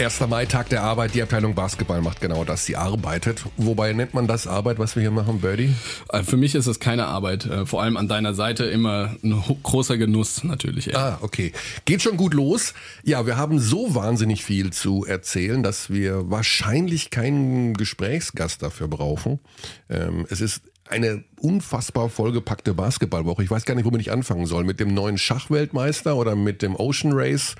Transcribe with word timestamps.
1. 0.00 0.18
Mai, 0.28 0.46
Tag 0.46 0.70
der 0.70 0.82
Arbeit. 0.82 1.14
Die 1.14 1.20
Abteilung 1.20 1.54
Basketball 1.54 2.00
macht 2.00 2.22
genau 2.22 2.44
das. 2.44 2.64
Sie 2.64 2.74
arbeitet. 2.74 3.44
Wobei 3.58 3.92
nennt 3.92 4.14
man 4.14 4.26
das 4.26 4.46
Arbeit, 4.46 4.78
was 4.78 4.96
wir 4.96 5.02
hier 5.02 5.10
machen, 5.10 5.42
Birdie? 5.42 5.74
Äh, 6.08 6.22
Für 6.22 6.38
mich 6.38 6.54
ist 6.54 6.66
es 6.66 6.80
keine 6.80 7.04
Arbeit. 7.04 7.44
Äh, 7.44 7.66
Vor 7.66 7.82
allem 7.82 7.98
an 7.98 8.08
deiner 8.08 8.32
Seite 8.32 8.64
immer 8.64 9.14
ein 9.22 9.42
großer 9.62 9.98
Genuss 9.98 10.42
natürlich. 10.42 10.88
ey. 10.88 10.94
Ah, 10.96 11.18
okay. 11.20 11.52
Geht 11.84 12.00
schon 12.00 12.16
gut 12.16 12.32
los. 12.32 12.72
Ja, 13.04 13.26
wir 13.26 13.36
haben 13.36 13.58
so 13.58 13.94
wahnsinnig 13.94 14.42
viel 14.42 14.72
zu 14.72 15.04
erzählen, 15.04 15.62
dass 15.62 15.90
wir 15.90 16.30
wahrscheinlich 16.30 17.10
keinen 17.10 17.74
Gesprächsgast 17.74 18.62
dafür 18.62 18.88
brauchen. 18.88 19.38
Ähm, 19.90 20.26
es 20.30 20.40
ist 20.40 20.62
eine 20.88 21.24
unfassbar 21.38 22.08
vollgepackte 22.08 22.72
Basketballwoche. 22.72 23.44
Ich 23.44 23.50
weiß 23.50 23.66
gar 23.66 23.74
nicht, 23.74 23.84
womit 23.84 24.00
ich 24.00 24.10
anfangen 24.10 24.46
soll. 24.46 24.64
Mit 24.64 24.80
dem 24.80 24.94
neuen 24.94 25.18
Schachweltmeister 25.18 26.16
oder 26.16 26.36
mit 26.36 26.62
dem 26.62 26.74
Ocean 26.74 27.12
Race? 27.12 27.54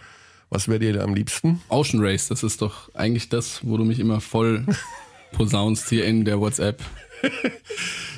Was 0.50 0.66
wäre 0.68 0.80
dir 0.80 1.02
am 1.02 1.14
liebsten? 1.14 1.60
Ocean 1.68 2.02
Race, 2.02 2.28
das 2.28 2.42
ist 2.42 2.60
doch 2.60 2.92
eigentlich 2.94 3.28
das, 3.28 3.60
wo 3.64 3.76
du 3.76 3.84
mich 3.84 4.00
immer 4.00 4.20
voll 4.20 4.66
posaunst 5.32 5.88
hier 5.88 6.04
in 6.04 6.24
der 6.24 6.40
WhatsApp. 6.40 6.82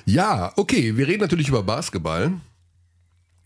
Ja, 0.07 0.53
okay, 0.57 0.97
wir 0.97 1.07
reden 1.07 1.21
natürlich 1.21 1.49
über 1.49 1.63
Basketball 1.63 2.33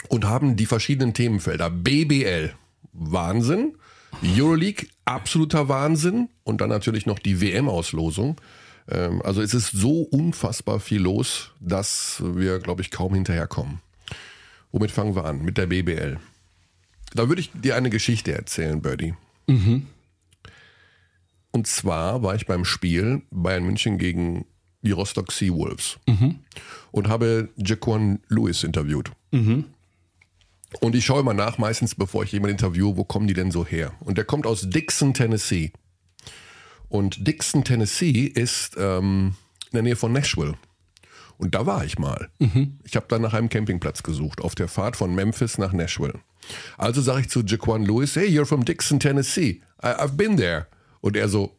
und 0.09 0.25
haben 0.25 0.57
die 0.57 0.67
verschiedenen 0.67 1.15
Themenfelder. 1.15 1.69
BBL, 1.71 2.55
Wahnsinn. 2.93 3.77
Euroleague, 4.23 4.87
absoluter 5.05 5.69
Wahnsinn. 5.69 6.29
Und 6.45 6.61
dann 6.61 6.69
natürlich 6.71 7.07
noch 7.07 7.19
die 7.19 7.41
WM-Auslosung. 7.41 8.41
Ähm, 8.89 9.21
Also 9.23 9.43
es 9.43 9.53
ist 9.53 9.73
so 9.73 10.03
unfassbar 10.03 10.79
viel 10.81 11.01
los, 11.03 11.51
dass 11.61 12.23
wir, 12.25 12.61
glaube 12.61 12.83
ich, 12.83 12.91
kaum 12.91 13.15
hinterherkommen. 13.15 13.81
Womit 14.73 14.91
fangen 14.93 15.17
wir 15.17 15.25
an? 15.25 15.43
Mit 15.43 15.59
der 15.59 15.67
BBL. 15.67 16.19
Da 17.17 17.29
würde 17.29 17.41
ich 17.41 17.51
dir 17.53 17.77
eine 17.77 17.91
Geschichte 17.91 18.33
erzählen, 18.33 18.81
Birdie. 18.83 19.15
Und 21.51 21.67
zwar 21.67 22.23
war 22.23 22.35
ich 22.35 22.47
beim 22.47 22.65
Spiel 22.65 23.23
Bayern 23.31 23.65
München 23.65 23.99
gegen 23.99 24.45
die 24.83 24.91
Rostock 24.93 25.33
Seawolves 25.33 25.99
und 26.93 27.09
habe 27.09 27.49
Jaquan 27.57 28.21
Lewis 28.29 28.63
interviewt. 28.63 29.11
Und 30.81 30.95
ich 30.95 31.05
schaue 31.07 31.21
immer 31.21 31.33
nach, 31.35 31.59
meistens 31.59 31.95
bevor 31.95 32.25
ich 32.25 32.33
jemanden 32.33 32.57
interviewe, 32.57 32.97
wo 32.97 33.05
kommen 33.05 33.27
die 33.27 33.35
denn 33.35 33.51
so 33.51 33.65
her? 33.65 33.93
Und 34.01 34.19
der 34.19 34.25
kommt 34.25 34.47
aus 34.47 34.69
Dixon, 34.69 35.15
Tennessee. 35.15 35.73
Und 36.89 37.27
Dixon, 37.27 37.65
Tennessee 37.65 38.27
ist 38.27 38.77
ähm, 38.79 39.35
in 39.67 39.73
der 39.73 39.83
Nähe 39.83 39.97
von 39.97 40.13
Nashville. 40.13 40.55
Und 41.39 41.55
da 41.55 41.67
war 41.67 41.85
ich 41.85 41.99
mal. 41.99 42.29
Ich 42.85 42.97
habe 42.97 43.07
dann 43.09 43.23
nach 43.23 43.35
einem 43.35 43.49
Campingplatz 43.49 44.03
gesucht, 44.03 44.41
auf 44.41 44.55
der 44.55 44.69
Fahrt 44.69 44.97
von 44.97 45.15
Memphis 45.15 45.59
nach 45.59 45.73
Nashville. 45.73 46.21
Also 46.79 47.03
sage 47.03 47.23
ich 47.23 47.29
zu 47.29 47.43
Jaquan 47.43 47.85
Lewis, 47.85 48.17
hey, 48.17 48.29
you're 48.29 48.47
from 48.47 48.65
Dixon, 48.65 49.01
Tennessee. 49.01 49.61
I, 49.83 49.89
I've 49.89 50.17
been 50.17 50.37
there. 50.37 50.67
Und 51.01 51.17
er 51.17 51.29
so, 51.29 51.57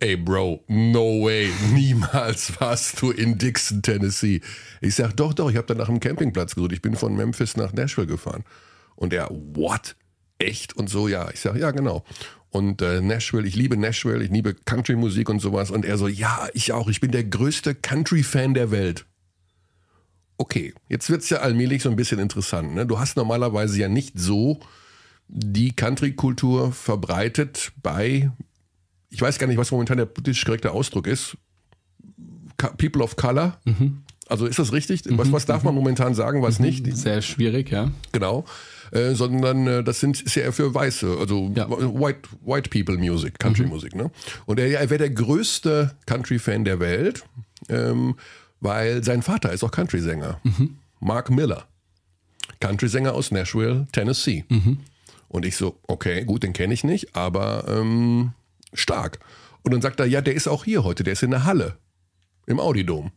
ey 0.00 0.16
Bro, 0.16 0.64
no 0.68 1.24
way, 1.24 1.50
niemals 1.72 2.60
warst 2.60 3.02
du 3.02 3.10
in 3.10 3.38
Dixon, 3.38 3.82
Tennessee. 3.82 4.40
Ich 4.80 4.94
sag, 4.94 5.16
doch, 5.16 5.34
doch, 5.34 5.50
ich 5.50 5.56
habe 5.56 5.66
dann 5.66 5.78
nach 5.78 5.88
einem 5.88 6.00
Campingplatz 6.00 6.54
gesucht. 6.54 6.72
Ich 6.72 6.82
bin 6.82 6.96
von 6.96 7.16
Memphis 7.16 7.56
nach 7.56 7.72
Nashville 7.72 8.06
gefahren. 8.06 8.44
Und 8.96 9.12
er, 9.12 9.28
what? 9.30 9.96
Echt? 10.38 10.74
Und 10.76 10.88
so, 10.88 11.08
ja. 11.08 11.30
Ich 11.32 11.40
sag, 11.40 11.56
ja, 11.56 11.70
genau. 11.72 12.04
Und 12.50 12.80
äh, 12.80 13.00
Nashville, 13.00 13.46
ich 13.46 13.56
liebe 13.56 13.76
Nashville, 13.76 14.22
ich 14.24 14.30
liebe 14.30 14.54
Country-Musik 14.54 15.28
und 15.28 15.40
sowas. 15.40 15.70
Und 15.70 15.84
er 15.84 15.98
so, 15.98 16.08
ja, 16.08 16.48
ich 16.54 16.72
auch, 16.72 16.88
ich 16.88 17.00
bin 17.00 17.10
der 17.10 17.24
größte 17.24 17.74
Country-Fan 17.74 18.54
der 18.54 18.70
Welt. 18.70 19.04
Okay, 20.38 20.72
jetzt 20.88 21.10
wird's 21.10 21.28
ja 21.30 21.38
allmählich 21.38 21.82
so 21.82 21.90
ein 21.90 21.96
bisschen 21.96 22.20
interessant. 22.20 22.74
Ne? 22.74 22.86
Du 22.86 22.98
hast 22.98 23.16
normalerweise 23.16 23.78
ja 23.78 23.88
nicht 23.88 24.18
so 24.18 24.60
die 25.28 25.72
Country-Kultur 25.72 26.72
verbreitet 26.72 27.72
bei, 27.82 28.30
ich 29.10 29.20
weiß 29.20 29.38
gar 29.38 29.46
nicht, 29.48 29.58
was 29.58 29.70
momentan 29.72 29.98
der 29.98 30.06
politisch 30.06 30.44
korrekte 30.44 30.70
Ausdruck 30.70 31.06
ist, 31.06 31.36
People 32.78 33.02
of 33.02 33.16
Color. 33.16 33.58
Also 34.28 34.46
ist 34.46 34.58
das 34.58 34.72
richtig? 34.72 35.02
Was, 35.10 35.32
was 35.32 35.46
darf 35.46 35.64
man 35.64 35.74
momentan 35.74 36.14
sagen, 36.14 36.42
was 36.42 36.58
nicht? 36.60 36.86
Sehr 36.96 37.20
schwierig, 37.22 37.70
ja. 37.70 37.90
Genau. 38.12 38.44
Äh, 38.90 39.14
sondern 39.14 39.66
äh, 39.66 39.84
das 39.84 40.00
sind 40.00 40.20
ist 40.22 40.34
ja 40.34 40.42
eher 40.44 40.52
für 40.52 40.74
Weiße, 40.74 41.16
also 41.18 41.52
Ja. 41.54 41.68
White, 41.70 42.28
White 42.44 42.70
People 42.70 42.96
Music, 42.96 43.38
Country 43.38 43.66
Musik. 43.66 43.94
Ne? 43.94 44.10
Und 44.46 44.58
er, 44.58 44.80
er 44.80 44.90
wäre 44.90 44.98
der 44.98 45.10
größte 45.10 45.94
Country-Fan 46.06 46.64
der 46.64 46.80
Welt, 46.80 47.24
ähm, 47.68 48.14
weil 48.60 49.04
sein 49.04 49.22
Vater 49.22 49.52
ist 49.52 49.62
auch 49.64 49.70
Country-Sänger. 49.70 50.40
Mark 51.00 51.30
Miller. 51.30 51.66
Country-Sänger 52.60 53.14
aus 53.14 53.30
Nashville, 53.30 53.86
Tennessee. 53.92 54.44
Und 55.28 55.44
ich 55.44 55.56
so, 55.56 55.78
okay, 55.86 56.24
gut, 56.24 56.42
den 56.42 56.52
kenne 56.52 56.74
ich 56.74 56.84
nicht, 56.84 57.14
aber 57.14 57.64
ähm, 57.68 58.32
stark. 58.72 59.20
Und 59.62 59.72
dann 59.72 59.82
sagt 59.82 60.00
er, 60.00 60.06
ja, 60.06 60.20
der 60.20 60.34
ist 60.34 60.48
auch 60.48 60.64
hier 60.64 60.84
heute, 60.84 61.04
der 61.04 61.12
ist 61.12 61.22
in 61.22 61.30
der 61.30 61.44
Halle, 61.44 61.76
im 62.46 62.58
Audidom. 62.58 63.12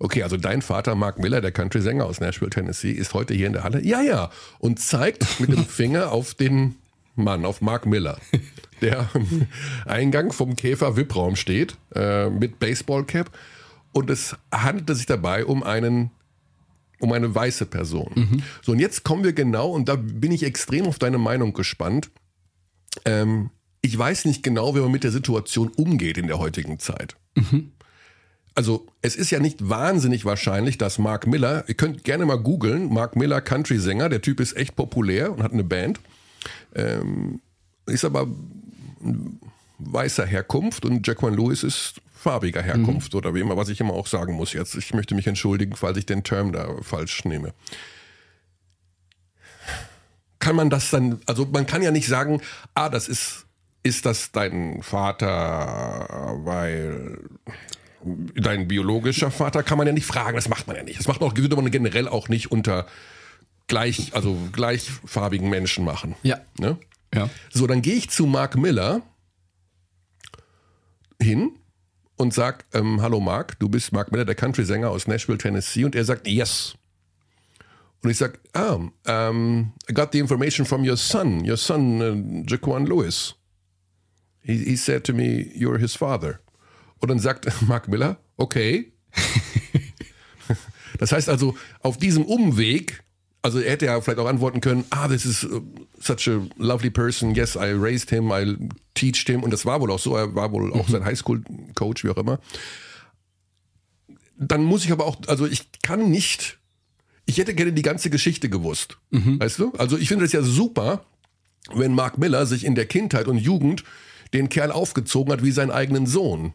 Okay, 0.00 0.22
also 0.22 0.36
dein 0.36 0.62
Vater, 0.62 0.94
Mark 0.94 1.18
Miller, 1.18 1.40
der 1.40 1.52
Country-Sänger 1.52 2.04
aus 2.04 2.20
Nashville, 2.20 2.50
Tennessee, 2.50 2.92
ist 2.92 3.14
heute 3.14 3.34
hier 3.34 3.48
in 3.48 3.52
der 3.52 3.64
Halle. 3.64 3.84
Ja, 3.84 4.00
ja. 4.00 4.30
Und 4.58 4.80
zeigt 4.80 5.40
mit 5.40 5.50
dem 5.52 5.64
Finger 5.66 6.12
auf 6.12 6.34
den 6.34 6.76
Mann, 7.16 7.44
auf 7.44 7.60
Mark 7.60 7.84
Miller, 7.86 8.18
der 8.80 9.08
am 9.14 9.46
Eingang 9.86 10.32
vom 10.32 10.56
Käfer-VIP-Raum 10.56 11.36
steht, 11.36 11.76
äh, 11.94 12.30
mit 12.30 12.58
Baseballcap. 12.58 13.30
Und 13.92 14.10
es 14.10 14.36
handelte 14.52 14.94
sich 14.94 15.06
dabei 15.06 15.44
um 15.44 15.62
einen 15.62 16.10
um 17.00 17.12
eine 17.12 17.32
weiße 17.32 17.66
Person. 17.66 18.10
So, 18.62 18.72
und 18.72 18.80
jetzt 18.80 19.04
kommen 19.04 19.22
wir 19.22 19.32
genau, 19.32 19.70
und 19.70 19.88
da 19.88 19.94
bin 19.94 20.32
ich 20.32 20.42
extrem 20.42 20.86
auf 20.86 20.98
deine 20.98 21.18
Meinung 21.18 21.52
gespannt. 21.52 22.10
Ähm, 23.04 23.50
ich 23.82 23.96
weiß 23.96 24.24
nicht 24.24 24.42
genau, 24.42 24.74
wie 24.74 24.80
man 24.80 24.90
mit 24.90 25.04
der 25.04 25.12
Situation 25.12 25.68
umgeht 25.68 26.18
in 26.18 26.26
der 26.26 26.38
heutigen 26.38 26.78
Zeit. 26.78 27.16
Also, 28.54 28.88
es 29.02 29.14
ist 29.14 29.30
ja 29.30 29.38
nicht 29.38 29.68
wahnsinnig 29.68 30.24
wahrscheinlich, 30.24 30.78
dass 30.78 30.98
Mark 30.98 31.28
Miller, 31.28 31.62
ihr 31.68 31.74
könnt 31.74 32.02
gerne 32.02 32.26
mal 32.26 32.40
googeln, 32.40 32.92
Mark 32.92 33.14
Miller, 33.14 33.40
Country-Sänger, 33.40 34.08
der 34.08 34.20
Typ 34.20 34.40
ist 34.40 34.56
echt 34.56 34.74
populär 34.74 35.32
und 35.32 35.44
hat 35.44 35.52
eine 35.52 35.62
Band, 35.62 36.00
ähm, 36.74 37.40
ist 37.86 38.04
aber 38.04 38.26
weißer 39.78 40.26
Herkunft 40.26 40.84
und 40.84 41.06
Jaquan 41.06 41.34
Lewis 41.34 41.62
ist 41.62 42.00
farbiger 42.14 42.62
Herkunft 42.62 43.14
oder 43.14 43.34
wie 43.34 43.40
immer, 43.40 43.56
was 43.56 43.68
ich 43.68 43.80
immer 43.80 43.94
auch 43.94 44.08
sagen 44.08 44.34
muss 44.34 44.52
jetzt. 44.52 44.74
Ich 44.74 44.92
möchte 44.92 45.14
mich 45.14 45.26
entschuldigen, 45.26 45.76
falls 45.76 45.98
ich 45.98 46.06
den 46.06 46.24
Term 46.24 46.52
da 46.52 46.68
falsch 46.82 47.24
nehme. 47.24 47.54
Kann 50.40 50.56
man 50.56 50.68
das 50.68 50.90
dann, 50.90 51.20
also 51.26 51.46
man 51.46 51.66
kann 51.66 51.82
ja 51.82 51.90
nicht 51.90 52.08
sagen, 52.08 52.40
ah, 52.74 52.88
das 52.88 53.08
ist, 53.08 53.46
ist 53.82 54.04
das 54.04 54.32
dein 54.32 54.82
Vater, 54.82 56.38
weil 56.44 57.18
dein 58.34 58.68
biologischer 58.68 59.30
Vater, 59.30 59.62
kann 59.62 59.78
man 59.78 59.86
ja 59.86 59.92
nicht 59.92 60.06
fragen, 60.06 60.36
das 60.36 60.48
macht 60.48 60.66
man 60.66 60.76
ja 60.76 60.82
nicht. 60.82 60.98
Das 60.98 61.08
macht 61.08 61.20
man 61.20 61.30
auch, 61.30 61.36
würde 61.36 61.56
man 61.56 61.70
generell 61.70 62.08
auch 62.08 62.28
nicht 62.28 62.50
unter 62.50 62.86
gleich, 63.66 64.14
also 64.14 64.36
gleichfarbigen 64.52 65.48
Menschen 65.48 65.84
machen. 65.84 66.14
Ja. 66.22 66.38
Ne? 66.58 66.78
Ja. 67.14 67.30
So, 67.50 67.66
dann 67.66 67.82
gehe 67.82 67.94
ich 67.94 68.10
zu 68.10 68.26
Mark 68.26 68.56
Miller 68.56 69.02
hin 71.20 71.52
und 72.16 72.34
sag, 72.34 72.64
ähm, 72.72 73.00
hallo 73.00 73.20
Mark, 73.20 73.58
du 73.58 73.68
bist 73.68 73.92
Mark 73.92 74.10
Miller, 74.12 74.24
der 74.24 74.34
Country-Sänger 74.34 74.90
aus 74.90 75.06
Nashville, 75.06 75.38
Tennessee. 75.38 75.84
Und 75.84 75.94
er 75.94 76.04
sagt, 76.04 76.26
yes. 76.26 76.74
Und 78.02 78.10
ich 78.10 78.18
sag, 78.18 78.38
ah, 78.52 78.74
um, 78.74 79.72
I 79.88 79.94
got 79.94 80.12
the 80.12 80.18
information 80.18 80.66
from 80.66 80.88
your 80.88 80.96
son, 80.96 81.48
your 81.48 81.56
son, 81.56 82.00
uh, 82.00 82.44
Jaquan 82.46 82.86
Lewis. 82.86 83.34
He, 84.42 84.64
he 84.64 84.76
said 84.76 85.04
to 85.04 85.12
me, 85.12 85.52
you're 85.54 85.78
his 85.78 85.94
father. 85.94 86.40
Und 87.00 87.10
dann 87.10 87.18
sagt 87.18 87.48
Mark 87.66 87.88
Miller, 87.88 88.18
okay. 88.36 88.92
das 90.98 91.12
heißt 91.12 91.28
also, 91.28 91.56
auf 91.80 91.96
diesem 91.98 92.24
Umweg, 92.24 93.02
also 93.48 93.60
er 93.60 93.70
hätte 93.70 93.86
ja 93.86 93.98
vielleicht 94.02 94.18
auch 94.18 94.26
antworten 94.26 94.60
können, 94.60 94.84
ah, 94.90 95.08
this 95.08 95.24
is 95.24 95.42
uh, 95.42 95.62
such 95.98 96.28
a 96.28 96.42
lovely 96.58 96.90
person, 96.90 97.34
yes, 97.34 97.56
I 97.56 97.72
raised 97.72 98.10
him, 98.10 98.30
I 98.30 98.58
teached 98.92 99.26
him. 99.26 99.42
Und 99.42 99.52
das 99.52 99.64
war 99.64 99.80
wohl 99.80 99.90
auch 99.90 99.98
so, 99.98 100.14
er 100.14 100.34
war 100.34 100.52
wohl 100.52 100.70
auch 100.74 100.86
sein 100.86 101.02
Highschool-Coach, 101.02 102.04
wie 102.04 102.10
auch 102.10 102.18
immer. 102.18 102.40
Dann 104.36 104.64
muss 104.64 104.84
ich 104.84 104.92
aber 104.92 105.06
auch, 105.06 105.16
also 105.28 105.46
ich 105.46 105.72
kann 105.80 106.10
nicht, 106.10 106.58
ich 107.24 107.38
hätte 107.38 107.54
gerne 107.54 107.72
die 107.72 107.80
ganze 107.80 108.10
Geschichte 108.10 108.50
gewusst. 108.50 108.98
Weißt 109.38 109.58
du? 109.58 109.72
Also 109.78 109.96
ich 109.96 110.08
finde 110.08 110.26
es 110.26 110.32
ja 110.32 110.42
super, 110.42 111.06
wenn 111.72 111.94
Mark 111.94 112.18
Miller 112.18 112.44
sich 112.44 112.66
in 112.66 112.74
der 112.74 112.84
Kindheit 112.84 113.28
und 113.28 113.38
Jugend 113.38 113.82
den 114.34 114.50
Kerl 114.50 114.72
aufgezogen 114.72 115.32
hat 115.32 115.42
wie 115.42 115.52
seinen 115.52 115.70
eigenen 115.70 116.04
Sohn. 116.04 116.52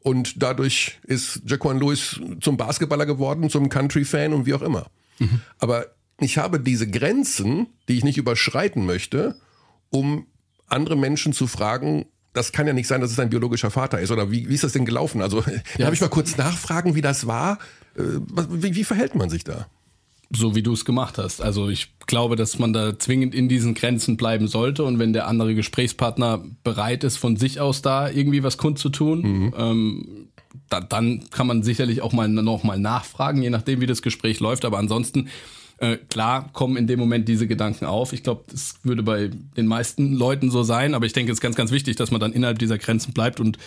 Und 0.00 0.42
dadurch 0.42 0.98
ist 1.02 1.42
Jaquan 1.44 1.78
Lewis 1.78 2.18
zum 2.40 2.56
Basketballer 2.56 3.04
geworden, 3.04 3.50
zum 3.50 3.68
Country-Fan 3.68 4.32
und 4.32 4.46
wie 4.46 4.54
auch 4.54 4.62
immer. 4.62 4.86
Aber 5.58 5.88
ich 6.20 6.38
habe 6.38 6.60
diese 6.60 6.88
Grenzen, 6.88 7.66
die 7.88 7.96
ich 7.96 8.04
nicht 8.04 8.18
überschreiten 8.18 8.86
möchte, 8.86 9.36
um 9.90 10.26
andere 10.68 10.96
Menschen 10.96 11.32
zu 11.32 11.46
fragen, 11.46 12.06
das 12.32 12.52
kann 12.52 12.66
ja 12.66 12.72
nicht 12.72 12.88
sein, 12.88 13.00
dass 13.00 13.10
es 13.10 13.18
ein 13.18 13.30
biologischer 13.30 13.70
Vater 13.70 14.00
ist. 14.00 14.10
Oder 14.10 14.30
wie, 14.30 14.48
wie 14.48 14.54
ist 14.54 14.64
das 14.64 14.72
denn 14.72 14.86
gelaufen? 14.86 15.20
Also, 15.20 15.42
darf 15.78 15.92
ich 15.92 16.00
mal 16.00 16.08
kurz 16.08 16.36
nachfragen, 16.36 16.94
wie 16.94 17.02
das 17.02 17.26
war? 17.26 17.58
Äh, 17.96 18.02
Wie, 18.48 18.74
wie 18.74 18.84
verhält 18.84 19.14
man 19.14 19.28
sich 19.28 19.44
da? 19.44 19.66
so 20.34 20.54
wie 20.54 20.62
du 20.62 20.72
es 20.72 20.84
gemacht 20.84 21.18
hast. 21.18 21.42
Also 21.42 21.68
ich 21.68 21.92
glaube, 22.06 22.36
dass 22.36 22.58
man 22.58 22.72
da 22.72 22.98
zwingend 22.98 23.34
in 23.34 23.48
diesen 23.48 23.74
Grenzen 23.74 24.16
bleiben 24.16 24.48
sollte 24.48 24.84
und 24.84 24.98
wenn 24.98 25.12
der 25.12 25.26
andere 25.26 25.54
Gesprächspartner 25.54 26.42
bereit 26.64 27.04
ist, 27.04 27.18
von 27.18 27.36
sich 27.36 27.60
aus 27.60 27.82
da 27.82 28.08
irgendwie 28.08 28.42
was 28.42 28.56
kundzutun, 28.56 29.20
mhm. 29.20 29.54
ähm, 29.56 30.28
da, 30.68 30.80
dann 30.80 31.28
kann 31.30 31.46
man 31.46 31.62
sicherlich 31.62 32.00
auch 32.00 32.12
mal 32.12 32.28
noch 32.28 32.64
mal 32.64 32.78
nachfragen, 32.78 33.42
je 33.42 33.50
nachdem, 33.50 33.80
wie 33.80 33.86
das 33.86 34.02
Gespräch 34.02 34.40
läuft. 34.40 34.64
Aber 34.64 34.78
ansonsten 34.78 35.28
äh, 35.82 35.96
klar 35.96 36.48
kommen 36.52 36.76
in 36.76 36.86
dem 36.86 37.00
Moment 37.00 37.28
diese 37.28 37.48
Gedanken 37.48 37.86
auf. 37.86 38.12
Ich 38.12 38.22
glaube, 38.22 38.44
das 38.48 38.76
würde 38.84 39.02
bei 39.02 39.30
den 39.56 39.66
meisten 39.66 40.14
Leuten 40.14 40.48
so 40.48 40.62
sein, 40.62 40.94
aber 40.94 41.06
ich 41.06 41.12
denke, 41.12 41.32
es 41.32 41.38
ist 41.38 41.42
ganz, 41.42 41.56
ganz 41.56 41.72
wichtig, 41.72 41.96
dass 41.96 42.12
man 42.12 42.20
dann 42.20 42.32
innerhalb 42.32 42.60
dieser 42.60 42.78
Grenzen 42.78 43.12
bleibt 43.12 43.40
und 43.40 43.58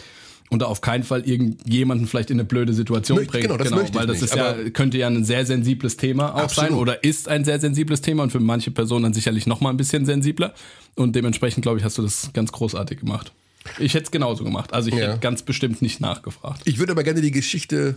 und 0.52 0.62
auf 0.62 0.80
keinen 0.80 1.04
Fall 1.04 1.28
irgendjemanden 1.28 2.06
vielleicht 2.06 2.30
in 2.30 2.36
eine 2.36 2.46
blöde 2.46 2.72
Situation 2.72 3.18
möchte, 3.18 3.32
bringt. 3.32 3.46
Genau, 3.46 3.58
das 3.58 3.68
genau, 3.68 3.82
möchte 3.82 3.98
weil 3.98 4.06
das 4.06 4.22
nicht, 4.22 4.32
ist 4.32 4.36
ja, 4.36 4.54
könnte 4.70 5.00
ja 5.00 5.08
ein 5.08 5.26
sehr 5.26 5.44
sensibles 5.44 5.98
Thema 5.98 6.36
auch 6.36 6.44
absolut. 6.44 6.70
sein 6.70 6.80
oder 6.80 7.04
ist 7.04 7.28
ein 7.28 7.44
sehr 7.44 7.60
sensibles 7.60 8.02
Thema 8.02 8.22
und 8.22 8.32
für 8.32 8.40
manche 8.40 8.70
Personen 8.70 9.04
dann 9.04 9.14
sicherlich 9.14 9.48
noch 9.48 9.60
mal 9.60 9.72
ein 9.72 9.78
bisschen 9.78 10.06
sensibler. 10.06 10.54
Und 10.94 11.16
dementsprechend, 11.16 11.64
glaube 11.64 11.80
ich, 11.80 11.84
hast 11.84 11.98
du 11.98 12.04
das 12.04 12.30
ganz 12.34 12.52
großartig 12.52 13.00
gemacht. 13.00 13.34
Ich 13.80 13.96
hätte 13.96 14.06
es 14.06 14.12
genauso 14.12 14.44
gemacht. 14.44 14.72
Also 14.72 14.90
ich 14.90 14.96
ja. 14.96 15.08
hätte 15.08 15.20
ganz 15.20 15.42
bestimmt 15.42 15.82
nicht 15.82 16.00
nachgefragt. 16.00 16.62
Ich 16.66 16.78
würde 16.78 16.92
aber 16.92 17.04
gerne 17.04 17.22
die 17.22 17.32
Geschichte, 17.32 17.96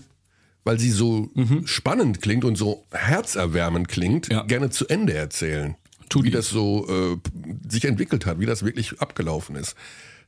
weil 0.64 0.78
sie 0.78 0.90
so 0.90 1.30
mhm. 1.34 1.66
spannend 1.66 2.22
klingt 2.22 2.44
und 2.44 2.56
so 2.56 2.84
herzerwärmend 2.90 3.88
klingt, 3.88 4.28
ja. 4.28 4.42
gerne 4.42 4.70
zu 4.70 4.86
Ende 4.88 5.14
erzählen. 5.14 5.76
Tu 6.08 6.22
wie 6.22 6.30
das 6.30 6.48
so 6.48 6.86
äh, 6.88 7.16
sich 7.68 7.84
entwickelt 7.84 8.26
hat, 8.26 8.40
wie 8.40 8.46
das 8.46 8.64
wirklich 8.64 9.00
abgelaufen 9.00 9.56
ist. 9.56 9.76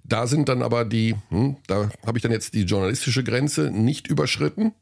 Da 0.05 0.27
sind 0.27 0.49
dann 0.49 0.63
aber 0.63 0.85
die, 0.85 1.17
hm, 1.31 1.57
da 1.67 1.91
habe 2.07 2.19
ich 2.19 2.23
dann 2.23 2.33
jetzt 2.33 2.55
die 2.55 2.63
journalistische 2.63 3.25
Grenze 3.25 3.71
nicht 3.71 4.09
überschritten, 4.09 4.73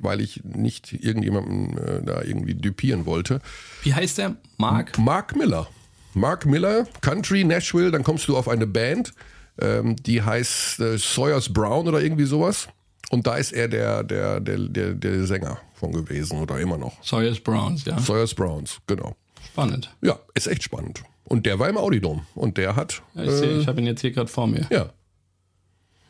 weil 0.00 0.20
ich 0.20 0.42
nicht 0.44 0.92
irgendjemanden 0.92 1.76
äh, 1.78 2.02
da 2.02 2.22
irgendwie 2.22 2.54
düpieren 2.54 3.06
wollte. 3.06 3.40
Wie 3.82 3.94
heißt 3.94 4.18
der? 4.18 4.36
Mark? 4.56 4.98
Mark 4.98 5.36
Miller. 5.36 5.68
Mark 6.14 6.44
Miller, 6.46 6.86
Country, 7.02 7.44
Nashville, 7.44 7.90
dann 7.90 8.02
kommst 8.02 8.26
du 8.28 8.36
auf 8.36 8.48
eine 8.48 8.66
Band, 8.66 9.12
ähm, 9.60 9.96
die 9.96 10.22
heißt 10.22 10.80
äh, 10.80 10.98
Sawyers 10.98 11.52
Brown 11.52 11.86
oder 11.86 12.02
irgendwie 12.02 12.24
sowas. 12.24 12.68
Und 13.10 13.26
da 13.26 13.34
ist 13.34 13.52
er 13.52 13.66
der, 13.66 14.04
der, 14.04 14.40
der, 14.40 14.56
der, 14.56 14.94
der 14.94 15.26
Sänger 15.26 15.58
von 15.74 15.92
gewesen 15.92 16.38
oder 16.38 16.60
immer 16.60 16.78
noch. 16.78 17.02
Sawyers 17.02 17.40
Browns, 17.40 17.84
ja. 17.84 17.98
Sawyers 17.98 18.34
Browns, 18.34 18.78
genau. 18.86 19.16
Spannend. 19.44 19.94
Ja, 20.00 20.18
ist 20.34 20.46
echt 20.46 20.62
spannend. 20.62 21.02
Und 21.24 21.44
der 21.44 21.58
war 21.58 21.68
im 21.68 21.76
Audidom. 21.76 22.24
Und 22.36 22.56
der 22.56 22.76
hat. 22.76 23.02
Ja, 23.14 23.24
ich 23.24 23.30
äh, 23.30 23.58
ich 23.58 23.66
habe 23.66 23.80
ihn 23.80 23.86
jetzt 23.86 24.00
hier 24.00 24.12
gerade 24.12 24.28
vor 24.28 24.46
mir. 24.46 24.66
Ja. 24.70 24.90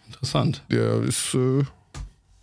Interessant. 0.07 0.63
Der 0.71 1.03
ist. 1.03 1.35
Äh, 1.35 1.65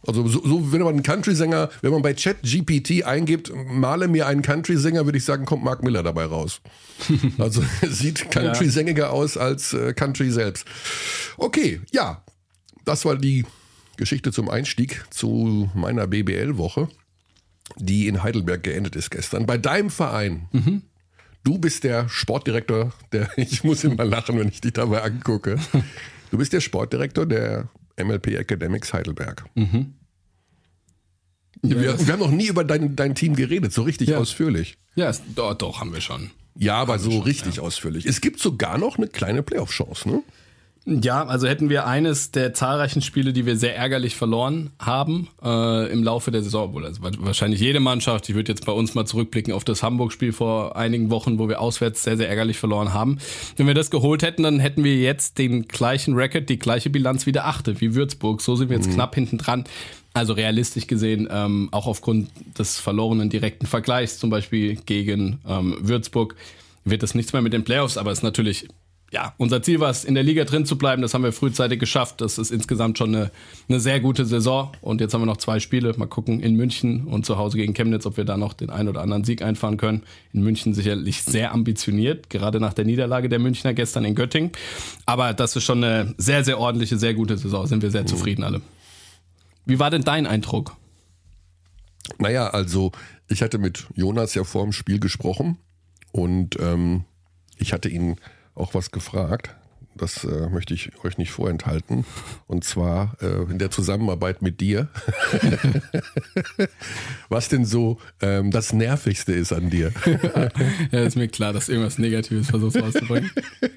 also 0.08 0.26
so, 0.28 0.42
so, 0.44 0.72
wenn 0.72 0.82
man 0.82 0.94
einen 0.94 1.04
Country-Sänger, 1.04 1.70
wenn 1.82 1.92
man 1.92 2.02
bei 2.02 2.14
Chat 2.14 2.42
GPT 2.42 3.04
eingibt, 3.04 3.52
male 3.54 4.08
mir 4.08 4.26
einen 4.26 4.42
Country-Sänger, 4.42 5.06
würde 5.06 5.18
ich 5.18 5.26
sagen, 5.26 5.46
kommt 5.46 5.64
Mark 5.64 5.84
Miller 5.84 6.02
dabei 6.02 6.26
raus. 6.26 6.62
Also 7.38 7.62
sieht 7.88 8.32
Country-sängiger 8.32 9.12
aus 9.12 9.38
als 9.38 9.74
äh, 9.74 9.94
Country 9.94 10.32
selbst. 10.32 10.66
Okay, 11.38 11.82
ja, 11.92 12.24
das 12.86 13.06
war 13.06 13.18
die 13.18 13.46
Geschichte 13.98 14.32
zum 14.32 14.50
Einstieg 14.50 15.04
zu 15.10 15.70
meiner 15.74 16.08
BBL-Woche, 16.08 16.88
die 17.78 18.08
in 18.08 18.24
Heidelberg 18.24 18.64
geendet 18.64 18.96
ist 18.96 19.12
gestern. 19.12 19.46
Bei 19.46 19.58
deinem 19.58 19.90
Verein. 19.90 20.48
Mhm. 20.52 20.84
Du 21.44 21.58
bist 21.58 21.84
der 21.84 22.10
Sportdirektor, 22.10 22.94
der, 23.12 23.30
ich 23.38 23.64
muss 23.64 23.84
immer 23.84 24.06
lachen, 24.06 24.40
wenn 24.40 24.50
ich 24.50 24.62
dich 24.62 24.74
dabei 24.74 25.04
angucke. 25.04 25.58
Du 26.32 26.38
bist 26.38 26.54
der 26.54 26.62
Sportdirektor 26.62 27.26
der 27.26 27.70
MLP 27.98 28.28
Academics 28.38 28.94
Heidelberg. 28.94 29.46
Mhm. 29.56 29.94
Ja, 31.64 31.82
wir, 31.82 32.08
wir, 32.08 32.14
haben 32.14 32.20
noch 32.20 32.32
nie 32.32 32.48
über 32.48 32.64
dein, 32.64 32.96
dein 32.96 33.16
Team 33.16 33.36
geredet, 33.36 33.74
so 33.74 33.84
richtig 33.84 34.10
ja. 34.10 34.18
ausführlich. 34.18 34.78
Ja, 34.96 35.12
doch, 35.36 35.56
doch, 35.56 35.80
haben 35.80 35.94
wir 35.94 36.02
schon. 36.02 36.32
Ja, 36.56 36.76
aber 36.76 37.00
so 37.00 37.12
schon, 37.12 37.22
richtig 37.22 37.56
ja. 37.56 37.64
ausführlich. 37.64 38.06
Es 38.06 38.22
gibt 38.22 38.40
sogar 38.40 38.78
noch 38.78 38.98
eine 38.98 39.08
kleine 39.08 39.44
Playoff-Chance, 39.44 40.10
ne? 40.10 40.24
Ja, 40.90 41.26
also 41.26 41.48
hätten 41.48 41.70
wir 41.70 41.86
eines 41.86 42.32
der 42.32 42.54
zahlreichen 42.54 43.02
Spiele, 43.02 43.34
die 43.34 43.46
wir 43.46 43.58
sehr 43.58 43.76
ärgerlich 43.76 44.16
verloren 44.16 44.70
haben 44.80 45.28
äh, 45.44 45.92
im 45.92 46.02
Laufe 46.02 46.32
der 46.32 46.42
Saison. 46.42 46.72
Wohl, 46.74 46.86
also 46.86 47.02
wahrscheinlich 47.02 47.60
jede 47.60 47.82
Mannschaft. 47.82 48.30
Ich 48.30 48.36
würde 48.36 48.54
jetzt 48.54 48.66
bei 48.66 48.72
uns 48.72 48.96
mal 48.96 49.06
zurückblicken 49.06 49.54
auf 49.54 49.66
das 49.66 49.84
Hamburg-Spiel 49.84 50.32
vor 50.32 50.78
einigen 50.78 51.10
Wochen, 51.10 51.40
wo 51.40 51.50
wir 51.50 51.60
auswärts 51.60 52.04
sehr, 52.04 52.16
sehr 52.16 52.30
ärgerlich 52.30 52.58
verloren 52.58 52.94
haben. 52.94 53.18
Wenn 53.58 53.68
wir 53.68 53.74
das 53.74 53.92
geholt 53.92 54.24
hätten, 54.24 54.44
dann 54.44 54.62
hätten 54.62 54.86
wir 54.86 54.96
jetzt 54.96 55.38
den 55.40 55.68
gleichen 55.68 56.14
Record, 56.14 56.48
die 56.48 56.58
gleiche 56.58 56.90
Bilanz 56.90 57.26
wie 57.26 57.34
der 57.34 57.48
Achte, 57.48 57.82
wie 57.82 57.94
Würzburg. 57.94 58.42
So 58.42 58.56
sind 58.56 58.70
wir 58.70 58.78
jetzt 58.78 58.88
mhm. 58.88 58.94
knapp 58.94 59.14
hinten 59.14 59.40
dran. 59.40 59.66
Also 60.14 60.32
realistisch 60.32 60.88
gesehen, 60.88 61.28
ähm, 61.30 61.68
auch 61.72 61.88
aufgrund 61.88 62.30
des 62.58 62.80
verlorenen 62.80 63.30
direkten 63.30 63.66
Vergleichs, 63.66 64.20
zum 64.20 64.30
Beispiel 64.30 64.78
gegen 64.78 65.42
ähm, 65.46 65.76
Würzburg, 65.82 66.36
wird 66.86 67.04
das 67.04 67.14
nichts 67.14 67.34
mehr 67.34 67.42
mit 67.42 67.52
den 67.52 67.66
Playoffs, 67.66 67.98
aber 67.98 68.12
es 68.12 68.20
ist 68.20 68.24
natürlich 68.24 68.70
ja, 69.12 69.34
unser 69.38 69.62
Ziel 69.62 69.80
war 69.80 69.90
es, 69.90 70.04
in 70.04 70.16
der 70.16 70.24
Liga 70.24 70.44
drin 70.44 70.66
zu 70.66 70.78
bleiben. 70.78 71.02
Das 71.02 71.14
haben 71.14 71.24
wir 71.24 71.32
frühzeitig 71.32 71.80
geschafft. 71.80 72.20
Das 72.20 72.38
ist 72.38 72.52
insgesamt 72.52 72.98
schon 72.98 73.16
eine, 73.16 73.32
eine 73.70 73.80
sehr 73.80 74.02
gute 74.02 74.26
Saison. 74.26 74.74
Und 74.82 75.00
jetzt 75.00 75.14
haben 75.14 75.22
wir 75.22 75.26
noch 75.26 75.38
zwei 75.38 75.62
Spiele. 75.62 75.94
Mal 75.98 76.08
gucken 76.08 76.42
in 76.42 76.56
München 76.56 77.06
und 77.06 77.26
zu 77.26 77.38
Hause 77.38 77.58
gegen 77.58 77.74
Chemnitz, 77.74 78.06
ob 78.06 78.18
wir 78.18 78.26
da 78.26 78.36
noch 78.36 78.54
den 78.54 78.70
einen 78.70 78.90
oder 78.90 79.02
anderen 79.02 79.24
Sieg 79.24 79.42
einfahren 79.42 79.78
können. 79.78 80.04
In 80.34 80.44
München 80.44 80.74
sicherlich 80.74 81.24
sehr 81.24 81.54
ambitioniert, 81.54 82.30
gerade 82.30 82.60
nach 82.60 82.74
der 82.74 82.84
Niederlage 82.84 83.30
der 83.30 83.40
Münchner 83.40 83.74
gestern 83.74 84.04
in 84.04 84.14
Göttingen. 84.14 84.52
Aber 85.06 85.34
das 85.34 85.56
ist 85.56 85.64
schon 85.64 85.84
eine 85.84 86.14
sehr, 86.18 86.44
sehr 86.44 86.60
ordentliche, 86.60 86.98
sehr 86.98 87.14
gute 87.14 87.38
Saison. 87.38 87.66
Sind 87.66 87.84
wir 87.84 87.92
sehr 87.92 88.02
mhm. 88.02 88.08
zufrieden 88.08 88.44
alle. 88.44 88.62
Wie 89.66 89.80
war 89.80 89.90
denn 89.90 90.04
dein 90.04 90.28
Eindruck? 90.28 90.76
Naja, 92.20 92.50
also 92.50 92.92
ich 93.30 93.42
hatte 93.42 93.58
mit 93.58 93.88
Jonas 93.96 94.34
ja 94.34 94.44
vor 94.44 94.64
dem 94.64 94.74
Spiel 94.74 95.00
gesprochen 95.00 95.58
und 96.12 96.58
ähm, 96.60 97.06
ich 97.58 97.74
hatte 97.74 97.90
ihn 97.90 98.18
auch 98.58 98.74
was 98.74 98.92
gefragt. 98.92 99.56
Das 99.98 100.24
äh, 100.24 100.48
möchte 100.50 100.74
ich 100.74 100.92
euch 101.04 101.18
nicht 101.18 101.32
vorenthalten. 101.32 102.06
Und 102.46 102.64
zwar 102.64 103.16
äh, 103.22 103.50
in 103.50 103.58
der 103.58 103.72
Zusammenarbeit 103.72 104.42
mit 104.42 104.62
dir. 104.62 104.90
was 107.30 107.50
denn 107.50 107.66
so 107.66 107.98
ähm, 108.22 108.52
das 108.52 108.74
Nervigste 108.74 109.34
ist 109.34 109.52
an 109.52 109.70
dir? 109.70 109.92
ja, 110.92 111.00
ist 111.00 111.18
mir 111.18 111.28
klar, 111.28 111.52
dass 111.52 111.68
irgendwas 111.68 111.98
Negatives 111.98 112.50
versuchst 112.50 112.80
rauszubringen. 112.82 113.32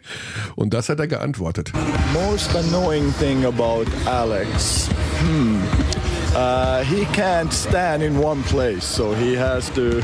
Und 0.57 0.75
das 0.75 0.91
hat 0.91 1.01
er 1.01 1.07
geantwortet. 1.07 1.73
Most 2.13 2.55
annoying 2.55 3.15
thing 3.19 3.47
about 3.47 3.87
Alex. 4.07 4.89
Hmm. 5.21 5.63
Uh, 6.35 6.85
he 6.85 7.05
can't 7.07 7.53
stand 7.53 8.03
in 8.03 8.17
one 8.17 8.43
place, 8.45 8.85
so 8.85 9.15
he 9.15 9.37
has 9.37 9.69
to 9.71 10.01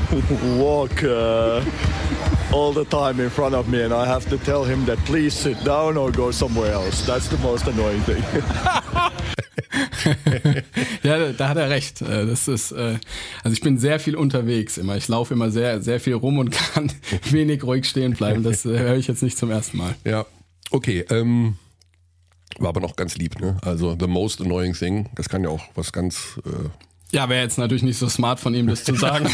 walk. 0.59 1.05
Uh 1.05 1.63
all 2.57 2.73
the 2.73 2.87
time 2.87 3.21
in 3.21 3.29
front 3.29 3.55
of 3.55 3.69
me 3.69 3.85
and 3.85 3.93
I 3.93 4.07
have 4.07 4.27
to 4.31 4.39
tell 4.39 4.65
him 4.65 4.87
that 4.87 4.97
please 5.05 5.35
sit 5.35 5.63
down 5.63 5.99
or 5.99 6.11
go 6.11 6.31
somewhere 6.31 6.73
else. 6.73 7.05
That's 7.05 7.29
the 7.29 7.37
most 7.39 7.67
annoying 7.67 8.01
thing. 8.05 8.23
ja, 11.03 11.33
da 11.33 11.49
hat 11.51 11.59
er 11.59 11.69
recht. 11.69 12.01
Äh, 12.01 12.25
das 12.27 12.49
ist, 12.49 12.73
äh, 12.73 12.99
also 13.45 13.53
ich 13.53 13.61
bin 13.61 13.77
sehr 13.79 14.01
viel 14.01 14.17
unterwegs 14.17 14.79
immer. 14.79 14.97
Ich 14.97 15.07
laufe 15.09 15.35
immer 15.35 15.51
sehr, 15.51 15.83
sehr 15.83 16.01
viel 16.01 16.15
rum 16.15 16.39
und 16.39 16.51
kann 16.51 16.91
wenig 17.31 17.63
ruhig 17.63 17.85
stehen 17.85 18.15
bleiben. 18.15 18.43
Das 18.43 18.65
äh, 18.65 18.79
höre 18.79 18.97
ich 18.97 19.07
jetzt 19.07 19.23
nicht 19.23 19.37
zum 19.37 19.51
ersten 19.51 19.77
Mal. 19.77 19.95
Ja, 20.05 20.25
okay. 20.71 21.05
Ähm, 21.11 21.57
war 22.59 22.71
aber 22.71 22.81
noch 22.81 22.97
ganz 22.97 23.17
lieb, 23.17 23.39
ne? 23.39 23.59
Also 23.61 23.99
the 24.01 24.07
most 24.07 24.41
annoying 24.41 24.73
thing. 24.73 25.11
Das 25.15 25.29
kann 25.29 25.43
ja 25.43 25.51
auch 25.51 25.65
was 25.75 25.93
ganz 25.93 26.41
äh, 26.47 26.71
ja, 27.13 27.29
wäre 27.29 27.43
jetzt 27.43 27.59
natürlich 27.59 27.83
nicht 27.83 27.99
so 27.99 28.09
smart 28.09 28.41
von 28.41 28.55
ihm, 28.55 28.67
das 28.67 28.85
zu 28.85 28.95
sagen. 28.95 29.29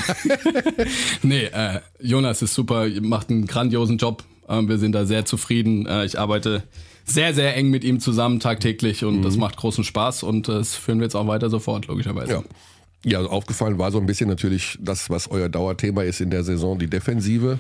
nee, 1.23 1.45
äh, 1.45 1.81
Jonas 2.01 2.43
ist 2.43 2.55
super, 2.55 2.87
macht 3.01 3.31
einen 3.31 3.47
grandiosen 3.47 3.99
Job. 3.99 4.25
Ähm, 4.49 4.69
wir 4.69 4.79
sind 4.79 4.93
da 4.93 5.07
sehr 5.07 5.25
zufrieden. 5.25 5.87
Äh, 5.87 6.05
ich 6.05 6.19
arbeite 6.19 6.65
sehr, 7.05 7.35
sehr 7.35 7.57
eng 7.57 7.71
mit 7.71 7.85
ihm 7.85 8.01
zusammen 8.01 8.41
tagtäglich 8.41 9.05
und 9.05 9.19
mhm. 9.19 9.23
das 9.23 9.37
macht 9.37 9.57
großen 9.57 9.85
Spaß 9.85 10.23
und 10.23 10.49
das 10.49 10.75
führen 10.75 10.99
wir 10.99 11.05
jetzt 11.05 11.17
auch 11.17 11.27
weiter 11.27 11.51
sofort, 11.51 11.87
logischerweise. 11.87 12.33
Ja. 12.33 12.43
Ja, 13.05 13.19
also 13.19 13.31
aufgefallen 13.31 13.79
war 13.79 13.91
so 13.91 13.99
ein 13.99 14.07
bisschen 14.07 14.29
natürlich 14.29 14.79
das, 14.81 15.11
was 15.11 15.29
euer 15.29 15.49
Dauerthema 15.49 16.05
ist 16.05 16.21
in 16.21 16.31
der 16.31 16.45
Saison, 16.45 16.79
die 16.79 16.87
Defensive. 16.89 17.59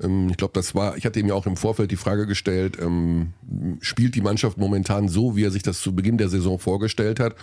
Ähm, 0.00 0.28
ich 0.30 0.36
glaube, 0.36 0.52
das 0.54 0.74
war, 0.74 0.96
ich 0.96 1.04
hatte 1.04 1.18
ihm 1.18 1.26
ja 1.26 1.34
auch 1.34 1.46
im 1.46 1.56
Vorfeld 1.56 1.90
die 1.90 1.96
Frage 1.96 2.26
gestellt, 2.26 2.78
ähm, 2.80 3.32
spielt 3.80 4.14
die 4.14 4.20
Mannschaft 4.20 4.58
momentan 4.58 5.08
so, 5.08 5.34
wie 5.34 5.44
er 5.44 5.50
sich 5.50 5.64
das 5.64 5.80
zu 5.80 5.94
Beginn 5.94 6.18
der 6.18 6.28
Saison 6.28 6.58
vorgestellt 6.58 7.18
hat? 7.18 7.34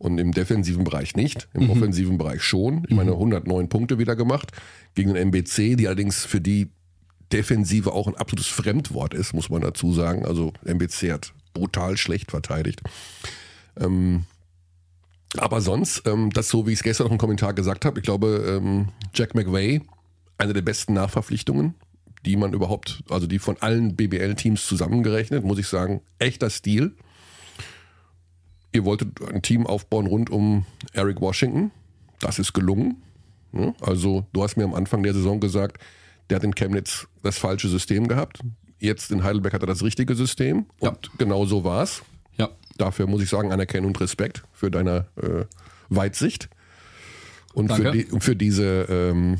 Und 0.00 0.18
im 0.18 0.32
defensiven 0.32 0.82
Bereich 0.82 1.14
nicht, 1.14 1.48
im 1.52 1.64
mhm. 1.64 1.70
offensiven 1.70 2.16
Bereich 2.16 2.42
schon. 2.42 2.84
Ich 2.88 2.96
meine, 2.96 3.12
109 3.12 3.64
mhm. 3.64 3.68
Punkte 3.68 3.98
wieder 3.98 4.16
gemacht 4.16 4.50
gegen 4.94 5.12
den 5.12 5.28
MBC, 5.28 5.76
die 5.76 5.86
allerdings 5.86 6.24
für 6.24 6.40
die 6.40 6.70
Defensive 7.32 7.92
auch 7.92 8.08
ein 8.08 8.16
absolutes 8.16 8.48
Fremdwort 8.48 9.12
ist, 9.12 9.34
muss 9.34 9.50
man 9.50 9.60
dazu 9.60 9.92
sagen. 9.92 10.24
Also 10.24 10.54
MBC 10.64 11.12
hat 11.12 11.34
brutal 11.52 11.98
schlecht 11.98 12.30
verteidigt. 12.30 12.80
Ähm, 13.78 14.24
aber 15.36 15.60
sonst, 15.60 16.02
ähm, 16.06 16.30
das 16.30 16.48
so, 16.48 16.66
wie 16.66 16.72
ich 16.72 16.78
es 16.78 16.82
gestern 16.82 17.04
noch 17.04 17.12
im 17.12 17.18
Kommentar 17.18 17.52
gesagt 17.52 17.84
habe, 17.84 18.00
ich 18.00 18.04
glaube, 18.04 18.58
ähm, 18.58 18.88
Jack 19.14 19.34
McVay, 19.34 19.82
eine 20.38 20.54
der 20.54 20.62
besten 20.62 20.94
Nachverpflichtungen, 20.94 21.74
die 22.24 22.36
man 22.36 22.54
überhaupt, 22.54 23.04
also 23.10 23.26
die 23.26 23.38
von 23.38 23.58
allen 23.60 23.96
BBL-Teams 23.96 24.66
zusammengerechnet, 24.66 25.44
muss 25.44 25.58
ich 25.58 25.68
sagen, 25.68 26.00
echter 26.18 26.48
Stil 26.48 26.96
ihr 28.72 28.84
wolltet 28.84 29.20
ein 29.32 29.42
Team 29.42 29.66
aufbauen 29.66 30.06
rund 30.06 30.30
um 30.30 30.64
Eric 30.92 31.20
Washington. 31.20 31.70
Das 32.20 32.38
ist 32.38 32.52
gelungen. 32.52 33.02
Ne? 33.52 33.74
Also 33.80 34.26
du 34.32 34.42
hast 34.42 34.56
mir 34.56 34.64
am 34.64 34.74
Anfang 34.74 35.02
der 35.02 35.14
Saison 35.14 35.40
gesagt, 35.40 35.80
der 36.28 36.36
hat 36.36 36.44
in 36.44 36.54
Chemnitz 36.54 37.06
das 37.22 37.38
falsche 37.38 37.68
System 37.68 38.06
gehabt. 38.08 38.40
Jetzt 38.78 39.10
in 39.10 39.22
Heidelberg 39.24 39.52
hat 39.52 39.62
er 39.62 39.66
das 39.66 39.82
richtige 39.82 40.14
System. 40.14 40.66
Und 40.78 41.06
Ja. 41.06 41.12
genau 41.18 41.44
so 41.46 41.64
war's. 41.64 42.02
Ja. 42.38 42.48
Dafür 42.78 43.06
muss 43.06 43.22
ich 43.22 43.28
sagen, 43.28 43.52
Anerkennung 43.52 43.88
und 43.88 44.00
Respekt 44.00 44.42
für 44.52 44.70
deine 44.70 45.06
äh, 45.20 45.44
Weitsicht. 45.88 46.48
Und 47.52 47.72
für, 47.72 47.90
die, 47.90 48.06
für 48.20 48.36
diese 48.36 48.86
ähm, 48.88 49.38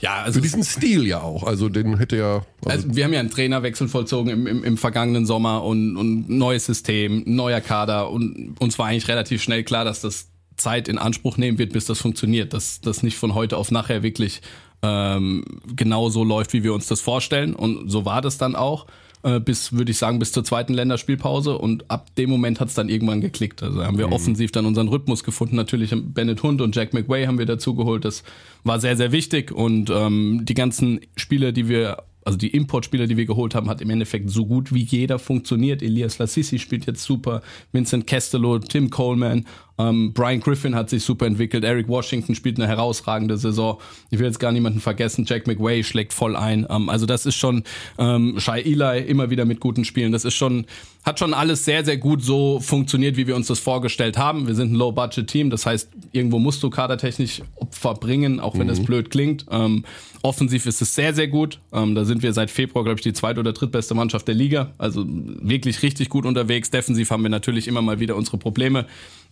Ja, 0.00 0.22
also 0.22 0.38
für 0.38 0.42
diesen 0.42 0.64
Stil 0.64 1.06
ja 1.06 1.20
auch. 1.20 1.44
Also 1.44 1.68
den 1.68 1.98
hätte 1.98 2.16
ja. 2.16 2.34
Also, 2.64 2.86
Also 2.86 2.96
wir 2.96 3.04
haben 3.04 3.12
ja 3.12 3.20
einen 3.20 3.30
Trainerwechsel 3.30 3.88
vollzogen 3.88 4.30
im, 4.30 4.46
im, 4.46 4.64
im 4.64 4.76
vergangenen 4.76 5.26
Sommer 5.26 5.64
und, 5.64 5.96
und 5.96 6.28
neues 6.28 6.66
System, 6.66 7.22
neuer 7.26 7.60
Kader 7.60 8.10
und 8.10 8.56
uns 8.58 8.78
war 8.78 8.86
eigentlich 8.86 9.08
relativ 9.08 9.42
schnell 9.42 9.64
klar, 9.64 9.84
dass 9.84 10.00
das 10.00 10.28
Zeit 10.56 10.88
in 10.88 10.98
Anspruch 10.98 11.36
nehmen 11.36 11.58
wird, 11.58 11.72
bis 11.72 11.86
das 11.86 12.00
funktioniert, 12.00 12.52
dass 12.52 12.80
das 12.80 13.02
nicht 13.02 13.16
von 13.16 13.34
heute 13.34 13.56
auf 13.56 13.70
nachher 13.70 14.02
wirklich 14.02 14.42
ähm, 14.82 15.44
genau 15.74 16.08
so 16.10 16.24
läuft, 16.24 16.52
wie 16.52 16.62
wir 16.62 16.74
uns 16.74 16.86
das 16.86 17.00
vorstellen 17.00 17.54
und 17.54 17.90
so 17.90 18.04
war 18.04 18.22
das 18.22 18.38
dann 18.38 18.56
auch 18.56 18.86
äh, 19.22 19.40
bis, 19.40 19.72
würde 19.72 19.90
ich 19.90 19.98
sagen, 19.98 20.18
bis 20.18 20.32
zur 20.32 20.44
zweiten 20.44 20.74
Länderspielpause 20.74 21.58
und 21.58 21.90
ab 21.90 22.14
dem 22.16 22.30
Moment 22.30 22.60
hat 22.60 22.68
es 22.68 22.74
dann 22.74 22.88
irgendwann 22.88 23.20
geklickt. 23.20 23.62
Also 23.62 23.84
haben 23.84 23.98
wir 23.98 24.12
offensiv 24.12 24.52
dann 24.52 24.66
unseren 24.66 24.88
Rhythmus 24.88 25.24
gefunden. 25.24 25.56
Natürlich 25.56 25.94
Bennett 25.94 26.42
Hund 26.42 26.60
und 26.60 26.74
Jack 26.74 26.94
McWay 26.94 27.26
haben 27.26 27.38
wir 27.38 27.46
dazugeholt. 27.46 28.04
Das 28.04 28.22
war 28.64 28.80
sehr, 28.80 28.96
sehr 28.96 29.12
wichtig 29.12 29.52
und 29.52 29.90
ähm, 29.90 30.40
die 30.44 30.54
ganzen 30.54 31.00
Spiele, 31.16 31.52
die 31.52 31.68
wir 31.68 32.04
also 32.24 32.36
die 32.36 32.48
Importspieler, 32.48 33.06
die 33.06 33.16
wir 33.16 33.26
geholt 33.26 33.54
haben, 33.54 33.68
hat 33.68 33.80
im 33.80 33.90
Endeffekt 33.90 34.30
so 34.30 34.46
gut 34.46 34.74
wie 34.74 34.82
jeder 34.82 35.18
funktioniert. 35.18 35.82
Elias 35.82 36.18
Lassisi 36.18 36.58
spielt 36.58 36.86
jetzt 36.86 37.02
super, 37.02 37.42
Vincent 37.72 38.06
Castello, 38.06 38.58
Tim 38.58 38.90
Coleman, 38.90 39.46
ähm, 39.88 40.12
Brian 40.12 40.40
Griffin 40.40 40.74
hat 40.74 40.90
sich 40.90 41.02
super 41.02 41.26
entwickelt, 41.26 41.64
Eric 41.64 41.88
Washington 41.88 42.34
spielt 42.34 42.58
eine 42.58 42.68
herausragende 42.68 43.36
Saison. 43.36 43.78
Ich 44.10 44.18
will 44.18 44.26
jetzt 44.26 44.40
gar 44.40 44.52
niemanden 44.52 44.80
vergessen, 44.80 45.24
Jack 45.26 45.46
McWay 45.46 45.82
schlägt 45.82 46.12
voll 46.12 46.36
ein. 46.36 46.66
Ähm, 46.68 46.88
also 46.88 47.06
das 47.06 47.26
ist 47.26 47.36
schon 47.36 47.64
ähm, 47.98 48.38
Shai 48.38 48.60
Eli 48.60 49.00
immer 49.06 49.30
wieder 49.30 49.44
mit 49.44 49.60
guten 49.60 49.84
Spielen. 49.84 50.12
Das 50.12 50.24
ist 50.24 50.34
schon, 50.34 50.66
hat 51.04 51.18
schon 51.18 51.34
alles 51.34 51.64
sehr, 51.64 51.84
sehr 51.84 51.96
gut 51.96 52.22
so 52.22 52.60
funktioniert, 52.60 53.16
wie 53.16 53.26
wir 53.26 53.36
uns 53.36 53.46
das 53.46 53.58
vorgestellt 53.58 54.18
haben. 54.18 54.46
Wir 54.46 54.54
sind 54.54 54.72
ein 54.72 54.76
Low-Budget-Team, 54.76 55.50
das 55.50 55.66
heißt, 55.66 55.88
irgendwo 56.12 56.38
musst 56.38 56.62
du 56.62 56.70
kadertechnisch 56.70 57.42
Opfer 57.56 57.94
bringen, 57.94 58.40
auch 58.40 58.58
wenn 58.58 58.68
das 58.68 58.82
blöd 58.82 59.10
klingt. 59.10 59.46
Ähm, 59.50 59.84
offensiv 60.22 60.66
ist 60.66 60.82
es 60.82 60.94
sehr, 60.94 61.14
sehr 61.14 61.28
gut. 61.28 61.58
Ähm, 61.72 61.94
da 61.94 62.04
sind 62.04 62.22
wir 62.22 62.32
seit 62.32 62.50
Februar, 62.50 62.84
glaube 62.84 62.98
ich, 62.98 63.02
die 63.02 63.12
zweite 63.12 63.40
oder 63.40 63.52
drittbeste 63.52 63.94
Mannschaft 63.94 64.28
der 64.28 64.34
Liga. 64.34 64.72
Also 64.78 65.04
wirklich 65.06 65.82
richtig 65.82 66.08
gut 66.08 66.26
unterwegs. 66.26 66.70
Defensiv 66.70 67.10
haben 67.10 67.22
wir 67.22 67.30
natürlich 67.30 67.68
immer 67.68 67.82
mal 67.82 68.00
wieder 68.00 68.16
unsere 68.16 68.36
Probleme. 68.36 68.86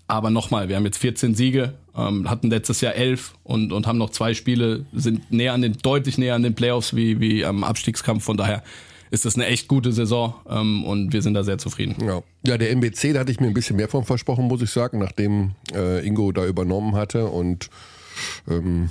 Aber 0.09 0.31
nochmal, 0.31 0.71
wir 0.71 0.77
haben 0.77 0.87
jetzt 0.87 0.99
14 0.99 1.35
Siege, 1.35 1.75
ähm, 1.95 2.31
hatten 2.31 2.49
letztes 2.49 2.81
Jahr 2.81 2.95
11 2.95 3.35
und, 3.45 3.73
und 3.73 3.87
haben 3.87 3.99
noch 3.99 4.11
zwei 4.11 4.33
Spiele, 4.33 4.87
sind 4.95 5.31
näher 5.31 5.53
an 5.53 5.61
den, 5.61 5.75
deutlich 5.75 6.17
näher 6.17 6.35
an 6.35 6.43
den 6.43 6.55
Playoffs 6.55 6.97
wie, 6.97 7.21
wie 7.21 7.45
am 7.45 7.63
Abstiegskampf. 7.63 8.25
Von 8.25 8.39
daher 8.39 8.63
ist 9.11 9.27
das 9.27 9.37
eine 9.37 9.47
echt 9.47 9.69
gute 9.69 9.93
Saison 9.93 10.35
ähm, 10.49 10.85
und 10.85 11.13
wir 11.13 11.21
sind 11.21 11.35
da 11.35 11.45
sehr 11.45 11.59
zufrieden. 11.59 11.97
ja. 12.05 12.23
ja, 12.47 12.57
der 12.57 12.71
MBC, 12.71 13.13
da 13.13 13.21
hatte 13.21 13.33
ich 13.33 13.41
mir 13.41 13.49
ein 13.49 13.55
bisschen 13.55 13.77
mehr 13.77 13.89
von 13.89 14.05
versprochen, 14.05 14.47
muss 14.47 14.63
ich 14.63 14.71
sagen, 14.71 14.99
nachdem 14.99 15.53
äh, 15.75 16.07
Ingo 16.07 16.33
da 16.33 16.47
übernommen 16.47 16.95
hatte 16.95 17.27
und 17.27 17.69
ähm, 18.49 18.89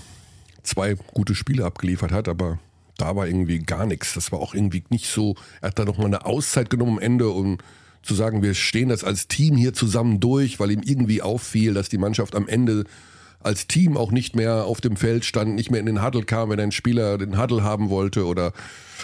zwei 0.61 0.95
gute 1.13 1.33
Spiele 1.33 1.65
abgeliefert 1.65 2.11
hat, 2.11 2.27
aber 2.27 2.59
da 2.97 3.15
war 3.15 3.27
irgendwie 3.27 3.59
gar 3.59 3.85
nichts. 3.85 4.13
Das 4.13 4.31
war 4.31 4.39
auch 4.39 4.53
irgendwie 4.53 4.83
nicht 4.89 5.07
so. 5.07 5.35
Er 5.61 5.69
hat 5.69 5.79
da 5.79 5.85
noch 5.85 5.97
mal 5.97 6.05
eine 6.05 6.25
Auszeit 6.25 6.69
genommen 6.69 6.97
am 6.97 6.99
Ende, 6.99 7.29
um 7.29 7.57
zu 8.07 8.15
sagen, 8.15 8.41
wir 8.41 8.53
stehen 8.53 8.89
das 8.89 9.03
als 9.03 9.27
Team 9.27 9.55
hier 9.55 9.73
zusammen 9.73 10.19
durch, 10.19 10.59
weil 10.59 10.71
ihm 10.71 10.81
irgendwie 10.83 11.21
auffiel, 11.21 11.73
dass 11.73 11.89
die 11.89 11.97
Mannschaft 11.97 12.35
am 12.35 12.47
Ende 12.47 12.85
als 13.39 13.67
Team 13.67 13.97
auch 13.97 14.11
nicht 14.11 14.35
mehr 14.35 14.65
auf 14.65 14.81
dem 14.81 14.97
Feld 14.97 15.25
stand, 15.25 15.55
nicht 15.55 15.69
mehr 15.71 15.79
in 15.79 15.85
den 15.85 16.03
Huddle 16.03 16.23
kam, 16.23 16.49
wenn 16.49 16.59
ein 16.59 16.71
Spieler 16.71 17.17
den 17.17 17.39
Huddle 17.39 17.63
haben 17.63 17.89
wollte 17.89 18.25
oder 18.25 18.53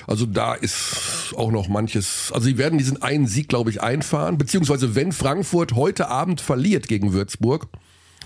also 0.07 0.25
da 0.25 0.53
ist 0.53 1.33
auch 1.37 1.51
noch 1.51 1.67
manches. 1.67 2.31
Also 2.33 2.47
sie 2.47 2.57
werden 2.57 2.77
diesen 2.77 3.01
einen 3.01 3.27
Sieg, 3.27 3.47
glaube 3.47 3.69
ich, 3.69 3.81
einfahren, 3.81 4.37
beziehungsweise 4.37 4.95
wenn 4.95 5.11
Frankfurt 5.11 5.73
heute 5.73 6.07
Abend 6.07 6.41
verliert 6.41 6.87
gegen 6.87 7.13
Würzburg, 7.13 7.67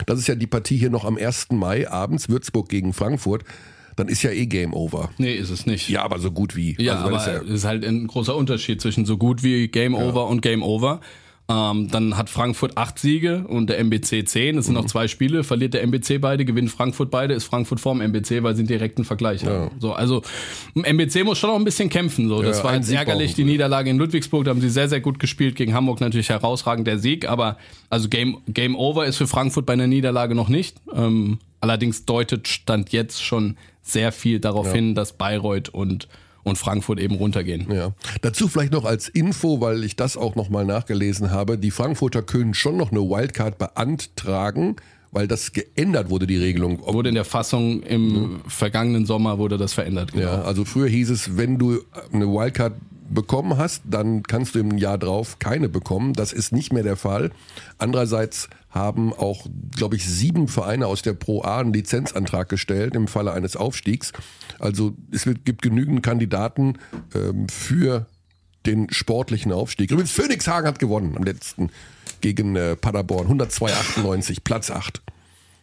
das 0.05 0.19
ist 0.19 0.27
ja 0.27 0.35
die 0.35 0.47
Partie 0.47 0.77
hier 0.77 0.89
noch 0.89 1.05
am 1.05 1.17
1. 1.17 1.47
Mai 1.51 1.89
abends, 1.89 2.29
Würzburg 2.29 2.69
gegen 2.69 2.93
Frankfurt, 2.93 3.43
dann 3.97 4.07
ist 4.07 4.23
ja 4.23 4.31
eh 4.31 4.45
Game 4.45 4.73
Over. 4.73 5.09
Nee, 5.17 5.33
ist 5.35 5.49
es 5.49 5.65
nicht. 5.65 5.89
Ja, 5.89 6.03
aber 6.03 6.19
so 6.19 6.31
gut 6.31 6.55
wie. 6.55 6.75
Ja, 6.81 6.93
also, 6.93 7.03
aber 7.07 7.17
das 7.17 7.27
es 7.27 7.49
ist 7.49 7.65
halt 7.65 7.83
ein 7.83 8.07
großer 8.07 8.35
Unterschied 8.35 8.79
zwischen 8.79 9.05
so 9.05 9.17
gut 9.17 9.43
wie 9.43 9.67
Game 9.67 9.93
Over 9.95 10.27
und 10.27 10.41
Game 10.41 10.63
Over. 10.63 11.01
Ähm, 11.49 11.87
dann 11.89 12.17
hat 12.17 12.29
Frankfurt 12.29 12.75
acht 12.77 12.99
Siege 12.99 13.45
und 13.47 13.69
der 13.69 13.79
MBC 13.79 14.25
zehn. 14.27 14.57
Es 14.57 14.65
sind 14.65 14.73
noch 14.73 14.83
Mhm. 14.83 14.87
zwei 14.89 15.07
Spiele. 15.07 15.45
Verliert 15.45 15.73
der 15.73 15.81
MBC 15.81 16.17
beide, 16.19 16.43
gewinnt 16.43 16.69
Frankfurt 16.69 17.09
beide, 17.09 17.33
ist 17.33 17.45
Frankfurt 17.45 17.79
vorm 17.79 18.01
MBC, 18.01 18.43
weil 18.43 18.53
sie 18.53 18.63
einen 18.63 18.67
direkten 18.67 19.05
Vergleich 19.05 19.45
haben. 19.45 19.71
So, 19.79 19.93
also 19.93 20.23
MBC 20.75 21.23
muss 21.23 21.37
schon 21.39 21.49
noch 21.49 21.55
ein 21.57 21.63
bisschen 21.63 21.89
kämpfen. 21.89 22.27
So, 22.27 22.41
das 22.41 22.57
Ja, 22.57 22.63
war 22.65 22.75
jetzt 22.75 22.87
Sieg 22.87 22.97
ärgerlich. 22.97 23.33
Die. 23.33 23.45
Niederlage 23.45 23.89
in 23.89 23.97
Ludwigsburg, 23.97 24.43
da 24.43 24.51
haben 24.51 24.59
sie 24.59 24.69
sehr, 24.69 24.89
sehr 24.89 24.99
gut 24.99 25.19
gespielt. 25.19 25.55
Gegen 25.55 25.73
Hamburg 25.73 26.01
natürlich 26.01 26.27
herausragend 26.29 26.85
der 26.85 26.99
Sieg. 26.99 27.29
Aber 27.29 27.57
also 27.89 28.09
Game, 28.09 28.39
Game 28.49 28.75
Over 28.75 29.05
ist 29.05 29.15
für 29.15 29.27
Frankfurt 29.27 29.65
bei 29.65 29.71
einer 29.73 29.87
Niederlage 29.87 30.35
noch 30.35 30.49
nicht. 30.49 30.75
Ähm, 30.93 31.39
allerdings 31.61 32.03
deutet 32.03 32.49
Stand 32.49 32.91
jetzt 32.91 33.23
schon 33.23 33.55
sehr 33.87 34.11
viel 34.11 34.39
darauf 34.39 34.71
hin, 34.71 34.95
dass 34.95 35.13
Bayreuth 35.13 35.69
und 35.69 36.07
und 36.43 36.57
Frankfurt 36.57 37.01
eben 37.01 37.15
runtergehen. 37.15 37.67
Ja. 37.69 37.91
Dazu 38.21 38.47
vielleicht 38.47 38.71
noch 38.71 38.85
als 38.85 39.09
Info, 39.09 39.59
weil 39.59 39.83
ich 39.83 39.97
das 39.97 40.15
auch 40.15 40.35
nochmal 40.35 40.63
nachgelesen 40.63 41.29
habe. 41.31 41.57
Die 41.57 41.71
Frankfurter 41.71 42.21
können 42.21 42.53
schon 42.53 42.77
noch 42.77 42.89
eine 42.93 43.01
Wildcard 43.01 43.57
beantragen, 43.57 44.77
weil 45.11 45.27
das 45.27 45.51
geändert 45.51 46.09
wurde, 46.09 46.25
die 46.25 46.37
Regelung. 46.37 46.79
Ob- 46.83 46.93
Wurde 46.93 47.09
in 47.09 47.15
der 47.15 47.25
Fassung 47.25 47.83
im 47.83 48.39
vergangenen 48.47 49.05
Sommer 49.05 49.39
wurde 49.39 49.57
das 49.57 49.73
verändert. 49.73 50.13
Genau. 50.13 50.23
Ja, 50.25 50.41
also 50.43 50.63
früher 50.63 50.87
hieß 50.87 51.09
es, 51.09 51.35
wenn 51.35 51.57
du 51.57 51.79
eine 52.13 52.27
Wildcard 52.27 52.73
bekommen 53.09 53.57
hast, 53.57 53.83
dann 53.85 54.23
kannst 54.23 54.55
du 54.55 54.59
im 54.59 54.77
Jahr 54.77 54.97
drauf 54.97 55.39
keine 55.39 55.69
bekommen. 55.69 56.13
Das 56.13 56.33
ist 56.33 56.51
nicht 56.51 56.73
mehr 56.73 56.83
der 56.83 56.97
Fall. 56.97 57.31
Andererseits 57.77 58.49
haben 58.69 59.13
auch, 59.13 59.47
glaube 59.75 59.95
ich, 59.95 60.05
sieben 60.05 60.47
Vereine 60.47 60.87
aus 60.87 61.01
der 61.01 61.13
Pro 61.13 61.41
A 61.43 61.59
einen 61.59 61.73
Lizenzantrag 61.73 62.49
gestellt 62.49 62.95
im 62.95 63.07
Falle 63.07 63.31
eines 63.31 63.55
Aufstiegs. 63.55 64.13
Also 64.59 64.93
es 65.11 65.25
gibt 65.45 65.61
genügend 65.61 66.03
Kandidaten 66.03 66.77
ähm, 67.15 67.49
für 67.49 68.05
den 68.65 68.91
sportlichen 68.91 69.51
Aufstieg. 69.51 69.91
Übrigens, 69.91 70.11
Phoenixhagen 70.11 70.67
hat 70.67 70.79
gewonnen 70.79 71.15
am 71.15 71.23
letzten 71.23 71.69
gegen 72.21 72.55
äh, 72.55 72.75
Paderborn. 72.75 73.27
102,98, 73.27 74.39
Platz 74.43 74.69
8 74.69 75.01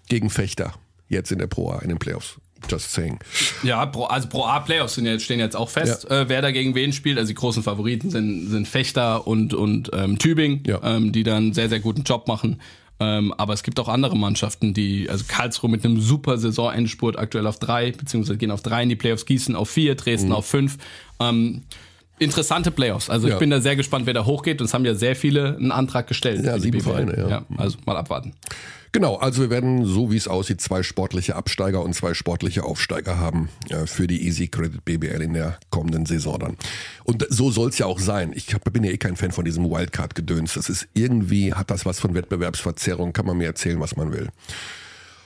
gegen 0.08 0.30
Fechter. 0.30 0.74
Jetzt 1.08 1.30
in 1.30 1.38
der 1.38 1.46
Pro 1.46 1.70
A 1.70 1.80
in 1.80 1.90
den 1.90 1.98
Playoffs. 1.98 2.38
Just 2.68 2.92
saying. 2.92 3.18
Ja, 3.62 3.84
Pro, 3.86 4.04
also 4.04 4.28
Pro 4.28 4.44
A 4.44 4.60
Playoffs 4.60 4.94
sind 4.94 5.06
jetzt, 5.06 5.24
stehen 5.24 5.38
jetzt 5.40 5.56
auch 5.56 5.68
fest, 5.70 6.10
äh, 6.10 6.28
wer 6.28 6.42
da 6.42 6.50
gegen 6.50 6.74
wen 6.74 6.92
spielt. 6.92 7.18
Also 7.18 7.28
die 7.28 7.34
großen 7.34 7.62
Favoriten 7.62 8.10
sind, 8.10 8.48
sind 8.48 8.66
Fechter 8.68 9.26
und, 9.26 9.54
und 9.54 9.90
ähm, 9.92 10.18
Tübingen, 10.18 10.62
Ja. 10.66 10.80
ähm, 10.82 11.12
die 11.12 11.22
dann 11.22 11.36
einen 11.36 11.52
sehr, 11.54 11.68
sehr 11.68 11.80
guten 11.80 12.02
Job 12.02 12.28
machen. 12.28 12.60
Ähm, 13.00 13.34
aber 13.36 13.52
es 13.54 13.64
gibt 13.64 13.80
auch 13.80 13.88
andere 13.88 14.16
Mannschaften, 14.16 14.72
die, 14.72 15.10
also 15.10 15.24
Karlsruhe 15.26 15.68
mit 15.68 15.84
einem 15.84 16.00
super 16.00 16.38
Saisonendspurt 16.38 17.18
aktuell 17.18 17.46
auf 17.48 17.58
drei, 17.58 17.90
beziehungsweise 17.90 18.38
gehen 18.38 18.52
auf 18.52 18.62
drei 18.62 18.84
in 18.84 18.88
die 18.88 18.96
Playoffs, 18.96 19.26
Gießen 19.26 19.56
auf 19.56 19.68
vier, 19.68 19.96
Dresden 19.96 20.30
auf 20.32 20.46
fünf. 20.46 20.78
Ähm, 21.20 21.62
interessante 22.18 22.70
Playoffs. 22.70 23.10
Also 23.10 23.26
ich 23.26 23.32
Ja. 23.34 23.38
bin 23.38 23.50
da 23.50 23.60
sehr 23.60 23.76
gespannt, 23.76 24.06
wer 24.06 24.14
da 24.14 24.24
hochgeht. 24.24 24.60
Und 24.60 24.66
es 24.66 24.74
haben 24.74 24.84
ja 24.84 24.94
sehr 24.94 25.16
viele 25.16 25.56
einen 25.56 25.72
Antrag 25.72 26.06
gestellt. 26.06 26.44
Ja, 26.44 26.58
sieben. 26.58 26.80
Vereine, 26.80 27.16
ja. 27.28 27.44
Also 27.56 27.78
mal 27.86 27.96
abwarten. 27.96 28.32
Genau, 28.92 29.16
also 29.16 29.42
wir 29.42 29.50
werden, 29.50 29.84
so 29.86 30.12
wie 30.12 30.16
es 30.16 30.28
aussieht, 30.28 30.60
zwei 30.60 30.84
sportliche 30.84 31.34
Absteiger 31.34 31.82
und 31.82 31.94
zwei 31.94 32.14
sportliche 32.14 32.62
Aufsteiger 32.62 33.18
haben 33.18 33.48
äh, 33.68 33.86
für 33.88 34.06
die 34.06 34.24
Easy 34.24 34.46
Credit 34.46 34.84
BBL 34.84 35.20
in 35.20 35.32
der 35.32 35.58
kommenden 35.70 36.06
Saison 36.06 36.38
dann. 36.38 36.56
Und 37.02 37.26
so 37.28 37.50
soll 37.50 37.70
es 37.70 37.78
ja 37.78 37.86
auch 37.86 37.98
sein. 37.98 38.30
Ich 38.36 38.54
hab, 38.54 38.62
bin 38.72 38.84
ja 38.84 38.92
eh 38.92 38.96
kein 38.96 39.16
Fan 39.16 39.32
von 39.32 39.44
diesem 39.44 39.68
Wildcard-Gedöns. 39.68 40.54
Das 40.54 40.68
ist 40.68 40.86
irgendwie, 40.94 41.52
hat 41.54 41.72
das 41.72 41.84
was 41.84 41.98
von 41.98 42.14
Wettbewerbsverzerrung, 42.14 43.12
kann 43.12 43.26
man 43.26 43.36
mir 43.36 43.46
erzählen, 43.46 43.80
was 43.80 43.96
man 43.96 44.12
will. 44.12 44.28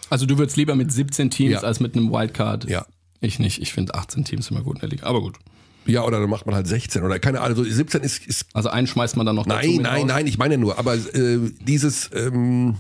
Also 0.09 0.25
du 0.25 0.39
würdest 0.39 0.57
lieber 0.57 0.75
mit 0.75 0.91
17 0.91 1.29
Teams 1.29 1.53
Ja. 1.53 1.61
als 1.61 1.79
mit 1.81 1.95
einem 1.95 2.11
Wildcard. 2.11 2.65
Ja. 2.71 2.87
Ich 3.21 3.39
nicht. 3.39 3.61
Ich 3.61 3.75
finde 3.75 3.95
18 3.97 4.25
Teams 4.25 4.51
immer 4.51 4.63
gut 4.63 4.77
in 4.77 4.81
der 4.81 4.89
Liga. 4.89 5.07
Aber 5.07 5.21
gut. 5.21 5.37
Ja, 5.89 6.05
oder 6.05 6.21
dann 6.21 6.29
macht 6.31 6.45
man 6.47 6.55
halt 6.55 6.67
16 6.67 7.03
oder 7.03 7.19
keine 7.19 7.41
Ahnung. 7.41 7.59
Also 7.59 7.65
17 7.65 8.03
ist, 8.03 8.27
ist 8.27 8.47
Also 8.53 8.69
einen 8.69 8.87
schmeißt 8.87 9.17
man 9.17 9.25
dann 9.27 9.37
noch 9.37 9.47
dazu 9.47 9.59
Nein, 9.67 9.73
mit 9.77 9.83
nein, 9.83 10.01
raus. 10.03 10.07
nein, 10.09 10.27
ich 10.27 10.39
meine 10.39 10.59
nur, 10.59 10.79
aber 10.79 10.95
äh, 10.95 11.39
dieses, 11.61 12.11
ähm, 12.15 12.77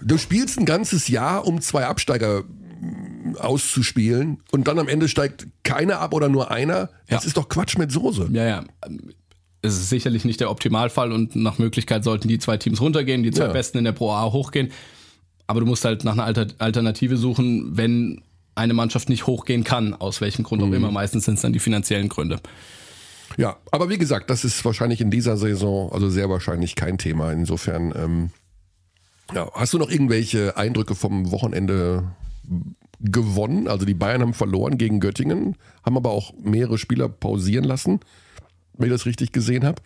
du 0.00 0.18
spielst 0.18 0.58
ein 0.58 0.64
ganzes 0.66 1.08
Jahr, 1.08 1.46
um 1.46 1.60
zwei 1.60 1.86
Absteiger 1.86 2.42
mm, 2.44 3.36
auszuspielen 3.38 4.40
und 4.52 4.68
dann 4.68 4.78
am 4.78 4.88
Ende 4.88 5.08
steigt 5.08 5.46
keiner 5.64 5.98
ab 6.00 6.14
oder 6.14 6.28
nur 6.28 6.50
einer. 6.50 6.90
Das 7.08 7.24
Ja. 7.24 7.28
ist 7.28 7.36
doch 7.36 7.48
Quatsch 7.48 7.76
mit 7.76 7.90
Soße. 7.92 8.28
Ja, 8.32 8.46
ja. 8.46 8.64
Es 9.60 9.74
ist 9.74 9.88
sicherlich 9.88 10.24
nicht 10.24 10.38
der 10.40 10.50
Optimalfall 10.52 11.10
und 11.10 11.34
nach 11.34 11.58
Möglichkeit 11.58 12.04
sollten 12.04 12.28
die 12.28 12.38
zwei 12.38 12.56
Teams 12.56 12.80
runtergehen, 12.80 13.22
die 13.24 13.32
zwei 13.32 13.46
Ja. 13.46 13.52
Besten 13.52 13.78
in 13.78 13.84
der 13.84 13.92
Pro 13.92 14.12
A 14.12 14.30
hochgehen. 14.32 14.70
Aber 15.48 15.60
du 15.60 15.66
musst 15.66 15.84
halt 15.84 16.04
nach 16.04 16.12
einer 16.12 16.24
Alter 16.24 16.46
Alternative 16.58 17.16
suchen, 17.16 17.76
wenn 17.76 18.20
eine 18.58 18.74
Mannschaft 18.74 19.08
nicht 19.08 19.26
hochgehen 19.26 19.64
kann, 19.64 19.94
aus 19.94 20.20
welchem 20.20 20.42
Grund 20.44 20.62
Mhm. 20.62 20.68
auch 20.68 20.76
immer. 20.76 20.90
Meistens 20.90 21.24
sind 21.24 21.34
es 21.34 21.40
dann 21.42 21.52
die 21.52 21.58
finanziellen 21.58 22.08
Gründe. 22.08 22.40
Ja, 23.36 23.56
aber 23.70 23.88
wie 23.88 23.98
gesagt, 23.98 24.30
das 24.30 24.44
ist 24.44 24.64
wahrscheinlich 24.64 25.00
in 25.00 25.10
dieser 25.10 25.36
Saison, 25.36 25.92
also 25.92 26.10
sehr 26.10 26.28
wahrscheinlich 26.28 26.74
kein 26.74 26.98
Thema. 26.98 27.32
Insofern, 27.32 27.92
ähm, 27.96 28.30
ja, 29.34 29.50
hast 29.54 29.72
du 29.74 29.78
noch 29.78 29.90
irgendwelche 29.90 30.56
Eindrücke 30.56 30.94
vom 30.94 31.30
Wochenende 31.30 32.10
gewonnen. 33.00 33.68
Also 33.68 33.84
die 33.86 33.94
Bayern 33.94 34.22
haben 34.22 34.34
verloren 34.34 34.78
gegen 34.78 34.98
Göttingen, 35.00 35.56
haben 35.84 35.96
aber 35.96 36.10
auch 36.10 36.32
mehrere 36.42 36.78
Spieler 36.78 37.08
pausieren 37.08 37.64
lassen, 37.64 38.00
wenn 38.76 38.88
ich 38.88 38.92
das 38.94 39.06
richtig 39.06 39.32
gesehen 39.32 39.64
habe. 39.64 39.80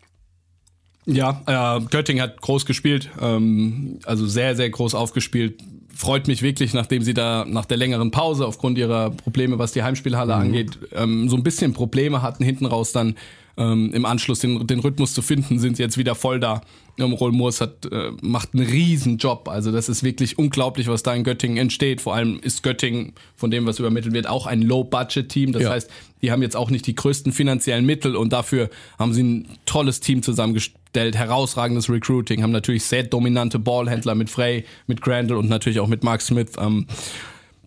Ja, 1.05 1.43
äh, 1.47 1.85
Göttingen 1.91 2.23
hat 2.23 2.41
groß 2.41 2.65
gespielt, 2.65 3.11
ähm, 3.21 3.99
also 4.05 4.27
sehr, 4.27 4.55
sehr 4.55 4.71
groß 4.71 4.95
aufgespielt. 4.95 5.61
Freut 5.95 6.29
mich 6.29 6.43
wirklich, 6.43 6.75
nachdem 6.75 7.03
sie 7.03 7.15
da 7.15 7.45
nach 7.47 7.65
der 7.65 7.77
längeren 7.77 8.11
Pause 8.11 8.47
aufgrund 8.47 8.79
ihrer 8.79 9.11
Probleme, 9.11 9.59
was 9.59 9.73
die 9.73 9.83
Heimspielhalle 9.83 10.35
mhm. 10.35 10.41
angeht, 10.41 10.79
ähm, 10.93 11.29
so 11.29 11.37
ein 11.37 11.43
bisschen 11.43 11.73
Probleme 11.73 12.23
hatten, 12.23 12.45
hinten 12.45 12.67
raus 12.67 12.93
dann 12.93 13.17
ähm, 13.57 13.93
im 13.93 14.05
Anschluss 14.05 14.41
den, 14.41 14.67
den 14.67 14.81
Rhythmus 14.81 15.13
zu 15.15 15.23
finden, 15.23 15.59
sind 15.59 15.77
sie 15.77 15.83
jetzt 15.83 15.99
wieder 15.99 16.15
voll 16.15 16.41
da. 16.41 16.63
Ähm, 16.99 17.13
Roll 17.13 17.33
Moors 17.33 17.61
hat, 17.61 17.87
äh, 17.91 18.11
macht 18.21 18.55
einen 18.55 18.67
riesen 18.67 19.19
Job. 19.19 19.49
Also 19.49 19.73
das 19.73 19.89
ist 19.89 20.03
wirklich 20.03 20.39
unglaublich, 20.39 20.89
was 20.89 21.03
da 21.03 21.15
in 21.15 21.25
Göttingen 21.25 21.59
entsteht. 21.59 22.01
Vor 22.01 22.15
allem 22.15 22.41
ist 22.41 22.63
Göttingen, 22.63 23.13
von 23.37 23.51
dem, 23.51 23.67
was 23.67 23.79
übermittelt 23.79 24.15
wird, 24.15 24.27
auch 24.27 24.47
ein 24.47 24.63
Low-Budget-Team. 24.63 25.53
Das 25.53 25.63
ja. 25.63 25.71
heißt, 25.71 25.91
die 26.23 26.31
haben 26.31 26.43
jetzt 26.43 26.57
auch 26.57 26.71
nicht 26.71 26.87
die 26.87 26.95
größten 26.95 27.33
finanziellen 27.33 27.85
Mittel 27.85 28.17
und 28.17 28.33
dafür 28.33 28.71
haben 28.99 29.13
sie 29.13 29.23
ein 29.23 29.49
tolles 29.67 30.01
Team 30.01 30.23
zusammengestellt, 30.23 30.82
herausragendes 30.95 31.89
Recruiting, 31.89 32.43
haben 32.43 32.53
natürlich 32.53 32.85
sehr 32.85 33.05
dominante 33.05 33.59
Ballhändler 33.59 34.15
mit 34.15 34.31
Frey, 34.31 34.65
mit 34.87 35.01
Grandel 35.01 35.37
und 35.37 35.49
natürlich 35.49 35.81
auch 35.81 35.89
mit 35.89 36.05
Mark 36.05 36.23
Smith. 36.23 36.53
Ähm, 36.59 36.87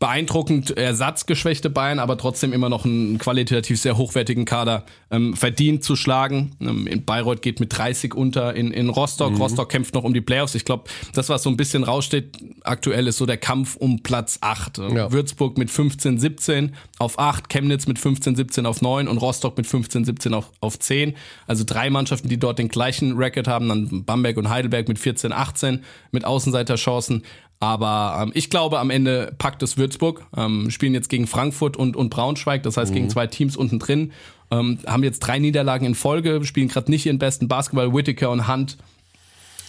beeindruckend 0.06 0.78
ersatzgeschwächte 0.78 1.72
Bayern, 1.72 1.98
aber 1.98 2.16
trotzdem 2.16 2.54
immer 2.54 2.70
noch 2.70 2.86
einen 2.86 3.18
qualitativ 3.18 3.82
sehr 3.82 3.98
hochwertigen 3.98 4.46
Kader 4.46 4.84
ähm, 5.10 5.36
verdient 5.36 5.84
zu 5.84 5.96
schlagen. 5.96 6.56
Ähm, 6.62 6.86
in 6.86 7.06
Bayreuth 7.06 7.42
geht 7.42 7.60
mit 7.60 7.76
30 7.76 8.14
unter 8.14 8.54
in, 8.54 8.70
in 8.70 8.90
Rostock. 8.90 9.32
Mhm. 9.32 9.38
Rostock 9.38 9.68
kämpft 9.68 9.96
noch 9.96 10.04
um 10.04 10.14
die 10.14 10.22
Playoffs. 10.22 10.54
Ich 10.54 10.64
glaube, 10.64 10.84
das, 11.16 11.30
was 11.30 11.42
so 11.42 11.50
ein 11.50 11.58
bisschen 11.58 11.84
raussteht 11.84 12.38
aktuell, 12.62 13.08
ist 13.08 13.18
so 13.18 13.26
der 13.26 13.38
Kampf 13.38 13.78
um 13.78 14.04
Platz 14.04 14.38
8. 14.42 14.78
Ja. 14.78 15.12
Würzburg 15.12 15.58
mit 15.58 15.72
15, 15.72 16.20
17 16.20 16.76
auf 17.00 17.18
8, 17.18 17.50
Chemnitz 17.50 17.88
mit 17.88 17.98
15, 17.98 18.36
17 18.36 18.68
auf 18.68 18.84
9 18.84 19.08
und 19.08 19.18
Rostock 19.18 19.58
mit 19.58 19.66
15, 19.66 20.06
17 20.06 20.36
auf, 20.36 20.52
auf 20.60 20.78
10. 20.78 21.16
Also 21.48 21.64
drei 21.66 21.90
Mannschaften, 21.90 22.30
die 22.30 22.38
dort 22.38 22.60
den 22.60 22.68
gleichen 22.68 23.18
Record 23.18 23.48
haben, 23.48 23.70
dann 23.70 24.06
Bamberg 24.06 24.38
und 24.38 24.50
Heidelberg 24.50 24.88
mit 24.88 25.00
14, 25.00 25.34
18 25.34 25.84
mit 26.12 26.26
Außenseiterchancen. 26.26 27.24
Aber 27.60 28.22
ähm, 28.22 28.32
ich 28.34 28.50
glaube, 28.50 28.80
am 28.80 28.90
Ende 28.90 29.34
packt 29.38 29.64
es 29.64 29.78
Würzburg. 29.78 30.26
Ähm, 30.36 30.70
spielen 30.70 30.94
jetzt 30.94 31.10
gegen 31.10 31.28
Frankfurt 31.28 31.78
und, 31.78 31.96
und 31.96 32.10
Braunschweig, 32.10 32.64
das 32.64 32.78
heißt 32.78 32.92
mhm. 32.92 32.96
gegen 32.96 33.10
zwei 33.10 33.28
Teams 33.28 33.56
unten 33.56 33.80
drin. 33.80 34.12
Ähm, 34.52 34.80
haben 34.86 35.04
jetzt 35.04 35.20
drei 35.20 35.40
Niederlagen 35.40 35.86
in 35.86 35.96
Folge, 35.96 36.44
spielen 36.44 36.68
gerade 36.68 36.92
nicht 36.92 37.06
ihren 37.06 37.18
besten 37.18 37.48
Basketball. 37.48 37.94
Whittaker 37.94 38.30
und 38.30 38.48
Hunt 38.48 38.78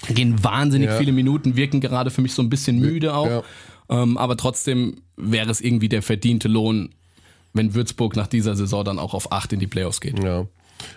gehen 0.09 0.43
wahnsinnig 0.45 0.90
ja. 0.90 0.99
viele 0.99 1.12
Minuten, 1.12 1.57
wirken 1.57 1.81
gerade 1.81 2.11
für 2.11 2.23
mich 2.23 2.35
so 2.35 2.43
ein 2.43 2.50
bisschen 2.50 2.78
müde 2.78 3.14
auch. 3.14 3.26
Ja. 3.26 3.43
Ähm, 3.88 4.19
aber 4.19 4.37
trotzdem 4.37 4.97
wäre 5.16 5.50
es 5.50 5.61
irgendwie 5.61 5.88
der 5.88 6.02
verdiente 6.02 6.49
Lohn, 6.49 6.90
wenn 7.52 7.75
Würzburg 7.75 8.16
nach 8.16 8.26
dieser 8.26 8.57
Saison 8.57 8.85
dann 8.85 8.99
auch 8.99 9.14
auf 9.14 9.33
acht 9.33 9.52
in 9.52 9.61
die 9.61 9.66
Playoffs 9.66 10.00
geht. 10.00 10.23
Ja. 10.23 10.47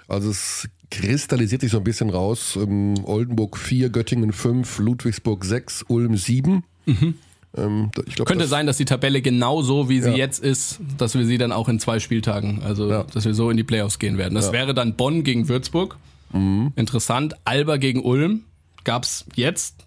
Also 0.08 0.30
es 0.30 0.68
kristallisiert 0.92 1.62
sich 1.62 1.72
so 1.72 1.78
ein 1.78 1.84
bisschen 1.84 2.10
raus. 2.10 2.58
Oldenburg 2.58 3.58
4, 3.58 3.90
Göttingen 3.90 4.34
5, 4.34 4.80
Ludwigsburg 4.80 5.46
6, 5.46 5.86
Ulm 5.88 6.18
7. 6.18 6.64
Mhm. 6.90 7.16
Ähm, 7.58 7.90
glaub, 7.92 8.28
Könnte 8.28 8.48
sein, 8.48 8.68
dass 8.68 8.78
die 8.78 8.86
Tabelle 8.86 9.22
genau 9.22 9.62
so, 9.62 9.90
wie 9.90 10.02
sie 10.02 10.12
ja. 10.12 10.18
jetzt 10.18 10.44
ist, 10.44 10.80
dass 10.98 11.16
wir 11.16 11.26
sie 11.26 11.38
dann 11.38 11.52
auch 11.52 11.68
in 11.68 11.80
zwei 11.80 12.00
Spieltagen, 12.00 12.62
also 12.64 12.90
ja. 12.90 13.04
dass 13.04 13.26
wir 13.26 13.34
so 13.34 13.50
in 13.50 13.58
die 13.58 13.64
Playoffs 13.64 13.98
gehen 13.98 14.18
werden. 14.18 14.36
Das 14.36 14.48
ja. 14.48 14.54
wäre 14.54 14.74
dann 14.74 14.96
Bonn 14.96 15.24
gegen 15.24 15.50
Würzburg. 15.50 15.98
Mhm. 16.32 16.74
Interessant. 16.76 17.36
Alba 17.46 17.78
gegen 17.78 18.02
Ulm 18.02 18.44
gab 18.84 19.04
es 19.04 19.26
jetzt 19.36 19.86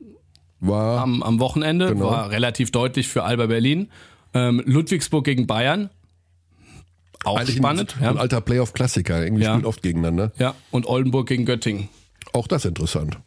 war, 0.61 1.03
am, 1.03 1.23
am 1.23 1.39
Wochenende. 1.39 1.89
Genau. 1.89 2.07
War 2.07 2.31
relativ 2.31 2.73
deutlich 2.73 3.09
für 3.09 3.23
Alba 3.23 3.47
Berlin. 3.47 3.89
Ähm, 4.35 4.63
Ludwigsburg 4.65 5.25
gegen 5.25 5.47
Bayern. 5.47 5.91
Auch 7.25 7.39
Eigentlich 7.39 7.57
spannend. 7.57 7.97
Ein, 8.01 8.09
ein 8.09 8.19
alter 8.19 8.41
Playoff-Klassiker. 8.41 9.23
Irgendwie 9.23 9.45
spielt 9.45 9.65
oft 9.65 9.83
gegeneinander. 9.83 10.33
Ja, 10.39 10.55
und 10.73 10.87
Oldenburg 10.87 11.29
gegen 11.29 11.45
Göttingen. 11.45 11.89
Auch 12.33 12.49
das 12.49 12.65
interessant. 12.65 13.19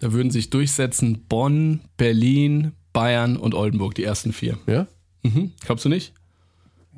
Da 0.00 0.12
würden 0.12 0.30
sich 0.30 0.50
durchsetzen 0.50 1.24
Bonn, 1.28 1.80
Berlin, 1.96 2.72
Bayern 2.96 3.36
und 3.36 3.54
Oldenburg, 3.54 3.94
die 3.94 4.04
ersten 4.04 4.32
vier. 4.32 4.56
Ja? 4.66 4.86
Mhm. 5.22 5.52
Glaubst 5.60 5.84
du 5.84 5.90
nicht? 5.90 6.14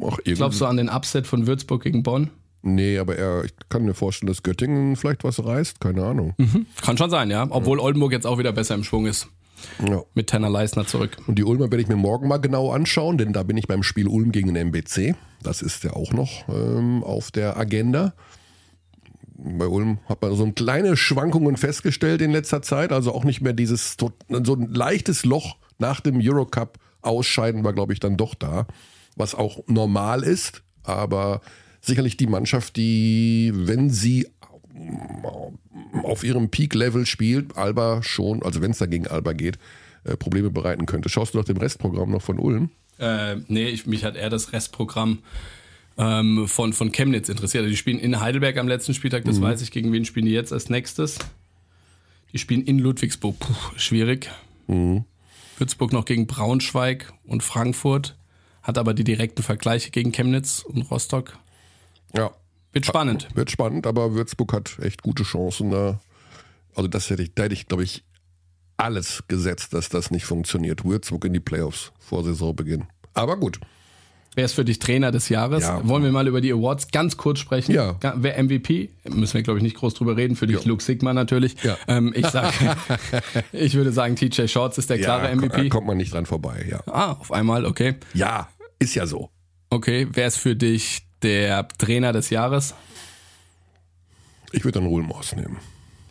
Ach, 0.00 0.16
Glaubst 0.24 0.60
du 0.60 0.66
an 0.66 0.76
den 0.76 0.88
Upset 0.88 1.26
von 1.26 1.48
Würzburg 1.48 1.82
gegen 1.82 2.04
Bonn? 2.04 2.30
Nee, 2.62 2.98
aber 2.98 3.16
er, 3.16 3.44
ich 3.44 3.52
kann 3.68 3.84
mir 3.84 3.94
vorstellen, 3.94 4.28
dass 4.28 4.44
Göttingen 4.44 4.94
vielleicht 4.94 5.24
was 5.24 5.44
reißt. 5.44 5.80
Keine 5.80 6.04
Ahnung. 6.04 6.34
Mhm. 6.38 6.66
Kann 6.82 6.96
schon 6.98 7.10
sein, 7.10 7.32
ja. 7.32 7.48
Obwohl 7.50 7.78
ja. 7.78 7.84
Oldenburg 7.84 8.12
jetzt 8.12 8.28
auch 8.28 8.38
wieder 8.38 8.52
besser 8.52 8.76
im 8.76 8.84
Schwung 8.84 9.06
ist. 9.06 9.26
Ja. 9.84 10.02
Mit 10.14 10.28
Tanner 10.28 10.48
Leisner 10.48 10.86
zurück. 10.86 11.16
Und 11.26 11.36
die 11.36 11.42
Ulmer 11.42 11.64
werde 11.64 11.82
ich 11.82 11.88
mir 11.88 11.96
morgen 11.96 12.28
mal 12.28 12.36
genau 12.36 12.70
anschauen, 12.70 13.18
denn 13.18 13.32
da 13.32 13.42
bin 13.42 13.56
ich 13.56 13.66
beim 13.66 13.82
Spiel 13.82 14.06
Ulm 14.06 14.30
gegen 14.30 14.54
den 14.54 14.68
MBC. 14.68 15.16
Das 15.42 15.62
ist 15.62 15.82
ja 15.82 15.94
auch 15.94 16.12
noch 16.12 16.48
ähm, 16.48 17.02
auf 17.02 17.32
der 17.32 17.56
Agenda. 17.56 18.14
Bei 19.36 19.66
Ulm 19.66 19.98
hat 20.08 20.22
man 20.22 20.36
so 20.36 20.48
kleine 20.52 20.96
Schwankungen 20.96 21.56
festgestellt 21.56 22.22
in 22.22 22.30
letzter 22.30 22.62
Zeit. 22.62 22.92
Also 22.92 23.12
auch 23.12 23.24
nicht 23.24 23.40
mehr 23.40 23.52
dieses 23.52 23.96
so 23.98 24.12
ein 24.28 24.72
leichtes 24.72 25.24
Loch 25.24 25.56
nach 25.78 26.00
dem 26.00 26.20
Eurocup 26.20 26.78
ausscheiden 27.02 27.64
war, 27.64 27.72
glaube 27.72 27.92
ich, 27.92 28.00
dann 28.00 28.16
doch 28.16 28.34
da. 28.34 28.66
Was 29.16 29.34
auch 29.34 29.64
normal 29.66 30.22
ist, 30.22 30.62
aber 30.82 31.40
sicherlich 31.80 32.16
die 32.16 32.26
Mannschaft, 32.26 32.76
die, 32.76 33.52
wenn 33.54 33.90
sie 33.90 34.28
auf 36.02 36.24
ihrem 36.24 36.50
Peak-Level 36.50 37.06
spielt, 37.06 37.56
Alba 37.56 38.02
schon, 38.02 38.42
also 38.42 38.60
wenn 38.60 38.70
es 38.70 38.78
dagegen 38.78 39.06
Alba 39.06 39.32
geht, 39.32 39.58
äh, 40.04 40.16
Probleme 40.16 40.50
bereiten 40.50 40.86
könnte. 40.86 41.08
Schaust 41.08 41.34
du 41.34 41.38
nach 41.38 41.44
dem 41.44 41.56
Restprogramm 41.56 42.10
noch 42.10 42.22
von 42.22 42.38
Ulm? 42.38 42.70
Äh, 42.98 43.36
nee, 43.48 43.68
ich, 43.68 43.86
mich 43.86 44.04
hat 44.04 44.16
eher 44.16 44.30
das 44.30 44.52
Restprogramm 44.52 45.18
ähm, 45.96 46.46
von, 46.46 46.72
von 46.72 46.92
Chemnitz 46.92 47.28
interessiert. 47.28 47.62
Also 47.62 47.70
die 47.70 47.76
spielen 47.76 47.98
in 47.98 48.20
Heidelberg 48.20 48.56
am 48.56 48.68
letzten 48.68 48.94
Spieltag, 48.94 49.24
das 49.24 49.38
mhm. 49.38 49.42
weiß 49.42 49.62
ich. 49.62 49.70
Gegen 49.70 49.92
wen 49.92 50.04
spielen 50.04 50.26
die 50.26 50.32
jetzt 50.32 50.52
als 50.52 50.70
nächstes? 50.70 51.18
Die 52.32 52.38
spielen 52.38 52.62
in 52.62 52.78
Ludwigsburg. 52.78 53.38
Puh, 53.38 53.54
schwierig. 53.76 54.30
Mhm. 54.66 55.04
Würzburg 55.60 55.92
noch 55.92 56.04
gegen 56.04 56.26
Braunschweig 56.26 57.12
und 57.24 57.42
Frankfurt, 57.42 58.16
hat 58.62 58.78
aber 58.78 58.94
die 58.94 59.04
direkten 59.04 59.42
Vergleiche 59.42 59.90
gegen 59.90 60.12
Chemnitz 60.12 60.60
und 60.60 60.90
Rostock. 60.90 61.38
Ja. 62.14 62.30
Wird 62.72 62.86
spannend. 62.86 63.28
Wird 63.34 63.50
spannend, 63.50 63.86
aber 63.86 64.12
Würzburg 64.12 64.52
hat 64.52 64.78
echt 64.80 65.02
gute 65.02 65.22
Chancen 65.22 65.70
da. 65.70 66.00
Also 66.74 66.86
das 66.86 67.08
hätte 67.10 67.22
ich, 67.22 67.34
da 67.34 67.44
hätte 67.44 67.54
ich, 67.54 67.66
glaube 67.66 67.82
ich, 67.82 68.04
alles 68.76 69.24
gesetzt, 69.26 69.72
dass 69.74 69.88
das 69.88 70.10
nicht 70.10 70.24
funktioniert. 70.24 70.84
Würzburg 70.84 71.24
in 71.24 71.32
die 71.32 71.40
Playoffs 71.40 71.92
vor 71.98 72.22
Saisonbeginn. 72.22 72.86
Aber 73.14 73.36
gut. 73.36 73.58
Wer 74.38 74.44
ist 74.44 74.52
für 74.52 74.64
dich 74.64 74.78
Trainer 74.78 75.10
des 75.10 75.30
Jahres? 75.30 75.64
Ja. 75.64 75.80
Wollen 75.82 76.04
wir 76.04 76.12
mal 76.12 76.28
über 76.28 76.40
die 76.40 76.52
Awards 76.52 76.92
ganz 76.92 77.16
kurz 77.16 77.40
sprechen? 77.40 77.72
Ja. 77.72 77.96
Wer 78.14 78.40
MVP? 78.40 78.88
Müssen 79.08 79.34
wir, 79.34 79.42
glaube 79.42 79.58
ich, 79.58 79.64
nicht 79.64 79.74
groß 79.74 79.94
drüber 79.94 80.16
reden. 80.16 80.36
Für 80.36 80.46
dich 80.46 80.60
ja. 80.60 80.68
Luke 80.68 80.80
Sigma 80.80 81.12
natürlich. 81.12 81.56
Ja. 81.64 81.76
Ähm, 81.88 82.12
ich 82.14 82.24
sag, 82.30 82.54
ich 83.50 83.74
würde 83.74 83.90
sagen, 83.90 84.14
TJ 84.14 84.46
Shorts 84.46 84.78
ist 84.78 84.90
der 84.90 84.98
klare 84.98 85.34
MVP. 85.34 85.70
Kommt 85.70 85.88
man 85.88 85.96
nicht 85.96 86.14
dran 86.14 86.24
vorbei, 86.24 86.64
ja. 86.70 86.80
Ah, 86.86 87.14
auf 87.14 87.32
einmal, 87.32 87.66
okay. 87.66 87.96
Ja, 88.14 88.48
ist 88.78 88.94
ja 88.94 89.06
so. 89.06 89.28
Okay, 89.70 90.06
wer 90.12 90.28
ist 90.28 90.36
für 90.36 90.54
dich 90.54 91.02
der 91.24 91.66
Trainer 91.76 92.12
des 92.12 92.30
Jahres? 92.30 92.76
Ich 94.52 94.62
würde 94.62 94.78
dann 94.78 94.86
Rohlmors 94.86 95.34
nehmen. 95.34 95.56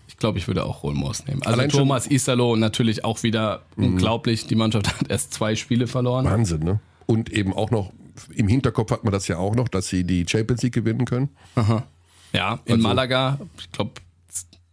Ich 0.10 0.18
glaube, 0.18 0.38
ich 0.38 0.48
würde 0.48 0.66
auch 0.66 0.84
Rohlmors 0.84 1.28
nehmen. 1.28 1.44
Also 1.44 1.54
Allein 1.54 1.70
Thomas 1.70 2.08
Isalo 2.08 2.58
natürlich 2.58 3.06
auch 3.06 3.24
wieder 3.24 3.62
mhm. 3.78 3.86
unglaublich. 3.86 4.48
Die 4.48 4.56
Mannschaft 4.56 4.90
hat 5.00 5.10
erst 5.10 5.34
zwei 5.34 5.56
Spiele 5.56 5.88
verloren. 5.88 6.26
Wahnsinn, 6.26 6.66
ne? 6.66 6.82
Und 7.06 7.32
eben 7.32 7.54
auch 7.54 7.72
noch 7.72 7.94
im 8.34 8.47
Hinterkopf 8.47 8.91
hat 8.91 9.03
man 9.03 9.13
das 9.13 9.27
ja 9.27 9.38
auch 9.38 9.56
noch, 9.56 9.67
dass 9.67 9.88
sie 9.88 10.03
die 10.03 10.25
Champions 10.27 10.63
League 10.63 10.73
gewinnen 10.73 11.06
können. 11.06 11.30
Aha. 11.56 11.86
Ja, 12.34 12.60
in 12.65 12.73
also, 12.73 12.88
Malaga, 12.88 13.39
ich 13.60 13.71
glaube 13.71 13.91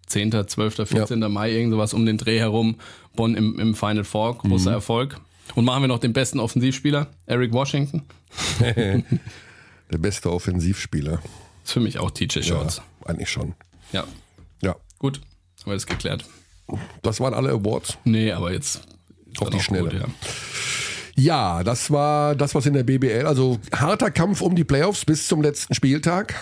10., 0.06 0.48
12., 0.48 0.88
14. 0.88 1.20
Ja. 1.20 1.28
Mai, 1.28 1.52
irgendwas 1.52 1.94
um 1.94 2.06
den 2.06 2.18
Dreh 2.18 2.38
herum. 2.38 2.76
Bonn 3.14 3.34
im, 3.34 3.58
im 3.58 3.74
Final 3.74 4.04
Four, 4.04 4.38
großer 4.38 4.70
mhm. 4.70 4.76
Erfolg. 4.76 5.20
Und 5.54 5.64
machen 5.64 5.82
wir 5.82 5.88
noch 5.88 5.98
den 5.98 6.12
besten 6.12 6.40
Offensivspieler, 6.40 7.08
Eric 7.26 7.52
Washington. 7.52 8.02
Der 8.60 9.98
beste 9.98 10.32
Offensivspieler. 10.32 11.20
Ist 11.64 11.72
für 11.72 11.80
mich 11.80 11.98
auch 11.98 12.10
TJ 12.10 12.42
Shorts. 12.42 12.78
Ja, 12.78 13.06
eigentlich 13.06 13.30
schon. 13.30 13.54
Ja. 13.92 14.04
Ja. 14.62 14.76
Gut, 14.98 15.20
haben 15.60 15.72
wir 15.72 15.74
das 15.74 15.86
geklärt. 15.86 16.24
Das 17.02 17.20
waren 17.20 17.34
alle 17.34 17.50
Awards? 17.50 17.98
Nee, 18.04 18.32
aber 18.32 18.52
jetzt 18.52 18.82
auf 19.38 19.50
die 19.50 19.60
Schnelle. 19.60 19.90
Gut, 19.90 20.00
ja. 20.00 20.06
Ja, 21.16 21.62
das 21.62 21.90
war 21.90 22.34
das, 22.34 22.54
was 22.54 22.66
in 22.66 22.74
der 22.74 22.82
BBL. 22.82 23.26
Also 23.26 23.58
harter 23.72 24.10
Kampf 24.10 24.40
um 24.40 24.56
die 24.56 24.64
Playoffs 24.64 25.04
bis 25.04 25.28
zum 25.28 25.42
letzten 25.42 25.74
Spieltag. 25.74 26.34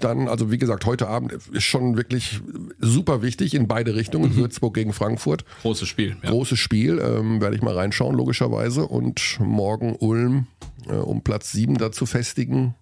Dann, 0.00 0.28
also 0.28 0.50
wie 0.50 0.58
gesagt, 0.58 0.84
heute 0.84 1.08
Abend 1.08 1.32
ist 1.32 1.64
schon 1.64 1.96
wirklich 1.96 2.40
super 2.78 3.22
wichtig 3.22 3.54
in 3.54 3.68
beide 3.68 3.94
Richtungen. 3.94 4.32
Mhm. 4.32 4.36
Würzburg 4.36 4.74
gegen 4.74 4.92
Frankfurt. 4.92 5.44
Großes 5.62 5.88
Spiel. 5.88 6.16
Ja. 6.22 6.30
Großes 6.30 6.58
Spiel. 6.58 6.98
Ähm, 6.98 7.40
Werde 7.40 7.56
ich 7.56 7.62
mal 7.62 7.74
reinschauen, 7.74 8.14
logischerweise. 8.14 8.86
Und 8.86 9.38
morgen 9.40 9.96
Ulm, 9.96 10.46
äh, 10.88 10.92
um 10.94 11.22
Platz 11.22 11.52
7 11.52 11.78
da 11.78 11.90
zu 11.90 12.04
festigen. 12.04 12.74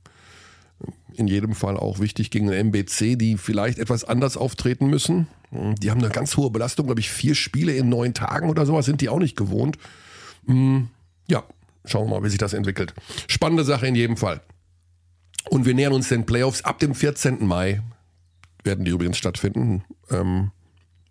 In 1.15 1.29
jedem 1.29 1.55
Fall 1.55 1.77
auch 1.77 2.01
wichtig 2.01 2.31
gegen 2.31 2.49
den 2.49 2.73
MBC, 2.73 3.17
die 3.17 3.37
vielleicht 3.37 3.79
etwas 3.79 4.05
anders 4.05 4.37
auftreten 4.37 4.89
müssen. 4.89 5.29
Die 5.53 5.91
haben 5.91 6.01
eine 6.01 6.11
ganz 6.11 6.37
hohe 6.37 6.51
Belastung, 6.51 6.87
glaube 6.87 7.01
ich, 7.01 7.11
vier 7.11 7.35
Spiele 7.35 7.73
in 7.73 7.89
neun 7.89 8.15
Tagen 8.15 8.49
oder 8.49 8.65
sowas 8.65 8.87
sind 8.87 9.01
die 9.01 9.09
auch 9.09 9.19
nicht 9.19 9.37
gewohnt. 9.37 9.77
Mhm 10.47 10.89
ja, 11.31 11.45
schauen 11.85 12.09
wir 12.09 12.19
mal, 12.19 12.25
wie 12.25 12.29
sich 12.29 12.39
das 12.39 12.53
entwickelt. 12.53 12.95
Spannende 13.29 13.65
Sache 13.65 13.87
in 13.87 13.95
jedem 13.95 14.17
Fall. 14.17 14.43
Und 15.49 15.65
wir 15.65 15.75
nähern 15.75 15.93
uns 15.93 16.09
den 16.09 16.27
Playoffs 16.27 16.63
ab 16.63 16.79
dem 16.79 16.95
14. 16.95 17.47
Mai. 17.47 17.83
Werden 18.63 18.85
die 18.85 18.91
übrigens 18.91 19.17
stattfinden. 19.17 19.85
Ähm, 20.11 20.51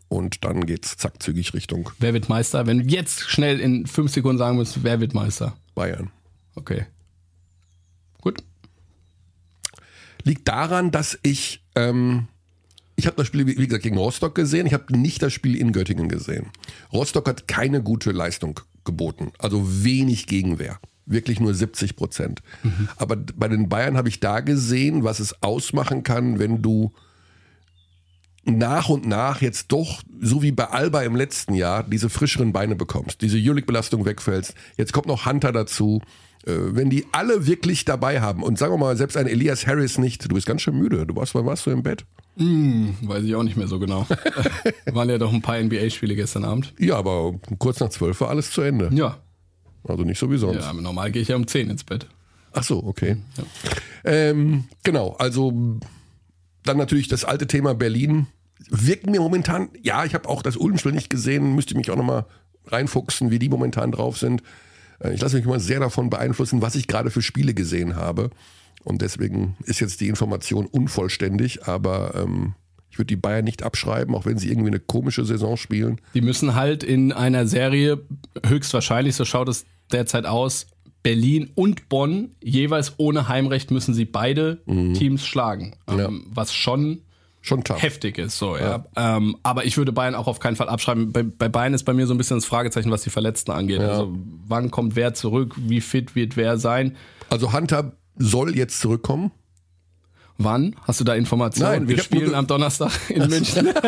und 0.08 0.44
dann 0.44 0.66
geht's 0.66 0.98
zack 0.98 1.22
zügig 1.22 1.54
Richtung 1.54 1.90
Wer 2.00 2.14
wird 2.14 2.30
Meister? 2.30 2.68
Wenn 2.68 2.80
du 2.80 2.86
jetzt 2.86 3.30
schnell 3.30 3.60
in 3.60 3.88
fünf 3.88 4.12
Sekunden 4.12 4.38
sagen 4.38 4.58
musst, 4.58 4.84
wer 4.84 5.00
wird 5.00 5.14
Meister? 5.14 5.56
Bayern. 5.76 6.12
Okay. 6.56 6.86
Gut. 8.22 8.44
Liegt 10.24 10.48
daran, 10.48 10.92
dass 10.92 11.18
ich, 11.24 11.64
ähm, 11.76 12.28
ich 12.96 13.08
habe 13.08 13.18
das 13.18 13.28
Spiel, 13.28 13.48
wie 13.48 13.68
gesagt, 13.68 13.84
gegen 13.84 13.98
Rostock 13.98 14.36
gesehen. 14.36 14.68
Ich 14.68 14.74
habe 14.74 14.98
nicht 14.98 15.22
das 15.22 15.32
Spiel 15.32 15.56
in 15.56 15.72
Göttingen 15.72 16.10
gesehen. 16.10 16.48
Rostock 16.92 17.28
hat 17.28 17.48
keine 17.48 17.82
gute 17.82 18.12
Leistung 18.12 18.60
geboten. 18.86 19.32
Also 19.38 19.84
wenig 19.84 20.28
Gegenwehr. 20.28 20.80
Wirklich 21.06 21.40
nur 21.40 21.54
70 21.54 21.96
Prozent. 21.96 22.42
Aber 22.98 23.16
bei 23.16 23.48
den 23.48 23.68
Bayern 23.68 23.98
habe 23.98 24.10
ich 24.10 24.20
da 24.20 24.42
gesehen, 24.42 25.04
was 25.04 25.20
es 25.20 25.42
ausmachen 25.42 26.04
kann, 26.04 26.38
wenn 26.38 26.62
du 26.62 26.92
nach 28.46 28.90
und 28.90 29.08
nach 29.08 29.42
jetzt 29.42 29.72
doch, 29.72 30.02
so 30.22 30.42
wie 30.42 30.52
bei 30.52 30.66
Alba 30.66 31.02
im 31.04 31.16
letzten 31.16 31.54
Jahr, 31.54 31.84
diese 31.84 32.10
frischeren 32.10 32.54
Beine 32.54 32.76
bekommst, 32.76 33.22
diese 33.22 33.38
Jülich-Belastung 33.38 34.06
wegfällst. 34.06 34.54
Jetzt 34.78 34.94
kommt 34.94 35.08
noch 35.08 35.26
Hunter 35.26 35.52
dazu. 35.52 36.02
Äh, 36.46 36.54
wenn 36.76 36.90
die 36.90 37.06
alle 37.12 37.46
wirklich 37.48 37.86
dabei 37.86 38.22
haben 38.22 38.44
und 38.44 38.58
sagen 38.58 38.74
wir 38.74 38.78
mal, 38.78 38.96
selbst 38.96 39.18
ein 39.18 39.28
Elias 39.28 39.68
Harris 39.68 39.98
nicht, 39.98 40.30
du 40.30 40.36
bist 40.36 40.48
ganz 40.48 40.62
schön 40.62 40.78
müde. 40.78 41.06
Du 41.06 41.16
warst, 41.16 41.36
wann 41.36 41.46
warst 41.46 41.66
du 41.66 41.72
im 41.72 41.84
Bett? 41.84 42.06
Weiß 42.38 43.24
ich 43.24 43.36
auch 43.36 43.44
nicht 43.44 43.58
mehr 43.58 43.68
so 43.68 43.80
genau. 43.80 44.08
Waren 44.86 45.10
ja 45.10 45.18
doch 45.18 45.34
ein 45.34 45.42
paar 45.42 45.62
NBA-Spiele 45.62 46.16
gestern 46.16 46.46
Abend. 46.46 46.74
Ja, 46.80 46.96
aber 46.96 47.34
kurz 47.58 47.82
nach 47.82 47.90
zwölf 47.90 48.22
war 48.22 48.30
alles 48.30 48.52
zu 48.52 48.62
Ende. 48.62 48.90
Ja. 48.94 49.18
Also 49.84 50.04
nicht 50.04 50.20
so 50.20 50.32
wie 50.32 50.38
sonst. 50.38 50.64
Ja, 50.64 50.72
normal 50.72 51.12
gehe 51.12 51.22
ich 51.22 51.28
ja 51.28 51.36
um 51.36 51.48
10 51.48 51.70
ins 51.70 51.84
Bett. 51.84 52.08
Ach 52.54 52.64
so, 52.64 52.84
okay. 52.84 53.18
Ähm, 54.06 54.66
genau, 54.84 55.16
also 55.20 55.80
dann 56.64 56.78
natürlich 56.78 57.10
das 57.10 57.26
alte 57.26 57.48
Thema 57.48 57.76
Berlin. 57.76 58.28
Wirkt 58.70 59.08
mir 59.08 59.20
momentan, 59.20 59.70
ja, 59.82 60.06
ich 60.06 60.14
habe 60.14 60.30
auch 60.30 60.42
das 60.42 60.56
Ulm-Spiel 60.56 60.92
nicht 60.94 61.10
gesehen, 61.10 61.56
müsste 61.56 61.76
mich 61.76 61.92
auch 61.92 61.96
nochmal 61.96 62.26
reinfuchsen, 62.68 63.32
wie 63.32 63.40
die 63.40 63.50
momentan 63.50 63.92
drauf 63.92 64.18
sind. 64.18 64.44
Äh, 65.00 65.14
Ich 65.14 65.22
lasse 65.22 65.36
mich 65.38 65.46
immer 65.46 65.60
sehr 65.60 65.80
davon 65.80 66.10
beeinflussen, 66.10 66.62
was 66.62 66.76
ich 66.76 66.88
gerade 66.88 67.10
für 67.12 67.22
Spiele 67.22 67.54
gesehen 67.54 67.96
habe. 67.96 68.30
Und 68.84 69.02
deswegen 69.02 69.56
ist 69.66 69.80
jetzt 69.82 70.00
die 70.02 70.08
Information 70.08 70.66
unvollständig, 70.66 71.68
aber 71.68 72.14
ähm, 72.16 72.54
ich 72.90 72.98
würde 72.98 73.08
die 73.08 73.16
Bayern 73.18 73.44
nicht 73.44 73.62
abschreiben, 73.64 74.16
auch 74.16 74.26
wenn 74.26 74.38
sie 74.38 74.50
irgendwie 74.50 74.70
eine 74.70 74.80
komische 74.80 75.26
Saison 75.26 75.58
spielen. 75.58 76.00
Die 76.14 76.22
müssen 76.22 76.56
halt 76.56 76.84
in 76.84 77.12
einer 77.12 77.46
Serie, 77.46 78.00
höchstwahrscheinlich, 78.46 79.16
so 79.16 79.26
schaut 79.26 79.50
es 79.50 79.66
derzeit 79.92 80.26
aus, 80.26 80.68
Berlin 81.04 81.50
und 81.56 81.88
Bonn, 81.90 82.32
jeweils 82.44 82.94
ohne 82.98 83.28
Heimrecht, 83.28 83.72
müssen 83.72 83.94
sie 83.94 84.06
beide 84.06 84.62
Teams 84.66 85.26
schlagen. 85.26 85.76
Ähm, 85.88 86.26
Was 86.34 86.54
schon 86.54 87.00
Schon 87.42 87.64
tough. 87.64 87.82
heftig 87.82 88.18
ist, 88.18 88.38
so, 88.38 88.58
ja. 88.58 88.86
Ähm, 88.98 89.38
aber 89.44 89.64
ich 89.66 89.78
würde 89.78 89.94
Bayern 89.94 90.14
auch 90.14 90.28
auf 90.28 90.40
keinen 90.40 90.58
Fall 90.58 90.68
abschreiben. 90.68 91.14
Bei, 91.14 91.24
bei 91.24 91.48
Bayern 91.48 91.74
ist 91.74 91.84
bei 91.84 91.94
mir 91.94 92.06
so 92.06 92.14
ein 92.14 92.18
bisschen 92.18 92.38
das 92.38 92.46
Fragezeichen, 92.46 92.92
was 92.92 93.04
die 93.04 93.10
Verletzten 93.10 93.52
angeht. 93.52 93.80
Also, 93.80 94.14
wann 94.46 94.72
kommt 94.72 94.96
wer 94.98 95.14
zurück? 95.14 95.56
Wie 95.58 95.80
fit 95.80 96.16
wird 96.16 96.36
wer 96.36 96.58
sein? 96.58 96.98
Also 97.30 97.54
Hunter 97.54 97.94
soll 98.18 98.58
jetzt 98.58 98.82
zurückkommen. 98.82 99.32
Wann? 100.38 100.76
Hast 100.84 101.00
du 101.00 101.04
da 101.06 101.16
Informationen? 101.16 101.72
Nein, 101.72 101.88
Wir 101.88 102.00
spielen 102.00 102.36
am 102.36 102.48
Donnerstag 102.48 102.92
in 103.10 103.28
München. 103.28 103.70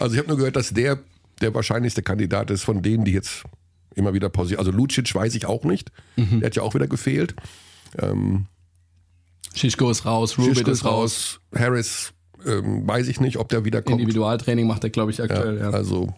Also 0.00 0.14
ich 0.16 0.18
habe 0.18 0.28
nur 0.28 0.36
gehört, 0.36 0.56
dass 0.56 0.70
der 0.70 0.98
der 1.40 1.54
wahrscheinlichste 1.54 2.02
Kandidat 2.02 2.50
ist 2.50 2.62
von 2.62 2.82
denen, 2.82 3.04
die 3.04 3.12
jetzt 3.12 3.44
immer 3.94 4.14
wieder 4.14 4.28
pausieren. 4.28 4.58
Also 4.58 4.70
Lucic 4.70 5.14
weiß 5.14 5.34
ich 5.34 5.46
auch 5.46 5.64
nicht. 5.64 5.90
Mhm. 6.16 6.40
Der 6.40 6.46
hat 6.46 6.56
ja 6.56 6.62
auch 6.62 6.74
wieder 6.74 6.86
gefehlt. 6.88 7.34
Schischko 9.54 9.90
ist 9.90 10.04
raus, 10.04 10.36
Rubit 10.38 10.56
Schischko 10.56 10.70
ist 10.70 10.84
raus. 10.84 11.40
Harris 11.56 12.12
ähm, 12.46 12.86
weiß 12.86 13.08
ich 13.08 13.20
nicht, 13.20 13.38
ob 13.38 13.48
der 13.48 13.64
wiederkommt. 13.64 14.00
Individualtraining 14.00 14.66
macht 14.66 14.84
er, 14.84 14.90
glaube 14.90 15.10
ich, 15.10 15.22
aktuell. 15.22 15.58
Ja. 15.58 15.70
Also 15.70 16.12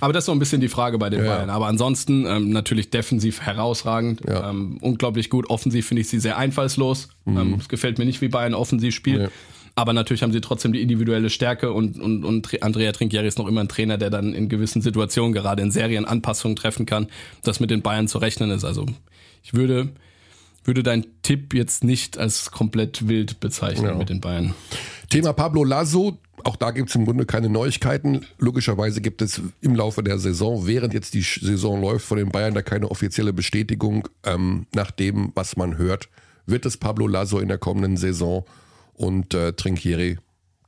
Aber 0.00 0.12
das 0.12 0.22
ist 0.22 0.26
so 0.26 0.32
ein 0.32 0.38
bisschen 0.38 0.60
die 0.60 0.68
Frage 0.68 0.98
bei 0.98 1.10
den 1.10 1.24
Ja. 1.24 1.34
Bayern. 1.36 1.50
Aber 1.50 1.66
ansonsten 1.66 2.24
ähm, 2.26 2.50
natürlich 2.50 2.90
defensiv 2.90 3.40
herausragend, 3.40 4.20
Ja. 4.28 4.50
ähm, 4.50 4.78
unglaublich 4.80 5.28
gut. 5.30 5.50
Offensiv 5.50 5.86
finde 5.88 6.02
ich 6.02 6.08
sie 6.08 6.20
sehr 6.20 6.36
einfallslos. 6.38 7.08
Ähm, 7.26 7.56
es 7.60 7.68
gefällt 7.68 7.98
mir 7.98 8.04
nicht, 8.04 8.20
wie 8.20 8.28
Bayern 8.28 8.54
offensiv 8.54 8.94
spielt. 8.94 9.18
Mhm. 9.18 9.24
Ja. 9.24 9.30
Aber 9.74 9.94
natürlich 9.94 10.22
haben 10.22 10.32
sie 10.32 10.42
trotzdem 10.42 10.74
die 10.74 10.82
individuelle 10.82 11.30
Stärke 11.30 11.72
und, 11.72 11.98
und, 11.98 12.26
und 12.26 12.62
Andrea 12.62 12.92
Trinchieri 12.92 13.26
ist 13.26 13.38
noch 13.38 13.48
immer 13.48 13.62
ein 13.62 13.68
Trainer, 13.68 13.96
der 13.96 14.10
dann 14.10 14.34
in 14.34 14.50
gewissen 14.50 14.82
Situationen, 14.82 15.32
gerade 15.32 15.62
in 15.62 15.70
Serien, 15.70 16.04
Anpassungen 16.04 16.56
treffen 16.56 16.84
kann, 16.84 17.06
dass 17.42 17.58
mit 17.58 17.70
den 17.70 17.80
Bayern 17.80 18.06
zu 18.06 18.18
rechnen 18.18 18.50
ist. 18.50 18.64
Also 18.64 18.84
ich 19.42 19.54
würde, 19.54 19.88
würde 20.64 20.82
deinen 20.82 21.06
Tipp 21.22 21.54
jetzt 21.54 21.84
nicht 21.84 22.18
als 22.18 22.50
komplett 22.50 23.08
wild 23.08 23.40
bezeichnen 23.40 23.86
Ja. 23.86 23.94
mit 23.94 24.08
den 24.08 24.20
Bayern. 24.20 24.54
Thema 25.08 25.32
Pablo 25.32 25.64
Lasso, 25.64 26.18
auch 26.44 26.56
da 26.56 26.70
gibt 26.70 26.88
es 26.88 26.94
im 26.94 27.04
Grunde 27.04 27.26
keine 27.26 27.48
Neuigkeiten. 27.48 28.26
Logischerweise 28.38 29.00
gibt 29.00 29.22
es 29.22 29.40
im 29.60 29.74
Laufe 29.74 30.02
der 30.02 30.18
Saison, 30.18 30.66
während 30.66 30.94
jetzt 30.94 31.14
die 31.14 31.22
Saison 31.22 31.80
läuft, 31.80 32.04
von 32.06 32.18
den 32.18 32.30
Bayern 32.30 32.54
da 32.54 32.62
keine 32.62 32.90
offizielle 32.90 33.32
Bestätigung. 33.32 34.08
Ähm, 34.24 34.66
nach 34.74 34.90
dem, 34.90 35.32
was 35.34 35.56
man 35.56 35.76
hört, 35.78 36.08
wird 36.46 36.66
es 36.66 36.76
Pablo 36.76 37.06
Lasso 37.06 37.38
in 37.38 37.48
der 37.48 37.58
kommenden 37.58 37.96
Saison 37.96 38.44
und 38.94 39.34
äh, 39.34 39.52
Trinchieri 39.52 40.18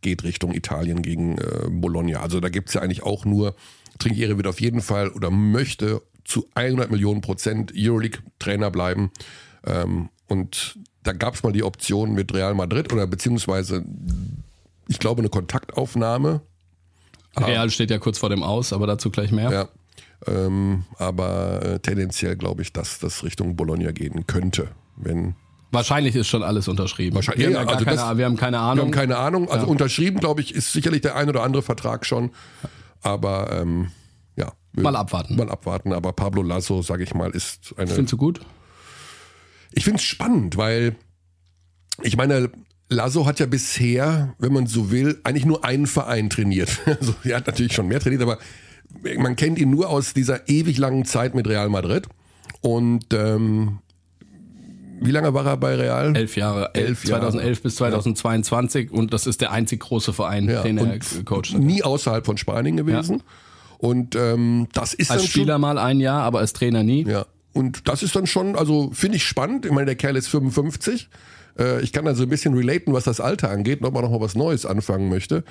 geht 0.03 0.23
Richtung 0.23 0.53
Italien 0.53 1.03
gegen 1.03 1.39
äh, 1.39 1.69
Bologna. 1.71 2.21
Also 2.21 2.39
da 2.41 2.49
gibt 2.51 2.69
es 2.69 2.75
ja 2.75 2.83
eigentlich 2.83 3.03
auch 3.03 3.25
nur, 3.25 3.57
Trinchieri 3.99 4.37
wird 4.37 4.47
auf 4.47 4.61
jeden 4.61 4.83
Fall 4.83 5.09
oder 5.09 5.31
möchte 5.31 6.03
zu 6.25 6.47
100 6.55 6.91
Millionen 6.91 7.21
Prozent 7.23 7.73
Euroleague-Trainer 7.77 8.71
bleiben. 8.71 9.11
Ähm, 9.67 10.09
und 10.29 10.79
da 11.03 11.13
gab 11.13 11.35
es 11.35 11.43
mal 11.43 11.53
die 11.53 11.63
Option 11.63 12.13
mit 12.15 12.33
Real 12.35 12.55
Madrid 12.55 12.93
oder 12.93 13.07
beziehungsweise, 13.07 13.85
ich 14.89 14.99
glaube, 14.99 15.21
eine 15.21 15.29
Kontaktaufnahme. 15.29 16.41
Real 17.37 17.69
steht 17.71 17.91
ja 17.91 17.99
kurz 17.99 18.19
vor 18.19 18.31
dem 18.31 18.43
Aus, 18.43 18.73
aber 18.73 18.87
dazu 18.87 19.11
gleich 19.11 19.33
mehr. 19.33 19.51
Ja. 19.53 19.69
Ähm, 20.27 20.85
aber 20.99 21.63
äh, 21.63 21.79
tendenziell 21.81 22.37
glaube 22.37 22.63
ich, 22.63 22.73
dass 22.73 22.99
das 22.99 23.25
Richtung 23.25 23.57
Bologna 23.57 23.91
gehen 23.91 24.27
könnte. 24.27 24.69
Wenn, 24.97 25.35
Wahrscheinlich 25.73 26.15
ist 26.15 26.29
schon 26.29 26.43
alles 26.43 26.69
unterschrieben. 26.69 27.17
Wahrscheinlich- 27.17 27.47
wir, 27.47 27.53
ja, 27.53 27.59
haben 27.61 27.67
ja 27.69 27.73
also 27.75 27.85
keine, 27.85 27.97
das- 27.97 28.17
wir 28.19 28.25
haben 28.25 28.37
keine 28.37 28.57
wir 28.57 28.61
Ahnung. 28.63 28.85
haben 28.87 28.91
keine 28.93 29.17
Ahnung. 29.19 29.51
Also 29.51 29.67
unterschrieben, 29.67 30.21
glaube 30.21 30.41
ich, 30.41 30.55
ist 30.55 30.73
sicherlich 30.73 31.03
der 31.03 31.17
ein 31.17 31.29
oder 31.29 31.43
andere 31.43 31.63
Vertrag 31.63 32.07
schon. 32.07 32.31
Aber 33.03 33.51
ähm, 33.53 33.91
ja. 34.37 34.53
wir- 34.73 34.83
Mal 34.85 34.97
abwarten. 34.97 35.37
Mal 35.37 35.51
abwarten. 35.51 35.93
Aber 35.93 36.13
Pablo 36.13 36.43
Lasso, 36.43 36.81
sage 36.81 37.03
ich 37.03 37.13
mal, 37.15 37.31
ist 37.33 37.75
eine. 37.77 37.89
Findest 37.89 38.13
du 38.13 38.17
gut? 38.17 38.41
Ich 39.77 39.85
finde 39.85 39.99
es 39.99 40.05
spannend, 40.05 40.57
weil 40.57 40.95
ich 42.03 42.17
meine, 42.17 42.51
Lasso 42.89 43.27
hat 43.27 43.41
ja 43.41 43.47
bisher, 43.47 44.35
wenn 44.39 44.53
man 44.53 44.67
so 44.67 44.91
will, 44.91 45.21
eigentlich 45.25 45.47
nur 45.47 45.65
einen 45.65 45.87
Verein 45.87 46.31
trainiert. 46.31 46.81
Also 46.87 47.15
er 47.25 47.37
hat 47.39 47.47
natürlich 47.47 47.73
schon 47.75 47.89
mehr 47.89 48.01
trainiert, 48.01 48.23
aber 48.23 48.39
man 49.19 49.37
kennt 49.37 49.59
ihn 49.59 49.71
nur 49.71 49.89
aus 49.89 50.15
dieser 50.15 50.49
ewig 50.49 50.79
langen 50.79 51.05
Zeit 51.05 51.35
mit 51.35 51.49
Real 51.49 51.69
Madrid. 51.69 52.07
Und 52.61 53.13
ähm, 53.13 53.79
wie 55.01 55.11
lange 55.11 55.35
war 55.35 55.45
er 55.47 55.57
bei 55.57 55.75
Real? 55.75 56.17
Elf 56.17 56.37
Jahre. 56.37 56.71
Elf 56.75 57.05
Jahre. 57.05 57.23
2011 57.31 57.63
bis 57.63 57.77
2022 57.77 58.91
und 58.93 59.13
das 59.13 59.27
ist 59.27 59.41
der 59.41 59.51
einzig 59.51 59.81
große 59.81 60.13
Verein, 60.13 60.49
Ja, 60.49 60.63
den 60.63 60.79
er 60.79 60.99
gecoacht 60.99 61.53
hat. 61.55 61.61
nie 61.61 61.83
außerhalb 61.83 62.25
von 62.25 62.37
Spanien 62.39 62.77
gewesen. 62.77 63.23
Und 63.79 64.15
ähm, 64.15 64.69
das 64.73 64.95
ist 64.95 65.11
Als 65.11 65.27
Spieler 65.27 65.59
mal 65.59 65.79
ein 65.79 66.01
Jahr, 66.01 66.23
aber 66.23 66.39
als 66.39 66.53
Trainer 66.53 66.83
nie. 66.85 67.05
Ja. 67.07 67.27
Und 67.55 67.89
das 67.89 68.03
ist 68.03 68.15
dann 68.15 68.27
schon, 68.27 68.57
also 68.57 68.91
finde 68.93 69.17
ich 69.17 69.25
spannend. 69.25 69.65
Ich 69.65 69.73
meine, 69.73 69.87
der 69.87 69.95
Kerl 69.95 70.17
ist 70.17 70.29
55. 70.29 71.09
Äh, 71.59 71.83
ich 71.83 71.93
kann 71.93 72.07
also 72.07 72.25
ein 72.25 72.29
bisschen 72.29 72.55
relaten, 72.55 72.93
was 72.93 73.05
das 73.05 73.21
Alter 73.21 73.51
angeht, 73.51 73.81
und 73.81 73.87
ob 73.87 73.95
man 73.95 74.03
noch 74.03 74.11
mal 74.11 74.21
was 74.21 74.35
Neues 74.35 74.67
anfangen 74.67 75.09
möchte. 75.09 75.45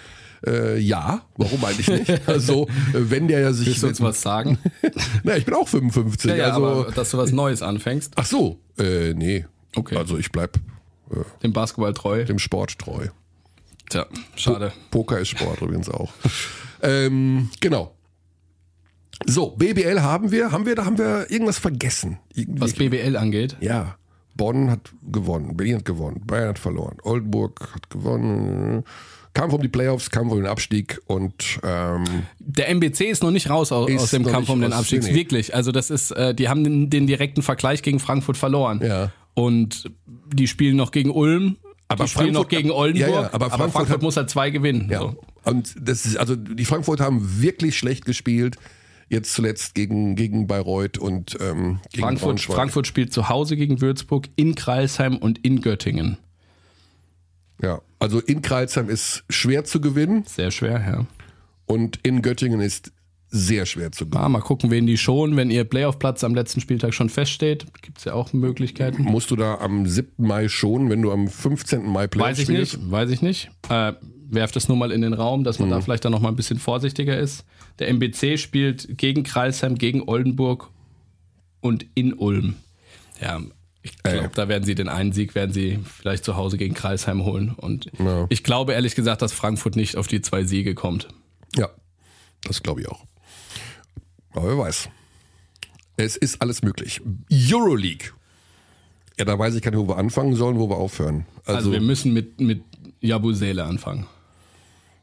Äh, 0.46 0.78
ja, 0.80 1.22
warum 1.38 1.64
eigentlich 1.64 1.88
nicht? 1.88 2.22
Also, 2.28 2.68
äh, 2.94 3.10
wenn 3.10 3.28
der 3.28 3.40
ja 3.40 3.54
sich. 3.54 3.68
Willst 3.68 3.84
du 3.84 3.88
uns 3.88 4.02
was 4.02 4.22
sagen? 4.22 4.58
Na, 5.24 5.38
ich 5.38 5.46
bin 5.46 5.54
auch 5.54 5.68
55. 5.68 6.30
ja, 6.30 6.36
ja, 6.36 6.44
also, 6.50 6.66
aber 6.66 6.92
dass 6.92 7.12
du 7.12 7.18
was 7.18 7.32
Neues 7.32 7.62
anfängst, 7.62 8.14
ach 8.16 8.26
so, 8.26 8.60
äh, 8.78 9.14
nee. 9.14 9.46
Okay. 9.76 9.96
Also 9.96 10.18
ich 10.18 10.32
bleib 10.32 10.60
dem 11.42 11.54
Basketball 11.54 11.94
treu. 11.94 12.26
dem 12.26 12.40
Sport 12.40 12.78
treu. 12.80 13.08
Tja, 13.90 14.06
schade. 14.36 14.72
Poker 14.92 15.20
ist 15.20 15.30
Sport 15.30 15.62
übrigens 15.62 15.90
auch. 15.90 16.12
ähm, 16.82 17.50
genau. 17.60 17.96
So, 19.26 19.52
BBL 19.52 20.02
haben 20.02 20.32
wir. 20.32 20.52
Haben 20.52 20.66
wir, 20.66 20.76
da 20.76 20.86
haben 20.86 20.98
wir 20.98 21.30
irgendwas 21.30 21.60
vergessen. 21.60 22.20
Irgendwie, 22.34 22.62
Was 22.62 22.74
BBL 22.74 23.16
angeht. 23.18 23.58
ja. 23.62 23.96
Bonn 24.36 24.72
hat 24.72 24.92
gewonnen, 25.12 25.56
Berlin 25.56 25.76
hat 25.76 25.86
gewonnen, 25.86 26.24
Bayern 26.26 26.50
hat 26.50 26.58
verloren, 26.58 26.98
Oldenburg 27.04 27.70
hat 27.76 27.92
gewonnen. 27.92 28.84
Kampf 29.36 29.54
um 29.54 29.62
die 29.62 29.68
Playoffs, 29.68 30.10
Kampf 30.10 30.32
um 30.32 30.40
den 30.40 30.48
Abstieg 30.48 31.00
und 31.06 31.60
ähm, 31.64 32.04
Der 32.40 32.68
MBC 32.70 33.02
ist 33.12 33.22
noch 33.22 33.30
nicht 33.30 33.48
raus 33.52 33.72
aus, 33.72 33.92
aus 33.92 34.10
dem 34.10 34.26
Kampf 34.26 34.50
um 34.50 34.60
den 34.60 34.74
Abstieg. 34.74 35.04
nee. 35.04 35.14
Wirklich. 35.14 35.54
Also 35.54 35.72
das 35.72 35.92
ist, 35.92 36.10
äh, 36.12 36.34
die 36.34 36.50
haben 36.50 36.64
den, 36.64 36.90
den 36.90 37.06
direkten 37.06 37.44
Vergleich 37.44 37.84
gegen 37.84 38.00
Frankfurt 38.00 38.36
verloren. 38.36 38.82
Ja. 38.84 39.12
Und 39.36 39.92
die 40.34 40.48
spielen 40.48 40.78
noch 40.78 40.90
gegen 40.90 41.12
Ulm. 41.12 41.58
Aber 41.88 42.06
die 42.06 42.10
spielen 42.10 42.34
noch 42.34 42.48
gegen 42.48 42.72
Oldenburg. 42.72 43.10
Ja, 43.14 43.22
ja, 43.22 43.28
aber 43.28 43.36
aber 43.36 43.50
Frankfurt, 43.50 43.72
Frankfurt 43.74 43.90
hat- 43.98 44.02
muss 44.02 44.18
halt 44.18 44.32
zwei 44.32 44.50
gewinnen. 44.50 44.88
ja. 44.90 45.00
So. 45.00 45.16
Und 45.46 45.76
das 45.80 46.06
ist, 46.08 46.18
also 46.18 46.36
die 46.36 46.66
Frankfurt 46.66 47.02
haben 47.02 47.40
wirklich 47.42 47.78
schlecht 47.78 48.06
gespielt. 48.06 48.56
Jetzt 49.14 49.34
zuletzt 49.34 49.76
gegen, 49.76 50.16
gegen 50.16 50.48
Bayreuth 50.48 50.98
und 50.98 51.38
ähm, 51.40 51.80
gegen 51.92 52.04
Frankfurt, 52.04 52.30
Braunschweig. 52.30 52.56
Frankfurt 52.56 52.88
spielt 52.88 53.14
zu 53.14 53.30
Hause 53.30 53.56
gegen 53.56 53.80
Würzburg, 53.80 54.28
in 54.36 54.56
Kreilsheim 54.56 55.18
und 55.18 55.38
in 55.46 55.62
Göttingen. 55.62 56.18
Ja, 57.62 57.82
also 58.00 58.20
in 58.20 58.42
Kreilsheim 58.42 58.90
ist 58.90 59.24
schwer 59.30 59.66
zu 59.66 59.80
gewinnen 59.80 60.24
Sehr 60.26 60.50
schwer, 60.50 60.82
ja. 60.82 61.06
und 61.68 62.00
in 62.02 62.24
Göttingen 62.24 62.60
ist 62.60 62.92
sehr 63.30 63.68
schwer 63.68 63.92
zu 63.92 64.06
gewinnen. 64.08 64.24
Ah, 64.24 64.30
mal 64.30 64.42
gucken, 64.42 64.72
wen 64.72 64.88
die 64.88 64.98
schon, 64.98 65.36
wenn 65.36 65.52
ihr 65.52 65.64
Playoff-Platz 65.64 66.24
am 66.24 66.34
letzten 66.34 66.60
Spieltag 66.60 66.96
schon 66.96 67.10
feststeht. 67.10 67.68
Gibt 67.84 68.00
es 68.00 68.06
ja 68.06 68.14
auch 68.14 68.34
Möglichkeiten. 68.34 69.04
Musst 69.04 69.30
du 69.30 69.36
da 69.36 69.60
am 69.60 69.86
7. 69.86 70.12
Mai 70.18 70.48
schon, 70.48 70.90
wenn 70.90 71.04
du 71.04 71.12
am 71.12 71.28
15. 71.28 71.88
Mai 71.88 72.08
Playoffs 72.08 72.32
Weiß 72.32 72.40
ich 72.40 72.46
spielst? 72.46 72.78
nicht, 72.80 72.92
weiß 72.92 73.10
ich 73.12 73.22
nicht. 73.22 73.52
Äh, 73.70 73.94
werft 74.30 74.56
es 74.56 74.68
nur 74.68 74.78
mal 74.78 74.92
in 74.92 75.02
den 75.02 75.14
Raum, 75.14 75.44
dass 75.44 75.60
man 75.60 75.70
da 75.70 75.82
vielleicht 75.82 76.04
dann 76.04 76.12
noch 76.12 76.20
mal 76.20 76.30
ein 76.30 76.36
bisschen 76.36 76.58
vorsichtiger 76.58 77.16
ist. 77.18 77.46
Der 77.80 77.88
MBC 77.90 78.38
spielt 78.38 78.98
gegen 78.98 79.24
Kreilsheim, 79.24 79.78
gegen 79.78 80.04
Oldenburg 80.08 80.70
und 81.62 81.86
in 81.96 82.14
Ulm. 82.14 82.56
Ja, 83.20 83.42
ich 83.82 83.98
glaube, 84.04 84.30
da 84.34 84.48
werden 84.48 84.64
sie 84.64 84.76
den 84.76 84.88
einen 84.90 85.12
Sieg, 85.12 85.36
werden 85.36 85.52
sie 85.52 85.80
vielleicht 85.84 86.24
zu 86.24 86.36
Hause 86.38 86.58
gegen 86.58 86.74
Kreilsheim 86.74 87.24
holen. 87.26 87.52
Und 87.56 87.90
Ja. 88.00 88.28
ich 88.30 88.44
glaube 88.44 88.74
ehrlich 88.74 88.96
gesagt, 88.96 89.22
dass 89.22 89.34
Frankfurt 89.34 89.76
nicht 89.76 89.98
auf 89.98 90.08
die 90.08 90.22
zwei 90.22 90.44
Siege 90.44 90.76
kommt. 90.76 91.08
Ja, 91.56 91.70
das 92.44 92.62
glaube 92.64 92.82
ich 92.82 92.88
auch. 92.90 93.06
Aber 94.32 94.48
wer 94.48 94.58
weiß. 94.58 94.90
Es 95.98 96.16
ist 96.18 96.42
alles 96.42 96.62
möglich. 96.64 97.02
Euroleague. 97.32 98.12
Ja, 99.20 99.26
da 99.26 99.38
weiß 99.38 99.54
ich 99.56 99.62
gar 99.62 99.70
nicht, 99.72 99.80
wo 99.80 99.88
wir 99.88 99.98
anfangen 99.98 100.36
sollen, 100.36 100.58
wo 100.58 100.70
wir 100.70 100.78
aufhören. 100.78 101.26
Also, 101.46 101.58
Also, 101.58 101.72
wir 101.72 101.82
müssen 101.82 102.14
mit, 102.14 102.40
mit 102.42 102.64
Jabusele 103.02 103.64
anfangen. 103.64 104.06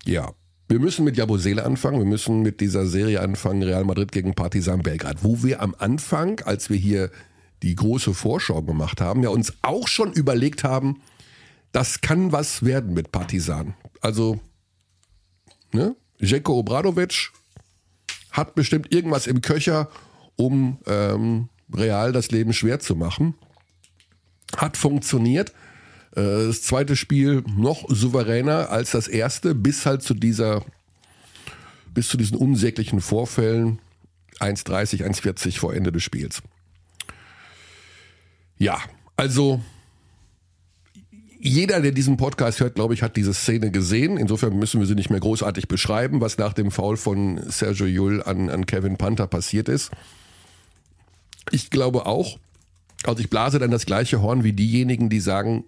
ja. 0.04 0.32
Wir 0.70 0.78
müssen 0.78 1.04
mit 1.04 1.16
Jabusele 1.16 1.64
anfangen. 1.64 1.98
Wir 1.98 2.06
müssen 2.06 2.42
mit 2.42 2.60
dieser 2.60 2.86
Serie 2.86 3.22
anfangen, 3.22 3.64
Real 3.64 3.82
Madrid 3.82 4.12
gegen 4.12 4.34
Partizan 4.34 4.82
Belgrad. 4.82 5.24
Wo 5.24 5.42
wir 5.42 5.62
am 5.62 5.74
Anfang, 5.76 6.38
als 6.44 6.70
wir 6.70 6.76
hier 6.76 7.10
die 7.64 7.74
große 7.74 8.14
Vorschau 8.14 8.62
gemacht 8.62 9.00
haben, 9.00 9.24
ja 9.24 9.30
uns 9.30 9.52
auch 9.62 9.88
schon 9.88 10.12
überlegt 10.12 10.62
haben, 10.62 11.02
das 11.72 12.02
kann 12.02 12.30
was 12.30 12.64
werden 12.64 12.94
mit 12.94 13.10
Partizan. 13.10 13.74
Also, 14.00 14.38
ne? 15.72 15.96
Jeko 16.20 16.60
Obradovic 16.60 17.32
hat 18.30 18.54
bestimmt 18.54 18.94
irgendwas 18.94 19.26
im 19.26 19.40
Köcher, 19.40 19.88
um 20.36 20.78
ähm, 20.86 21.48
Real 21.74 22.12
das 22.12 22.30
Leben 22.30 22.52
schwer 22.52 22.78
zu 22.78 22.94
machen. 22.94 23.34
Hat 24.56 24.76
funktioniert. 24.76 25.52
Äh, 26.16 26.46
Das 26.46 26.62
zweite 26.62 26.96
Spiel 26.96 27.42
noch 27.56 27.84
souveräner 27.88 28.70
als 28.70 28.90
das 28.92 29.08
erste, 29.08 29.54
bis 29.54 29.86
halt 29.86 30.02
zu 30.02 30.14
dieser, 30.14 30.64
bis 31.94 32.08
zu 32.08 32.16
diesen 32.16 32.36
unsäglichen 32.36 33.00
Vorfällen 33.00 33.78
1,30, 34.38 35.04
1,40 35.04 35.58
vor 35.58 35.74
Ende 35.74 35.92
des 35.92 36.02
Spiels. 36.02 36.42
Ja, 38.58 38.78
also 39.16 39.60
jeder, 41.42 41.80
der 41.80 41.92
diesen 41.92 42.18
Podcast 42.18 42.60
hört, 42.60 42.74
glaube 42.74 42.92
ich, 42.92 43.02
hat 43.02 43.16
diese 43.16 43.32
Szene 43.32 43.70
gesehen. 43.70 44.18
Insofern 44.18 44.58
müssen 44.58 44.78
wir 44.78 44.86
sie 44.86 44.94
nicht 44.94 45.08
mehr 45.08 45.20
großartig 45.20 45.68
beschreiben, 45.68 46.20
was 46.20 46.36
nach 46.36 46.52
dem 46.52 46.70
Foul 46.70 46.98
von 46.98 47.40
Sergio 47.50 47.86
Llull 47.86 48.22
an, 48.22 48.50
an 48.50 48.66
Kevin 48.66 48.98
Panther 48.98 49.26
passiert 49.26 49.70
ist. 49.70 49.90
Ich 51.50 51.70
glaube 51.70 52.04
auch, 52.04 52.38
also 53.04 53.20
ich 53.20 53.30
blase 53.30 53.58
dann 53.58 53.70
das 53.70 53.86
gleiche 53.86 54.20
Horn 54.20 54.44
wie 54.44 54.52
diejenigen, 54.52 55.08
die 55.08 55.20
sagen, 55.20 55.64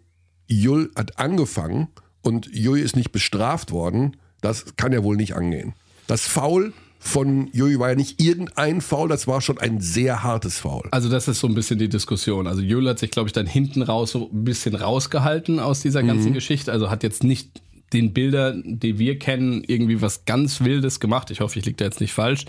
Jull 0.46 0.90
hat 0.96 1.18
angefangen 1.18 1.88
und 2.22 2.48
Jull 2.52 2.78
ist 2.78 2.96
nicht 2.96 3.12
bestraft 3.12 3.72
worden. 3.72 4.16
Das 4.40 4.76
kann 4.76 4.92
ja 4.92 5.02
wohl 5.02 5.16
nicht 5.16 5.34
angehen. 5.34 5.74
Das 6.06 6.26
Foul 6.26 6.72
von 6.98 7.48
Jull 7.52 7.78
war 7.80 7.90
ja 7.90 7.94
nicht 7.96 8.22
irgendein 8.22 8.80
Foul, 8.80 9.08
das 9.08 9.26
war 9.26 9.40
schon 9.40 9.58
ein 9.58 9.80
sehr 9.80 10.22
hartes 10.22 10.60
Foul. 10.60 10.88
Also 10.92 11.08
das 11.08 11.26
ist 11.26 11.40
so 11.40 11.48
ein 11.48 11.54
bisschen 11.54 11.78
die 11.78 11.88
Diskussion. 11.88 12.46
Also 12.46 12.62
Jule 12.62 12.90
hat 12.90 13.00
sich, 13.00 13.10
glaube 13.10 13.28
ich, 13.28 13.32
dann 13.32 13.46
hinten 13.46 13.82
raus 13.82 14.12
so 14.12 14.30
ein 14.32 14.44
bisschen 14.44 14.76
rausgehalten 14.76 15.58
aus 15.58 15.80
dieser 15.80 16.04
ganzen 16.04 16.32
Geschichte. 16.32 16.70
Also 16.70 16.90
hat 16.90 17.02
jetzt 17.02 17.24
nicht 17.24 17.60
den 17.92 18.12
Bilder, 18.12 18.54
die 18.64 18.98
wir 18.98 19.18
kennen, 19.18 19.64
irgendwie 19.66 20.00
was 20.00 20.24
ganz 20.24 20.60
Wildes 20.60 21.00
gemacht. 21.00 21.30
Ich 21.30 21.40
hoffe, 21.40 21.58
ich 21.58 21.64
liege 21.64 21.76
da 21.76 21.84
jetzt 21.84 22.00
nicht 22.00 22.12
falsch. 22.12 22.44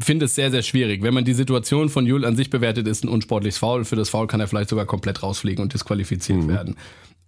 Finde 0.00 0.26
es 0.26 0.34
sehr, 0.34 0.50
sehr 0.50 0.62
schwierig. 0.62 1.02
Wenn 1.02 1.14
man 1.14 1.24
die 1.24 1.34
Situation 1.34 1.88
von 1.88 2.06
Jule 2.06 2.26
an 2.26 2.36
sich 2.36 2.50
bewertet, 2.50 2.88
ist 2.88 3.04
ein 3.04 3.08
unsportliches 3.08 3.58
Foul. 3.58 3.84
Für 3.84 3.96
das 3.96 4.08
Foul 4.08 4.26
kann 4.26 4.40
er 4.40 4.48
vielleicht 4.48 4.70
sogar 4.70 4.86
komplett 4.86 5.22
rausfliegen 5.22 5.62
und 5.62 5.72
disqualifiziert 5.72 6.48
werden. 6.48 6.76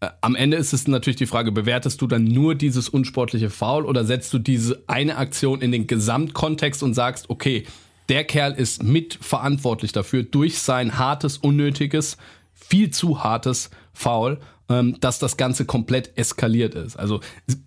Äh, 0.01 0.09
Am 0.21 0.35
Ende 0.35 0.57
ist 0.57 0.73
es 0.73 0.89
natürlich 0.89 1.17
die 1.17 1.27
Frage, 1.27 1.53
bewertest 1.53 2.01
du 2.01 2.07
dann 2.07 2.25
nur 2.25 2.55
dieses 2.55 2.89
unsportliche 2.89 3.51
Foul 3.51 3.85
oder 3.85 4.05
setzt 4.05 4.33
du 4.33 4.39
diese 4.39 4.83
eine 4.87 5.17
Aktion 5.17 5.61
in 5.61 5.73
den 5.73 5.87
Gesamtkontext 5.87 6.83
und 6.83 6.95
sagst, 6.95 7.31
okay, 7.31 7.65
der 8.09 8.25
Kerl 8.25 8.53
ist 8.53 8.83
mitverantwortlich 8.83 9.93
dafür 9.93 10.23
durch 10.23 10.59
sein 10.59 10.99
hartes, 10.99 11.39
unnötiges, 11.39 12.17
viel 12.55 12.91
zu 12.91 13.23
hartes 13.23 13.71
Foul, 13.93 14.39
ähm, 14.69 14.97
dass 15.01 15.19
das 15.19 15.37
Ganze 15.37 15.65
komplett 15.65 16.17
eskaliert 16.17 16.75
ist. 16.75 16.97
Also 16.97 17.21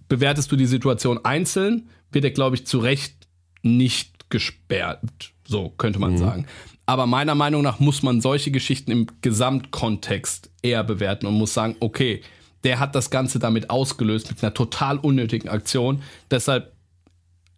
bewertest 0.07 0.51
du 0.51 0.55
die 0.55 0.65
Situation 0.65 1.19
einzeln, 1.23 1.89
wird 2.11 2.25
er, 2.25 2.31
glaube 2.31 2.55
ich, 2.55 2.65
zu 2.65 2.79
Recht 2.79 3.27
nicht 3.61 4.18
gesperrt. 4.29 5.33
So 5.45 5.69
könnte 5.69 5.99
man 5.99 6.17
sagen. 6.17 6.45
Aber 6.85 7.05
meiner 7.05 7.35
Meinung 7.35 7.61
nach 7.61 7.79
muss 7.79 8.01
man 8.01 8.19
solche 8.19 8.51
Geschichten 8.51 8.91
im 8.91 9.07
Gesamtkontext 9.21 10.49
eher 10.61 10.83
bewerten 10.83 11.27
und 11.27 11.35
muss 11.35 11.53
sagen, 11.53 11.75
okay, 11.79 12.21
der 12.63 12.79
hat 12.79 12.95
das 12.95 13.09
Ganze 13.09 13.39
damit 13.39 13.69
ausgelöst 13.69 14.29
mit 14.29 14.43
einer 14.43 14.53
total 14.53 14.97
unnötigen 14.97 15.49
Aktion. 15.49 16.01
Deshalb, 16.31 16.73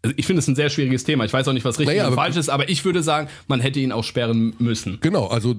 also 0.02 0.14
ich 0.18 0.26
finde 0.26 0.40
es 0.40 0.48
ein 0.48 0.56
sehr 0.56 0.70
schwieriges 0.70 1.04
Thema. 1.04 1.26
Ich 1.26 1.34
weiß 1.34 1.48
auch 1.48 1.54
nicht, 1.54 1.66
was 1.66 1.80
richtig 1.80 1.98
Naja, 1.98 2.10
und 2.10 2.16
falsch 2.16 2.36
ist, 2.36 2.50
aber 2.50 2.70
ich 2.70 2.84
würde 2.86 3.02
sagen, 3.04 3.30
man 3.48 3.62
hätte 3.62 3.80
ihn 3.80 3.92
auch 3.92 4.04
sperren 4.04 4.54
müssen. 4.60 5.00
Genau, 5.02 5.28
also 5.28 5.56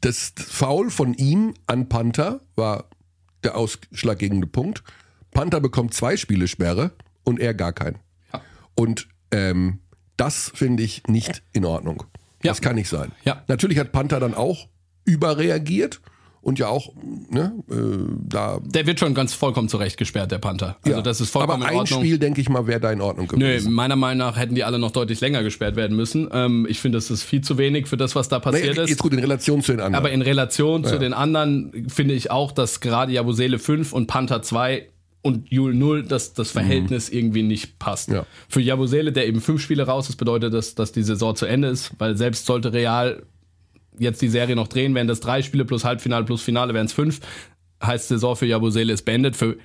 das 0.00 0.32
Foul 0.36 0.90
von 0.90 1.14
ihm 1.14 1.54
an 1.66 1.88
Panther 1.88 2.40
war 2.54 2.84
der 3.44 3.56
ausschlaggebende 3.56 4.46
Punkt. 4.46 4.82
Panther 5.32 5.60
bekommt 5.60 5.94
zwei 5.94 6.16
Spiele 6.16 6.48
Sperre 6.48 6.92
und 7.24 7.38
er 7.38 7.54
gar 7.54 7.72
keinen. 7.72 7.98
Ja. 8.32 8.42
Und 8.74 9.08
ähm, 9.30 9.80
das 10.16 10.50
finde 10.54 10.82
ich 10.82 11.02
nicht 11.06 11.42
in 11.52 11.64
Ordnung. 11.64 12.04
Ja. 12.42 12.50
Das 12.52 12.60
kann 12.60 12.76
nicht 12.76 12.88
sein. 12.88 13.12
Ja. 13.24 13.42
Natürlich 13.48 13.78
hat 13.78 13.92
Panther 13.92 14.20
dann 14.20 14.34
auch 14.34 14.68
überreagiert 15.04 16.00
und 16.42 16.60
ja 16.60 16.68
auch 16.68 16.92
ne, 17.28 17.52
äh, 17.68 17.74
da. 18.28 18.60
Der 18.62 18.86
wird 18.86 19.00
schon 19.00 19.14
ganz 19.14 19.34
vollkommen 19.34 19.68
zurecht 19.68 19.96
gesperrt, 19.96 20.30
der 20.30 20.38
Panther. 20.38 20.76
Also 20.84 20.98
ja. 20.98 21.02
das 21.02 21.20
ist 21.20 21.30
vollkommen 21.30 21.62
Aber 21.62 21.72
in 21.72 21.76
ein 21.76 21.80
Ordnung. 21.80 22.00
Spiel, 22.00 22.18
denke 22.18 22.40
ich 22.40 22.48
mal, 22.48 22.68
wäre 22.68 22.78
da 22.78 22.92
in 22.92 23.00
Ordnung 23.00 23.26
Nö, 23.32 23.38
gewesen. 23.38 23.72
meiner 23.72 23.96
Meinung 23.96 24.18
nach 24.18 24.36
hätten 24.36 24.54
die 24.54 24.62
alle 24.62 24.78
noch 24.78 24.92
deutlich 24.92 25.20
länger 25.20 25.42
gesperrt 25.42 25.74
werden 25.74 25.96
müssen. 25.96 26.28
Ähm, 26.32 26.64
ich 26.70 26.78
finde, 26.78 26.98
das 26.98 27.10
ist 27.10 27.24
viel 27.24 27.40
zu 27.40 27.58
wenig 27.58 27.88
für 27.88 27.96
das, 27.96 28.14
was 28.14 28.28
da 28.28 28.38
passiert 28.38 28.70
Naja, 28.76 28.84
ist. 28.84 28.90
jetzt 28.90 29.02
gut 29.02 29.12
in 29.12 29.18
Relation 29.18 29.60
zu 29.60 29.72
den 29.72 29.80
anderen. 29.80 29.96
Aber 29.96 30.12
in 30.12 30.22
Relation 30.22 30.84
zu 30.84 31.00
den 31.00 31.14
anderen 31.14 31.88
finde 31.88 32.14
ich 32.14 32.30
auch, 32.30 32.52
dass 32.52 32.78
gerade 32.78 33.12
Jabusele 33.12 33.58
5 33.58 33.92
und 33.92 34.06
Panther 34.06 34.40
2 34.42 34.88
und 35.26 35.50
Jule 35.50 35.74
0, 35.74 36.02
dass 36.04 36.34
das 36.34 36.52
Verhältnis 36.52 37.08
irgendwie 37.08 37.42
nicht 37.42 37.78
passt. 37.80 38.08
Mhm. 38.08 38.14
Ja. 38.14 38.26
Für 38.48 38.60
Jabusele, 38.60 39.10
der 39.12 39.26
eben 39.26 39.40
fünf 39.40 39.60
Spiele 39.60 39.82
raus 39.82 40.08
ist, 40.08 40.16
bedeutet 40.16 40.54
das, 40.54 40.76
dass 40.76 40.92
die 40.92 41.02
Saison 41.02 41.34
zu 41.34 41.46
Ende 41.46 41.68
ist, 41.68 41.92
weil 41.98 42.16
selbst 42.16 42.46
sollte 42.46 42.72
Real 42.72 43.24
jetzt 43.98 44.22
die 44.22 44.28
Serie 44.28 44.54
noch 44.54 44.68
drehen, 44.68 44.94
wären 44.94 45.08
das 45.08 45.20
drei 45.20 45.42
Spiele 45.42 45.64
plus 45.64 45.84
Halbfinale 45.84 46.24
plus 46.24 46.42
Finale, 46.42 46.74
wären 46.74 46.86
es 46.86 46.92
fünf. 46.92 47.20
Heißt 47.82 48.08
Saison 48.08 48.36
für 48.36 48.46
Jabusele 48.46 48.92
ist 48.92 49.02
beendet. 49.02 49.36
Für, 49.36 49.56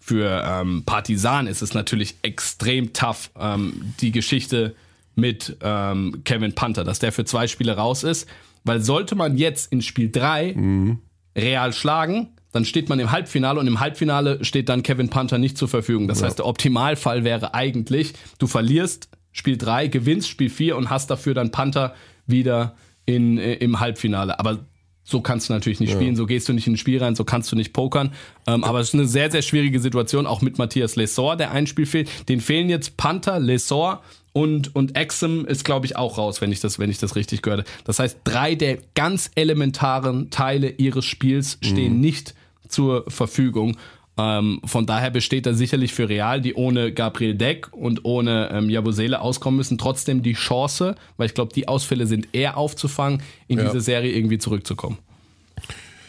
für 0.00 0.42
ähm, 0.46 0.84
Partisan 0.86 1.46
ist 1.46 1.62
es 1.62 1.74
natürlich 1.74 2.16
extrem 2.22 2.92
tough, 2.92 3.30
ähm, 3.38 3.94
die 4.00 4.12
Geschichte 4.12 4.74
mit 5.14 5.58
ähm, 5.60 6.22
Kevin 6.24 6.54
Panther, 6.54 6.84
dass 6.84 7.00
der 7.00 7.12
für 7.12 7.24
zwei 7.24 7.46
Spiele 7.46 7.76
raus 7.76 8.02
ist. 8.02 8.26
Weil 8.64 8.80
sollte 8.80 9.14
man 9.14 9.36
jetzt 9.36 9.72
in 9.72 9.82
Spiel 9.82 10.10
3 10.10 10.96
Real 11.36 11.72
schlagen, 11.72 12.31
dann 12.52 12.64
steht 12.64 12.88
man 12.88 13.00
im 13.00 13.10
Halbfinale 13.10 13.58
und 13.58 13.66
im 13.66 13.80
Halbfinale 13.80 14.44
steht 14.44 14.68
dann 14.68 14.82
Kevin 14.82 15.08
Panther 15.08 15.38
nicht 15.38 15.58
zur 15.58 15.68
Verfügung. 15.68 16.06
Das 16.06 16.22
heißt, 16.22 16.38
der 16.38 16.46
Optimalfall 16.46 17.24
wäre 17.24 17.54
eigentlich, 17.54 18.12
du 18.38 18.46
verlierst 18.46 19.08
Spiel 19.32 19.56
3, 19.56 19.88
gewinnst 19.88 20.28
Spiel 20.28 20.50
4 20.50 20.76
und 20.76 20.90
hast 20.90 21.10
dafür 21.10 21.32
dann 21.32 21.50
Panther 21.50 21.94
wieder 22.26 22.76
in, 23.06 23.38
äh, 23.38 23.54
im 23.54 23.80
Halbfinale. 23.80 24.38
Aber 24.38 24.60
so 25.04 25.20
kannst 25.20 25.48
du 25.48 25.52
natürlich 25.52 25.80
nicht 25.80 25.92
spielen, 25.92 26.14
so 26.14 26.26
gehst 26.26 26.48
du 26.48 26.52
nicht 26.52 26.66
in 26.66 26.74
ein 26.74 26.76
Spiel 26.76 27.02
rein, 27.02 27.16
so 27.16 27.24
kannst 27.24 27.50
du 27.50 27.56
nicht 27.56 27.72
pokern. 27.72 28.12
Ähm, 28.46 28.62
aber 28.62 28.80
es 28.80 28.88
ist 28.88 28.94
eine 28.94 29.06
sehr, 29.06 29.30
sehr 29.30 29.42
schwierige 29.42 29.80
Situation, 29.80 30.26
auch 30.26 30.42
mit 30.42 30.58
Matthias 30.58 30.94
Lesor, 30.94 31.36
der 31.36 31.50
ein 31.50 31.66
Spiel 31.66 31.86
fehlt. 31.86 32.28
Den 32.28 32.40
fehlen 32.40 32.68
jetzt 32.68 32.96
Panther, 32.96 33.40
Lesor 33.40 34.02
und, 34.32 34.76
und 34.76 34.96
Exum 34.96 35.44
ist, 35.44 35.64
glaube 35.64 35.86
ich, 35.86 35.96
auch 35.96 36.18
raus, 36.18 36.40
wenn 36.40 36.52
ich, 36.52 36.60
das, 36.60 36.78
wenn 36.78 36.88
ich 36.88 36.98
das 36.98 37.16
richtig 37.16 37.42
gehört 37.42 37.60
habe. 37.60 37.70
Das 37.84 37.98
heißt, 37.98 38.18
drei 38.24 38.54
der 38.54 38.78
ganz 38.94 39.30
elementaren 39.34 40.30
Teile 40.30 40.70
ihres 40.70 41.04
Spiels 41.04 41.58
stehen 41.62 42.00
nicht 42.00 42.34
zur 42.72 43.04
Verfügung. 43.08 43.76
Ähm, 44.18 44.60
von 44.64 44.84
daher 44.84 45.10
besteht 45.10 45.46
da 45.46 45.54
sicherlich 45.54 45.94
für 45.94 46.08
Real, 46.08 46.40
die 46.40 46.54
ohne 46.54 46.92
Gabriel 46.92 47.34
Deck 47.34 47.72
und 47.72 48.04
ohne 48.04 48.50
ähm, 48.52 48.68
Jabusele 48.68 49.20
auskommen 49.20 49.56
müssen, 49.56 49.78
trotzdem 49.78 50.22
die 50.22 50.34
Chance, 50.34 50.96
weil 51.16 51.26
ich 51.26 51.34
glaube, 51.34 51.54
die 51.54 51.66
Ausfälle 51.66 52.06
sind 52.06 52.28
eher 52.34 52.58
aufzufangen, 52.58 53.22
in 53.48 53.58
Ja. 53.58 53.64
diese 53.64 53.80
Serie 53.80 54.12
irgendwie 54.12 54.38
zurückzukommen. 54.38 54.98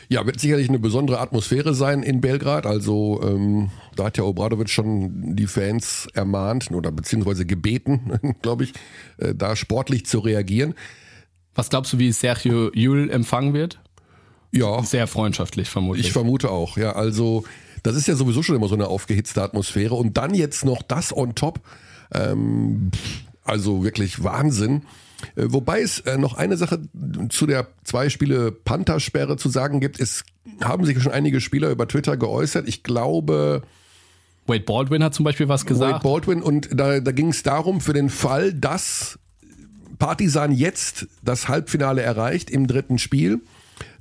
Ja, 0.09 0.25
wird 0.25 0.39
sicherlich 0.39 0.67
eine 0.67 0.79
besondere 0.79 1.19
Atmosphäre 1.21 1.73
sein 1.73 2.03
in 2.03 2.19
Belgrad. 2.19 2.65
Also 2.65 3.21
ähm, 3.23 3.71
da 3.95 4.05
hat 4.05 4.17
ja 4.17 4.25
Obradovic 4.25 4.69
schon 4.69 5.35
die 5.35 5.47
Fans 5.47 6.07
ermahnt 6.13 6.71
oder 6.71 6.91
beziehungsweise 6.91 7.45
gebeten, 7.45 8.35
glaube 8.41 8.65
ich, 8.65 8.73
äh, 9.17 9.33
da 9.33 9.55
sportlich 9.55 10.05
zu 10.05 10.19
reagieren. 10.19 10.75
Was 11.55 11.69
glaubst 11.69 11.93
du, 11.93 11.99
wie 11.99 12.11
Sergio 12.11 12.69
Jul 12.73 13.09
empfangen 13.09 13.53
wird? 13.53 13.79
Ja, 14.53 14.83
Sehr 14.83 15.07
freundschaftlich 15.07 15.69
vermutlich. 15.69 16.05
ich 16.07 16.13
vermute 16.13 16.51
auch. 16.51 16.77
Ja, 16.77 16.93
also 16.93 17.43
das 17.81 17.95
ist 17.95 18.07
ja 18.07 18.15
sowieso 18.15 18.43
schon 18.43 18.55
immer 18.55 18.67
so 18.67 18.75
eine 18.75 18.87
aufgehitzte 18.87 19.41
Atmosphäre 19.41 19.95
und 19.95 20.17
dann 20.17 20.33
jetzt 20.35 20.63
noch 20.63 20.81
das 20.83 21.15
on 21.15 21.35
top. 21.35 21.59
Ähm, 22.13 22.91
also 23.43 23.83
wirklich 23.83 24.23
Wahnsinn. 24.23 24.83
Äh, 25.35 25.45
Wobei 25.47 25.81
es 25.81 25.99
äh, 26.01 26.17
noch 26.17 26.35
eine 26.35 26.55
Sache 26.57 26.81
zu 27.29 27.47
der 27.47 27.67
zwei 27.83 28.09
Spiele 28.09 28.51
Panther-Sperre 28.51 29.37
zu 29.37 29.49
sagen 29.49 29.79
gibt. 29.79 29.99
Es 29.99 30.23
haben 30.63 30.85
sich 30.85 31.01
schon 31.01 31.11
einige 31.11 31.41
Spieler 31.41 31.69
über 31.69 31.87
Twitter 31.87 32.15
geäußert. 32.15 32.67
Ich 32.67 32.83
glaube, 32.83 33.63
Wade 34.45 34.63
Baldwin 34.63 35.03
hat 35.03 35.13
zum 35.13 35.23
Beispiel 35.25 35.47
was 35.47 35.61
Wade 35.63 35.73
gesagt. 35.73 36.03
Baldwin 36.03 36.41
und 36.41 36.69
da, 36.73 36.99
da 36.99 37.11
ging 37.11 37.29
es 37.29 37.43
darum, 37.43 37.81
für 37.81 37.93
den 37.93 38.09
Fall, 38.09 38.53
dass 38.53 39.17
Partisan 39.99 40.51
jetzt 40.51 41.07
das 41.23 41.47
Halbfinale 41.47 42.01
erreicht 42.01 42.49
im 42.49 42.67
dritten 42.67 42.99
Spiel, 42.99 43.41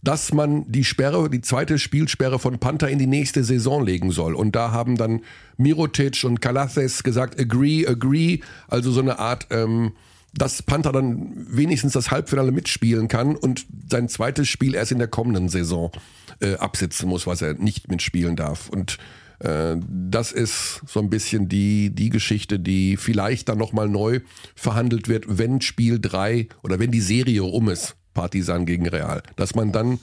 dass 0.03 0.33
man 0.33 0.71
die 0.71 0.85
Sperre, 0.85 1.31
die 1.31 1.41
zweite 1.41 1.79
Spielsperre 1.79 2.39
von 2.39 2.59
Panther 2.59 2.89
in 2.89 2.99
die 2.99 3.07
nächste 3.07 3.45
Saison 3.45 3.85
legen 3.85 4.11
soll. 4.11 4.35
Und 4.35 4.57
da 4.57 4.73
haben 4.73 4.97
dann 4.97 5.21
Mirotic 5.57 6.25
und 6.25 6.41
Kalathes 6.41 7.03
gesagt, 7.03 7.41
agree, 7.41 7.87
agree, 7.87 8.41
also 8.69 8.91
so 8.91 9.01
eine 9.01 9.19
Art, 9.19 9.47
ähm, 9.51 9.93
dass 10.35 10.63
Panther 10.63 10.93
dann 10.93 11.33
wenigstens 11.35 11.93
das 11.93 12.11
Halbfinale 12.11 12.53
mitspielen 12.53 13.09
kann 13.09 13.37
und 13.37 13.67
sein 13.91 14.09
zweites 14.09 14.49
Spiel 14.49 14.75
erst 14.75 14.93
in 14.93 14.99
der 14.99 15.09
kommenden 15.09 15.49
Saison 15.49 15.93
äh, 16.41 16.55
absitzen 16.55 17.09
muss, 17.09 17.27
was 17.27 17.43
er 17.43 17.55
nicht 17.55 17.91
mitspielen 17.91 18.35
darf. 18.35 18.69
Und 18.71 18.99
äh, 19.41 19.77
das 19.89 20.33
ist 20.33 20.81
so 20.87 21.01
ein 21.01 21.11
bisschen 21.11 21.49
die, 21.49 21.91
die 21.91 22.09
Geschichte, 22.09 22.59
die 22.59 22.97
vielleicht 22.97 23.49
dann 23.49 23.59
nochmal 23.59 23.89
neu 23.89 24.21
verhandelt 24.55 25.09
wird, 25.09 25.25
wenn 25.29 25.61
Spiel 25.61 25.99
3 26.01 26.49
oder 26.63 26.79
wenn 26.79 26.91
die 26.91 27.01
Serie 27.01 27.45
um 27.45 27.69
ist, 27.69 27.97
Partisan 28.15 28.67
gegen 28.67 28.89
Real. 28.89 29.23
Dass 29.37 29.55
man 29.55 29.73
dann 29.73 29.99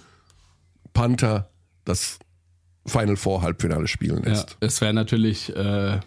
Panther 0.93 1.49
das 1.85 2.19
Final 2.85 3.15
Four 3.17 3.41
Halbfinale 3.41 3.87
spielen 3.87 4.23
Ja, 4.23 4.29
lässt. 4.31 4.57
es 4.61 4.81
wäre 4.81 4.93
natürlich 4.93 5.55
äh, 5.55 5.99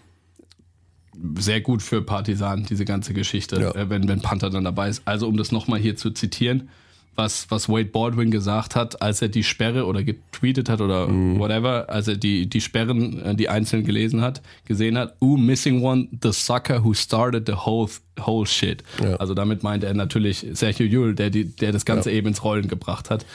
sehr 1.39 1.61
gut 1.61 1.83
für 1.83 2.03
Partisan, 2.03 2.65
diese 2.65 2.85
ganze 2.85 3.13
Geschichte, 3.15 3.61
Ja. 3.61 3.71
äh, 3.75 3.91
wenn, 3.91 4.09
wenn 4.09 4.21
Panther 4.23 4.51
dann 4.51 4.65
dabei 4.65 4.89
ist. 4.89 5.03
Also 5.05 5.29
um 5.29 5.37
das 5.37 5.53
nochmal 5.53 5.79
hier 5.79 5.97
zu 5.97 6.11
zitieren, 6.11 6.71
was, 7.15 7.47
was 7.51 7.69
Wade 7.69 7.87
Baldwin 7.91 8.31
gesagt 8.31 8.75
hat, 8.75 9.03
als 9.03 9.21
er 9.21 9.29
die 9.29 9.45
Sperre 9.45 9.85
oder 9.87 10.03
getweetet 10.03 10.69
hat 10.69 10.81
oder 10.81 11.09
Mhm. 11.09 11.39
whatever, 11.39 11.89
als 11.91 12.09
er 12.09 12.17
die, 12.17 12.49
die 12.49 12.61
Sperren, 12.61 13.21
äh, 13.23 13.35
die 13.35 13.49
einzeln 13.49 13.85
gelesen 13.85 14.23
hat, 14.23 14.41
gesehen 14.65 14.97
hat, 14.97 15.15
ooh, 15.21 15.37
missing 15.37 15.83
one, 15.83 16.09
the 16.23 16.33
sucker 16.33 16.83
who 16.85 16.95
started 16.95 17.47
the 17.47 17.53
whole, 17.55 17.91
whole 18.25 18.47
shit. 18.47 18.83
Ja. 19.03 19.17
Also 19.17 19.35
damit 19.35 19.63
meinte 19.63 19.87
er 19.87 19.95
natürlich 19.95 20.47
Sergio 20.53 20.87
Yul, 20.87 21.15
der, 21.15 21.31
die, 21.31 21.45
der 21.45 21.73
das 21.73 21.85
Ganze 21.85 22.11
eben 22.11 22.29
ins 22.29 22.43
Rollen 22.45 22.69
gebracht 22.69 23.11
hat. 23.11 23.27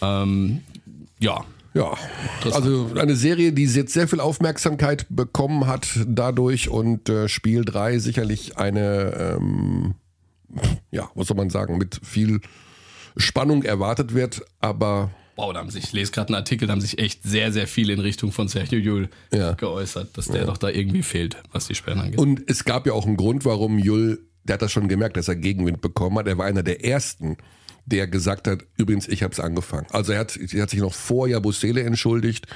Ähm, 0.00 0.60
ja, 1.20 1.44
Ja, 1.74 1.92
also 2.52 2.90
eine 2.98 3.14
Serie, 3.14 3.52
die 3.52 3.64
jetzt 3.66 3.92
sehr 3.92 4.08
viel 4.08 4.20
Aufmerksamkeit 4.20 5.06
bekommen 5.10 5.66
hat 5.66 5.86
dadurch 6.06 6.70
und 6.70 7.08
äh, 7.10 7.28
Spiel 7.28 7.62
3 7.64 7.98
sicherlich 7.98 8.56
eine, 8.56 9.36
ähm, 9.38 9.94
ja, 10.90 11.10
was 11.14 11.26
soll 11.28 11.36
man 11.36 11.50
sagen, 11.50 11.76
mit 11.76 12.00
viel 12.02 12.40
Spannung 13.18 13.62
erwartet 13.62 14.14
wird, 14.14 14.42
aber 14.60 15.10
Wow, 15.36 15.52
da 15.52 15.60
haben 15.60 15.70
sich, 15.70 15.84
ich 15.84 15.92
lese 15.92 16.10
gerade 16.10 16.30
einen 16.30 16.34
Artikel, 16.36 16.66
da 16.66 16.72
haben 16.72 16.80
sich 16.80 16.98
echt 16.98 17.22
sehr, 17.22 17.52
sehr 17.52 17.68
viele 17.68 17.92
in 17.92 18.00
Richtung 18.00 18.32
von 18.32 18.48
Sergio 18.48 18.78
Jul 18.80 19.08
Ja. 19.32 19.52
geäußert, 19.52 20.18
dass 20.18 20.26
der 20.26 20.46
doch 20.46 20.56
da 20.56 20.68
irgendwie 20.68 21.04
fehlt, 21.04 21.36
was 21.52 21.68
die 21.68 21.76
Sperren 21.76 22.00
angeht. 22.00 22.18
Und 22.18 22.42
es 22.50 22.64
gab 22.64 22.88
ja 22.88 22.92
auch 22.92 23.06
einen 23.06 23.16
Grund, 23.16 23.44
warum 23.44 23.78
Jull, 23.78 24.26
der 24.42 24.54
hat 24.54 24.62
das 24.62 24.72
schon 24.72 24.88
gemerkt, 24.88 25.16
dass 25.16 25.28
er 25.28 25.36
Gegenwind 25.36 25.80
bekommen 25.80 26.18
hat. 26.18 26.26
Er 26.26 26.38
war 26.38 26.46
einer 26.46 26.64
der 26.64 26.84
ersten, 26.84 27.36
der 27.90 28.06
gesagt 28.06 28.46
hat, 28.48 28.60
übrigens, 28.76 29.08
ich 29.08 29.22
habe 29.22 29.32
es 29.32 29.40
angefangen. 29.40 29.86
Also 29.90 30.12
er 30.12 30.20
hat, 30.20 30.36
er 30.36 30.62
hat 30.62 30.70
sich 30.70 30.80
noch 30.80 30.94
vor 30.94 31.26
Jabusele 31.28 31.82
entschuldigt, 31.82 32.46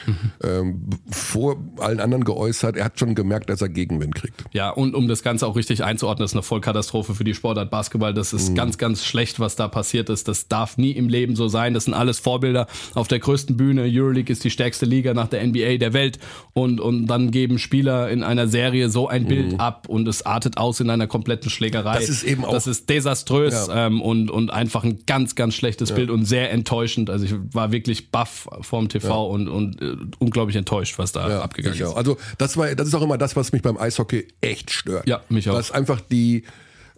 ähm, 0.43 0.91
vor 1.11 1.57
allen 1.79 2.01
anderen 2.01 2.25
geäußert. 2.25 2.77
Er 2.77 2.85
hat 2.85 2.99
schon 2.99 3.15
gemerkt, 3.15 3.51
dass 3.51 3.61
er 3.63 3.69
Gegenwind 3.69 4.15
kriegt. 4.15 4.45
Ja, 4.53 4.71
und 4.71 4.95
um 4.95 5.09
das 5.09 5.23
Ganze 5.23 5.47
auch 5.47 5.57
richtig 5.57 5.85
einzuordnen, 5.85 6.25
das 6.25 6.33
ist 6.33 6.37
eine 6.37 6.43
Vollkatastrophe 6.43 7.15
für 7.15 7.25
die 7.25 7.35
Sportart 7.35 7.71
Basketball. 7.71 8.15
Das 8.15 8.33
Mhm. 8.33 8.39
ist 8.39 8.55
ganz, 8.55 8.79
ganz 8.79 9.05
schlecht, 9.05 9.41
was 9.41 9.57
da 9.57 9.69
passiert 9.69 10.11
ist. 10.11 10.29
Das 10.29 10.49
darf 10.49 10.77
nie 10.79 10.93
im 10.93 11.09
Leben 11.09 11.37
so 11.37 11.49
sein. 11.49 11.75
Das 11.75 11.85
sind 11.85 11.95
alles 11.95 12.19
Vorbilder 12.19 12.67
auf 12.95 13.09
der 13.09 13.19
größten 13.19 13.57
Bühne. 13.57 13.83
Euroleague 13.83 14.33
ist 14.33 14.45
die 14.45 14.51
stärkste 14.51 14.87
Liga 14.87 15.15
nach 15.15 15.29
der 15.29 15.43
NBA 15.47 15.79
der 15.79 15.93
Welt. 15.93 16.19
Und, 16.53 16.81
und 16.81 17.07
dann 17.07 17.31
geben 17.31 17.59
Spieler 17.59 18.11
in 18.11 18.23
einer 18.23 18.49
Serie 18.49 18.89
so 18.91 19.09
ein 19.09 19.27
Bild 19.27 19.59
ab 19.61 19.89
und 19.89 20.07
es 20.09 20.25
artet 20.27 20.57
aus 20.59 20.81
in 20.81 20.91
einer 20.91 21.07
kompletten 21.07 21.51
Schlägerei. 21.51 21.97
Mhm. 21.97 22.01
Das 22.01 22.09
ist 22.09 22.23
eben 22.25 22.45
auch- 22.45 22.53
Das 22.53 22.67
ist 22.67 22.89
desaströs 22.91 23.69
Ja. 23.69 23.87
ähm, 23.87 24.01
und, 24.03 24.31
und 24.31 24.51
einfach 24.51 24.85
ein 24.85 25.01
ganz, 25.07 25.22
ganz 25.35 25.55
schlechtes 25.55 25.93
Bild 25.93 26.11
und 26.11 26.25
sehr 26.25 26.51
enttäuschend. 26.51 27.11
Also 27.11 27.25
ich 27.25 27.35
war 27.53 27.73
wirklich 27.73 28.11
baff 28.11 28.49
vorm 28.61 28.89
TV 28.89 29.27
und, 29.27 29.49
und 29.49 29.81
äh, 29.81 29.97
unglaublich 30.19 30.57
enttäuscht, 30.57 30.99
was 30.99 31.13
da 31.13 31.41
abgegangen 31.41 31.75
ich 31.75 31.81
ist. 31.81 31.89
auch. 31.89 31.97
Also 31.97 32.19
das 32.39 32.57
war, 32.57 32.75
das 32.75 32.89
ist 32.89 32.95
auch 32.95 33.03
immer 33.03 33.19
das, 33.19 33.37
was 33.37 33.53
mich 33.53 33.63
beim 33.63 33.79
Eishockey 33.79 34.29
echt 34.41 34.71
stört. 34.71 35.09
Ja, 35.09 35.23
mich 35.29 35.49
auch. 35.49 35.55
Dass 35.55 35.71
einfach 35.71 36.01
die 36.01 36.45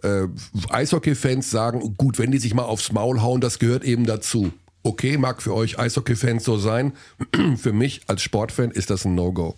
äh, 0.03 0.27
Eishockey-Fans 0.69 1.49
sagen, 1.49 1.95
gut, 1.97 2.19
wenn 2.19 2.31
die 2.31 2.37
sich 2.37 2.53
mal 2.53 2.63
aufs 2.63 2.91
Maul 2.91 3.21
hauen, 3.21 3.41
das 3.41 3.59
gehört 3.59 3.83
eben 3.83 4.05
dazu. 4.05 4.51
Okay, 4.83 5.17
mag 5.17 5.41
für 5.41 5.53
euch 5.53 5.79
Eishockey-Fans 5.79 6.43
so 6.43 6.57
sein. 6.57 6.93
für 7.57 7.73
mich 7.73 8.01
als 8.07 8.21
Sportfan 8.21 8.71
ist 8.71 8.89
das 8.89 9.05
ein 9.05 9.15
No-Go. 9.15 9.55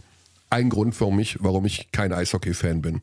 Ein 0.49 0.69
Grund 0.69 0.95
für 0.95 1.11
mich, 1.11 1.37
warum 1.41 1.65
ich 1.65 1.91
kein 1.91 2.13
Eishockey-Fan 2.13 2.81
bin. 2.81 3.01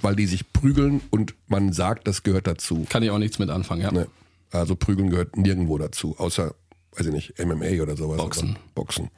Weil 0.00 0.16
die 0.16 0.26
sich 0.26 0.50
prügeln 0.54 1.02
und 1.10 1.34
man 1.48 1.74
sagt, 1.74 2.08
das 2.08 2.22
gehört 2.22 2.46
dazu. 2.46 2.86
Kann 2.88 3.02
ich 3.02 3.10
auch 3.10 3.18
nichts 3.18 3.38
mit 3.38 3.50
anfangen, 3.50 3.82
ja. 3.82 3.92
Ne? 3.92 4.06
Also 4.50 4.74
prügeln 4.76 5.10
gehört 5.10 5.36
nirgendwo 5.36 5.78
dazu, 5.78 6.16
außer, 6.18 6.54
weiß 6.96 7.06
ich 7.06 7.12
nicht, 7.12 7.38
MMA 7.38 7.82
oder 7.82 7.96
sowas. 7.96 8.16
Boxen. 8.18 8.56
Boxen. 8.74 9.10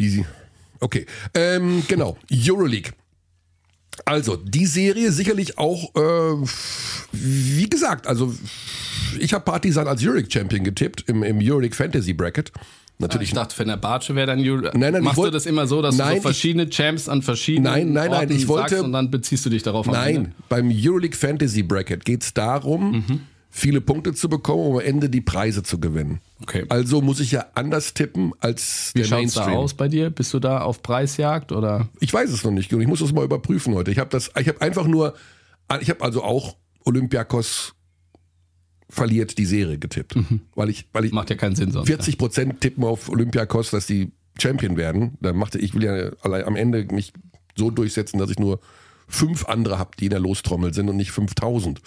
Die, 0.00 0.24
okay, 0.80 1.06
ähm, 1.34 1.82
genau, 1.88 2.16
Euroleague. 2.30 2.92
Also, 4.04 4.36
die 4.36 4.66
Serie 4.66 5.10
sicherlich 5.10 5.56
auch, 5.58 5.94
äh, 5.94 6.46
wie 7.12 7.68
gesagt, 7.70 8.06
also 8.06 8.34
ich 9.18 9.32
habe 9.32 9.44
Partisan 9.44 9.88
als 9.88 10.02
Euroleague-Champion 10.04 10.64
getippt 10.64 11.08
im, 11.08 11.22
im 11.22 11.38
Euroleague 11.40 11.74
Fantasy 11.74 12.12
Bracket. 12.12 12.52
Natürlich 12.98 13.28
Ich 13.28 13.34
dachte, 13.34 13.54
Fenerbahce 13.54 14.14
wäre 14.14 14.26
dann 14.26 14.40
Jul. 14.40 14.62
Nein, 14.74 14.80
nein, 14.92 14.94
ich 14.96 15.00
Machst 15.02 15.16
du 15.18 15.22
wollt- 15.22 15.34
das 15.34 15.46
immer 15.46 15.66
so, 15.66 15.80
dass 15.82 15.96
Nein, 15.96 16.08
du 16.08 16.16
ich- 16.16 16.22
so 16.22 16.28
verschiedene 16.28 16.68
Champs 16.68 17.08
an 17.08 17.22
verschiedenen 17.22 17.72
Nein, 17.72 17.92
nein, 17.92 18.10
nein, 18.10 18.20
Orten 18.22 18.36
ich 18.36 18.48
wollte- 18.48 18.70
sagst 18.70 18.84
und 18.84 18.92
dann 18.92 19.10
beziehst 19.10 19.44
du 19.46 19.50
dich 19.50 19.62
darauf 19.62 19.86
Nein, 19.86 20.34
beim 20.48 20.70
Euroleague 20.72 21.16
Fantasy 21.16 21.62
Bracket 21.62 22.04
geht 22.04 22.22
es 22.22 22.34
darum, 22.34 22.92
Mhm. 22.92 23.20
Viele 23.50 23.80
Punkte 23.80 24.12
zu 24.12 24.28
bekommen, 24.28 24.66
um 24.66 24.74
am 24.74 24.80
Ende 24.80 25.08
die 25.08 25.20
Preise 25.20 25.62
zu 25.62 25.80
gewinnen. 25.80 26.20
Okay. 26.42 26.66
Also 26.68 27.00
muss 27.00 27.20
ich 27.20 27.32
ja 27.32 27.46
anders 27.54 27.94
tippen 27.94 28.32
als 28.40 28.90
Wie 28.94 29.00
der 29.00 29.06
schaut's 29.06 29.34
da 29.34 29.40
Mainstream. 29.40 29.58
aus 29.58 29.74
bei 29.74 29.88
dir? 29.88 30.10
Bist 30.10 30.34
du 30.34 30.38
da 30.38 30.60
auf 30.60 30.82
Preisjagd 30.82 31.52
oder? 31.52 31.88
Ich 32.00 32.12
weiß 32.12 32.30
es 32.30 32.44
noch 32.44 32.50
nicht 32.50 32.72
und 32.74 32.80
ich 32.80 32.86
muss 32.86 33.00
das 33.00 33.12
mal 33.12 33.24
überprüfen 33.24 33.74
heute. 33.74 33.90
Ich 33.90 33.98
habe 33.98 34.10
das, 34.10 34.30
ich 34.38 34.48
habe 34.48 34.60
einfach 34.60 34.86
nur, 34.86 35.14
ich 35.80 35.88
habe 35.90 36.02
also 36.02 36.22
auch 36.22 36.56
Olympiakos 36.84 37.72
verliert 38.88 39.36
die 39.38 39.46
Serie 39.46 39.78
getippt, 39.78 40.16
weil 40.54 40.68
ich, 40.68 40.86
weil 40.92 41.04
ich 41.04 41.12
Macht 41.12 41.30
ja 41.30 41.36
keinen 41.36 41.56
Sinn 41.56 41.72
sonst. 41.72 41.88
40 41.88 42.18
Prozent 42.18 42.60
tippen 42.60 42.84
auf 42.84 43.08
Olympiakos, 43.08 43.70
dass 43.70 43.86
die 43.86 44.12
Champion 44.38 44.76
werden. 44.76 45.16
Da 45.20 45.32
machte 45.32 45.58
ich 45.58 45.74
will 45.74 45.82
ja 45.82 46.10
allein 46.22 46.44
am 46.44 46.56
Ende 46.56 46.86
mich 46.92 47.12
so 47.56 47.70
durchsetzen, 47.70 48.18
dass 48.18 48.30
ich 48.30 48.38
nur 48.38 48.60
fünf 49.08 49.46
andere 49.46 49.78
habe, 49.78 49.90
die 49.98 50.04
in 50.04 50.10
der 50.10 50.20
Lostrommel 50.20 50.74
sind 50.74 50.88
und 50.88 50.96
nicht 50.96 51.10
5000. 51.10 51.80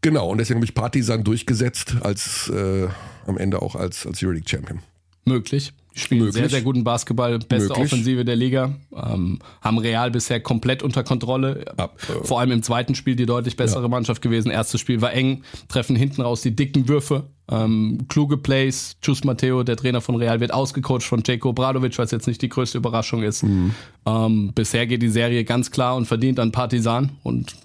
Genau, 0.00 0.30
und 0.30 0.38
deswegen 0.38 0.58
habe 0.58 0.64
ich 0.64 0.74
Partisan 0.74 1.24
durchgesetzt 1.24 1.96
als 2.02 2.48
äh, 2.48 2.88
am 3.26 3.36
Ende 3.36 3.62
auch 3.62 3.74
als, 3.74 4.06
als 4.06 4.22
Euroleague 4.22 4.48
Champion. 4.48 4.80
Möglich. 5.24 5.72
Spielen 5.94 6.20
Möglich. 6.26 6.36
sehr, 6.36 6.48
sehr 6.48 6.62
guten 6.62 6.84
Basketball. 6.84 7.38
Beste 7.38 7.68
Möglich. 7.70 7.78
Offensive 7.78 8.24
der 8.24 8.36
Liga. 8.36 8.76
Ähm, 8.94 9.40
haben 9.60 9.78
Real 9.78 10.10
bisher 10.10 10.40
komplett 10.40 10.82
unter 10.82 11.02
Kontrolle. 11.02 11.64
Ab, 11.76 11.98
äh, 12.08 12.24
Vor 12.24 12.38
allem 12.38 12.52
im 12.52 12.62
zweiten 12.62 12.94
Spiel 12.94 13.16
die 13.16 13.26
deutlich 13.26 13.56
bessere 13.56 13.88
Mannschaft 13.88 14.22
gewesen. 14.22 14.50
Erstes 14.50 14.80
Spiel 14.80 15.00
war 15.00 15.12
eng. 15.12 15.42
Treffen 15.68 15.96
hinten 15.96 16.22
raus 16.22 16.42
die 16.42 16.54
dicken 16.54 16.88
Würfe. 16.88 17.24
Ähm, 17.50 18.06
kluge 18.08 18.36
Plays. 18.36 18.96
Chus 19.02 19.24
Matteo, 19.24 19.64
der 19.64 19.76
Trainer 19.76 20.00
von 20.00 20.14
Real, 20.14 20.38
wird 20.38 20.52
ausgecoacht 20.54 21.02
von 21.02 21.22
Jeko 21.26 21.52
Bradovic, 21.52 21.98
was 21.98 22.12
jetzt 22.12 22.28
nicht 22.28 22.42
die 22.42 22.48
größte 22.48 22.78
Überraschung 22.78 23.22
ist. 23.24 23.42
Mhm. 23.42 23.74
Ähm, 24.06 24.52
bisher 24.54 24.86
geht 24.86 25.02
die 25.02 25.08
Serie 25.08 25.44
ganz 25.44 25.70
klar 25.72 25.96
und 25.96 26.06
verdient 26.06 26.38
an 26.38 26.52
Partisan. 26.52 27.18
Und 27.24 27.56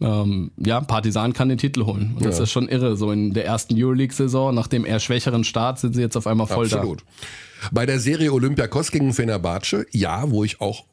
ähm, 0.00 0.50
ja, 0.56 0.80
Partisan 0.80 1.32
kann 1.32 1.48
den 1.48 1.58
Titel 1.58 1.84
holen. 1.84 2.14
Und 2.16 2.24
das 2.24 2.38
ist 2.38 2.50
schon 2.50 2.68
irre. 2.68 2.96
So 2.96 3.12
in 3.12 3.34
der 3.34 3.44
ersten 3.44 3.74
Euroleague-Saison, 3.76 4.54
nach 4.54 4.66
dem 4.66 4.84
eher 4.84 5.00
schwächeren 5.00 5.44
Start, 5.44 5.78
sind 5.78 5.94
sie 5.94 6.00
jetzt 6.00 6.16
auf 6.16 6.26
einmal 6.26 6.46
voll 6.46 6.64
Absolut. 6.64 7.04
Bei 7.70 7.84
der 7.84 8.00
Serie 8.00 8.32
Olympiakos 8.32 8.90
gegen 8.90 9.12
Fenerbahce, 9.12 9.84
ja, 9.90 10.30
wo 10.30 10.44
ich 10.44 10.60
auch 10.60 10.84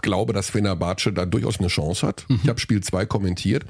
glaube, 0.00 0.32
dass 0.32 0.50
Fenerbahce 0.50 1.12
da 1.12 1.26
durchaus 1.26 1.58
eine 1.58 1.68
Chance 1.68 2.06
hat. 2.06 2.26
Ich 2.42 2.48
habe 2.48 2.60
Spiel 2.60 2.82
2 2.82 3.06
kommentiert. 3.06 3.64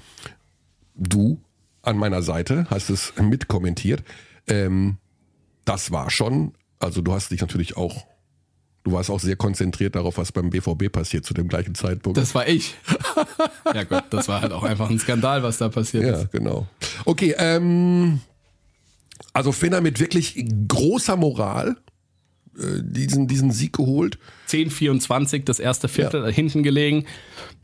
Du 0.94 1.40
an 1.82 1.96
meiner 1.96 2.22
Seite 2.22 2.66
hast 2.70 2.90
es 2.90 3.12
mitkommentiert. 3.20 4.02
Ähm, 4.46 4.98
das 5.64 5.90
war 5.90 6.10
schon, 6.10 6.52
also 6.78 7.00
du 7.00 7.12
hast 7.12 7.30
dich 7.30 7.40
natürlich 7.40 7.76
auch, 7.76 8.06
du 8.84 8.92
warst 8.92 9.10
auch 9.10 9.20
sehr 9.20 9.36
konzentriert 9.36 9.96
darauf, 9.96 10.18
was 10.18 10.30
beim 10.30 10.50
BVB 10.50 10.92
passiert 10.92 11.24
zu 11.24 11.34
dem 11.34 11.48
gleichen 11.48 11.74
Zeitpunkt. 11.74 12.16
Das 12.16 12.34
war 12.34 12.46
ich. 12.46 12.74
ja 13.74 13.84
gut, 13.84 14.04
das 14.10 14.28
war 14.28 14.42
halt 14.42 14.52
auch 14.52 14.62
einfach 14.62 14.90
ein 14.90 14.98
Skandal, 14.98 15.42
was 15.42 15.58
da 15.58 15.68
passiert 15.68 16.04
ja, 16.04 16.20
ist. 16.20 16.30
genau. 16.30 16.66
Okay, 17.04 17.34
ähm, 17.38 18.20
also 19.32 19.52
Finner 19.52 19.80
mit 19.80 20.00
wirklich 20.00 20.44
großer 20.68 21.16
Moral 21.16 21.76
äh, 22.58 22.82
diesen, 22.82 23.26
diesen 23.26 23.50
Sieg 23.50 23.72
geholt. 23.72 24.18
10-24, 24.48 25.44
das 25.44 25.58
erste 25.58 25.88
Viertel 25.88 26.24
ja. 26.24 26.28
hinten 26.28 26.62
gelegen. 26.62 27.06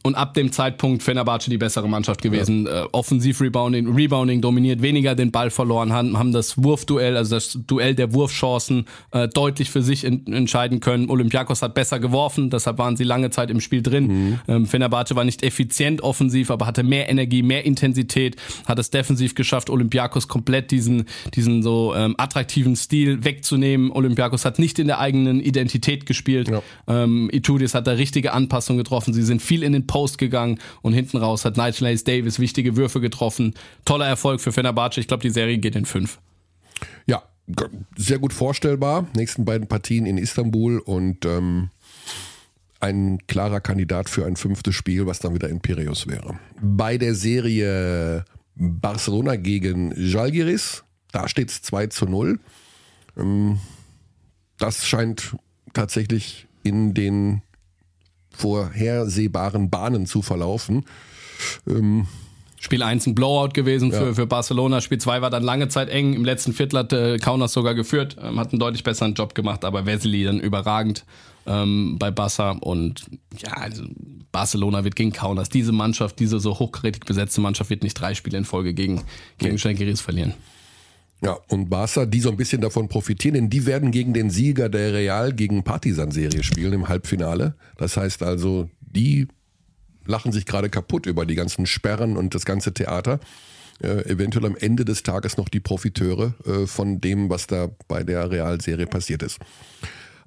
Und 0.02 0.14
ab 0.14 0.32
dem 0.32 0.50
Zeitpunkt 0.50 1.02
Fenerbahce 1.02 1.50
die 1.50 1.58
bessere 1.58 1.86
Mannschaft 1.86 2.22
gewesen. 2.22 2.64
Ja. 2.64 2.84
Äh, 2.84 2.88
offensiv 2.92 3.40
Rebounding, 3.42 3.92
Rebounding 3.94 4.40
dominiert, 4.40 4.80
weniger 4.80 5.14
den 5.14 5.30
Ball 5.30 5.50
verloren, 5.50 5.92
haben, 5.92 6.18
haben 6.18 6.32
das 6.32 6.62
Wurfduell, 6.62 7.18
also 7.18 7.36
das 7.36 7.58
Duell 7.66 7.94
der 7.94 8.14
Wurfchancen 8.14 8.86
äh, 9.10 9.28
deutlich 9.28 9.68
für 9.68 9.82
sich 9.82 10.04
in, 10.04 10.26
entscheiden 10.32 10.80
können. 10.80 11.10
Olympiakos 11.10 11.60
hat 11.60 11.74
besser 11.74 12.00
geworfen, 12.00 12.48
deshalb 12.48 12.78
waren 12.78 12.96
sie 12.96 13.04
lange 13.04 13.28
Zeit 13.28 13.50
im 13.50 13.60
Spiel 13.60 13.82
drin. 13.82 14.06
Mhm. 14.06 14.38
Ähm, 14.48 14.66
Fenerbahce 14.66 15.16
war 15.16 15.24
nicht 15.24 15.42
effizient 15.42 16.00
offensiv, 16.00 16.50
aber 16.50 16.66
hatte 16.66 16.82
mehr 16.82 17.10
Energie, 17.10 17.42
mehr 17.42 17.66
Intensität, 17.66 18.36
hat 18.66 18.78
es 18.78 18.88
defensiv 18.88 19.34
geschafft, 19.34 19.68
Olympiakos 19.68 20.28
komplett 20.28 20.70
diesen, 20.70 21.04
diesen 21.34 21.62
so 21.62 21.94
ähm, 21.94 22.14
attraktiven 22.16 22.74
Stil 22.74 23.22
wegzunehmen. 23.24 23.90
Olympiakos 23.90 24.46
hat 24.46 24.58
nicht 24.58 24.78
in 24.78 24.86
der 24.86 24.98
eigenen 24.98 25.40
Identität 25.40 26.06
gespielt. 26.06 26.48
Ja. 26.48 26.62
Ähm, 26.88 27.28
Itudis 27.32 27.74
hat 27.74 27.86
da 27.86 27.92
richtige 27.92 28.32
Anpassungen 28.32 28.78
getroffen. 28.78 29.12
Sie 29.12 29.22
sind 29.22 29.42
viel 29.42 29.62
in 29.62 29.74
den 29.74 29.86
Post 29.90 30.18
gegangen 30.18 30.60
und 30.82 30.92
hinten 30.92 31.16
raus 31.16 31.44
hat 31.44 31.56
Nigel 31.56 31.98
Davis 31.98 32.38
wichtige 32.38 32.76
Würfe 32.76 33.00
getroffen. 33.00 33.54
Toller 33.84 34.06
Erfolg 34.06 34.40
für 34.40 34.52
Fenerbahce. 34.52 35.00
Ich 35.00 35.08
glaube, 35.08 35.22
die 35.24 35.30
Serie 35.30 35.58
geht 35.58 35.74
in 35.74 35.84
fünf. 35.84 36.20
Ja, 37.06 37.24
sehr 37.96 38.20
gut 38.20 38.32
vorstellbar. 38.32 39.08
Nächsten 39.16 39.44
beiden 39.44 39.66
Partien 39.66 40.06
in 40.06 40.16
Istanbul 40.16 40.78
und 40.78 41.26
ähm, 41.26 41.70
ein 42.78 43.18
klarer 43.26 43.60
Kandidat 43.60 44.08
für 44.08 44.24
ein 44.26 44.36
fünftes 44.36 44.76
Spiel, 44.76 45.06
was 45.06 45.18
dann 45.18 45.34
wieder 45.34 45.48
in 45.48 45.58
Piraeus 45.58 46.06
wäre. 46.06 46.38
Bei 46.62 46.96
der 46.96 47.16
Serie 47.16 48.24
Barcelona 48.54 49.34
gegen 49.34 49.92
Jalgiris, 49.96 50.84
da 51.10 51.26
steht 51.26 51.50
es 51.50 51.62
2 51.62 51.88
zu 51.88 52.06
0. 52.06 52.38
Ähm, 53.16 53.58
das 54.56 54.86
scheint 54.86 55.34
tatsächlich 55.72 56.46
in 56.62 56.94
den 56.94 57.42
vorhersehbaren 58.40 59.70
Bahnen 59.70 60.06
zu 60.06 60.22
verlaufen. 60.22 60.84
Ähm, 61.66 62.06
Spiel 62.58 62.82
1 62.82 63.06
ein 63.06 63.14
Blowout 63.14 63.54
gewesen 63.54 63.90
für, 63.90 64.06
ja. 64.08 64.14
für 64.14 64.26
Barcelona. 64.26 64.82
Spiel 64.82 64.98
2 64.98 65.22
war 65.22 65.30
dann 65.30 65.42
lange 65.42 65.68
Zeit 65.68 65.88
eng. 65.88 66.12
Im 66.12 66.24
letzten 66.24 66.52
Viertel 66.52 66.80
hat 66.80 66.92
äh, 66.92 67.18
Kaunas 67.18 67.54
sogar 67.54 67.74
geführt, 67.74 68.16
ähm, 68.22 68.38
hat 68.38 68.52
einen 68.52 68.60
deutlich 68.60 68.84
besseren 68.84 69.14
Job 69.14 69.34
gemacht, 69.34 69.64
aber 69.64 69.86
Wesley 69.86 70.24
dann 70.24 70.40
überragend 70.40 71.06
ähm, 71.46 71.96
bei 71.98 72.10
Barca. 72.10 72.50
Und 72.50 73.06
ja, 73.38 73.52
also 73.52 73.84
Barcelona 74.30 74.84
wird 74.84 74.94
gegen 74.94 75.12
Kaunas. 75.12 75.48
Diese 75.48 75.72
Mannschaft, 75.72 76.18
diese 76.18 76.38
so 76.38 76.58
hochkarätig 76.58 77.04
besetzte 77.04 77.40
Mannschaft 77.40 77.70
wird 77.70 77.82
nicht 77.82 77.94
drei 77.94 78.14
Spiele 78.14 78.36
in 78.36 78.44
Folge 78.44 78.74
gegen, 78.74 79.02
gegen 79.38 79.54
nee. 79.54 79.96
verlieren. 79.96 80.34
Ja, 81.22 81.38
und 81.48 81.68
Barca, 81.68 82.06
die 82.06 82.20
so 82.20 82.30
ein 82.30 82.36
bisschen 82.36 82.62
davon 82.62 82.88
profitieren, 82.88 83.34
denn 83.34 83.50
die 83.50 83.66
werden 83.66 83.90
gegen 83.90 84.14
den 84.14 84.30
Sieger 84.30 84.70
der 84.70 84.94
Real 84.94 85.32
gegen 85.34 85.62
Partisan-Serie 85.62 86.42
spielen 86.42 86.72
im 86.72 86.88
Halbfinale. 86.88 87.56
Das 87.76 87.96
heißt 87.96 88.22
also, 88.22 88.70
die 88.80 89.28
lachen 90.06 90.32
sich 90.32 90.46
gerade 90.46 90.70
kaputt 90.70 91.06
über 91.06 91.26
die 91.26 91.34
ganzen 91.34 91.66
Sperren 91.66 92.16
und 92.16 92.34
das 92.34 92.46
ganze 92.46 92.72
Theater. 92.72 93.20
Äh, 93.82 94.10
eventuell 94.10 94.46
am 94.46 94.56
Ende 94.56 94.84
des 94.84 95.02
Tages 95.02 95.36
noch 95.36 95.48
die 95.48 95.60
Profiteure 95.60 96.34
äh, 96.46 96.66
von 96.66 97.00
dem, 97.00 97.30
was 97.30 97.46
da 97.46 97.70
bei 97.88 98.02
der 98.02 98.30
Real-Serie 98.30 98.86
passiert 98.86 99.22
ist. 99.22 99.38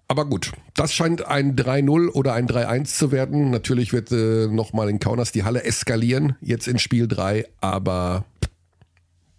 Aber 0.07 0.25
gut, 0.25 0.51
das 0.75 0.93
scheint 0.93 1.25
ein 1.25 1.55
3-0 1.55 2.09
oder 2.09 2.33
ein 2.33 2.47
3-1 2.47 2.85
zu 2.85 3.11
werden. 3.11 3.51
Natürlich 3.51 3.93
wird 3.93 4.11
äh, 4.11 4.47
nochmal 4.47 4.89
in 4.89 4.99
Kaunas 4.99 5.31
die 5.31 5.43
Halle 5.43 5.63
eskalieren, 5.63 6.35
jetzt 6.41 6.67
in 6.67 6.77
Spiel 6.77 7.07
3, 7.07 7.45
aber 7.61 8.25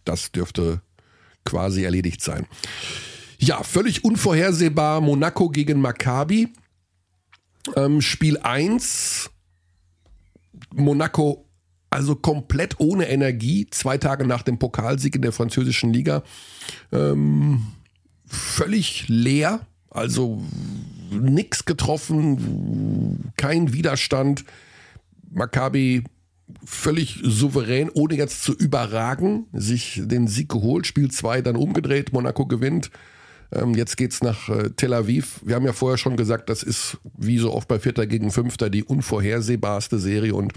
das 0.04 0.32
dürfte 0.32 0.80
quasi 1.44 1.84
erledigt 1.84 2.22
sein. 2.22 2.46
Ja, 3.38 3.62
völlig 3.62 4.04
unvorhersehbar 4.04 5.00
Monaco 5.00 5.48
gegen 5.50 5.80
Maccabi. 5.80 6.48
Ähm, 7.76 8.00
Spiel 8.00 8.38
1. 8.38 9.30
Monaco 10.74 11.44
also 11.94 12.16
komplett 12.16 12.80
ohne 12.80 13.08
Energie, 13.08 13.68
zwei 13.70 13.98
Tage 13.98 14.26
nach 14.26 14.42
dem 14.42 14.58
Pokalsieg 14.58 15.14
in 15.14 15.22
der 15.22 15.30
französischen 15.30 15.92
Liga. 15.92 16.24
Ähm, 16.90 17.68
völlig 18.26 19.06
leer, 19.08 19.60
also 19.90 20.42
nichts 21.12 21.64
getroffen, 21.64 23.32
kein 23.36 23.72
Widerstand. 23.72 24.44
Maccabi 25.30 26.02
völlig 26.64 27.20
souverän, 27.22 27.90
ohne 27.92 28.16
jetzt 28.16 28.42
zu 28.42 28.52
überragen, 28.52 29.46
sich 29.52 30.02
den 30.04 30.28
Sieg 30.28 30.48
geholt. 30.48 30.86
Spiel 30.86 31.10
2 31.10 31.42
dann 31.42 31.56
umgedreht, 31.56 32.12
Monaco 32.12 32.46
gewinnt. 32.46 32.90
Ähm, 33.52 33.74
jetzt 33.74 33.96
geht's 33.96 34.22
nach 34.22 34.48
äh, 34.48 34.70
Tel 34.70 34.92
Aviv. 34.92 35.40
Wir 35.44 35.54
haben 35.54 35.66
ja 35.66 35.72
vorher 35.72 35.98
schon 35.98 36.16
gesagt, 36.16 36.48
das 36.48 36.62
ist 36.62 36.98
wie 37.16 37.38
so 37.38 37.52
oft 37.52 37.68
bei 37.68 37.78
Vierter 37.78 38.06
gegen 38.06 38.30
Fünfter 38.30 38.70
die 38.70 38.84
unvorhersehbarste 38.84 39.98
Serie 39.98 40.34
und 40.34 40.52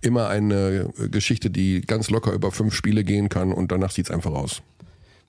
immer 0.00 0.28
eine 0.28 0.92
äh, 0.98 1.08
Geschichte, 1.08 1.50
die 1.50 1.82
ganz 1.82 2.10
locker 2.10 2.32
über 2.32 2.50
fünf 2.50 2.74
Spiele 2.74 3.04
gehen 3.04 3.28
kann 3.28 3.52
und 3.52 3.72
danach 3.72 3.90
sieht's 3.90 4.10
einfach 4.10 4.32
aus. 4.32 4.62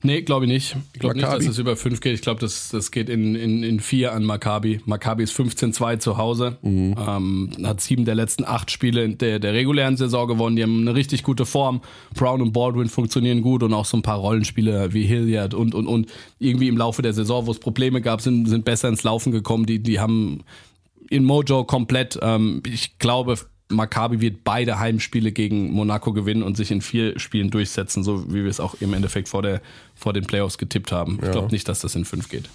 Nee, 0.02 0.22
glaube 0.22 0.46
ich 0.46 0.52
nicht. 0.52 0.78
Ich 0.94 1.00
glaube 1.00 1.18
nicht, 1.18 1.28
dass 1.28 1.46
es 1.46 1.58
über 1.58 1.76
fünf 1.76 2.00
geht. 2.00 2.14
Ich 2.14 2.22
glaube, 2.22 2.40
das, 2.40 2.70
das 2.70 2.90
geht 2.90 3.10
in, 3.10 3.36
in, 3.36 3.64
in 3.64 3.82
vier 3.82 4.14
an 4.14 4.24
Maccabi. 4.24 4.80
Maccabi 4.86 5.24
ist 5.24 5.38
15-2 5.38 6.00
zu 6.00 6.18
Hause. 6.18 6.58
Mhm. 6.62 6.96
Ähm, 6.98 7.50
hat 7.64 7.82
sieben 7.82 8.06
der 8.06 8.16
letzten 8.16 8.46
acht 8.46 8.72
Spiele 8.72 9.10
der, 9.10 9.40
der 9.40 9.52
regulären 9.52 9.98
Saison 9.98 10.26
gewonnen. 10.30 10.56
Die 10.56 10.64
haben 10.64 10.80
eine 10.80 10.96
richtig 10.96 11.24
gute 11.24 11.46
Form. 11.46 11.82
Brown 12.16 12.42
und 12.42 12.54
Baldwin 12.54 12.88
funktionieren 12.88 13.42
gut 13.42 13.62
und 13.62 13.74
auch 13.74 13.84
so 13.84 13.98
ein 13.98 14.02
paar 14.02 14.20
Rollenspiele 14.20 14.94
wie 14.94 15.04
Hilliard 15.04 15.54
und, 15.54 15.76
und, 15.76 15.86
und. 15.86 16.08
Irgendwie 16.40 16.70
im 16.70 16.78
Laufe 16.78 17.02
der 17.02 17.12
Saison, 17.12 17.46
wo 17.46 17.52
es 17.52 17.60
Probleme 17.60 18.00
gab, 18.02 18.22
sind, 18.22 18.48
sind 18.48 18.64
besser 18.64 18.88
ins 18.88 19.04
Laufen 19.04 19.34
gekommen. 19.34 19.66
Die, 19.66 19.84
die 19.84 20.00
haben 20.00 20.46
in 21.10 21.26
Mojo 21.26 21.66
komplett, 21.66 22.18
ähm, 22.22 22.64
ich 22.66 23.00
glaube, 23.00 23.38
Maccabi 23.70 24.20
wird 24.20 24.44
beide 24.44 24.80
Heimspiele 24.80 25.32
gegen 25.32 25.72
Monaco 25.72 26.12
gewinnen 26.12 26.44
und 26.44 26.58
sich 26.58 26.72
in 26.72 26.82
vier 26.82 27.20
Spielen 27.20 27.52
durchsetzen, 27.52 28.04
so 28.04 28.34
wie 28.34 28.44
wir 28.44 28.50
es 28.50 28.60
auch 28.60 28.76
im 28.82 28.94
Endeffekt 28.94 29.30
vor, 29.30 29.44
der, 29.44 29.62
vor 29.96 30.14
den 30.14 30.26
Playoffs 30.26 30.58
getippt 30.58 30.92
haben. 30.92 31.20
Ja. 31.22 31.28
Ich 31.28 31.32
glaube 31.32 31.52
nicht, 31.52 31.68
dass 31.68 31.80
das 31.80 31.96
in 31.96 32.06
fünf 32.06 32.30
geht. 32.30 32.50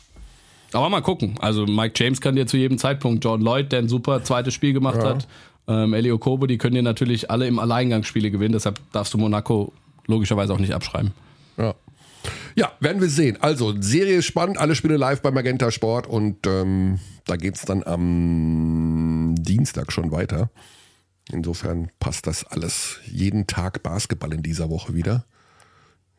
Aber 0.73 0.89
mal 0.89 1.03
gucken. 1.03 1.37
Also 1.39 1.67
Mike 1.67 1.95
James 1.97 2.21
kann 2.21 2.35
dir 2.35 2.47
zu 2.47 2.57
jedem 2.57 2.79
Zeitpunkt, 2.79 3.25
John 3.25 3.41
Lloyd, 3.41 3.71
der 3.71 3.79
ein 3.79 3.89
super 3.89 4.25
zweites 4.25 4.55
Spiel 4.55 4.73
gemacht 4.73 4.99
ja. 4.99 5.11
hat, 5.11 5.29
ähm, 5.69 5.95
Elio 5.95 6.19
Kobo, 6.19 6.47
die 6.47 6.59
können 6.59 6.75
dir 6.75 6.83
natürlich 6.83 7.31
alle 7.31 7.47
im 7.47 7.59
Alleingangsspiele 7.59 8.31
gewinnen. 8.31 8.53
Deshalb 8.53 8.81
darfst 8.93 9.15
du 9.15 9.19
Monaco 9.19 9.73
logischerweise 10.07 10.53
auch 10.53 10.59
nicht 10.59 10.75
abschreiben. 10.75 11.12
Ja. 11.57 11.75
Ja, 12.57 12.73
werden 12.81 13.01
wir 13.03 13.09
sehen. 13.09 13.37
Also, 13.41 13.75
Serie 13.81 14.19
ist 14.19 14.27
spannend, 14.27 14.59
alle 14.59 14.75
Spiele 14.75 14.97
live 14.97 15.21
bei 15.23 15.31
Magenta 15.31 15.71
Sport 15.71 16.07
und 16.07 16.47
ähm, 16.47 16.99
da 17.27 17.37
geht 17.37 17.57
es 17.57 17.62
dann 17.62 17.83
am 17.83 19.35
Dienstag 19.39 19.93
schon 19.93 20.11
weiter. 20.11 20.51
Insofern 21.31 21.91
passt 22.01 22.27
das 22.27 22.45
alles. 22.45 22.99
Jeden 23.07 23.47
Tag 23.47 23.83
Basketball 23.83 24.33
in 24.35 24.43
dieser 24.43 24.70
Woche 24.70 24.95
wieder. 24.95 25.25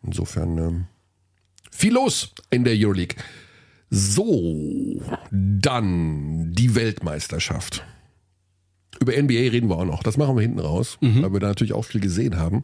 Insofern 0.03 0.58
ähm, 0.58 0.86
viel 1.72 1.93
los 1.93 2.34
in 2.49 2.64
der 2.64 2.74
Euroleague. 2.76 3.16
So, 3.89 4.99
dann 5.32 6.53
die 6.53 6.76
Weltmeisterschaft. 6.76 7.86
Über 8.99 9.12
NBA 9.12 9.51
reden 9.51 9.70
wir 9.70 9.78
auch 9.78 9.86
noch. 9.86 10.03
Das 10.03 10.18
machen 10.18 10.36
wir 10.36 10.41
hinten 10.41 10.60
raus, 10.60 10.97
mhm. 11.01 11.22
weil 11.22 11.34
wir 11.34 11.39
da 11.39 11.47
natürlich 11.47 11.74
auch 11.74 11.86
viel 11.86 12.01
gesehen 12.01 12.38
haben. 12.38 12.64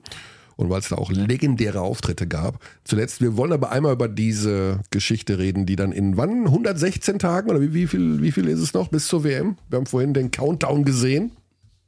Und 0.56 0.70
weil 0.70 0.80
es 0.80 0.90
da 0.90 0.96
auch 0.96 1.12
legendäre 1.12 1.82
Auftritte 1.82 2.28
gab. 2.28 2.64
Zuletzt, 2.84 3.22
wir 3.22 3.36
wollen 3.36 3.52
aber 3.52 3.72
einmal 3.72 3.94
über 3.94 4.08
diese 4.08 4.82
Geschichte 4.92 5.40
reden, 5.40 5.66
die 5.66 5.76
dann 5.76 5.92
in 5.92 6.18
wann? 6.18 6.46
116 6.46 7.18
Tagen 7.18 7.50
oder 7.50 7.62
wie, 7.62 7.74
wie, 7.74 7.88
viel, 7.88 8.22
wie 8.22 8.32
viel 8.32 8.48
ist 8.48 8.60
es 8.60 8.74
noch 8.74 8.90
bis 8.90 9.08
zur 9.08 9.24
WM? 9.24 9.58
Wir 9.70 9.78
haben 9.78 9.88
vorhin 9.88 10.14
den 10.14 10.30
Countdown 10.30 10.86
gesehen. 10.86 11.32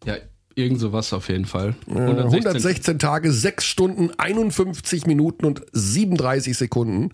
Ja, 0.05 0.15
Irgend 0.55 0.79
sowas 0.79 1.13
auf 1.13 1.29
jeden 1.29 1.45
Fall. 1.45 1.75
116. 1.87 2.47
116 2.47 2.99
Tage, 2.99 3.31
6 3.31 3.65
Stunden, 3.65 4.11
51 4.17 5.05
Minuten 5.07 5.45
und 5.45 5.63
37 5.71 6.57
Sekunden 6.57 7.11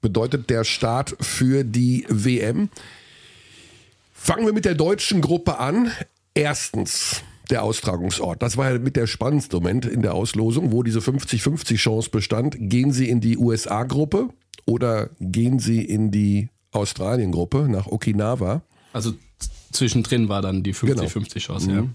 bedeutet 0.00 0.50
der 0.50 0.64
Start 0.64 1.16
für 1.20 1.64
die 1.64 2.06
WM. 2.08 2.68
Fangen 4.12 4.46
wir 4.46 4.52
mit 4.52 4.64
der 4.64 4.74
deutschen 4.74 5.20
Gruppe 5.20 5.58
an. 5.58 5.92
Erstens 6.34 7.22
der 7.50 7.64
Austragungsort. 7.64 8.42
Das 8.42 8.56
war 8.56 8.70
ja 8.72 8.78
mit 8.78 8.96
der 8.96 9.06
spannendste 9.06 9.56
Moment 9.56 9.84
in 9.84 10.02
der 10.02 10.14
Auslosung, 10.14 10.72
wo 10.72 10.82
diese 10.82 11.00
50-50 11.00 11.76
Chance 11.76 12.10
bestand. 12.10 12.56
Gehen 12.58 12.92
Sie 12.92 13.08
in 13.08 13.20
die 13.20 13.36
USA-Gruppe 13.36 14.28
oder 14.66 15.10
gehen 15.18 15.58
Sie 15.58 15.84
in 15.84 16.10
die 16.10 16.48
Australien-Gruppe 16.72 17.68
nach 17.68 17.86
Okinawa? 17.88 18.62
Also 18.92 19.14
zwischendrin 19.72 20.28
war 20.28 20.42
dann 20.42 20.62
die 20.62 20.74
50-50 20.74 20.84
genau. 20.86 21.06
Chance, 21.38 21.70
mhm. 21.70 21.76
ja. 21.76 21.86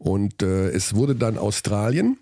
Und 0.00 0.42
äh, 0.42 0.70
es 0.70 0.94
wurde 0.94 1.14
dann 1.14 1.36
Australien 1.36 2.16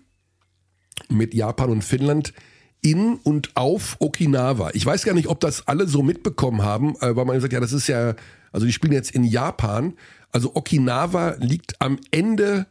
mit 1.07 1.33
Japan 1.33 1.69
und 1.69 1.81
Finnland 1.81 2.33
in 2.81 3.15
und 3.15 3.55
auf 3.55 3.95
Okinawa. 3.99 4.71
Ich 4.73 4.85
weiß 4.85 5.05
gar 5.05 5.13
nicht, 5.13 5.29
ob 5.29 5.39
das 5.39 5.65
alle 5.65 5.87
so 5.87 6.03
mitbekommen 6.03 6.61
haben, 6.61 6.97
äh, 6.99 7.15
weil 7.15 7.23
man 7.23 7.39
sagt, 7.39 7.53
ja, 7.53 7.61
das 7.61 7.71
ist 7.71 7.87
ja, 7.87 8.15
also 8.51 8.65
die 8.65 8.73
spielen 8.73 8.91
jetzt 8.91 9.11
in 9.11 9.23
Japan. 9.23 9.93
Also 10.33 10.57
Okinawa 10.57 11.35
liegt 11.39 11.81
am 11.81 11.99
Ende 12.11 12.67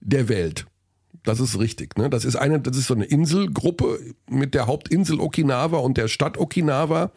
der 0.00 0.28
Welt. 0.28 0.66
Das 1.22 1.38
ist 1.38 1.56
richtig. 1.60 1.96
Ne? 1.96 2.10
Das 2.10 2.24
ist 2.24 2.34
eine, 2.34 2.58
das 2.58 2.76
ist 2.76 2.88
so 2.88 2.94
eine 2.94 3.04
Inselgruppe 3.04 4.00
mit 4.28 4.54
der 4.54 4.66
Hauptinsel 4.66 5.20
Okinawa 5.20 5.78
und 5.78 5.98
der 5.98 6.08
Stadt 6.08 6.36
Okinawa. 6.36 7.12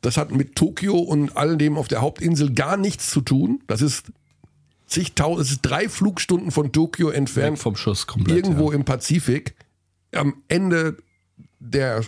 Das 0.00 0.16
hat 0.16 0.30
mit 0.30 0.54
Tokio 0.54 0.96
und 0.96 1.36
all 1.36 1.56
dem 1.56 1.76
auf 1.76 1.88
der 1.88 2.02
Hauptinsel 2.02 2.54
gar 2.54 2.76
nichts 2.76 3.10
zu 3.10 3.20
tun. 3.20 3.64
Das 3.66 3.82
ist 3.82 4.12
zigtausend, 4.88 5.46
es 5.46 5.52
ist 5.52 5.60
drei 5.62 5.88
Flugstunden 5.88 6.50
von 6.50 6.72
Tokio 6.72 7.10
entfernt. 7.10 7.58
Weg 7.58 7.62
vom 7.62 7.76
Schuss 7.76 8.06
komplett. 8.06 8.36
irgendwo 8.36 8.70
ja. 8.70 8.76
im 8.76 8.84
Pazifik. 8.84 9.54
Am 10.12 10.42
Ende 10.48 10.96
der, 11.60 12.04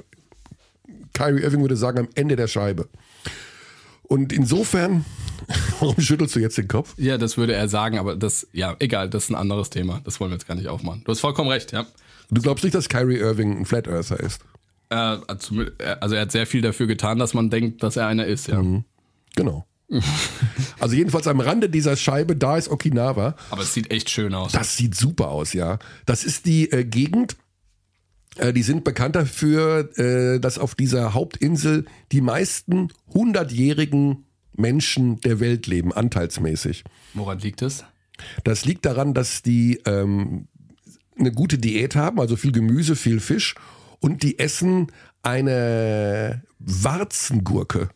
Kyrie 1.13 1.43
Irving 1.43 1.61
würde 1.61 1.77
sagen, 1.77 1.99
am 1.99 2.09
Ende 2.15 2.37
der 2.37 2.49
Scheibe. 2.49 2.89
Und 4.03 4.33
insofern, 4.33 5.05
warum 5.81 6.01
schüttelst 6.01 6.35
du 6.35 6.41
jetzt 6.41 6.59
den 6.59 6.69
Kopf? 6.69 6.95
Ja, 6.97 7.19
das 7.19 7.37
würde 7.37 7.53
er 7.55 7.69
sagen, 7.69 7.99
aber 7.99 8.17
das, 8.17 8.49
ja, 8.53 8.75
egal, 8.81 9.09
das 9.11 9.25
ist 9.25 9.31
ein 9.31 9.37
anderes 9.37 9.71
Thema. 9.71 10.01
Das 10.05 10.19
wollen 10.19 10.31
wir 10.31 10.35
jetzt 10.37 10.49
gar 10.49 10.55
nicht 10.57 10.69
aufmachen. 10.69 11.03
Du 11.05 11.13
hast 11.13 11.21
vollkommen 11.21 11.51
recht, 11.51 11.73
ja. 11.73 11.87
Du 12.31 12.41
glaubst 12.41 12.65
nicht, 12.65 12.75
dass 12.75 12.89
Kyrie 12.89 13.19
Irving 13.19 13.59
ein 13.59 13.67
Flat 13.67 13.89
Earther 13.89 14.19
ist? 14.21 14.41
Äh, 14.89 15.19
zum- 15.39 15.67
also 16.01 16.15
er 16.15 16.23
hat 16.23 16.33
sehr 16.33 16.47
viel 16.47 16.61
dafür 16.63 16.87
getan, 16.87 17.19
dass 17.19 17.35
man 17.35 17.51
denkt, 17.51 17.83
dass 17.83 17.97
er 17.97 18.07
einer 18.07 18.27
ist, 18.27 18.49
ja. 18.49 18.63
Genau. 19.37 19.65
also 20.79 20.95
jedenfalls 20.95 21.27
am 21.27 21.41
Rande 21.41 21.69
dieser 21.69 21.97
Scheibe, 21.97 22.37
da 22.37 22.57
ist 22.57 22.69
Okinawa. 22.69 23.35
Aber 23.51 23.63
es 23.63 23.75
sieht 23.75 23.91
echt 23.91 24.11
schön 24.11 24.35
aus. 24.35 24.53
Das 24.53 24.77
sieht 24.77 24.95
super 24.95 25.29
aus, 25.29 25.53
ja. 25.53 25.79
Das 26.07 26.25
ist 26.25 26.47
die 26.47 26.71
äh, 26.71 26.85
Gegend, 26.85 27.37
äh, 28.37 28.53
die 28.53 28.63
sind 28.63 28.85
bekannt 28.85 29.17
dafür, 29.17 29.91
äh, 29.99 30.39
dass 30.41 30.59
auf 30.59 30.75
dieser 30.75 31.15
Hauptinsel 31.15 31.85
die 32.13 32.21
meisten 32.21 32.89
hundertjährigen 33.13 34.27
Menschen 34.57 35.21
der 35.21 35.41
Welt 35.41 35.67
leben, 35.67 35.93
anteilsmäßig. 35.93 36.85
Woran 37.15 37.39
liegt 37.39 37.63
es? 37.63 37.85
Das 38.45 38.65
liegt 38.65 38.85
daran, 38.85 39.15
dass 39.15 39.43
die 39.43 39.81
ähm, 39.87 40.47
eine 41.19 41.33
gute 41.33 41.59
Diät 41.59 41.97
haben, 41.97 42.21
also 42.21 42.37
viel 42.37 42.53
Gemüse, 42.53 42.97
viel 42.97 43.21
Fisch 43.21 43.55
und 44.01 44.23
die 44.23 44.39
essen 44.39 44.89
eine 45.23 46.43
Warzengurke. 46.59 47.91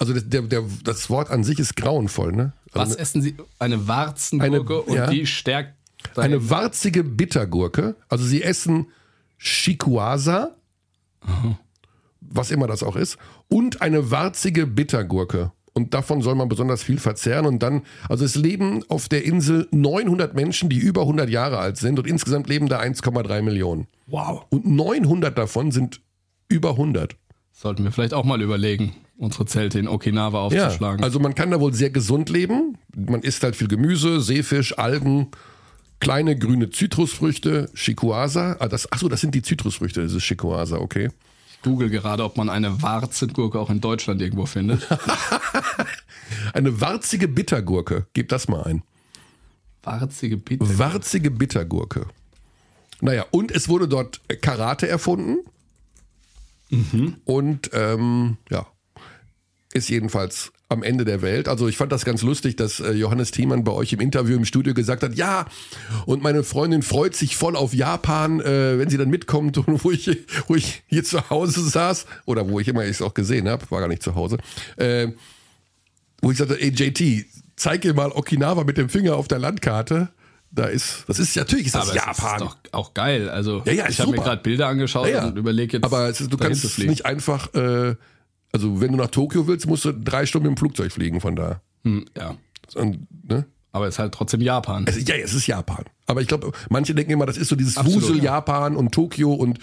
Also 0.00 0.14
das, 0.14 0.28
der, 0.28 0.42
der, 0.42 0.64
das 0.82 1.10
Wort 1.10 1.30
an 1.30 1.44
sich 1.44 1.58
ist 1.58 1.76
grauenvoll, 1.76 2.32
ne? 2.32 2.54
Also 2.72 2.92
Was 2.92 2.96
essen 2.96 3.20
Sie? 3.20 3.36
Eine 3.58 3.86
Warzengurke 3.86 4.72
Eine- 4.72 4.82
und 4.82 4.96
ja. 4.96 5.06
die 5.08 5.26
stärkt 5.26 5.74
eine 6.16 6.48
warzige 6.48 7.04
Bittergurke. 7.04 7.96
Also 8.08 8.24
sie 8.24 8.42
essen 8.42 8.86
Shikuasa, 9.36 10.56
was 12.20 12.50
immer 12.50 12.66
das 12.66 12.82
auch 12.82 12.96
ist, 12.96 13.18
und 13.48 13.82
eine 13.82 14.10
warzige 14.10 14.66
Bittergurke. 14.66 15.52
Und 15.72 15.94
davon 15.94 16.20
soll 16.20 16.34
man 16.34 16.48
besonders 16.48 16.82
viel 16.82 16.98
verzehren. 16.98 17.46
Und 17.46 17.62
dann, 17.62 17.82
also 18.08 18.24
es 18.24 18.34
leben 18.34 18.82
auf 18.88 19.08
der 19.08 19.24
Insel 19.24 19.68
900 19.70 20.34
Menschen, 20.34 20.68
die 20.68 20.78
über 20.78 21.02
100 21.02 21.30
Jahre 21.30 21.58
alt 21.58 21.76
sind. 21.76 21.98
Und 21.98 22.06
insgesamt 22.06 22.48
leben 22.48 22.68
da 22.68 22.80
1,3 22.80 23.42
Millionen. 23.42 23.86
Wow. 24.06 24.46
Und 24.50 24.66
900 24.66 25.36
davon 25.36 25.70
sind 25.70 26.00
über 26.48 26.70
100. 26.70 27.16
Sollten 27.52 27.84
wir 27.84 27.92
vielleicht 27.92 28.14
auch 28.14 28.24
mal 28.24 28.42
überlegen, 28.42 28.96
unsere 29.20 29.44
Zelte 29.46 29.78
in 29.78 29.86
Okinawa 29.86 30.48
Ja, 30.52 30.64
aufzuschlagen. 30.66 31.04
also 31.04 31.20
man 31.20 31.34
kann 31.34 31.50
da 31.50 31.60
wohl 31.60 31.74
sehr 31.74 31.90
gesund 31.90 32.30
leben. 32.30 32.78
Man 32.96 33.20
isst 33.22 33.42
halt 33.42 33.54
viel 33.54 33.68
Gemüse, 33.68 34.20
Seefisch, 34.20 34.78
Algen, 34.78 35.28
kleine 36.00 36.38
grüne 36.38 36.70
Zitrusfrüchte, 36.70 37.70
Shikuasa. 37.74 38.56
Ah, 38.58 38.68
das, 38.68 38.90
achso, 38.90 39.08
das 39.08 39.20
sind 39.20 39.34
die 39.34 39.42
Zitrusfrüchte, 39.42 40.02
das 40.02 40.14
ist 40.14 40.22
Shikuasa, 40.24 40.78
okay. 40.78 41.10
ich 41.52 41.60
google 41.62 41.90
gerade, 41.90 42.24
ob 42.24 42.38
man 42.38 42.48
eine 42.48 42.80
Warzengurke 42.82 43.58
auch 43.58 43.68
in 43.70 43.80
Deutschland 43.80 44.22
irgendwo 44.22 44.46
findet. 44.46 44.88
Eine 46.54 46.80
warzige 46.80 47.26
Bittergurke, 47.26 48.06
gib 48.12 48.28
das 48.28 48.46
mal 48.48 48.62
ein. 48.62 48.82
Warzige 49.82 50.36
Bitte. 50.36 50.78
Warzige 50.78 51.30
Bittergurke. 51.30 52.06
Naja, 53.00 53.26
und 53.32 53.50
es 53.50 53.68
wurde 53.68 53.88
dort 53.88 54.20
Karate 54.40 54.86
erfunden. 54.88 55.38
Und 57.24 57.70
ähm, 57.72 58.36
ja, 58.48 58.66
ist 59.72 59.88
jedenfalls 59.88 60.52
am 60.68 60.82
Ende 60.82 61.04
der 61.04 61.20
Welt. 61.20 61.48
Also 61.48 61.68
ich 61.68 61.76
fand 61.76 61.90
das 61.90 62.04
ganz 62.04 62.22
lustig, 62.22 62.56
dass 62.56 62.80
äh, 62.80 62.92
Johannes 62.92 63.32
Thiemann 63.32 63.64
bei 63.64 63.72
euch 63.72 63.92
im 63.92 64.00
Interview 64.00 64.36
im 64.36 64.44
Studio 64.44 64.72
gesagt 64.72 65.02
hat, 65.02 65.14
ja, 65.16 65.46
und 66.06 66.22
meine 66.22 66.44
Freundin 66.44 66.82
freut 66.82 67.16
sich 67.16 67.36
voll 67.36 67.56
auf 67.56 67.74
Japan, 67.74 68.40
äh, 68.40 68.78
wenn 68.78 68.88
sie 68.88 68.96
dann 68.96 69.10
mitkommt 69.10 69.58
und 69.58 69.84
wo 69.84 69.90
ich, 69.90 70.10
wo 70.46 70.54
ich 70.54 70.82
hier 70.86 71.04
zu 71.04 71.28
Hause 71.28 71.62
saß, 71.68 72.06
oder 72.24 72.48
wo 72.48 72.60
ich 72.60 72.68
immer 72.68 72.84
es 72.84 73.02
auch 73.02 73.14
gesehen 73.14 73.48
habe, 73.48 73.68
war 73.70 73.80
gar 73.80 73.88
nicht 73.88 74.02
zu 74.02 74.14
Hause, 74.14 74.38
äh, 74.76 75.08
wo 76.22 76.30
ich 76.30 76.38
sagte, 76.38 76.60
ey 76.60 76.68
JT, 76.68 77.26
zeig 77.56 77.84
ihr 77.84 77.94
mal 77.94 78.12
Okinawa 78.12 78.64
mit 78.64 78.78
dem 78.78 78.88
Finger 78.88 79.16
auf 79.16 79.28
der 79.28 79.38
Landkarte. 79.38 80.08
Da 80.52 80.64
ist, 80.64 81.04
das 81.06 81.20
ist 81.20 81.36
natürlich 81.36 81.66
ist 81.66 81.76
das 81.76 81.90
Aber 81.90 81.94
Japan. 81.94 82.34
ist 82.34 82.40
doch 82.40 82.56
auch 82.72 82.92
geil. 82.92 83.28
Also 83.28 83.62
Ja, 83.66 83.72
ja, 83.72 83.88
ich 83.88 84.00
habe 84.00 84.10
mir 84.10 84.16
gerade 84.16 84.42
Bilder 84.42 84.66
angeschaut 84.66 85.08
Ja, 85.08 85.28
und 85.28 85.38
überlege 85.38 85.76
jetzt, 85.76 85.84
Aber 85.84 86.08
es 86.08 86.20
ist, 86.20 86.32
du 86.32 86.36
kannst 86.36 86.64
es 86.64 86.76
nicht 86.78 87.06
einfach, 87.06 87.54
äh, 87.54 87.94
also 88.52 88.80
wenn 88.80 88.92
du 88.92 88.98
nach 88.98 89.10
Tokio 89.10 89.46
willst, 89.46 89.66
musst 89.66 89.84
du 89.84 89.92
drei 89.92 90.26
Stunden 90.26 90.48
mit 90.48 90.56
dem 90.56 90.58
Flugzeug 90.58 90.92
fliegen 90.92 91.20
von 91.20 91.36
da. 91.36 91.60
Hm, 91.84 92.04
ja, 92.16 92.36
Und, 92.74 93.06
ne? 93.28 93.46
aber 93.72 93.86
es 93.86 93.94
ist 93.94 93.98
halt 93.98 94.12
trotzdem 94.14 94.40
Japan. 94.40 94.84
es, 94.88 95.06
ja, 95.08 95.14
es 95.16 95.32
ist 95.34 95.46
Japan. 95.46 95.84
Aber 96.06 96.20
ich 96.20 96.28
glaube, 96.28 96.52
manche 96.68 96.94
denken 96.94 97.12
immer, 97.12 97.26
das 97.26 97.36
ist 97.36 97.48
so 97.48 97.56
dieses 97.56 97.76
Absolut, 97.76 98.02
Wusel 98.02 98.16
ja. 98.18 98.24
Japan 98.34 98.76
und 98.76 98.92
Tokio 98.92 99.32
und 99.32 99.58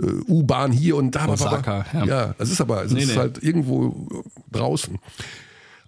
äh, 0.00 0.06
U-Bahn 0.28 0.72
hier 0.72 0.96
und 0.96 1.14
da. 1.14 1.26
Osaka, 1.28 1.84
aber, 1.92 2.06
ja. 2.06 2.26
ja. 2.28 2.34
es 2.38 2.50
ist 2.50 2.60
aber, 2.60 2.84
es 2.84 2.92
Nee, 2.92 3.02
ist 3.02 3.08
nee. 3.10 3.16
halt 3.16 3.42
irgendwo 3.42 4.08
draußen. 4.50 4.98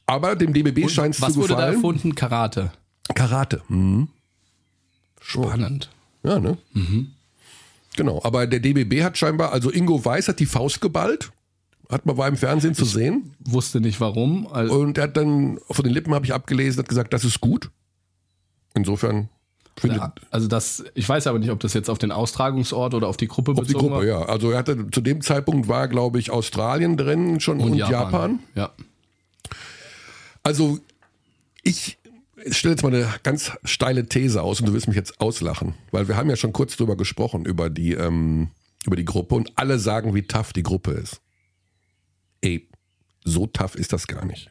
Aber 0.07 0.37
dem 0.37 0.53
DBB 0.53 0.91
scheint 0.91 1.15
es 1.15 1.23
Was 1.23 1.33
zu 1.33 1.41
wurde 1.41 1.49
da 1.55 1.55
gefallen. 1.57 1.75
erfunden? 1.77 2.15
Karate. 2.15 2.73
Karate. 3.15 3.63
Mhm. 3.69 4.09
Spannend. 5.21 5.89
Ja, 6.25 6.39
ne? 6.39 6.59
Genau. 7.97 8.21
Aber 8.25 8.47
der 8.47 8.61
DBB 8.61 9.03
hat 9.03 9.17
scheinbar, 9.17 9.53
also 9.53 9.71
Ingo 9.71 10.05
Weiß 10.05 10.29
hat 10.29 10.41
die 10.41 10.47
Faust 10.47 10.81
geballt. 10.81 11.33
Hat 11.93 12.07
man 12.07 12.17
war 12.17 12.27
im 12.27 12.37
Fernsehen 12.37 12.75
zu 12.75 12.85
sehen. 12.85 13.35
Wusste 13.39 13.81
nicht 13.81 14.01
warum. 14.01 14.49
Also, 14.51 14.75
Und 14.75 14.99
er 14.99 15.05
hat 15.05 15.17
dann, 15.17 15.59
von 15.71 15.85
den 15.85 15.93
Lippen 15.93 16.15
habe 16.15 16.25
ich 16.25 16.33
abgelesen, 16.33 16.81
hat 16.81 16.89
gesagt, 16.89 17.13
das 17.13 17.23
ist 17.23 17.41
gut. 17.41 17.71
Insofern 18.75 19.29
also 20.31 20.49
das, 20.49 20.85
ich 20.95 21.09
weiß 21.09 21.27
aber 21.27 21.39
nicht, 21.39 21.51
ob 21.51 21.61
das 21.61 21.75
jetzt 21.75 21.89
auf 21.89 21.99
den 21.99 22.13
Austragungsort 22.13 22.95
oder 22.95 23.09
auf 23.09 23.17
die 23.17 23.27
Gruppe 23.27 23.53
auf 23.53 23.67
die 23.67 23.73
Gruppe, 23.73 23.97
war. 23.97 24.05
ja. 24.05 24.23
Also 24.23 24.51
er 24.51 24.59
hatte 24.59 24.91
zu 24.91 25.01
dem 25.01 25.23
Zeitpunkt 25.23 25.67
war, 25.67 25.89
glaube 25.89 26.19
ich, 26.19 26.31
Australien 26.31 26.97
drin 26.97 27.41
schon 27.41 27.59
und, 27.59 27.75
Japan. 27.75 28.41
Ja. 28.55 28.71
Also 30.43 30.79
ich 31.63 31.99
stelle 32.51 32.75
jetzt 32.75 32.83
mal 32.83 32.95
eine 32.95 33.09
ganz 33.23 33.53
steile 33.65 34.07
These 34.07 34.43
aus 34.43 34.61
und 34.61 34.67
du 34.67 34.75
wirst 34.75 34.89
mich 34.89 34.97
jetzt 34.97 35.21
auslachen, 35.21 35.75
weil 35.91 36.07
wir 36.07 36.17
haben 36.17 36.29
ja 36.29 36.37
schon 36.37 36.53
kurz 36.53 36.77
drüber 36.77 36.97
gesprochen, 36.97 37.47
über 37.47 37.71
die, 37.71 37.95
ähm, 37.95 38.49
über 38.85 38.97
die 38.97 39.05
Gruppe 39.05 39.37
und 39.37 39.53
alle 39.57 39.79
sagen, 39.79 40.15
wie 40.15 40.23
tough 40.23 40.53
die 40.53 40.63
Gruppe 40.63 40.93
ist. 40.93 41.22
Ey, 42.43 42.69
so 43.25 43.47
tough 43.47 43.75
ist 43.75 43.93
das 43.93 44.07
gar 44.07 44.25
nicht. 44.27 44.51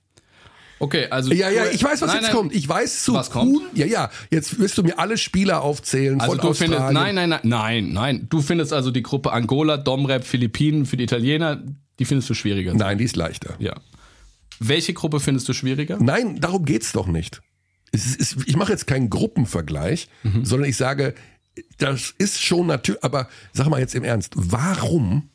Okay, 0.80 1.06
also. 1.12 1.32
Ja, 1.32 1.50
ja, 1.52 1.66
ich 1.68 1.84
weiß, 1.84 2.02
was 2.02 2.08
Nein, 2.08 2.18
jetzt 2.18 2.24
nein. 2.30 2.36
kommt. 2.36 2.56
Ich 2.56 2.68
weiß 2.68 3.04
zu 3.04 3.14
Was 3.14 3.30
kommt? 3.30 3.54
tun. 3.54 3.64
Ja, 3.76 3.86
ja. 3.86 4.10
Jetzt 4.32 4.58
wirst 4.60 4.80
du 4.80 4.84
mir 4.84 4.98
alle 4.98 5.16
Spieler 5.20 5.62
aufzählen 5.62 6.20
Also 6.20 6.32
von 6.34 6.42
du 6.42 6.50
Australien. 6.50 6.74
findest, 6.80 6.94
nein, 6.96 7.14
nein, 7.16 7.30
nein, 7.30 7.40
nein, 7.44 7.94
nein. 7.94 8.28
Du 8.30 8.42
findest 8.42 8.74
also 8.74 8.90
die 8.90 9.04
Gruppe 9.04 9.32
Angola, 9.32 9.78
Domrep, 9.78 10.24
Philippinen 10.26 10.88
für 10.88 10.98
die 10.98 11.04
Italiener, 11.04 11.62
die 12.00 12.06
findest 12.06 12.32
du 12.32 12.34
schwieriger. 12.34 12.74
Nein, 12.74 12.98
die 12.98 13.04
ist 13.04 13.16
leichter. 13.16 13.54
Ja. 13.60 13.76
Welche 14.60 14.94
Gruppe 14.94 15.20
findest 15.20 15.48
du 15.50 15.54
schwieriger? 15.54 15.98
Nein, 16.02 16.40
darum 16.42 16.66
geht's 16.66 16.94
doch 16.94 17.06
nicht. 17.06 17.42
Ist, 17.92 18.38
ich 18.48 18.56
mache 18.56 18.72
jetzt 18.72 18.88
keinen 18.88 19.10
Gruppenvergleich, 19.12 20.08
Mhm. 20.24 20.46
sondern 20.46 20.68
ich 20.70 20.78
sage, 20.78 21.14
das 21.78 22.16
ist 22.18 22.42
schon 22.42 22.66
natürlich, 22.66 23.04
aber 23.04 23.28
sag 23.54 23.68
mal 23.70 23.80
jetzt 23.80 23.94
im 23.94 24.04
Ernst, 24.04 24.34
warum, 24.36 25.30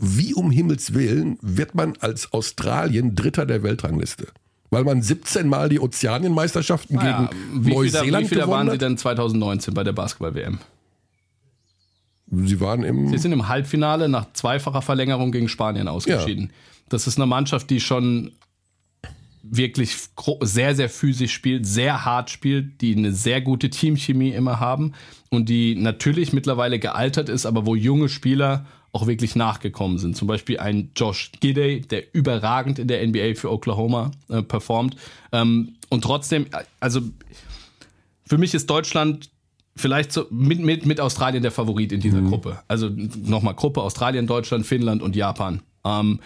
wie 0.00 0.34
um 0.34 0.50
Himmels 0.50 0.94
Willen, 0.94 1.38
wird 1.42 1.74
man 1.74 1.94
als 2.00 2.32
Australien 2.32 3.14
Dritter 3.14 3.46
der 3.46 3.62
Weltrangliste? 3.62 4.28
Weil 4.70 4.84
man 4.84 5.02
17 5.02 5.48
Mal 5.48 5.68
die 5.68 5.80
Ozeanienmeisterschaften 5.80 6.96
Ja, 6.96 7.28
gegen 7.28 7.64
wie 7.66 7.74
Neuseeland 7.74 8.06
viele, 8.06 8.20
wie 8.20 8.28
viele 8.28 8.48
waren 8.48 8.68
sie 8.68 8.74
hat? 8.74 8.82
denn 8.82 8.96
2019 8.96 9.74
bei 9.74 9.82
der 9.84 9.92
Basketball-WM? 9.92 10.58
Sie 12.32 12.60
waren 12.60 12.84
im. 12.84 13.08
Sie 13.08 13.18
sind 13.18 13.32
im 13.32 13.48
Halbfinale 13.48 14.08
nach 14.08 14.32
zweifacher 14.32 14.82
Verlängerung 14.82 15.32
gegen 15.32 15.48
Spanien 15.48 15.88
ausgeschieden. 15.88 16.52
Das 16.88 17.06
ist 17.06 17.16
eine 17.16 17.26
Mannschaft, 17.26 17.70
die 17.70 17.80
schon 17.80 18.32
wirklich 19.42 19.96
sehr, 20.42 20.74
sehr 20.74 20.88
physisch 20.88 21.32
spielt, 21.32 21.66
sehr 21.66 22.04
hart 22.04 22.30
spielt, 22.30 22.80
die 22.82 22.94
eine 22.96 23.12
sehr 23.12 23.40
gute 23.40 23.70
Teamchemie 23.70 24.30
immer 24.30 24.60
haben 24.60 24.92
und 25.30 25.48
die 25.48 25.74
natürlich 25.74 26.32
mittlerweile 26.32 26.78
gealtert 26.78 27.28
ist, 27.28 27.46
aber 27.46 27.66
wo 27.66 27.74
junge 27.74 28.08
Spieler 28.08 28.66
auch 28.92 29.06
wirklich 29.06 29.36
nachgekommen 29.36 29.98
sind. 29.98 30.16
Zum 30.16 30.26
Beispiel 30.26 30.58
ein 30.58 30.90
Josh 30.96 31.32
Gidey, 31.40 31.80
der 31.80 32.14
überragend 32.14 32.78
in 32.78 32.88
der 32.88 33.06
NBA 33.06 33.34
für 33.34 33.50
Oklahoma 33.50 34.10
äh, 34.28 34.42
performt. 34.42 34.96
Ähm, 35.32 35.76
und 35.88 36.02
trotzdem, 36.02 36.46
äh, 36.46 36.64
also 36.80 37.00
für 38.24 38.38
mich 38.38 38.54
ist 38.54 38.68
Deutschland 38.68 39.30
vielleicht 39.76 40.12
so 40.12 40.26
mit, 40.30 40.60
mit, 40.60 40.86
mit 40.86 41.00
Australien 41.00 41.42
der 41.42 41.52
Favorit 41.52 41.92
in 41.92 42.00
dieser 42.00 42.20
Gruppe. 42.20 42.60
Also 42.68 42.90
nochmal 42.90 43.54
Gruppe 43.54 43.82
Australien, 43.82 44.26
Deutschland, 44.26 44.66
Finnland 44.66 45.02
und 45.02 45.16
Japan. 45.16 45.62
Ähm, 45.84 46.20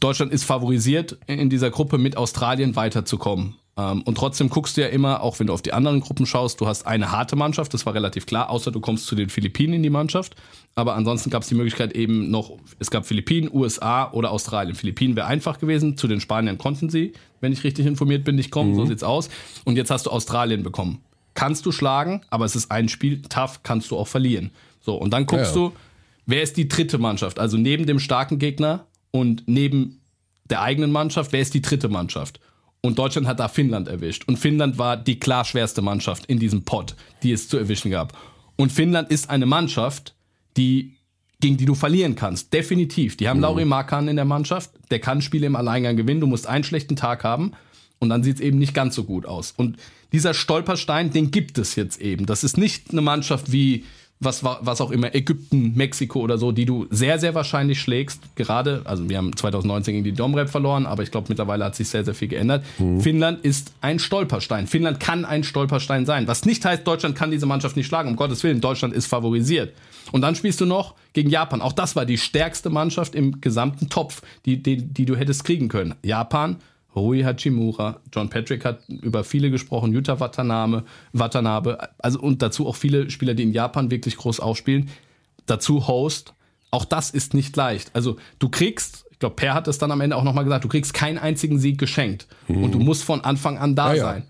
Deutschland 0.00 0.32
ist 0.32 0.44
favorisiert 0.44 1.18
in 1.26 1.50
dieser 1.50 1.70
Gruppe 1.70 1.98
mit 1.98 2.16
Australien 2.16 2.76
weiterzukommen. 2.76 3.56
Ähm, 3.78 4.02
und 4.02 4.16
trotzdem 4.16 4.50
guckst 4.50 4.76
du 4.76 4.80
ja 4.80 4.88
immer, 4.88 5.22
auch 5.22 5.38
wenn 5.38 5.46
du 5.46 5.52
auf 5.52 5.62
die 5.62 5.72
anderen 5.72 6.00
Gruppen 6.00 6.26
schaust, 6.26 6.60
du 6.60 6.66
hast 6.66 6.86
eine 6.86 7.12
harte 7.12 7.36
Mannschaft, 7.36 7.72
das 7.72 7.86
war 7.86 7.94
relativ 7.94 8.26
klar, 8.26 8.50
außer 8.50 8.72
du 8.72 8.80
kommst 8.80 9.06
zu 9.06 9.14
den 9.14 9.28
Philippinen 9.30 9.74
in 9.74 9.82
die 9.84 9.90
Mannschaft. 9.90 10.34
Aber 10.74 10.96
ansonsten 10.96 11.30
gab 11.30 11.42
es 11.42 11.48
die 11.48 11.54
Möglichkeit 11.54 11.92
eben 11.94 12.30
noch, 12.30 12.58
es 12.80 12.90
gab 12.90 13.06
Philippinen, 13.06 13.48
USA 13.52 14.10
oder 14.10 14.32
Australien. 14.32 14.74
Philippinen 14.74 15.14
wäre 15.14 15.28
einfach 15.28 15.60
gewesen, 15.60 15.96
zu 15.96 16.08
den 16.08 16.20
Spaniern 16.20 16.58
konnten 16.58 16.90
sie, 16.90 17.12
wenn 17.40 17.52
ich 17.52 17.62
richtig 17.62 17.86
informiert 17.86 18.24
bin, 18.24 18.34
nicht 18.34 18.50
kommen, 18.50 18.74
so 18.74 18.84
sieht's 18.84 19.04
aus. 19.04 19.30
Und 19.64 19.76
jetzt 19.76 19.90
hast 19.92 20.06
du 20.06 20.10
Australien 20.10 20.64
bekommen. 20.64 21.00
Kannst 21.34 21.64
du 21.64 21.70
schlagen, 21.70 22.22
aber 22.30 22.44
es 22.44 22.56
ist 22.56 22.72
ein 22.72 22.88
Spiel, 22.88 23.22
tough, 23.22 23.60
kannst 23.62 23.92
du 23.92 23.96
auch 23.96 24.08
verlieren. 24.08 24.50
So, 24.80 24.96
und 24.96 25.12
dann 25.12 25.26
guckst 25.26 25.54
Ja, 25.54 25.62
ja. 25.62 25.68
du, 25.68 25.76
wer 26.26 26.42
ist 26.42 26.56
die 26.56 26.66
dritte 26.66 26.98
Mannschaft? 26.98 27.38
Also 27.38 27.56
neben 27.56 27.86
dem 27.86 28.00
starken 28.00 28.40
Gegner 28.40 28.86
und 29.12 29.44
neben 29.46 30.00
der 30.50 30.62
eigenen 30.62 30.90
Mannschaft, 30.90 31.32
wer 31.32 31.40
ist 31.40 31.54
die 31.54 31.62
dritte 31.62 31.88
Mannschaft? 31.88 32.40
Und 32.80 32.98
Deutschland 32.98 33.26
hat 33.26 33.40
da 33.40 33.48
Finnland 33.48 33.88
erwischt. 33.88 34.26
Und 34.28 34.38
Finnland 34.38 34.78
war 34.78 34.96
die 34.96 35.18
klar 35.18 35.44
schwerste 35.44 35.82
Mannschaft 35.82 36.26
in 36.26 36.38
diesem 36.38 36.64
Pot, 36.64 36.94
die 37.22 37.32
es 37.32 37.48
zu 37.48 37.58
erwischen 37.58 37.90
gab. 37.90 38.16
Und 38.56 38.72
Finnland 38.72 39.10
ist 39.10 39.30
eine 39.30 39.46
Mannschaft, 39.46 40.14
die, 40.56 40.94
gegen 41.40 41.56
die 41.56 41.64
du 41.64 41.74
verlieren 41.74 42.14
kannst. 42.14 42.52
Definitiv. 42.52 43.16
Die 43.16 43.28
haben 43.28 43.40
Lauri 43.40 43.64
Markan 43.64 44.08
in 44.08 44.16
der 44.16 44.24
Mannschaft. 44.24 44.70
Der 44.90 45.00
kann 45.00 45.22
Spiele 45.22 45.46
im 45.46 45.56
Alleingang 45.56 45.96
gewinnen. 45.96 46.20
Du 46.20 46.26
musst 46.26 46.46
einen 46.46 46.64
schlechten 46.64 46.96
Tag 46.96 47.24
haben. 47.24 47.52
Und 47.98 48.10
dann 48.10 48.22
sieht 48.22 48.36
es 48.36 48.40
eben 48.40 48.58
nicht 48.58 48.74
ganz 48.74 48.94
so 48.94 49.04
gut 49.04 49.26
aus. 49.26 49.52
Und 49.56 49.76
dieser 50.12 50.34
Stolperstein, 50.34 51.10
den 51.10 51.30
gibt 51.30 51.58
es 51.58 51.74
jetzt 51.74 52.00
eben. 52.00 52.26
Das 52.26 52.44
ist 52.44 52.56
nicht 52.56 52.90
eine 52.92 53.00
Mannschaft 53.00 53.50
wie 53.50 53.84
was, 54.20 54.42
wa- 54.42 54.58
was 54.62 54.80
auch 54.80 54.90
immer, 54.90 55.14
Ägypten, 55.14 55.74
Mexiko 55.76 56.20
oder 56.20 56.38
so, 56.38 56.50
die 56.52 56.64
du 56.64 56.86
sehr, 56.90 57.18
sehr 57.18 57.34
wahrscheinlich 57.34 57.80
schlägst. 57.80 58.20
Gerade, 58.34 58.82
also 58.84 59.08
wir 59.08 59.16
haben 59.16 59.36
2019 59.36 59.94
gegen 59.94 60.04
die 60.04 60.12
Domrep 60.12 60.48
verloren, 60.50 60.86
aber 60.86 61.02
ich 61.04 61.10
glaube, 61.10 61.26
mittlerweile 61.28 61.64
hat 61.64 61.76
sich 61.76 61.88
sehr, 61.88 62.04
sehr 62.04 62.14
viel 62.14 62.28
geändert. 62.28 62.64
Finnland 63.00 63.44
ist 63.44 63.72
ein 63.80 63.98
Stolperstein. 63.98 64.66
Finnland 64.66 64.98
kann 64.98 65.24
ein 65.24 65.44
Stolperstein 65.44 66.04
sein. 66.06 66.26
Was 66.26 66.44
nicht 66.44 66.64
heißt, 66.64 66.86
Deutschland 66.86 67.14
kann 67.16 67.30
diese 67.30 67.46
Mannschaft 67.46 67.76
nicht 67.76 67.86
schlagen. 67.86 68.08
Um 68.08 68.16
Gottes 68.16 68.42
Willen, 68.42 68.60
Deutschland 68.60 68.92
ist 68.94 69.06
favorisiert. 69.06 69.72
Und 70.10 70.22
dann 70.22 70.34
spielst 70.34 70.60
du 70.60 70.66
noch 70.66 70.94
gegen 71.12 71.30
Japan. 71.30 71.60
Auch 71.60 71.72
das 71.72 71.94
war 71.94 72.04
die 72.06 72.18
stärkste 72.18 72.70
Mannschaft 72.70 73.14
im 73.14 73.40
gesamten 73.40 73.88
Topf, 73.88 74.22
die, 74.46 74.62
die, 74.62 74.76
die 74.78 75.04
du 75.04 75.16
hättest 75.16 75.44
kriegen 75.44 75.68
können. 75.68 75.94
Japan, 76.02 76.56
Rui 76.98 77.22
Hachimura, 77.22 78.00
John 78.12 78.28
Patrick 78.28 78.64
hat 78.64 78.80
über 78.88 79.24
viele 79.24 79.50
gesprochen, 79.50 79.92
Yuta 79.92 80.20
Watanabe, 80.20 80.84
Watanabe, 81.12 81.78
also 81.98 82.20
und 82.20 82.42
dazu 82.42 82.66
auch 82.66 82.76
viele 82.76 83.10
Spieler, 83.10 83.34
die 83.34 83.44
in 83.44 83.52
Japan 83.52 83.90
wirklich 83.90 84.16
groß 84.16 84.40
aufspielen. 84.40 84.90
Dazu 85.46 85.88
Host. 85.88 86.34
Auch 86.70 86.84
das 86.84 87.10
ist 87.10 87.32
nicht 87.32 87.56
leicht. 87.56 87.90
Also 87.94 88.16
du 88.38 88.50
kriegst, 88.50 89.06
ich 89.10 89.18
glaube, 89.18 89.36
Per 89.36 89.54
hat 89.54 89.68
es 89.68 89.78
dann 89.78 89.90
am 89.90 90.02
Ende 90.02 90.16
auch 90.16 90.22
nochmal 90.24 90.44
gesagt, 90.44 90.64
du 90.64 90.68
kriegst 90.68 90.92
keinen 90.92 91.16
einzigen 91.16 91.58
Sieg 91.58 91.78
geschenkt. 91.78 92.26
Und 92.46 92.72
du 92.72 92.78
musst 92.78 93.04
von 93.04 93.22
Anfang 93.22 93.56
an 93.56 93.74
da 93.74 93.90
Ja, 93.90 93.94
ja. 93.94 94.04
sein. 94.04 94.22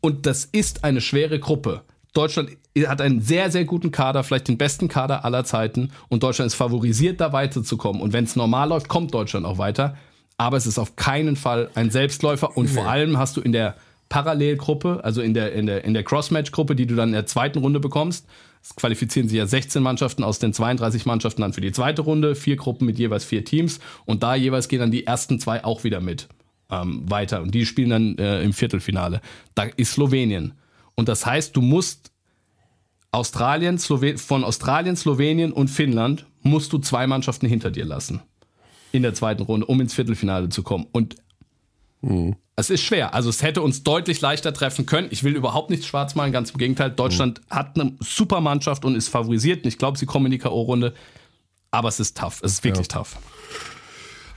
Und 0.00 0.26
das 0.26 0.44
ist 0.44 0.82
eine 0.82 1.00
schwere 1.00 1.38
Gruppe. 1.38 1.82
Deutschland 2.12 2.50
hat 2.86 3.00
einen 3.00 3.20
sehr, 3.20 3.50
sehr 3.50 3.64
guten 3.64 3.92
Kader, 3.92 4.24
vielleicht 4.24 4.48
den 4.48 4.58
besten 4.58 4.88
Kader 4.88 5.24
aller 5.24 5.44
Zeiten. 5.44 5.92
Und 6.08 6.24
Deutschland 6.24 6.48
ist 6.48 6.54
favorisiert, 6.56 7.20
da 7.20 7.32
weiterzukommen. 7.32 8.02
Und 8.02 8.12
wenn 8.12 8.24
es 8.24 8.34
normal 8.34 8.68
läuft, 8.70 8.88
kommt 8.88 9.14
Deutschland 9.14 9.46
auch 9.46 9.58
weiter. 9.58 9.96
Aber 10.42 10.56
es 10.56 10.66
ist 10.66 10.80
auf 10.80 10.96
keinen 10.96 11.36
Fall 11.36 11.70
ein 11.76 11.92
Selbstläufer. 11.92 12.56
Und 12.56 12.68
vor 12.68 12.88
allem 12.88 13.16
hast 13.16 13.36
du 13.36 13.40
in 13.40 13.52
der 13.52 13.76
Parallelgruppe, 14.08 14.98
also 15.04 15.22
in 15.22 15.34
der, 15.34 15.52
in 15.52 15.66
der, 15.66 15.84
in 15.84 15.94
der 15.94 16.02
Crossmatch-Gruppe, 16.02 16.74
die 16.74 16.84
du 16.84 16.96
dann 16.96 17.10
in 17.10 17.14
der 17.14 17.26
zweiten 17.26 17.60
Runde 17.60 17.78
bekommst, 17.78 18.26
es 18.60 18.74
qualifizieren 18.74 19.28
sich 19.28 19.38
ja 19.38 19.46
16 19.46 19.80
Mannschaften 19.80 20.24
aus 20.24 20.40
den 20.40 20.52
32 20.52 21.06
Mannschaften 21.06 21.42
dann 21.42 21.52
für 21.52 21.60
die 21.60 21.70
zweite 21.70 22.02
Runde, 22.02 22.34
vier 22.34 22.56
Gruppen 22.56 22.86
mit 22.86 22.98
jeweils 22.98 23.24
vier 23.24 23.44
Teams. 23.44 23.78
Und 24.04 24.24
da 24.24 24.34
jeweils 24.34 24.66
gehen 24.66 24.80
dann 24.80 24.90
die 24.90 25.06
ersten 25.06 25.38
zwei 25.38 25.62
auch 25.62 25.84
wieder 25.84 26.00
mit 26.00 26.26
ähm, 26.70 27.08
weiter. 27.08 27.40
Und 27.40 27.54
die 27.54 27.64
spielen 27.64 27.90
dann 27.90 28.18
äh, 28.18 28.42
im 28.42 28.52
Viertelfinale. 28.52 29.20
Da 29.54 29.62
ist 29.76 29.92
Slowenien. 29.92 30.54
Und 30.96 31.08
das 31.08 31.24
heißt, 31.24 31.54
du 31.54 31.60
musst 31.60 32.10
Australien, 33.12 33.78
Slowen 33.78 34.18
von 34.18 34.42
Australien, 34.42 34.96
Slowenien 34.96 35.52
und 35.52 35.68
Finnland 35.68 36.26
musst 36.42 36.72
du 36.72 36.78
zwei 36.78 37.06
Mannschaften 37.06 37.46
hinter 37.46 37.70
dir 37.70 37.84
lassen. 37.84 38.22
In 38.92 39.02
der 39.02 39.14
zweiten 39.14 39.42
Runde, 39.42 39.66
um 39.66 39.80
ins 39.80 39.94
Viertelfinale 39.94 40.48
zu 40.50 40.62
kommen. 40.62 40.86
Und 40.92 41.16
es 42.56 42.68
ist 42.68 42.82
schwer. 42.82 43.14
Also 43.14 43.30
es 43.30 43.42
hätte 43.42 43.62
uns 43.62 43.82
deutlich 43.84 44.20
leichter 44.20 44.52
treffen 44.52 44.86
können. 44.86 45.08
Ich 45.10 45.24
will 45.24 45.36
überhaupt 45.36 45.70
nichts 45.70 45.86
schwarz 45.86 46.14
malen, 46.14 46.32
ganz 46.32 46.50
im 46.50 46.58
Gegenteil. 46.58 46.90
Deutschland 46.90 47.40
hat 47.48 47.78
eine 47.78 47.96
super 48.00 48.40
Mannschaft 48.40 48.84
und 48.84 48.96
ist 48.96 49.08
favorisiert. 49.08 49.64
Und 49.64 49.68
ich 49.68 49.78
glaube, 49.78 49.98
sie 49.98 50.06
kommen 50.06 50.26
in 50.26 50.32
die 50.32 50.38
K.O.-Runde. 50.38 50.92
Aber 51.70 51.88
es 51.88 52.00
ist 52.00 52.18
tough. 52.18 52.40
Es 52.42 52.54
ist 52.54 52.64
wirklich 52.64 52.88
tough. 52.88 53.16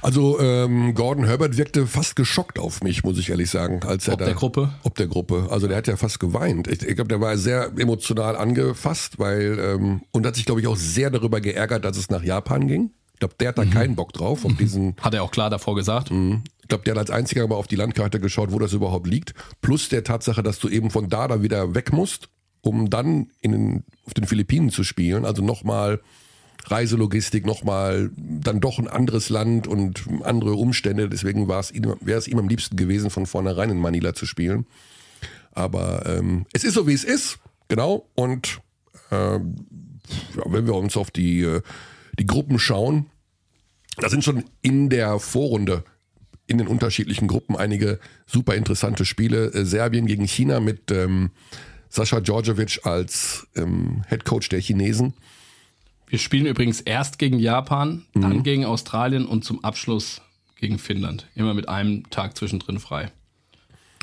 Also 0.02 0.40
ähm, 0.40 0.94
Gordon 0.94 1.26
Herbert 1.26 1.58
wirkte 1.58 1.88
fast 1.88 2.16
geschockt 2.16 2.60
auf 2.60 2.84
mich, 2.84 3.04
muss 3.04 3.18
ich 3.18 3.32
ehrlich 3.32 3.50
sagen, 3.50 3.82
als 3.84 4.08
er 4.08 4.14
Ob 4.14 4.20
da, 4.20 4.26
der 4.26 4.36
Gruppe? 4.36 4.70
Ob 4.84 4.94
der 4.94 5.08
Gruppe. 5.08 5.48
Also 5.50 5.68
der 5.68 5.78
hat 5.78 5.88
ja 5.88 5.98
fast 5.98 6.20
geweint. 6.20 6.68
Ich, 6.68 6.84
ich 6.84 6.96
glaube, 6.96 7.08
der 7.08 7.22
war 7.22 7.36
sehr 7.38 7.72
emotional 7.76 8.36
angefasst, 8.36 9.18
weil 9.18 9.58
ähm, 9.60 10.02
und 10.12 10.28
hat 10.28 10.36
sich 10.36 10.46
glaube 10.46 10.62
ich 10.62 10.68
auch 10.68 10.76
sehr 10.76 11.10
darüber 11.10 11.42
geärgert, 11.42 11.86
dass 11.86 11.98
es 11.98 12.12
nach 12.12 12.24
Japan 12.24 12.68
ging. 12.68 12.92
Ich 13.16 13.20
glaube, 13.20 13.36
der 13.40 13.48
hat 13.50 13.58
da 13.58 13.64
keinen 13.64 13.96
Bock 13.96 14.12
drauf 14.12 14.44
auf 14.44 14.58
diesen. 14.58 14.98
Hat 15.00 15.14
er 15.14 15.24
auch 15.24 15.32
klar 15.32 15.50
davor 15.50 15.74
gesagt. 15.76 16.12
Ich 16.12 16.68
glaube, 16.68 16.84
der 16.84 16.96
hat 16.96 17.00
als 17.00 17.12
einziger 17.12 17.44
aber 17.44 17.56
auf 17.56 17.68
die 17.68 17.78
Landkarte 17.78 18.20
geschaut, 18.20 18.52
wo 18.52 18.60
das 18.60 18.74
überhaupt 18.74 19.08
liegt. 19.08 19.34
Plus 19.62 19.88
der 19.88 20.04
Tatsache, 20.04 20.44
dass 20.44 20.60
du 20.60 20.68
eben 20.68 20.92
von 20.92 21.08
da 21.08 21.30
da 21.30 21.42
wieder 21.42 21.74
weg 21.76 21.94
musst, 21.94 22.28
um 22.60 22.90
dann 22.90 23.32
in 23.40 23.54
den, 23.54 23.84
auf 24.06 24.14
den 24.14 24.26
Philippinen 24.26 24.70
zu 24.70 24.84
spielen. 24.84 25.24
Also 25.24 25.42
nochmal 25.42 26.02
Reiselogistik, 26.66 27.46
nochmal 27.46 28.12
dann 28.18 28.60
doch 28.60 28.80
ein 28.80 28.90
anderes 28.90 29.30
Land 29.30 29.66
und 29.66 30.04
andere 30.24 30.56
Umstände. 30.56 31.08
Deswegen 31.08 31.48
wäre 31.48 32.18
es 32.18 32.28
ihm 32.28 32.38
am 32.38 32.50
liebsten 32.50 32.76
gewesen, 32.76 33.12
von 33.12 33.28
vornherein 33.28 33.70
in 33.70 33.80
Manila 33.80 34.14
zu 34.14 34.26
spielen. 34.26 34.66
Aber 35.54 36.06
ähm, 36.06 36.48
es 36.52 36.66
ist 36.66 36.74
so, 36.74 36.86
wie 36.86 36.94
es 36.94 37.06
ist. 37.06 37.40
Genau. 37.70 38.10
Und 38.14 38.60
ähm, 39.10 39.56
ja, 40.36 40.44
wenn 40.48 40.66
wir 40.66 40.76
uns 40.76 40.98
auf 40.98 41.12
die, 41.12 41.44
äh, 41.44 41.62
die 42.20 42.26
Gruppen 42.26 42.60
schauen, 42.60 43.08
da 43.98 44.10
sind 44.10 44.24
schon 44.24 44.44
in 44.62 44.90
der 44.90 45.20
Vorrunde 45.20 45.84
in 46.48 46.58
den 46.58 46.68
unterschiedlichen 46.68 47.28
Gruppen 47.28 47.56
einige 47.56 48.00
super 48.26 48.56
interessante 48.56 49.06
Spiele. 49.06 49.52
Äh, 49.54 49.66
Serbien 49.66 50.06
gegen 50.06 50.26
China 50.26 50.60
mit 50.60 50.92
ähm, 50.92 51.32
Sascha 51.90 52.20
Djordjevic 52.20 52.82
als 52.84 53.48
ähm, 53.56 54.04
Head 54.10 54.26
Coach 54.26 54.50
der 54.50 54.60
Chinesen. 54.60 55.14
Wir 56.08 56.20
spielen 56.20 56.46
übrigens 56.46 56.82
erst 56.82 57.18
gegen 57.18 57.40
Japan, 57.40 58.06
dann 58.14 58.44
gegen 58.44 58.64
Australien 58.64 59.26
und 59.26 59.44
zum 59.44 59.64
Abschluss 59.64 60.22
gegen 60.60 60.78
Finnland. 60.78 61.28
Immer 61.34 61.56
mit 61.56 61.68
einem 61.68 62.08
Tag 62.12 62.38
zwischendrin 62.38 62.80
frei. 62.80 63.12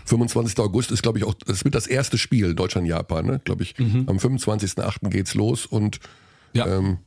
25. 0.05 0.59
August 0.59 0.91
ist, 0.91 1.03
glaube 1.03 1.19
ich, 1.19 1.25
auch, 1.25 1.35
das 1.35 1.65
wird 1.65 1.77
das 1.77 1.87
erste 1.87 2.19
Spiel 2.19 2.55
Deutschland-Japan, 2.55 3.25
ne? 3.25 3.41
glaube 3.45 3.63
ich. 3.63 3.77
Am 3.79 4.17
25.8. 4.19 5.09
geht's 5.11 5.35
los 5.35 5.65
und 5.65 6.01
Ja, 6.55 6.67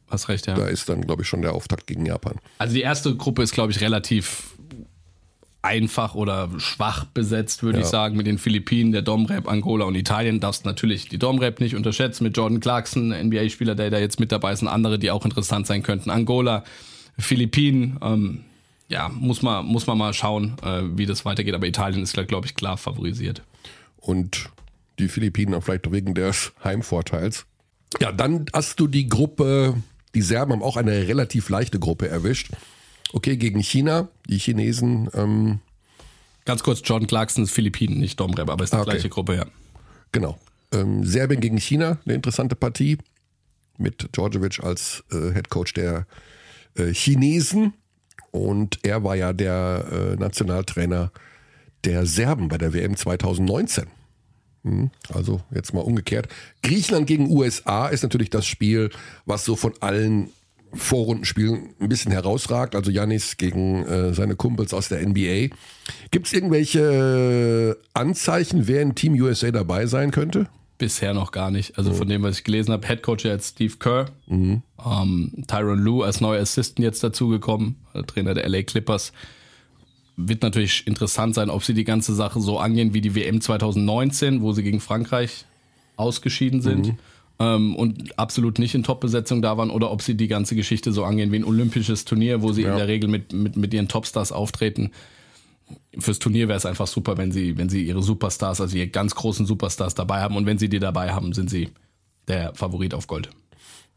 hast 0.10 0.30
recht, 0.30 0.48
ja. 0.48 0.56
da 0.56 0.68
ist 0.68 0.90
dann, 0.90 1.02
glaube 1.02 1.22
ich, 1.22 1.28
schon 1.28 1.42
der 1.42 1.54
Auftakt 1.54 1.88
gegen 1.88 2.06
Japan. 2.06 2.36
Also 2.58 2.74
die 2.74 2.82
erste 2.82 3.16
Gruppe 3.16 3.44
ist, 3.44 3.54
glaube 3.54 3.72
ich, 3.72 3.82
relativ 3.82 4.56
einfach 5.62 6.14
oder 6.14 6.50
schwach 6.58 7.06
besetzt, 7.06 7.64
würde 7.64 7.80
ich 7.80 7.86
sagen, 7.86 8.16
mit 8.16 8.28
den 8.28 8.38
Philippinen, 8.38 8.92
der 8.92 9.02
Domrep, 9.02 9.48
Angola 9.48 9.86
und 9.86 9.96
Italien. 9.96 10.40
Darfst 10.40 10.64
natürlich 10.64 11.10
die 11.10 11.18
Domrep 11.18 11.60
nicht 11.60 11.76
unterschätzen 11.76 12.24
mit 12.24 12.38
Jordan 12.38 12.60
Clarkson, 12.60 13.10
NBA-Spieler, 13.10 13.74
der 13.74 13.90
da 13.90 13.98
jetzt 13.98 14.20
mit 14.20 14.32
dabei 14.32 14.54
ist, 14.54 14.62
und 14.62 14.68
andere, 14.68 15.00
die 15.00 15.10
auch 15.10 15.26
interessant 15.26 15.66
sein 15.66 15.82
könnten. 15.82 16.12
Angola, 16.12 16.64
Philippinen, 17.18 17.98
ähm, 18.04 18.44
ja, 18.90 19.10
muss 19.10 19.42
man, 19.42 19.66
muss 19.66 19.88
man 19.88 19.98
mal 19.98 20.14
schauen, 20.14 20.56
äh, 20.64 20.84
wie 20.96 21.08
das 21.08 21.26
weitergeht. 21.26 21.56
Aber 21.56 21.66
Italien 21.66 22.04
ist, 22.04 22.14
glaube 22.28 22.46
ich, 22.46 22.54
klar 22.54 22.78
favorisiert. 22.78 23.42
und 23.98 24.52
die 25.00 25.08
Philippinen 25.08 25.54
auch 25.54 25.64
vielleicht 25.64 25.92
wegen 25.92 26.14
des 26.14 26.54
Heimvorteils. 26.64 27.46
Ja, 28.02 28.12
dann 28.12 28.46
hast 28.54 28.80
du 28.80 28.88
die 28.88 29.08
Gruppe, 29.08 29.76
die 30.14 30.22
Serben 30.22 30.52
haben 30.54 30.64
auch 30.64 30.78
eine 30.78 31.08
relativ 31.08 31.50
leichte 31.50 31.80
Gruppe 31.80 32.08
erwischt. 32.10 32.52
Okay, 33.14 33.38
gegen 33.38 33.62
China, 33.62 34.10
die 34.28 34.38
Chinesen, 34.38 35.10
ähm, 35.14 35.60
Ganz 36.46 36.62
kurz, 36.62 36.82
Jordan 36.84 37.08
Clarkson 37.08 37.44
ist 37.44 37.52
Philippinen, 37.52 37.98
nicht 38.00 38.20
Domrep, 38.20 38.50
aber 38.52 38.64
ist 38.64 38.72
die 38.72 38.78
Ah, 38.78 38.82
okay. 38.82 38.92
gleiche 38.92 39.10
Gruppe, 39.10 39.36
ja. 39.36 39.46
genau. 40.12 40.38
Ähm, 40.72 41.04
Serbien 41.04 41.42
gegen 41.42 41.58
China, 41.58 41.98
eine 42.06 42.14
interessante 42.14 42.56
Partie 42.56 43.00
mit 43.80 44.10
Djordjevic 44.16 44.64
als 44.64 45.04
äh, 45.12 45.34
Head 45.34 45.50
Coach 45.50 45.74
der 45.74 46.06
äh, 46.76 46.94
Chinesen. 46.94 47.74
Und 48.30 48.78
er 48.84 49.04
war 49.04 49.16
ja 49.16 49.34
der 49.34 49.86
äh, 49.92 50.16
Nationaltrainer 50.18 51.12
der 51.84 52.06
Serben 52.06 52.48
bei 52.48 52.60
der 52.60 52.74
WM 52.74 52.96
2019. 52.96 53.86
Also 55.14 55.42
jetzt 55.54 55.74
mal 55.74 55.82
umgekehrt. 55.82 56.28
Griechenland 56.64 57.08
gegen 57.08 57.30
USA 57.30 57.88
ist 57.88 58.04
natürlich 58.04 58.30
das 58.30 58.46
Spiel, 58.46 58.90
was 59.26 59.46
so 59.46 59.56
von 59.56 59.74
allen 59.80 60.30
Vorrundenspielen 60.74 61.70
ein 61.80 61.90
bisschen 61.90 62.12
herausragt. 62.12 62.76
Also 62.76 62.92
Janis 62.92 63.38
gegen 63.38 63.86
äh, 63.86 64.14
seine 64.14 64.36
Kumpels 64.36 64.74
aus 64.74 64.90
der 64.90 65.08
NBA. 65.08 65.56
Gibt 66.12 66.28
es 66.28 66.34
irgendwelche 66.34 67.78
Anzeichen, 67.94 68.68
wer 68.68 68.82
in 68.82 68.96
Team 68.96 69.14
USA 69.14 69.52
dabei 69.52 69.86
sein 69.86 70.12
könnte? 70.12 70.48
Bisher 70.78 71.14
noch 71.14 71.32
gar 71.32 71.52
nicht. 71.52 71.78
Also 71.78 71.94
von 71.94 72.10
dem, 72.10 72.24
was 72.24 72.40
ich 72.40 72.44
gelesen 72.44 72.74
habe, 72.74 72.86
Head 72.86 73.02
Coach 73.02 73.24
jetzt 73.24 73.56
Steve 73.56 73.76
Kerr, 73.80 74.08
ähm, 74.86 75.32
Tyron 75.48 75.80
Lue 75.80 76.06
als 76.06 76.20
neuer 76.20 76.42
Assistant 76.42 76.84
jetzt 76.84 77.02
dazugekommen, 77.02 77.78
Trainer 78.08 78.34
der 78.34 78.50
LA 78.50 78.64
Clippers. 78.64 79.14
Wird 80.18 80.44
natürlich 80.44 80.88
interessant 80.88 81.36
sein, 81.36 81.50
ob 81.50 81.64
sie 81.64 81.74
die 81.74 81.84
ganze 81.84 82.14
Sache 82.16 82.40
so 82.40 82.58
angehen 82.60 82.94
wie 82.94 83.02
die 83.02 83.16
WM 83.16 83.42
2019, 83.42 84.42
wo 84.42 84.54
sie 84.54 84.64
gegen 84.64 84.80
Frankreich 84.80 85.46
ausgeschieden 85.98 86.62
sind 86.62 86.96
ähm, 87.40 87.76
und 87.76 88.18
absolut 88.18 88.60
nicht 88.60 88.76
in 88.76 88.84
Top-Besetzung 88.84 89.42
da 89.42 89.58
waren, 89.58 89.70
oder 89.70 89.92
ob 89.92 90.02
sie 90.02 90.16
die 90.16 90.28
ganze 90.28 90.56
Geschichte 90.56 90.92
so 90.92 91.04
angehen 91.04 91.32
wie 91.32 91.38
ein 91.38 91.44
olympisches 91.44 92.06
Turnier, 92.06 92.42
wo 92.42 92.52
sie 92.54 92.62
Ja. 92.64 92.72
in 92.72 92.78
der 92.78 92.88
Regel 92.88 93.10
mit, 93.10 93.34
mit, 93.34 93.58
mit 93.58 93.74
ihren 93.74 93.88
Topstars 93.88 94.32
auftreten 94.32 94.92
fürs 95.98 96.20
Turnier 96.20 96.48
wäre 96.48 96.58
es 96.58 96.66
einfach 96.66 96.88
super, 96.88 97.18
wenn 97.18 97.32
sie, 97.32 97.58
wenn 97.58 97.70
sie 97.70 97.84
ihre 97.84 98.04
Superstars, 98.04 98.62
also 98.62 98.78
ihre 98.78 98.88
ganz 98.88 99.16
großen 99.16 99.46
Superstars 99.46 99.96
dabei 99.96 100.22
haben. 100.22 100.38
Und 100.38 100.46
wenn 100.46 100.58
sie 100.58 100.70
die 100.70 100.80
dabei 100.80 101.12
haben, 101.14 101.34
sind 101.34 101.50
sie 101.50 101.70
der 102.28 102.54
Favorit 102.54 102.94
auf 102.94 103.08
Gold. 103.08 103.30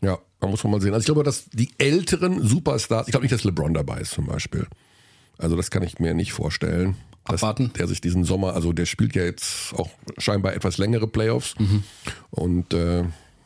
Ja, 0.00 0.18
da 0.40 0.46
muss 0.46 0.62
man 0.64 0.72
mal 0.72 0.80
sehen. 0.80 0.94
Also 0.94 1.00
ich 1.02 1.06
glaube, 1.06 1.24
dass 1.24 1.46
die 1.50 1.70
älteren 1.78 2.42
Superstars, 2.46 3.08
ich 3.08 3.12
glaube 3.12 3.24
nicht, 3.24 3.32
dass 3.34 3.44
LeBron 3.44 3.74
dabei 3.74 4.00
ist 4.00 4.12
zum 4.12 4.26
Beispiel. 4.26 4.66
Also 5.38 5.56
das 5.56 5.70
kann 5.70 5.82
ich 5.82 5.98
mir 5.98 6.14
nicht 6.14 6.32
vorstellen. 6.32 6.96
Abwarten. 7.24 7.72
Der 7.74 7.86
sich 7.86 8.00
diesen 8.00 8.24
Sommer, 8.24 8.54
also 8.54 8.72
der 8.72 8.86
spielt 8.86 9.14
ja 9.14 9.22
jetzt 9.22 9.74
auch 9.74 9.90
scheinbar 10.16 10.54
etwas 10.54 10.78
längere 10.78 11.06
Playoffs 11.06 11.54
und 12.30 12.72
äh, 12.72 13.04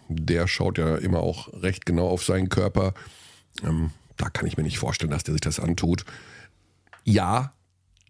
der 0.08 0.46
schaut 0.46 0.78
ja 0.78 0.96
immer 0.96 1.20
auch 1.20 1.48
recht 1.62 1.84
genau 1.84 2.08
auf 2.08 2.24
seinen 2.24 2.48
Körper. 2.48 2.94
Ähm, 3.64 3.90
da 4.16 4.30
kann 4.30 4.46
ich 4.46 4.56
mir 4.56 4.62
nicht 4.62 4.78
vorstellen, 4.78 5.10
dass 5.10 5.24
der 5.24 5.34
sich 5.34 5.40
das 5.40 5.58
antut. 5.58 6.04
Ja, 7.04 7.52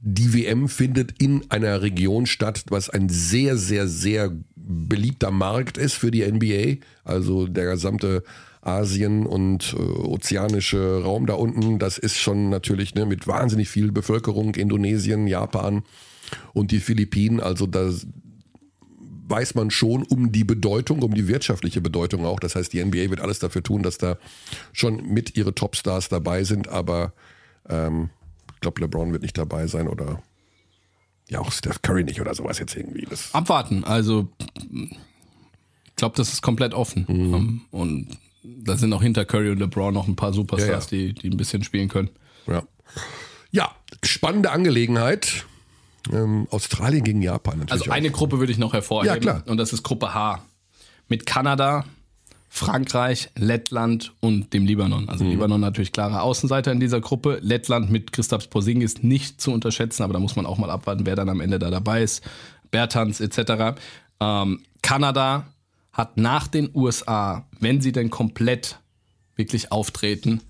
die 0.00 0.34
WM 0.34 0.68
findet 0.68 1.22
in 1.22 1.50
einer 1.50 1.80
Region 1.80 2.26
statt, 2.26 2.64
was 2.68 2.90
ein 2.90 3.08
sehr, 3.08 3.56
sehr, 3.56 3.86
sehr 3.86 4.32
beliebter 4.56 5.30
Markt 5.30 5.78
ist 5.78 5.94
für 5.94 6.10
die 6.10 6.26
NBA. 6.26 6.84
Also 7.04 7.46
der 7.46 7.66
gesamte 7.66 8.24
Asien 8.62 9.26
und 9.26 9.74
äh, 9.76 9.82
ozeanische 9.82 11.02
Raum 11.02 11.26
da 11.26 11.34
unten, 11.34 11.78
das 11.78 11.98
ist 11.98 12.16
schon 12.16 12.48
natürlich 12.48 12.94
ne, 12.94 13.04
mit 13.04 13.26
wahnsinnig 13.26 13.68
viel 13.68 13.90
Bevölkerung, 13.92 14.54
Indonesien, 14.54 15.26
Japan 15.26 15.82
und 16.54 16.70
die 16.70 16.78
Philippinen. 16.80 17.40
Also 17.40 17.66
da 17.66 17.90
weiß 19.28 19.54
man 19.56 19.70
schon 19.70 20.04
um 20.04 20.30
die 20.30 20.44
Bedeutung, 20.44 21.02
um 21.02 21.14
die 21.14 21.26
wirtschaftliche 21.26 21.80
Bedeutung 21.80 22.24
auch. 22.24 22.38
Das 22.38 22.54
heißt, 22.54 22.72
die 22.72 22.84
NBA 22.84 23.10
wird 23.10 23.20
alles 23.20 23.40
dafür 23.40 23.62
tun, 23.62 23.82
dass 23.82 23.98
da 23.98 24.16
schon 24.72 25.06
mit 25.08 25.36
ihre 25.36 25.54
Topstars 25.54 26.08
dabei 26.08 26.44
sind, 26.44 26.68
aber 26.68 27.12
ähm, 27.68 28.10
ich 28.54 28.60
glaube, 28.60 28.80
LeBron 28.80 29.12
wird 29.12 29.22
nicht 29.22 29.36
dabei 29.36 29.66
sein 29.66 29.88
oder 29.88 30.22
ja 31.28 31.40
auch 31.40 31.50
Steph 31.50 31.82
Curry 31.82 32.04
nicht 32.04 32.20
oder 32.20 32.34
sowas 32.34 32.58
jetzt 32.60 32.76
irgendwie. 32.76 33.06
Das, 33.08 33.34
Abwarten. 33.34 33.82
Also, 33.82 34.28
ich 34.70 35.96
glaube, 35.96 36.16
das 36.16 36.32
ist 36.32 36.42
komplett 36.42 36.74
offen. 36.74 37.06
Mhm. 37.08 37.34
Ähm, 37.34 37.60
Und 37.70 38.08
da 38.42 38.76
sind 38.76 38.92
auch 38.92 39.02
hinter 39.02 39.24
Curry 39.24 39.50
und 39.50 39.58
LeBron 39.58 39.92
noch 39.94 40.08
ein 40.08 40.16
paar 40.16 40.32
Superstars, 40.32 40.90
Ja, 40.90 40.96
Die, 40.98 41.12
die 41.14 41.30
ein 41.30 41.36
bisschen 41.36 41.62
spielen 41.64 41.88
können. 41.88 42.10
ja. 42.46 42.62
ja, 43.50 43.70
spannende 44.02 44.50
Angelegenheit. 44.50 45.44
Ähm, 46.12 46.48
Australien 46.50 47.04
gegen 47.04 47.22
Japan 47.22 47.58
natürlich. 47.60 47.82
Also 47.82 47.92
eine 47.92 48.10
Gruppe 48.10 48.38
würde 48.40 48.50
ich 48.52 48.58
noch 48.58 48.72
hervorheben. 48.72 49.14
Ja, 49.14 49.20
klar. 49.20 49.42
Und 49.46 49.58
das 49.58 49.72
ist 49.72 49.82
Gruppe 49.84 50.12
H. 50.14 50.42
Mit 51.08 51.26
Kanada, 51.26 51.84
Frankreich, 52.48 53.30
Lettland 53.36 54.12
und 54.20 54.52
dem 54.52 54.66
Libanon. 54.66 55.04
Mhm. 55.04 55.08
Also 55.08 55.24
Libanon 55.24 55.60
natürlich 55.60 55.92
klare 55.92 56.22
Außenseiter 56.22 56.72
in 56.72 56.80
dieser 56.80 57.00
Gruppe. 57.00 57.38
Lettland 57.42 57.90
mit 57.90 58.12
Christaps 58.12 58.48
Porzingis 58.48 59.02
nicht 59.02 59.40
zu 59.40 59.52
unterschätzen, 59.52 60.02
aber 60.02 60.12
da 60.12 60.18
muss 60.18 60.34
man 60.36 60.44
auch 60.44 60.58
mal 60.58 60.70
abwarten, 60.70 61.06
wer 61.06 61.14
dann 61.16 61.28
am 61.28 61.40
Ende 61.40 61.58
da 61.58 61.70
dabei 61.70 62.02
ist. 62.02 62.22
Bertans 62.70 63.20
etc. 63.20 63.78
Ähm, 64.20 64.60
Kanada 64.82 65.46
hat 65.92 66.16
nach 66.16 66.48
den 66.48 66.70
USA, 66.74 67.46
wenn 67.60 67.80
sie 67.80 67.92
denn 67.92 68.10
komplett 68.10 68.78
wirklich 69.36 69.72
auftreten, 69.72 70.40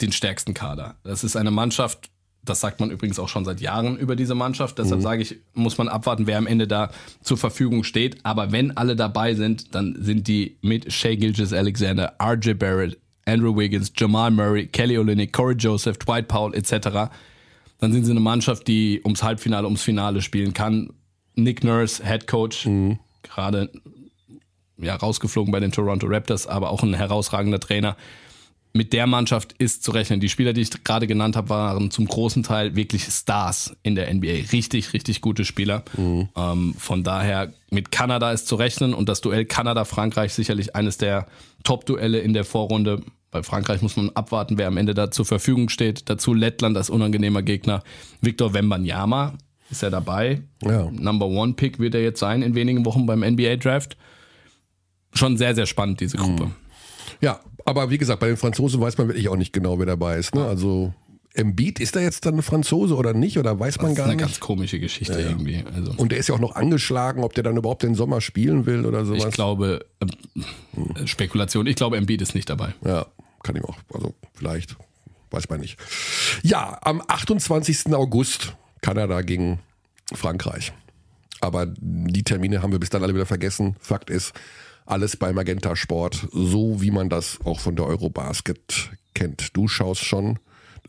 den 0.00 0.12
stärksten 0.12 0.54
Kader. 0.54 0.96
Das 1.02 1.24
ist 1.24 1.36
eine 1.36 1.50
Mannschaft, 1.50 2.10
das 2.44 2.60
sagt 2.60 2.80
man 2.80 2.90
übrigens 2.90 3.18
auch 3.18 3.28
schon 3.28 3.44
seit 3.44 3.60
Jahren 3.60 3.96
über 3.96 4.16
diese 4.16 4.34
Mannschaft. 4.34 4.78
Deshalb 4.78 5.00
sage 5.00 5.22
ich, 5.22 5.36
muss 5.54 5.78
man 5.78 5.88
abwarten, 5.88 6.26
wer 6.26 6.38
am 6.38 6.46
Ende 6.46 6.66
da 6.66 6.90
zur 7.22 7.38
Verfügung 7.38 7.84
steht. 7.84 8.18
Aber 8.24 8.52
wenn 8.52 8.76
alle 8.76 8.96
dabei 8.96 9.34
sind, 9.34 9.74
dann 9.74 9.96
sind 9.98 10.28
die 10.28 10.58
mit 10.60 10.92
Shea 10.92 11.16
Gilgis 11.16 11.52
Alexander, 11.52 12.14
RJ 12.22 12.54
Barrett, 12.54 12.98
Andrew 13.24 13.56
Wiggins, 13.56 13.92
Jamal 13.96 14.30
Murray, 14.30 14.66
Kelly 14.66 14.98
Olynyk, 14.98 15.32
Corey 15.32 15.56
Joseph, 15.56 15.98
Dwight 15.98 16.28
Powell 16.28 16.54
etc. 16.54 17.10
Dann 17.78 17.92
sind 17.92 18.04
sie 18.04 18.10
eine 18.10 18.20
Mannschaft, 18.20 18.68
die 18.68 19.00
ums 19.04 19.22
Halbfinale, 19.22 19.66
ums 19.66 19.82
Finale 19.82 20.20
spielen 20.20 20.52
kann. 20.52 20.92
Nick 21.36 21.64
Nurse, 21.64 22.04
Head 22.04 22.26
Coach, 22.26 22.68
gerade 23.22 23.70
ja, 24.78 24.96
rausgeflogen 24.96 25.52
bei 25.52 25.60
den 25.60 25.72
Toronto 25.72 26.06
Raptors, 26.06 26.46
aber 26.46 26.70
auch 26.70 26.82
ein 26.82 26.94
herausragender 26.94 27.60
Trainer. 27.60 27.96
Mit 28.76 28.92
der 28.92 29.06
Mannschaft 29.06 29.54
ist 29.58 29.84
zu 29.84 29.92
rechnen. 29.92 30.18
Die 30.18 30.28
Spieler, 30.28 30.52
die 30.52 30.62
ich 30.62 30.82
gerade 30.82 31.06
genannt 31.06 31.36
habe, 31.36 31.48
waren 31.50 31.92
zum 31.92 32.06
großen 32.06 32.42
Teil 32.42 32.74
wirklich 32.74 33.04
Stars 33.04 33.76
in 33.84 33.94
der 33.94 34.12
NBA. 34.12 34.50
Richtig, 34.50 34.92
richtig 34.92 35.20
gute 35.20 35.44
Spieler. 35.44 35.84
Ähm, 36.36 36.74
von 36.76 37.04
daher, 37.04 37.52
mit 37.70 37.92
Kanada 37.92 38.32
ist 38.32 38.48
zu 38.48 38.56
rechnen 38.56 38.92
und 38.92 39.08
das 39.08 39.20
Duell 39.20 39.44
Kanada-Frankreich 39.44 40.32
sicherlich 40.32 40.74
eines 40.74 40.98
der 40.98 41.28
Top-Duelle 41.62 42.18
in 42.18 42.32
der 42.32 42.44
Vorrunde. 42.44 43.02
Bei 43.30 43.44
Frankreich 43.44 43.80
muss 43.80 43.96
man 43.96 44.10
abwarten, 44.10 44.58
wer 44.58 44.66
am 44.66 44.76
Ende 44.76 44.92
da 44.92 45.12
zur 45.12 45.24
Verfügung 45.24 45.68
steht. 45.68 46.10
Dazu 46.10 46.34
Lettland 46.34 46.76
als 46.76 46.90
unangenehmer 46.90 47.42
Gegner. 47.42 47.84
Victor 48.22 48.54
Wembanyama 48.54 49.34
ist 49.70 49.82
ja 49.82 49.90
dabei. 49.90 50.42
Ja. 50.62 50.90
Number 50.90 51.26
One 51.26 51.52
Pick 51.54 51.78
wird 51.78 51.94
er 51.94 52.02
jetzt 52.02 52.18
sein 52.18 52.42
in 52.42 52.56
wenigen 52.56 52.84
Wochen 52.84 53.06
beim 53.06 53.20
NBA 53.20 53.56
Draft. 53.56 53.96
Schon 55.14 55.36
sehr, 55.36 55.54
sehr 55.54 55.66
spannend, 55.66 56.00
diese 56.00 56.16
Gruppe. 56.16 56.50
Ja, 57.20 57.40
aber 57.64 57.90
wie 57.90 57.98
gesagt, 57.98 58.20
bei 58.20 58.26
den 58.28 58.36
Franzosen 58.36 58.80
weiß 58.80 58.98
man 58.98 59.08
wirklich 59.08 59.28
auch 59.28 59.36
nicht 59.36 59.52
genau, 59.52 59.78
wer 59.78 59.86
dabei 59.86 60.18
ist. 60.18 60.34
Ne? 60.34 60.44
Also 60.44 60.92
Embiid, 61.34 61.80
ist 61.80 61.96
er 61.96 62.02
jetzt 62.02 62.26
dann 62.26 62.42
Franzose 62.42 62.94
oder 62.96 63.12
nicht? 63.12 63.38
Oder 63.38 63.58
weiß 63.58 63.78
man 63.78 63.86
Das 63.86 63.92
ist 63.92 63.96
gar 63.98 64.06
eine 64.06 64.16
nicht? 64.16 64.24
ganz 64.24 64.40
komische 64.40 64.78
Geschichte 64.78 65.18
irgendwie. 65.20 65.64
Also 65.74 65.92
Und 65.96 66.12
der 66.12 66.18
ist 66.18 66.28
ja 66.28 66.34
auch 66.34 66.40
noch 66.40 66.54
angeschlagen, 66.54 67.24
ob 67.24 67.34
der 67.34 67.42
dann 67.44 67.56
überhaupt 67.56 67.82
den 67.82 67.94
Sommer 67.94 68.20
spielen 68.20 68.66
will 68.66 68.86
oder 68.86 69.04
sowas. 69.04 69.24
ich 69.24 69.30
glaube, 69.32 69.84
äh, 70.00 71.06
Spekulation, 71.06 71.66
ich 71.66 71.76
glaube, 71.76 71.96
Embiid 71.96 72.22
ist 72.22 72.34
nicht 72.34 72.48
dabei. 72.50 72.74
Ja, 72.84 73.06
kann 73.42 73.56
ich 73.56 73.64
auch. 73.64 73.76
Also 73.92 74.14
vielleicht, 74.34 74.76
weiß 75.30 75.48
man 75.48 75.60
nicht. 75.60 75.76
Ja, 76.42 76.78
am 76.82 77.02
28. 77.06 77.92
August 77.94 78.54
Kanada 78.80 79.22
gegen 79.22 79.58
Frankreich. 80.12 80.72
Aber 81.40 81.66
die 81.78 82.22
Termine 82.22 82.62
haben 82.62 82.72
wir 82.72 82.78
bis 82.78 82.90
dann 82.90 83.02
alle 83.02 83.14
wieder 83.14 83.26
vergessen. 83.26 83.76
Fakt 83.80 84.08
ist, 84.08 84.32
alles 84.86 85.16
bei 85.16 85.32
Magenta 85.32 85.76
Sport, 85.76 86.28
so 86.32 86.80
wie 86.80 86.90
man 86.90 87.08
das 87.08 87.38
auch 87.44 87.60
von 87.60 87.76
der 87.76 87.86
Eurobasket 87.86 88.90
kennt. 89.14 89.56
Du 89.56 89.68
schaust 89.68 90.04
schon 90.04 90.38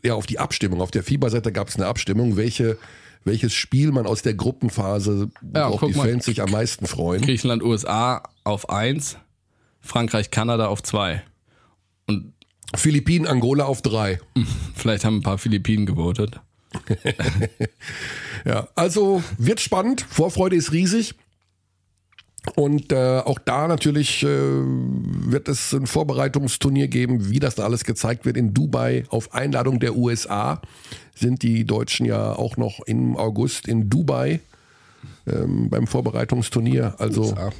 ja 0.02 0.14
auf 0.14 0.26
die 0.26 0.38
Abstimmung. 0.38 0.80
Auf 0.80 0.90
der 0.90 1.02
FIBA-Seite 1.02 1.52
gab 1.52 1.68
es 1.68 1.76
eine 1.76 1.86
Abstimmung, 1.86 2.36
welche, 2.36 2.78
welches 3.24 3.54
Spiel 3.54 3.92
man 3.92 4.06
aus 4.06 4.22
der 4.22 4.34
Gruppenphase, 4.34 5.30
worauf 5.40 5.80
guck 5.80 5.92
die 5.92 5.98
mal. 5.98 6.08
Fans 6.08 6.24
sich 6.26 6.42
am 6.42 6.50
meisten 6.50 6.86
freuen. 6.86 7.22
Griechenland, 7.22 7.62
USA 7.62 8.22
auf 8.44 8.68
1, 8.68 9.16
Frankreich, 9.80 10.30
Kanada 10.30 10.66
auf 10.66 10.82
2. 10.82 11.22
Und 12.06 12.34
Philippinen, 12.74 13.26
Angola 13.26 13.64
auf 13.64 13.82
drei. 13.82 14.20
vielleicht 14.74 15.04
haben 15.04 15.18
ein 15.18 15.22
paar 15.22 15.38
Philippinen 15.38 15.86
gewotet. 15.86 16.40
Ja, 18.44 18.68
also 18.76 19.24
wird 19.38 19.60
spannend. 19.60 20.06
Vorfreude 20.08 20.54
ist 20.54 20.70
riesig. 20.70 21.16
Und 22.54 22.92
äh, 22.92 23.18
auch 23.18 23.38
da 23.38 23.66
natürlich 23.68 24.22
äh, 24.22 24.28
wird 24.28 25.48
es 25.48 25.72
ein 25.72 25.86
Vorbereitungsturnier 25.86 26.88
geben, 26.88 27.28
wie 27.30 27.40
das 27.40 27.56
da 27.56 27.64
alles 27.64 27.84
gezeigt 27.84 28.24
wird 28.24 28.36
in 28.36 28.54
Dubai. 28.54 29.04
Auf 29.08 29.34
Einladung 29.34 29.80
der 29.80 29.96
USA 29.96 30.62
sind 31.14 31.42
die 31.42 31.64
Deutschen 31.64 32.06
ja 32.06 32.32
auch 32.32 32.56
noch 32.56 32.80
im 32.86 33.16
August 33.16 33.66
in 33.66 33.90
Dubai 33.90 34.40
ähm, 35.26 35.68
beim 35.70 35.86
Vorbereitungsturnier. 35.86 36.94
Also 36.98 37.22
USA. 37.22 37.50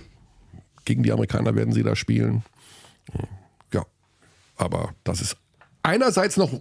gegen 0.85 1.03
die 1.03 1.13
Amerikaner 1.13 1.55
werden 1.55 1.75
sie 1.75 1.83
da 1.83 1.97
spielen. 1.97 2.43
Ja, 3.73 3.85
aber 4.57 4.95
das 5.05 5.21
ist 5.21 5.37
einerseits 5.83 6.37
noch 6.37 6.53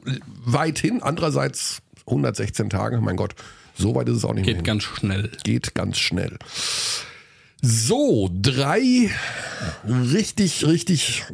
weit 0.45 0.79
hin, 0.79 1.01
andererseits 1.01 1.81
116 2.07 2.69
Tage. 2.69 3.01
Mein 3.01 3.17
Gott, 3.17 3.35
so 3.75 3.95
weit 3.95 4.09
ist 4.09 4.17
es 4.17 4.25
auch 4.25 4.33
nicht 4.33 4.45
mehr. 4.45 4.55
Geht 4.55 4.63
ganz 4.63 4.83
schnell. 4.83 5.31
geht 5.43 5.75
ganz 5.75 5.97
schnell. 5.97 6.37
So, 7.67 8.29
drei 8.31 9.09
richtig, 9.87 10.67
richtig 10.67 11.25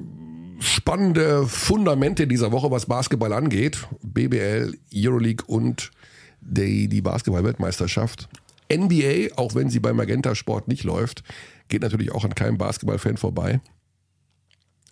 spannende 0.60 1.46
Fundamente 1.46 2.26
dieser 2.26 2.54
Woche, 2.54 2.72
was 2.72 2.86
Basketball 2.86 3.34
angeht. 3.34 3.86
BBL, 4.02 4.78
Euroleague 4.96 5.46
und 5.46 5.92
die, 6.40 6.88
die 6.88 7.02
Basketball-Weltmeisterschaft. 7.02 8.30
NBA, 8.72 9.36
auch 9.36 9.56
wenn 9.56 9.70
sie 9.70 9.82
bei 9.82 9.92
Magenta 9.92 10.34
Sport 10.34 10.70
nicht 10.70 10.86
läuft, 10.86 11.22
geht 11.68 11.82
natürlich 11.82 12.14
auch 12.14 12.24
an 12.24 12.34
keinem 12.34 12.58
Basketballfan 12.58 13.18
vorbei. 13.18 13.60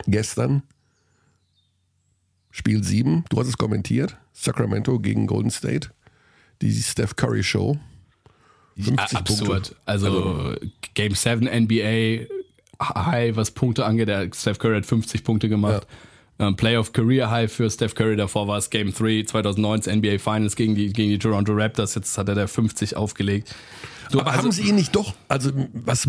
Gestern 0.06 0.62
Spiel 2.50 2.84
7, 2.84 3.24
du 3.30 3.40
hast 3.40 3.48
es 3.48 3.56
kommentiert, 3.56 4.18
Sacramento 4.34 4.98
gegen 4.98 5.26
Golden 5.26 5.50
State, 5.50 5.88
die 6.60 6.70
Steph 6.74 7.16
Curry 7.16 7.42
Show. 7.42 7.78
50 8.76 9.18
absurd. 9.18 9.48
Punkte. 9.48 9.76
Also, 9.84 10.54
Game 10.94 11.14
7 11.14 11.46
NBA, 11.46 12.26
High, 12.82 13.36
was 13.36 13.50
Punkte 13.50 13.84
angeht. 13.84 14.08
Der 14.08 14.30
Steph 14.34 14.58
Curry 14.58 14.76
hat 14.76 14.86
50 14.86 15.24
Punkte 15.24 15.48
gemacht. 15.48 15.86
Ähm, 16.38 16.56
Playoff 16.56 16.92
Career 16.92 17.30
High 17.30 17.52
für 17.52 17.70
Steph 17.70 17.94
Curry. 17.94 18.16
Davor 18.16 18.48
war 18.48 18.56
es 18.56 18.70
Game 18.70 18.94
3 18.94 19.24
2019 19.24 19.98
NBA 19.98 20.18
Finals 20.18 20.56
gegen 20.56 20.74
die, 20.74 20.90
gegen 20.90 21.10
die 21.10 21.18
Toronto 21.18 21.52
Raptors. 21.52 21.94
Jetzt 21.94 22.16
hat 22.16 22.28
er 22.28 22.34
da 22.34 22.46
50 22.46 22.96
aufgelegt. 22.96 23.54
Du, 24.10 24.20
Aber 24.20 24.30
also, 24.30 24.44
haben 24.44 24.52
sie 24.52 24.62
ihn 24.62 24.74
nicht 24.74 24.96
doch, 24.96 25.14
also 25.28 25.50
was. 25.72 26.08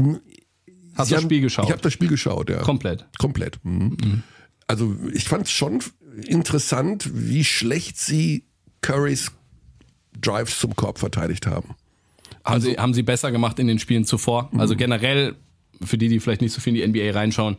Hast 0.95 1.11
du 1.11 1.15
das 1.15 1.23
Spiel 1.23 1.41
geschaut? 1.41 1.65
Ich 1.65 1.71
habe 1.71 1.81
das 1.81 1.93
Spiel 1.93 2.07
geschaut, 2.07 2.49
ja. 2.49 2.59
Komplett. 2.59 3.05
Komplett. 3.17 3.59
Mhm. 3.63 3.97
Mhm. 4.03 4.23
Also 4.67 4.95
ich 5.13 5.25
fand 5.25 5.45
es 5.45 5.51
schon 5.51 5.83
interessant, 6.25 7.09
wie 7.13 7.43
schlecht 7.43 7.97
sie 7.97 8.45
Currys 8.81 9.31
Drives 10.19 10.59
zum 10.59 10.75
Korb 10.75 10.99
verteidigt 10.99 11.45
haben. 11.47 11.75
Haben, 12.43 12.53
also, 12.55 12.69
sie, 12.69 12.77
haben 12.77 12.93
sie 12.93 13.03
besser 13.03 13.31
gemacht 13.31 13.59
in 13.59 13.67
den 13.67 13.79
Spielen 13.79 14.05
zuvor. 14.05 14.49
Also 14.57 14.75
generell, 14.75 15.35
für 15.83 15.97
die, 15.97 16.07
die 16.07 16.19
vielleicht 16.19 16.41
nicht 16.41 16.53
so 16.53 16.61
viel 16.61 16.75
in 16.75 16.93
die 16.93 17.01
NBA 17.01 17.17
reinschauen, 17.17 17.57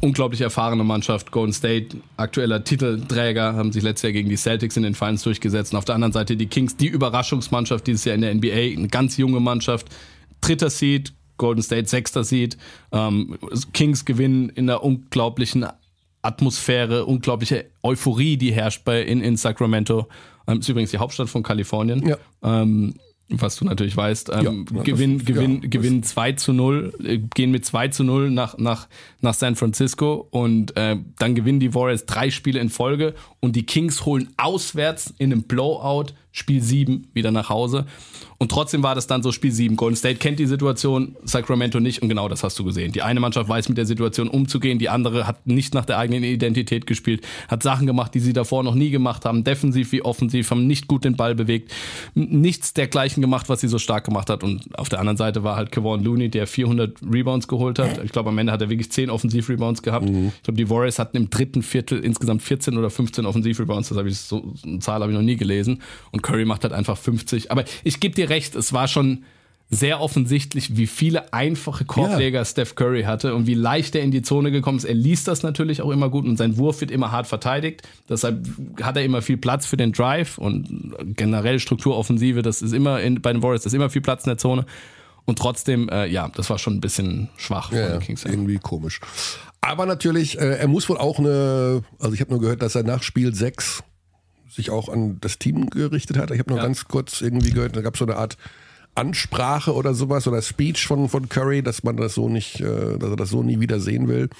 unglaublich 0.00 0.40
erfahrene 0.40 0.84
Mannschaft. 0.84 1.30
Golden 1.30 1.52
State, 1.52 1.96
aktueller 2.16 2.62
Titelträger, 2.64 3.54
haben 3.54 3.72
sich 3.72 3.82
letztes 3.82 4.02
Jahr 4.04 4.12
gegen 4.12 4.28
die 4.28 4.36
Celtics 4.36 4.76
in 4.76 4.82
den 4.82 4.94
Finals 4.94 5.22
durchgesetzt. 5.22 5.72
Und 5.72 5.78
auf 5.78 5.84
der 5.84 5.94
anderen 5.94 6.12
Seite 6.12 6.36
die 6.36 6.46
Kings, 6.46 6.76
die 6.76 6.88
Überraschungsmannschaft 6.88 7.86
dieses 7.86 8.04
Jahr 8.04 8.14
in 8.14 8.20
der 8.20 8.34
NBA, 8.34 8.78
eine 8.78 8.88
ganz 8.88 9.16
junge 9.16 9.40
Mannschaft. 9.40 9.88
Dritter 10.40 10.70
Seed, 10.70 11.12
Golden 11.38 11.62
State 11.62 11.88
sechster 11.88 12.24
Seed. 12.24 12.56
Ähm, 12.92 13.38
Kings 13.72 14.04
gewinnen 14.04 14.50
in 14.50 14.68
einer 14.68 14.82
unglaublichen 14.82 15.66
Atmosphäre, 16.22 17.06
unglaubliche 17.06 17.66
Euphorie, 17.82 18.36
die 18.36 18.52
herrscht 18.52 18.84
bei 18.84 19.02
in, 19.02 19.22
in 19.22 19.36
Sacramento. 19.36 20.08
Ähm, 20.46 20.60
ist 20.60 20.68
übrigens 20.68 20.90
die 20.90 20.98
Hauptstadt 20.98 21.28
von 21.28 21.42
Kalifornien. 21.42 22.06
Ja. 22.06 22.16
Ähm, 22.42 22.94
was 23.28 23.56
du 23.56 23.64
natürlich 23.64 23.96
weißt, 23.96 24.30
ähm, 24.32 24.66
ja, 24.72 24.82
Gewinn, 24.82 25.18
das, 25.18 25.26
Gewinn, 25.26 25.62
ja, 25.62 25.68
Gewinn 25.68 26.02
2 26.02 26.32
zu 26.32 26.52
0, 26.52 26.92
äh, 27.02 27.18
gehen 27.18 27.50
mit 27.50 27.64
2 27.64 27.88
zu 27.88 28.04
0 28.04 28.30
nach, 28.30 28.56
nach, 28.58 28.88
nach 29.26 29.34
San 29.34 29.56
Francisco 29.56 30.26
und 30.30 30.76
äh, 30.76 30.96
dann 31.18 31.34
gewinnen 31.34 31.60
die 31.60 31.74
Warriors 31.74 32.06
drei 32.06 32.30
Spiele 32.30 32.60
in 32.60 32.70
Folge 32.70 33.14
und 33.40 33.56
die 33.56 33.66
Kings 33.66 34.06
holen 34.06 34.30
auswärts 34.38 35.12
in 35.18 35.32
einem 35.32 35.42
Blowout 35.42 36.14
Spiel 36.36 36.62
7 36.62 37.08
wieder 37.14 37.30
nach 37.30 37.48
Hause. 37.48 37.86
Und 38.36 38.50
trotzdem 38.50 38.82
war 38.82 38.94
das 38.94 39.06
dann 39.06 39.22
so 39.22 39.32
Spiel 39.32 39.50
7. 39.50 39.74
Golden 39.76 39.96
State 39.96 40.16
kennt 40.16 40.38
die 40.38 40.44
Situation, 40.44 41.16
Sacramento 41.24 41.80
nicht 41.80 42.02
und 42.02 42.10
genau 42.10 42.28
das 42.28 42.44
hast 42.44 42.58
du 42.58 42.64
gesehen. 42.64 42.92
Die 42.92 43.00
eine 43.00 43.20
Mannschaft 43.20 43.48
weiß 43.48 43.70
mit 43.70 43.78
der 43.78 43.86
Situation 43.86 44.28
umzugehen, 44.28 44.78
die 44.78 44.90
andere 44.90 45.26
hat 45.26 45.46
nicht 45.46 45.72
nach 45.72 45.86
der 45.86 45.96
eigenen 45.96 46.24
Identität 46.24 46.86
gespielt, 46.86 47.26
hat 47.48 47.62
Sachen 47.62 47.86
gemacht, 47.86 48.12
die 48.12 48.20
sie 48.20 48.34
davor 48.34 48.62
noch 48.62 48.74
nie 48.74 48.90
gemacht 48.90 49.24
haben, 49.24 49.44
defensiv 49.44 49.92
wie 49.92 50.02
offensiv, 50.02 50.50
haben 50.50 50.66
nicht 50.66 50.88
gut 50.88 51.04
den 51.04 51.16
Ball 51.16 51.34
bewegt, 51.34 51.72
nichts 52.14 52.74
dergleichen 52.74 53.22
gemacht, 53.22 53.48
was 53.48 53.62
sie 53.62 53.68
so 53.68 53.78
stark 53.78 54.04
gemacht 54.04 54.28
hat. 54.28 54.44
Und 54.44 54.78
auf 54.78 54.90
der 54.90 55.00
anderen 55.00 55.16
Seite 55.16 55.42
war 55.42 55.56
halt 55.56 55.72
Kevon 55.72 56.04
Looney, 56.04 56.28
der 56.28 56.46
400 56.46 56.98
Rebounds 57.10 57.48
geholt 57.48 57.78
hat. 57.78 58.04
Ich 58.04 58.12
glaube, 58.12 58.28
am 58.28 58.36
Ende 58.36 58.52
hat 58.52 58.60
er 58.60 58.68
wirklich 58.68 58.92
10 58.92 59.08
Offensiv-Rebounds 59.16 59.82
gehabt. 59.82 60.08
Mhm. 60.08 60.32
Ich 60.36 60.42
glaube, 60.42 60.58
die 60.58 60.70
Warriors 60.70 60.98
hatten 60.98 61.16
im 61.16 61.30
dritten 61.30 61.62
Viertel 61.62 61.98
insgesamt 62.00 62.42
14 62.42 62.76
oder 62.76 62.90
15 62.90 63.26
Offensiv-Rebounds. 63.26 63.88
Das 63.88 63.98
habe 63.98 64.08
ich 64.08 64.18
so, 64.18 64.54
eine 64.64 64.78
Zahl 64.78 65.00
habe 65.00 65.10
ich 65.10 65.16
noch 65.16 65.24
nie 65.24 65.36
gelesen. 65.36 65.82
Und 66.12 66.22
Curry 66.22 66.44
macht 66.44 66.62
halt 66.62 66.72
einfach 66.72 66.96
50. 66.96 67.50
Aber 67.50 67.64
ich 67.82 68.00
gebe 68.00 68.14
dir 68.14 68.30
recht, 68.30 68.54
es 68.54 68.72
war 68.72 68.86
schon 68.86 69.24
sehr 69.68 70.00
offensichtlich, 70.00 70.76
wie 70.76 70.86
viele 70.86 71.32
einfache 71.32 71.84
Korbleger 71.84 72.38
ja. 72.38 72.44
Steph 72.44 72.76
Curry 72.76 73.02
hatte 73.02 73.34
und 73.34 73.48
wie 73.48 73.54
leicht 73.54 73.96
er 73.96 74.02
in 74.02 74.12
die 74.12 74.22
Zone 74.22 74.52
gekommen 74.52 74.78
ist. 74.78 74.84
Er 74.84 74.94
liest 74.94 75.26
das 75.26 75.42
natürlich 75.42 75.82
auch 75.82 75.90
immer 75.90 76.08
gut 76.08 76.24
und 76.24 76.36
sein 76.36 76.56
Wurf 76.56 76.80
wird 76.80 76.92
immer 76.92 77.10
hart 77.10 77.26
verteidigt. 77.26 77.82
Deshalb 78.08 78.46
hat 78.80 78.96
er 78.96 79.04
immer 79.04 79.22
viel 79.22 79.36
Platz 79.36 79.66
für 79.66 79.76
den 79.76 79.90
Drive 79.90 80.38
und 80.38 80.94
generell 81.16 81.58
Strukturoffensive, 81.58 82.42
das 82.42 82.62
ist 82.62 82.72
immer 82.72 83.00
in, 83.00 83.20
bei 83.20 83.32
den 83.32 83.42
Warriors, 83.42 83.64
das 83.64 83.72
ist 83.72 83.76
immer 83.76 83.90
viel 83.90 84.02
Platz 84.02 84.24
in 84.24 84.30
der 84.30 84.38
Zone. 84.38 84.66
Und 85.26 85.38
trotzdem, 85.38 85.88
äh, 85.88 86.06
ja, 86.06 86.28
das 86.28 86.48
war 86.50 86.58
schon 86.58 86.74
ein 86.74 86.80
bisschen 86.80 87.28
schwach 87.36 87.72
ja, 87.72 87.90
von 87.90 88.00
Kings. 88.00 88.24
Irgendwie 88.24 88.58
komisch. 88.58 89.00
Aber 89.60 89.84
natürlich, 89.84 90.38
äh, 90.38 90.58
er 90.58 90.68
muss 90.68 90.88
wohl 90.88 90.98
auch 90.98 91.18
eine, 91.18 91.82
also 91.98 92.14
ich 92.14 92.20
habe 92.20 92.30
nur 92.30 92.40
gehört, 92.40 92.62
dass 92.62 92.76
er 92.76 92.84
nach 92.84 93.02
Spiel 93.02 93.34
6 93.34 93.82
sich 94.48 94.70
auch 94.70 94.88
an 94.88 95.18
das 95.20 95.38
Team 95.38 95.68
gerichtet 95.68 96.16
hat. 96.16 96.30
Ich 96.30 96.38
habe 96.38 96.50
nur 96.50 96.58
ja. 96.58 96.64
ganz 96.64 96.86
kurz 96.86 97.20
irgendwie 97.20 97.50
gehört, 97.50 97.76
da 97.76 97.82
gab 97.82 97.94
es 97.94 97.98
so 97.98 98.06
eine 98.06 98.16
Art 98.16 98.38
Ansprache 98.94 99.74
oder 99.74 99.92
sowas 99.92 100.26
oder 100.28 100.40
Speech 100.40 100.86
von, 100.86 101.08
von 101.08 101.28
Curry, 101.28 101.62
dass 101.62 101.82
man 101.82 101.96
das 101.96 102.14
so 102.14 102.28
nicht, 102.28 102.60
äh, 102.60 102.96
dass 102.96 103.10
er 103.10 103.16
das 103.16 103.30
so 103.30 103.42
nie 103.42 103.60
wieder 103.60 103.80
sehen 103.80 104.08
will. 104.08 104.30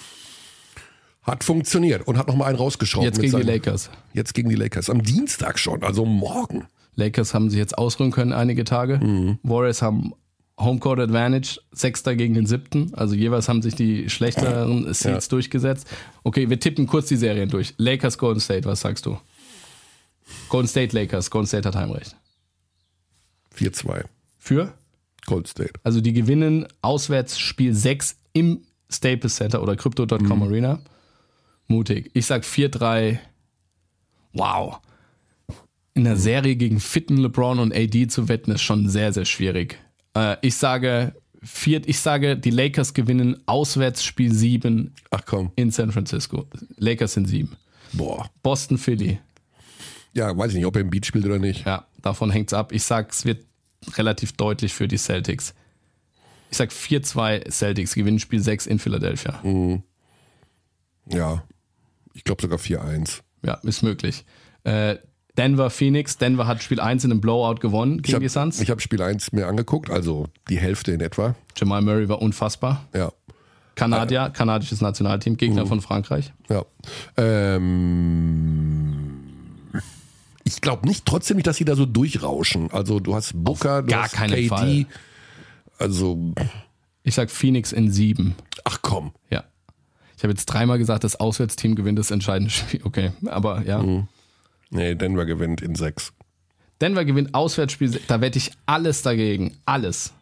Hat 1.23 1.43
funktioniert 1.43 2.07
und 2.07 2.17
hat 2.17 2.29
nochmal 2.29 2.49
einen 2.49 2.59
rausgeschraubt. 2.59 3.05
Jetzt 3.05 3.21
gegen 3.21 3.33
seinen, 3.33 3.47
die 3.47 3.53
Lakers. 3.53 3.91
Jetzt 4.15 4.35
gegen 4.35 4.49
die 4.49 4.55
Lakers. 4.55 4.89
Am 4.89 5.03
Dienstag 5.03 5.59
schon, 5.59 5.83
also 5.83 6.05
morgen. 6.05 6.67
Lakers 6.95 7.35
haben 7.35 7.51
sich 7.51 7.59
jetzt 7.59 7.77
ausruhen 7.77 8.13
können 8.13 8.33
einige 8.33 8.63
Tage. 8.63 8.99
Mhm. 8.99 9.39
Warriors 9.43 9.83
haben 9.83 10.15
Homecourt 10.59 11.01
Advantage, 11.01 11.61
Sechster 11.73 12.17
gegen 12.17 12.35
den 12.35 12.47
Siebten. 12.47 12.95
Also 12.95 13.15
jeweils 13.15 13.49
haben 13.49 13.61
sich 13.61 13.75
die 13.75 14.09
schlechteren 14.09 14.93
Seeds 14.93 15.27
ja. 15.27 15.29
durchgesetzt. 15.29 15.87
Okay, 16.25 16.49
wir 16.49 16.59
tippen 16.59 16.87
kurz 16.87 17.09
die 17.09 17.17
Serien 17.17 17.51
durch. 17.51 17.75
Lakers, 17.77 18.17
Golden 18.17 18.41
State, 18.41 18.67
was 18.67 18.81
sagst 18.81 19.05
du? 19.05 19.19
Golden 20.49 20.69
State 20.69 20.97
Lakers. 20.97 21.31
Golden 21.31 21.47
State 21.47 21.69
hat 21.69 21.77
Heimrecht. 21.77 22.17
4-2. 23.57 24.05
Für? 24.39 24.73
Golden 25.27 25.47
State. 25.47 25.73
Also 25.83 26.01
die 26.01 26.13
gewinnen 26.13 26.67
auswärts 26.81 27.39
Spiel 27.39 27.75
6 27.75 28.17
im 28.33 28.63
Staples 28.89 29.37
Center 29.37 29.63
oder 29.63 29.77
Crypto.com 29.77 30.21
mhm. 30.21 30.43
Arena. 30.43 30.81
Mutig. 31.67 32.11
Ich 32.15 32.27
sag 32.27 32.45
4-3. 32.45 33.19
Wow. 34.33 34.79
In 35.95 36.05
der 36.05 36.17
Serie 36.17 36.57
gegen 36.57 36.79
fitten 36.81 37.17
LeBron 37.17 37.59
und 37.59 37.75
AD 37.75 38.09
zu 38.09 38.29
wetten, 38.29 38.53
ist 38.53 38.63
schon 38.63 38.89
sehr, 38.89 39.13
sehr 39.13 39.25
schwierig. 39.25 39.79
Äh, 40.17 40.37
ich 40.41 40.57
sage 40.57 41.15
vier, 41.43 41.87
ich 41.87 42.01
sage, 42.01 42.37
die 42.37 42.51
Lakers 42.51 42.95
gewinnen 42.95 43.43
auswärts 43.47 44.03
Spiel 44.03 44.33
7 44.33 44.95
Ach 45.11 45.23
komm. 45.25 45.53
in 45.57 45.71
San 45.71 45.93
Francisco. 45.93 46.47
Lakers 46.77 47.13
sind 47.15 47.27
7. 47.27 47.57
Boah. 47.93 48.29
Boston, 48.43 48.79
Philly. 48.79 49.21
Ja, 50.13 50.37
weiß 50.37 50.51
ich 50.53 50.57
nicht, 50.57 50.67
ob 50.67 50.75
er 50.77 50.83
im 50.83 50.91
Beat 50.91 51.07
spielt 51.07 51.27
oder 51.27 51.39
nicht. 51.39 51.67
Ja, 51.67 51.87
davon 52.01 52.31
hängt 52.31 52.49
es 52.49 52.55
ab. 52.55 52.73
Ich 52.73 52.83
sag, 52.85 53.13
es 53.13 53.25
wird 53.25 53.45
relativ 53.97 54.33
deutlich 54.33 54.73
für 54.73 54.89
die 54.89 54.97
Celtics. 54.97 55.55
Ich 56.51 56.57
sag 56.57 56.71
4-2 56.71 57.51
Celtics 57.51 57.95
gewinnen 57.95 58.19
Spiel 58.19 58.41
6 58.41 58.67
in 58.67 58.79
Philadelphia. 58.79 59.41
Mhm. 59.43 59.83
Ja, 61.09 61.45
ich 62.15 62.25
glaube 62.25 62.43
sogar 62.43 62.59
4-1. 62.59 63.21
Ja, 63.45 63.55
ist 63.63 63.83
möglich. 63.83 64.25
Äh, 64.65 64.97
Denver, 65.37 65.71
Phoenix. 65.71 66.19
Denver 66.19 66.47
hat 66.47 66.63
Spiel 66.63 66.81
1 66.81 67.05
in 67.05 67.11
einem 67.11 67.21
Blowout 67.21 67.61
gewonnen 67.61 68.03
gegen 68.03 68.15
hab, 68.15 68.21
die 68.21 68.29
Suns. 68.29 68.61
Ich 68.61 68.71
habe 68.71 68.81
Spiel 68.81 69.03
1 69.03 69.33
mir 69.33 69.47
angeguckt, 69.47 69.91
also 69.91 70.27
die 70.49 70.59
Hälfte 70.59 70.93
in 70.93 71.01
etwa. 71.01 71.35
Jamal 71.57 71.83
Murray 71.83 72.09
war 72.09 72.23
unfassbar. 72.23 72.87
Ja. 72.95 73.13
Kanadier, 73.75 74.27
äh, 74.27 74.31
kanadisches 74.31 74.81
Nationalteam, 74.81 75.37
Gegner 75.37 75.65
mhm. 75.65 75.69
von 75.69 75.81
Frankreich. 75.83 76.33
Ja. 76.49 76.65
Ähm, 77.17 78.47
ich 80.45 80.61
glaube 80.61 80.89
nicht 80.89 81.05
trotzdem 81.05 81.37
nicht, 81.37 81.47
dass 81.47 81.57
sie 81.57 81.65
da 81.65 81.77
so 81.77 81.85
durchrauschen. 81.85 82.71
Also 82.73 83.01
du 83.01 83.15
hast 83.15 83.33
Booker, 83.35 83.83
du 83.83 83.89
gar 83.89 84.05
hast 84.05 84.15
keinen 84.15 84.35
KD. 84.35 84.49
Fall. 84.49 84.87
Also 85.79 86.33
ich 87.03 87.15
sag 87.15 87.31
Phoenix 87.31 87.73
in 87.73 87.93
sieben. 87.93 88.35
Ach 88.65 88.79
komm. 88.81 89.13
Ja. 89.31 89.45
Ich 90.17 90.23
habe 90.23 90.33
jetzt 90.33 90.47
dreimal 90.47 90.79
gesagt, 90.79 91.05
das 91.05 91.21
Auswärtsteam 91.21 91.75
gewinnt 91.75 91.99
das 91.99 92.11
entscheidende 92.11 92.51
Spiel. 92.51 92.81
Okay, 92.83 93.13
aber 93.27 93.63
ja. 93.67 93.83
Mhm. 93.83 94.09
Nee, 94.71 94.95
Denver 94.95 95.27
gewinnt 95.27 95.61
in 95.63 95.75
sechs. 95.75 96.13
Denver 96.81 97.05
gewinnt 97.05 97.35
Auswärtsspiel, 97.35 98.01
da 98.07 98.21
wette 98.21 98.39
ich 98.39 98.53
alles 98.67 99.03
dagegen. 99.03 99.57
Alles. 99.65 100.13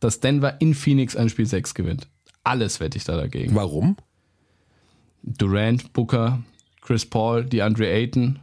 Dass 0.00 0.20
Denver 0.20 0.60
in 0.60 0.74
Phoenix 0.74 1.16
ein 1.16 1.28
Spiel 1.28 1.46
6 1.46 1.74
gewinnt. 1.74 2.08
Alles 2.44 2.80
wette 2.80 2.96
ich 2.96 3.04
da 3.04 3.16
dagegen. 3.16 3.54
Warum? 3.54 3.96
Durant, 5.22 5.92
Booker, 5.92 6.42
Chris 6.80 7.04
Paul, 7.04 7.44
DeAndre 7.44 7.88
Ayton, 7.88 8.38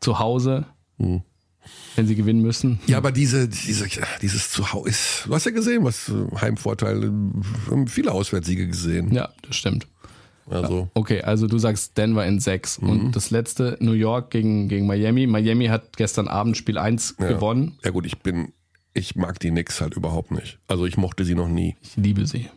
zu 0.00 0.18
Hause, 0.18 0.66
hm. 0.98 1.22
wenn 1.96 2.06
sie 2.06 2.16
gewinnen 2.16 2.42
müssen. 2.42 2.80
Ja, 2.86 2.98
aber 2.98 3.12
diese, 3.12 3.48
diese, 3.48 3.86
dieses 4.20 4.50
Zuhause 4.50 4.88
ist, 4.90 5.24
du 5.26 5.34
hast 5.34 5.46
ja 5.46 5.52
gesehen, 5.52 5.84
was 5.84 6.08
äh, 6.08 6.36
Heimvorteile, 6.40 7.10
wir 7.10 7.70
haben 7.70 7.86
viele 7.86 8.12
Auswärtssiege 8.12 8.66
gesehen. 8.66 9.14
Ja, 9.14 9.30
das 9.42 9.56
stimmt. 9.56 9.86
Also. 10.50 10.88
Okay, 10.94 11.22
also 11.22 11.46
du 11.46 11.58
sagst 11.58 11.96
Denver 11.96 12.26
in 12.26 12.40
sechs. 12.40 12.80
Mhm. 12.80 12.90
Und 12.90 13.16
das 13.16 13.30
letzte, 13.30 13.76
New 13.80 13.92
York 13.92 14.30
gegen, 14.30 14.68
gegen 14.68 14.86
Miami. 14.86 15.26
Miami 15.26 15.66
hat 15.66 15.96
gestern 15.96 16.28
Abend 16.28 16.56
Spiel 16.56 16.78
1 16.78 17.16
ja. 17.18 17.28
gewonnen. 17.28 17.78
Ja 17.84 17.90
gut, 17.90 18.06
ich 18.06 18.18
bin, 18.18 18.52
ich 18.94 19.16
mag 19.16 19.38
die 19.38 19.50
Knicks 19.50 19.80
halt 19.80 19.94
überhaupt 19.94 20.30
nicht. 20.30 20.58
Also 20.68 20.86
ich 20.86 20.96
mochte 20.96 21.24
sie 21.24 21.34
noch 21.34 21.48
nie. 21.48 21.76
Ich 21.82 21.96
liebe 21.96 22.26
sie. 22.26 22.48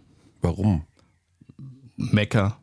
Warum? 0.42 0.84
Mecker. 1.96 2.58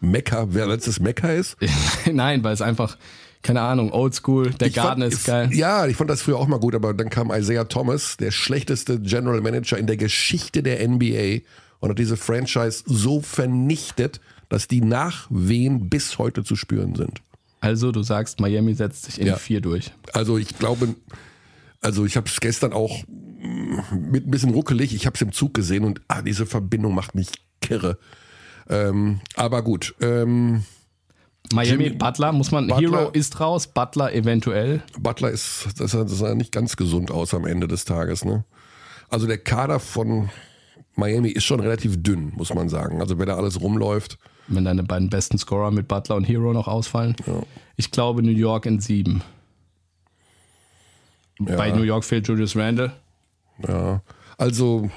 Mecker, 0.00 0.48
wer 0.50 0.66
letztes 0.66 1.00
Mecker 1.00 1.34
ist? 1.34 1.56
Nein, 2.12 2.42
weil 2.42 2.52
es 2.52 2.60
einfach, 2.60 2.98
keine 3.42 3.60
Ahnung, 3.60 3.92
oldschool, 3.92 4.50
der 4.50 4.68
ich 4.68 4.74
Garten 4.74 5.00
fand, 5.00 5.12
ist 5.12 5.24
geil. 5.24 5.50
Ja, 5.52 5.86
ich 5.86 5.96
fand 5.96 6.10
das 6.10 6.22
früher 6.22 6.38
auch 6.38 6.48
mal 6.48 6.58
gut, 6.58 6.74
aber 6.74 6.92
dann 6.92 7.08
kam 7.08 7.30
Isaiah 7.30 7.64
Thomas, 7.64 8.16
der 8.16 8.32
schlechteste 8.32 9.00
General 9.00 9.40
Manager 9.40 9.78
in 9.78 9.86
der 9.86 9.96
Geschichte 9.96 10.62
der 10.62 10.86
NBA 10.86 11.42
und 11.78 11.90
hat 11.90 11.98
diese 11.98 12.16
Franchise 12.16 12.82
so 12.86 13.20
vernichtet, 13.20 14.20
dass 14.52 14.68
die 14.68 14.82
Nachwehen 14.82 15.88
bis 15.88 16.18
heute 16.18 16.44
zu 16.44 16.56
spüren 16.56 16.94
sind. 16.94 17.22
Also 17.60 17.90
du 17.90 18.02
sagst, 18.02 18.38
Miami 18.38 18.74
setzt 18.74 19.06
sich 19.06 19.18
in 19.18 19.28
ja. 19.28 19.36
vier 19.36 19.62
durch. 19.62 19.92
Also 20.12 20.36
ich 20.36 20.58
glaube, 20.58 20.94
also 21.80 22.04
ich 22.04 22.18
habe 22.18 22.28
es 22.28 22.38
gestern 22.38 22.74
auch 22.74 23.02
mit 23.08 24.26
ein 24.26 24.30
bisschen 24.30 24.50
ruckelig, 24.50 24.94
ich 24.94 25.06
habe 25.06 25.14
es 25.14 25.22
im 25.22 25.32
Zug 25.32 25.54
gesehen 25.54 25.84
und 25.84 26.02
ah, 26.08 26.20
diese 26.20 26.44
Verbindung 26.44 26.94
macht 26.94 27.14
mich 27.14 27.28
kirre. 27.62 27.96
Ähm, 28.68 29.20
aber 29.36 29.62
gut. 29.62 29.94
Ähm, 30.02 30.64
Miami, 31.50 31.84
Jimmy- 31.84 31.96
Butler, 31.96 32.32
muss 32.32 32.50
man, 32.50 32.66
Butler- 32.66 32.98
Hero 32.98 33.10
ist 33.10 33.40
raus, 33.40 33.68
Butler 33.68 34.12
eventuell. 34.12 34.82
Butler 35.00 35.30
ist, 35.30 35.68
das 35.78 35.92
sah, 35.92 36.02
das 36.02 36.18
sah 36.18 36.34
nicht 36.34 36.52
ganz 36.52 36.76
gesund 36.76 37.10
aus 37.10 37.32
am 37.32 37.46
Ende 37.46 37.68
des 37.68 37.86
Tages. 37.86 38.26
Ne? 38.26 38.44
Also 39.08 39.26
der 39.26 39.38
Kader 39.38 39.80
von 39.80 40.28
Miami 40.94 41.30
ist 41.30 41.44
schon 41.44 41.60
relativ 41.60 42.02
dünn, 42.02 42.34
muss 42.36 42.52
man 42.52 42.68
sagen. 42.68 43.00
Also 43.00 43.18
wer 43.18 43.24
da 43.24 43.36
alles 43.36 43.58
rumläuft, 43.62 44.18
Wenn 44.48 44.64
deine 44.64 44.82
beiden 44.82 45.08
besten 45.08 45.38
Scorer 45.38 45.70
mit 45.70 45.88
Butler 45.88 46.16
und 46.16 46.24
Hero 46.24 46.52
noch 46.52 46.68
ausfallen. 46.68 47.16
Ich 47.76 47.90
glaube 47.90 48.22
New 48.22 48.32
York 48.32 48.66
in 48.66 48.80
sieben. 48.80 49.22
Ja. 51.38 51.56
Bei 51.56 51.70
New 51.70 51.82
York 51.82 52.04
fehlt 52.04 52.28
Julius 52.28 52.56
Randle. 52.56 52.92
ja. 53.66 54.02
Also 54.38 54.90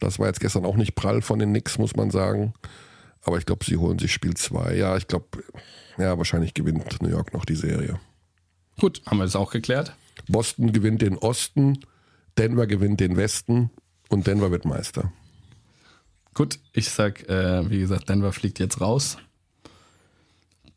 das 0.00 0.18
war 0.18 0.26
jetzt 0.26 0.40
gestern 0.40 0.64
auch 0.66 0.76
nicht 0.76 0.94
prall 0.94 1.22
von 1.22 1.38
den 1.38 1.50
Knicks, 1.50 1.78
muss 1.78 1.96
man 1.96 2.10
sagen. 2.10 2.52
Aber 3.22 3.38
ich 3.38 3.46
glaube, 3.46 3.64
sie 3.64 3.76
holen 3.76 3.98
sich 3.98 4.12
Spiel 4.12 4.34
2. 4.34 4.74
Ja, 4.74 4.96
ich 4.96 5.08
glaube, 5.08 5.26
ja, 5.98 6.16
wahrscheinlich 6.18 6.54
gewinnt 6.54 7.00
New 7.00 7.08
York 7.08 7.32
noch 7.32 7.44
die 7.44 7.56
Serie. 7.56 7.98
Gut, 8.78 9.02
haben 9.06 9.18
wir 9.18 9.24
das 9.24 9.36
auch 9.36 9.50
geklärt. 9.50 9.94
Boston 10.28 10.72
gewinnt 10.72 11.02
den 11.02 11.16
Osten, 11.18 11.78
Denver 12.38 12.66
gewinnt 12.66 13.00
den 13.00 13.16
Westen 13.16 13.70
und 14.08 14.26
Denver 14.26 14.50
wird 14.50 14.64
Meister. 14.64 15.12
Gut, 16.36 16.58
ich 16.74 16.90
sag, 16.90 17.26
äh, 17.30 17.68
wie 17.70 17.78
gesagt, 17.78 18.10
Denver 18.10 18.30
fliegt 18.30 18.58
jetzt 18.58 18.82
raus. 18.82 19.16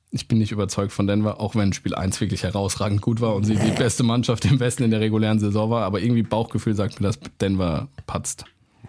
Ich 0.09 0.29
bin 0.29 0.37
nicht 0.37 0.53
überzeugt 0.53 0.93
von 0.93 1.05
Denver, 1.05 1.41
auch 1.41 1.53
wenn 1.53 1.73
Spiel 1.73 1.93
1 1.93 2.21
wirklich 2.21 2.43
herausragend 2.43 3.01
gut 3.01 3.19
war 3.19 3.35
und 3.35 3.43
sie 3.43 3.57
die 3.57 3.71
beste 3.71 4.03
Mannschaft 4.03 4.45
im 4.45 4.61
Westen 4.61 4.83
in 4.83 4.91
der 4.91 5.01
regulären 5.01 5.37
Saison 5.37 5.69
war. 5.69 5.83
Aber 5.83 6.01
irgendwie 6.01 6.23
Bauchgefühl 6.23 6.75
sagt 6.75 7.01
mir, 7.01 7.07
dass 7.07 7.19
Denver 7.41 7.89
patzt. 8.07 8.45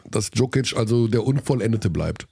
Dass 0.08 0.30
Jokic 0.32 0.76
also 0.76 1.08
der 1.08 1.26
Unvollendete 1.26 1.90
bleibt. 1.90 2.28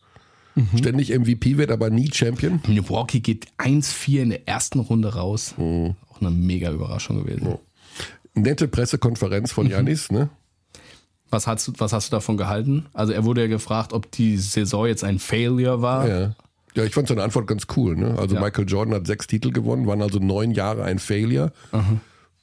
Ständig 0.77 1.11
MVP 1.11 1.57
wird, 1.57 1.73
aber 1.73 1.91
nie 1.91 2.11
Champion. 2.13 2.61
Milwaukee 2.69 3.21
geht 3.21 3.49
1-4 3.59 4.23
in 4.23 4.31
der 4.31 4.47
ersten 4.47 4.79
Runde 4.79 5.15
raus. 5.15 5.55
Auch 5.59 6.21
eine 6.21 6.31
mega 6.31 6.71
Überraschung 6.71 7.25
gewesen. 7.25 7.59
Nette 8.35 8.69
Pressekonferenz 8.69 9.51
von 9.51 9.69
Janis, 9.69 10.13
ne? 10.13 10.31
Was, 11.31 11.47
hast 11.47 11.69
du, 11.69 11.73
was 11.79 11.93
hast 11.93 12.11
du 12.11 12.17
davon 12.17 12.37
gehalten? 12.37 12.87
Also 12.95 13.13
er 13.13 13.25
wurde 13.25 13.43
ja 13.43 13.47
gefragt, 13.49 13.93
ob 13.93 14.11
die 14.13 14.37
Saison 14.39 14.87
jetzt 14.87 15.05
ein 15.05 15.19
Failure 15.19 15.83
war. 15.83 16.09
Ja. 16.09 16.35
Ja, 16.75 16.85
ich 16.85 16.95
fand 16.95 17.09
seine 17.09 17.23
Antwort 17.23 17.47
ganz 17.47 17.67
cool. 17.77 17.97
Ne? 17.97 18.17
Also 18.19 18.37
Ja. 18.37 18.41
Michael 18.41 18.69
Jordan 18.69 18.95
hat 18.95 19.07
sechs 19.07 19.27
Titel 19.27 19.51
gewonnen, 19.51 19.87
waren 19.87 20.01
also 20.01 20.19
neun 20.21 20.53
Jahre 20.53 20.85
ein 20.85 20.99
Failure. 20.99 21.53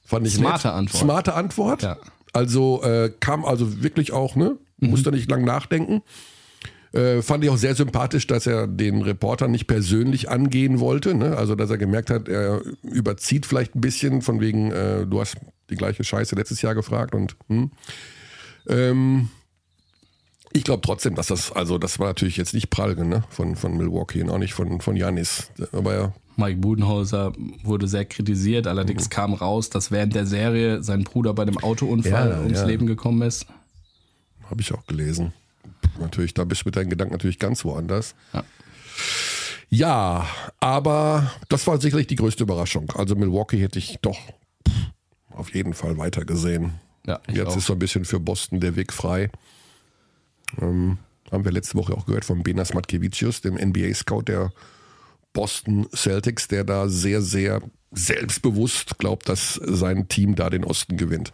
Fand 0.04 0.28
ich 0.28 0.34
Smarte 0.34 0.68
nett. 0.68 0.78
Antwort. 0.78 1.02
Smarte 1.02 1.34
Antwort. 1.36 1.84
Ja. 1.84 1.98
Also 2.34 2.84
äh, 2.84 3.12
kam 3.20 3.46
also 3.46 3.82
wirklich 3.82 4.12
auch, 4.12 4.36
ne? 4.36 4.58
Musste 4.78 5.12
nicht 5.12 5.30
lang 5.30 5.46
nachdenken. 5.46 6.02
Äh, 6.92 7.22
fand 7.22 7.44
ich 7.44 7.50
auch 7.50 7.58
sehr 7.58 7.76
sympathisch, 7.76 8.26
dass 8.28 8.48
er 8.48 8.68
den 8.68 9.02
Reporter 9.02 9.48
nicht 9.48 9.68
persönlich 9.68 10.30
angehen 10.30 10.80
wollte. 10.80 11.14
Ne? 11.14 11.36
Also, 11.36 11.56
dass 11.56 11.70
er 11.70 11.78
gemerkt 11.78 12.10
hat, 12.10 12.30
er 12.30 12.62
überzieht 12.84 13.46
vielleicht 13.46 13.76
ein 13.76 13.82
bisschen, 13.82 14.22
von 14.22 14.40
wegen, 14.40 14.72
äh, 14.72 15.06
du 15.06 15.20
hast 15.20 15.36
die 15.70 15.76
gleiche 15.76 16.04
Scheiße 16.04 16.36
letztes 16.36 16.62
Jahr 16.62 16.74
gefragt 16.74 17.14
und 17.14 17.36
hm. 17.48 17.72
Ähm, 18.70 19.30
ich 20.54 20.64
glaube 20.64 20.82
trotzdem, 20.86 21.16
dass 21.16 21.28
das, 21.28 21.52
also 21.52 21.78
das 21.78 22.00
war 22.00 22.08
natürlich 22.08 22.38
jetzt 22.38 22.54
nicht 22.54 22.70
prall 22.70 22.96
ne? 22.96 23.24
von, 23.30 23.56
von 23.56 23.76
Milwaukee 23.76 24.22
und 24.22 24.30
auch 24.30 24.38
nicht 24.38 24.54
von, 24.54 24.80
von 24.80 24.96
Janis. 24.96 25.52
Aber 25.74 25.94
ja, 25.94 26.14
Mike 26.38 26.60
Budenholzer 26.60 27.34
wurde 27.64 27.88
sehr 27.88 28.06
kritisiert, 28.06 28.68
allerdings 28.68 29.10
kam 29.10 29.34
raus, 29.34 29.70
dass 29.70 29.92
während 29.92 30.16
der 30.16 30.26
Serie 30.26 30.84
sein 30.84 31.04
Bruder 31.04 31.34
bei 31.34 31.46
dem 31.46 31.58
Autounfall 31.58 32.30
Ja, 32.30 32.40
ums 32.40 32.60
ja. 32.60 32.66
Leben 32.66 32.88
gekommen 32.88 33.22
ist. 33.22 33.46
habe 34.50 34.62
ich 34.62 34.74
auch 34.74 34.86
gelesen. 34.86 35.34
Natürlich, 36.00 36.34
da 36.34 36.44
bist 36.44 36.64
du 36.64 36.68
mit 36.68 36.76
deinen 36.76 36.90
Gedanken 36.90 37.14
natürlich 37.14 37.40
ganz 37.40 37.64
woanders. 37.64 38.16
Ja. 38.34 38.44
Ja, 39.70 40.28
aber 40.60 41.32
das 41.50 41.66
war 41.68 41.82
sicherlich 41.82 42.08
die 42.08 42.16
größte 42.16 42.44
Überraschung. 42.44 42.92
Also 42.96 43.16
Milwaukee 43.16 43.60
hätte 43.60 43.80
ich 43.80 43.98
doch 44.02 44.18
auf 45.32 45.54
jeden 45.54 45.74
Fall 45.74 45.98
weiter 45.98 46.24
gesehen. 46.24 46.76
Ja, 47.06 47.20
Jetzt 47.32 47.48
auch. 47.48 47.58
ist 47.58 47.66
so 47.66 47.74
ein 47.74 47.80
bisschen 47.80 48.06
für 48.06 48.20
Boston 48.20 48.60
der 48.60 48.76
Weg 48.76 48.92
frei. 48.92 49.30
Ähm, 50.62 50.98
haben 51.32 51.46
wir 51.46 51.52
letzte 51.52 51.76
Woche 51.76 51.94
auch 51.94 52.06
gehört 52.06 52.26
von 52.26 52.44
Benas 52.44 52.74
Matkevicius, 52.74 53.42
dem 53.42 53.56
NBA-Scout 53.56 54.24
der 54.24 54.52
Boston 55.34 55.88
Celtics, 55.94 56.48
der 56.48 56.64
da 56.64 56.88
sehr, 56.88 57.22
sehr 57.22 57.62
selbstbewusst 57.92 58.98
glaubt, 58.98 59.30
dass 59.30 59.56
sein 59.64 60.08
Team 60.08 60.36
da 60.36 60.50
den 60.50 60.64
Osten 60.64 60.98
gewinnt. 60.98 61.34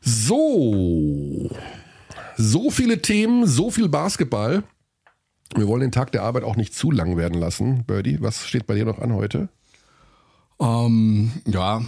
So, 0.00 1.50
so 2.36 2.70
viele 2.70 3.00
Themen, 3.02 3.46
so 3.46 3.70
viel 3.70 3.88
Basketball. 3.88 4.64
Wir 5.54 5.68
wollen 5.68 5.82
den 5.82 5.92
Tag 5.92 6.12
der 6.12 6.22
Arbeit 6.22 6.44
auch 6.44 6.56
nicht 6.56 6.74
zu 6.74 6.90
lang 6.90 7.16
werden 7.16 7.38
lassen. 7.38 7.84
Birdie, 7.84 8.20
was 8.20 8.48
steht 8.48 8.66
bei 8.66 8.74
dir 8.74 8.84
noch 8.86 8.98
an 8.98 9.12
heute? 9.12 9.48
Ähm, 10.60 11.32
ja. 11.46 11.82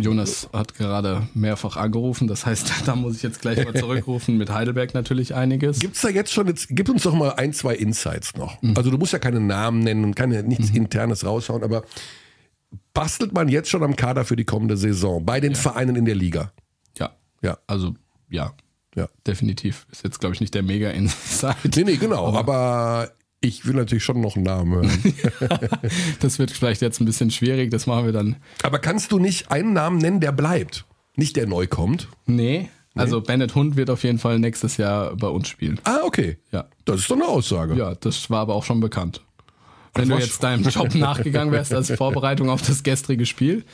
Jonas 0.00 0.48
hat 0.52 0.74
gerade 0.74 1.26
mehrfach 1.34 1.76
angerufen, 1.76 2.28
das 2.28 2.46
heißt, 2.46 2.72
da 2.86 2.94
muss 2.94 3.16
ich 3.16 3.22
jetzt 3.22 3.40
gleich 3.40 3.64
mal 3.64 3.74
zurückrufen. 3.74 4.36
Mit 4.36 4.50
Heidelberg 4.50 4.94
natürlich 4.94 5.34
einiges. 5.34 5.80
Gibt's 5.80 6.02
da 6.02 6.08
jetzt 6.08 6.32
schon, 6.32 6.46
jetzt, 6.46 6.68
gib 6.70 6.88
uns 6.88 7.02
doch 7.02 7.14
mal 7.14 7.30
ein, 7.30 7.52
zwei 7.52 7.74
Insights 7.74 8.36
noch. 8.36 8.62
Also 8.76 8.90
du 8.90 8.98
musst 8.98 9.12
ja 9.12 9.18
keine 9.18 9.40
Namen 9.40 9.80
nennen 9.80 10.04
und 10.04 10.14
keine, 10.14 10.42
nichts 10.44 10.70
Internes 10.70 11.24
raushauen, 11.24 11.64
aber 11.64 11.82
bastelt 12.94 13.32
man 13.32 13.48
jetzt 13.48 13.70
schon 13.70 13.82
am 13.82 13.96
Kader 13.96 14.24
für 14.24 14.36
die 14.36 14.44
kommende 14.44 14.76
Saison 14.76 15.24
bei 15.24 15.40
den 15.40 15.54
Vereinen 15.56 15.96
in 15.96 16.04
der 16.04 16.14
Liga? 16.14 16.52
Ja, 16.96 17.10
Ja, 17.42 17.58
also 17.66 17.94
ja, 18.30 18.52
ja. 18.94 19.08
definitiv. 19.26 19.86
Ist 19.90 20.04
jetzt, 20.04 20.20
glaube 20.20 20.34
ich, 20.34 20.40
nicht 20.40 20.54
der 20.54 20.62
Mega-Insight. 20.62 21.76
Nee, 21.76 21.84
nee, 21.84 21.96
genau, 21.96 22.32
aber 22.36 23.10
ich 23.48 23.66
will 23.66 23.74
natürlich 23.74 24.04
schon 24.04 24.20
noch 24.20 24.36
einen 24.36 24.44
Namen 24.44 24.74
hören. 24.74 24.90
Das 26.20 26.38
wird 26.38 26.50
vielleicht 26.50 26.82
jetzt 26.82 27.00
ein 27.00 27.04
bisschen 27.04 27.30
schwierig, 27.30 27.70
das 27.70 27.86
machen 27.86 28.06
wir 28.06 28.12
dann. 28.12 28.36
aber 28.62 28.78
kannst 28.78 29.12
du 29.12 29.18
nicht 29.18 29.50
einen 29.50 29.72
Namen 29.72 29.98
nennen, 29.98 30.20
der 30.20 30.32
bleibt? 30.32 30.84
Nicht 31.16 31.36
der 31.36 31.46
neu 31.46 31.66
kommt? 31.66 32.08
Nee, 32.26 32.68
also 32.98 33.20
Bennett 33.20 33.54
Hund 33.54 33.76
wird 33.76 33.90
auf 33.90 34.02
jeden 34.02 34.18
Fall 34.18 34.38
nächstes 34.38 34.76
Jahr 34.76 35.14
bei 35.16 35.28
uns 35.28 35.48
spielen. 35.48 35.80
Ah, 35.84 36.00
okay. 36.04 36.38
Ja. 36.52 36.66
Das 36.84 37.00
ist 37.00 37.10
doch 37.10 37.16
eine 37.16 37.28
Aussage. 37.28 37.74
Ja, 37.76 37.94
das 37.94 38.28
war 38.30 38.40
aber 38.40 38.54
auch 38.54 38.64
schon 38.64 38.80
bekannt. 38.80 39.22
Wenn 39.94 40.08
du 40.08 40.16
jetzt 40.16 40.42
deinem 40.42 40.64
Job 40.64 40.94
nachgegangen 40.94 41.52
wärst 41.52 41.72
als 41.72 41.90
Vorbereitung 41.92 42.50
auf 42.50 42.62
das 42.62 42.82
gestrige 42.82 43.26
Spiel. 43.26 43.64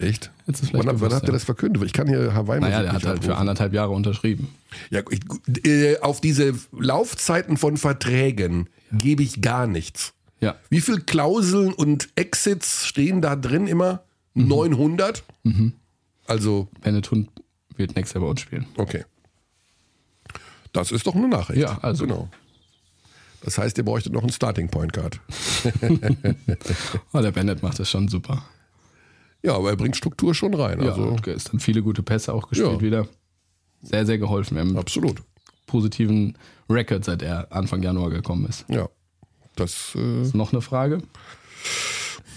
Echt? 0.00 0.30
Wann, 0.46 0.54
wann 0.86 0.96
bewusst, 0.96 1.16
hat 1.16 1.22
er 1.24 1.28
ja. 1.28 1.32
das 1.32 1.44
verkündet? 1.44 1.82
Ich 1.82 1.92
kann 1.92 2.06
hier 2.06 2.32
Hawaii 2.32 2.60
Naja, 2.60 2.82
der 2.82 2.92
hat 2.92 3.04
halt 3.04 3.24
für 3.24 3.36
anderthalb 3.36 3.72
Jahre 3.72 3.90
unterschrieben. 3.90 4.48
Ja, 4.90 5.02
ich, 5.10 5.20
äh, 5.66 5.98
auf 5.98 6.20
diese 6.20 6.54
Laufzeiten 6.78 7.56
von 7.56 7.76
Verträgen 7.76 8.68
gebe 8.92 9.22
ich 9.24 9.42
gar 9.42 9.66
nichts. 9.66 10.14
Ja. 10.40 10.54
Wie 10.70 10.80
viele 10.80 11.00
Klauseln 11.00 11.72
und 11.72 12.10
Exits 12.14 12.86
stehen 12.86 13.20
da 13.22 13.34
drin 13.34 13.66
immer? 13.66 14.02
Mhm. 14.34 14.48
900? 14.48 15.24
Also, 16.26 16.68
Bennett 16.80 17.10
Hund 17.10 17.28
wird 17.76 17.96
nächstes 17.96 18.14
Jahr 18.14 18.22
bei 18.22 18.30
uns 18.30 18.40
spielen. 18.40 18.66
okay. 18.76 19.04
Das 20.72 20.92
ist 20.92 21.06
doch 21.06 21.14
eine 21.16 21.28
Nachricht. 21.28 21.60
Ja, 21.60 21.78
also- 21.78 22.06
Genau. 22.06 22.28
Das 23.40 23.56
heißt, 23.56 23.78
ihr 23.78 23.84
bräuchtet 23.84 24.12
noch 24.12 24.22
einen 24.22 24.32
Starting 24.32 24.68
Point 24.68 24.92
Guard. 24.92 25.20
Oh, 27.12 27.20
der 27.20 27.30
Bennett 27.32 27.62
macht 27.62 27.78
das 27.78 27.88
schon 27.90 28.08
super. 28.08 28.44
Ja, 29.42 29.54
aber 29.54 29.70
er 29.70 29.76
bringt 29.76 29.96
Struktur 29.96 30.34
schon 30.34 30.54
rein. 30.54 30.82
Ja, 30.82 30.90
Also, 30.90 31.16
ist 31.26 31.52
dann 31.52 31.60
viele 31.60 31.82
gute 31.82 32.02
Pässe 32.02 32.32
auch 32.34 32.48
gespielt 32.48 32.72
Ja. 32.72 32.80
wieder. 32.80 33.08
Sehr, 33.82 34.04
sehr 34.06 34.18
geholfen. 34.18 34.56
Wir 34.56 34.60
haben 34.62 34.68
einen 34.70 34.78
absolut. 34.78 35.22
positiven 35.66 36.36
Record, 36.68 37.04
seit 37.04 37.22
er 37.22 37.52
Anfang 37.52 37.82
Januar 37.82 38.10
gekommen 38.10 38.46
ist. 38.46 38.64
Ja. 38.68 38.88
Das 39.54 39.94
äh, 39.96 40.22
Ist 40.22 40.34
noch 40.34 40.52
eine 40.52 40.60
Frage? 40.62 41.02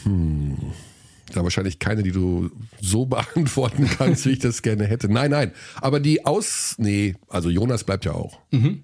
ist 0.03 1.35
ja 1.35 1.43
wahrscheinlich 1.43 1.79
keine, 1.79 2.03
die 2.03 2.11
du 2.11 2.49
so 2.81 3.05
beantworten 3.07 3.87
kannst, 3.87 4.25
wie 4.25 4.31
ich 4.31 4.39
das 4.39 4.61
gerne 4.61 4.85
hätte. 4.85 5.07
Nein, 5.11 5.31
nein. 5.31 5.51
Aber 5.75 5.99
die 5.99 6.25
Aus. 6.25 6.75
Nee, 6.77 7.15
also 7.27 7.49
Jonas 7.49 7.83
bleibt 7.83 8.05
ja 8.05 8.13
auch. 8.13 8.39
Genau. 8.51 8.79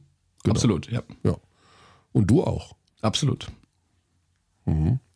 Absolut, 0.48 0.90
ja. 0.92 1.02
Ja. 1.24 1.36
Und 2.14 2.28
du 2.30 2.44
auch. 2.44 2.76
Absolut. 3.02 3.48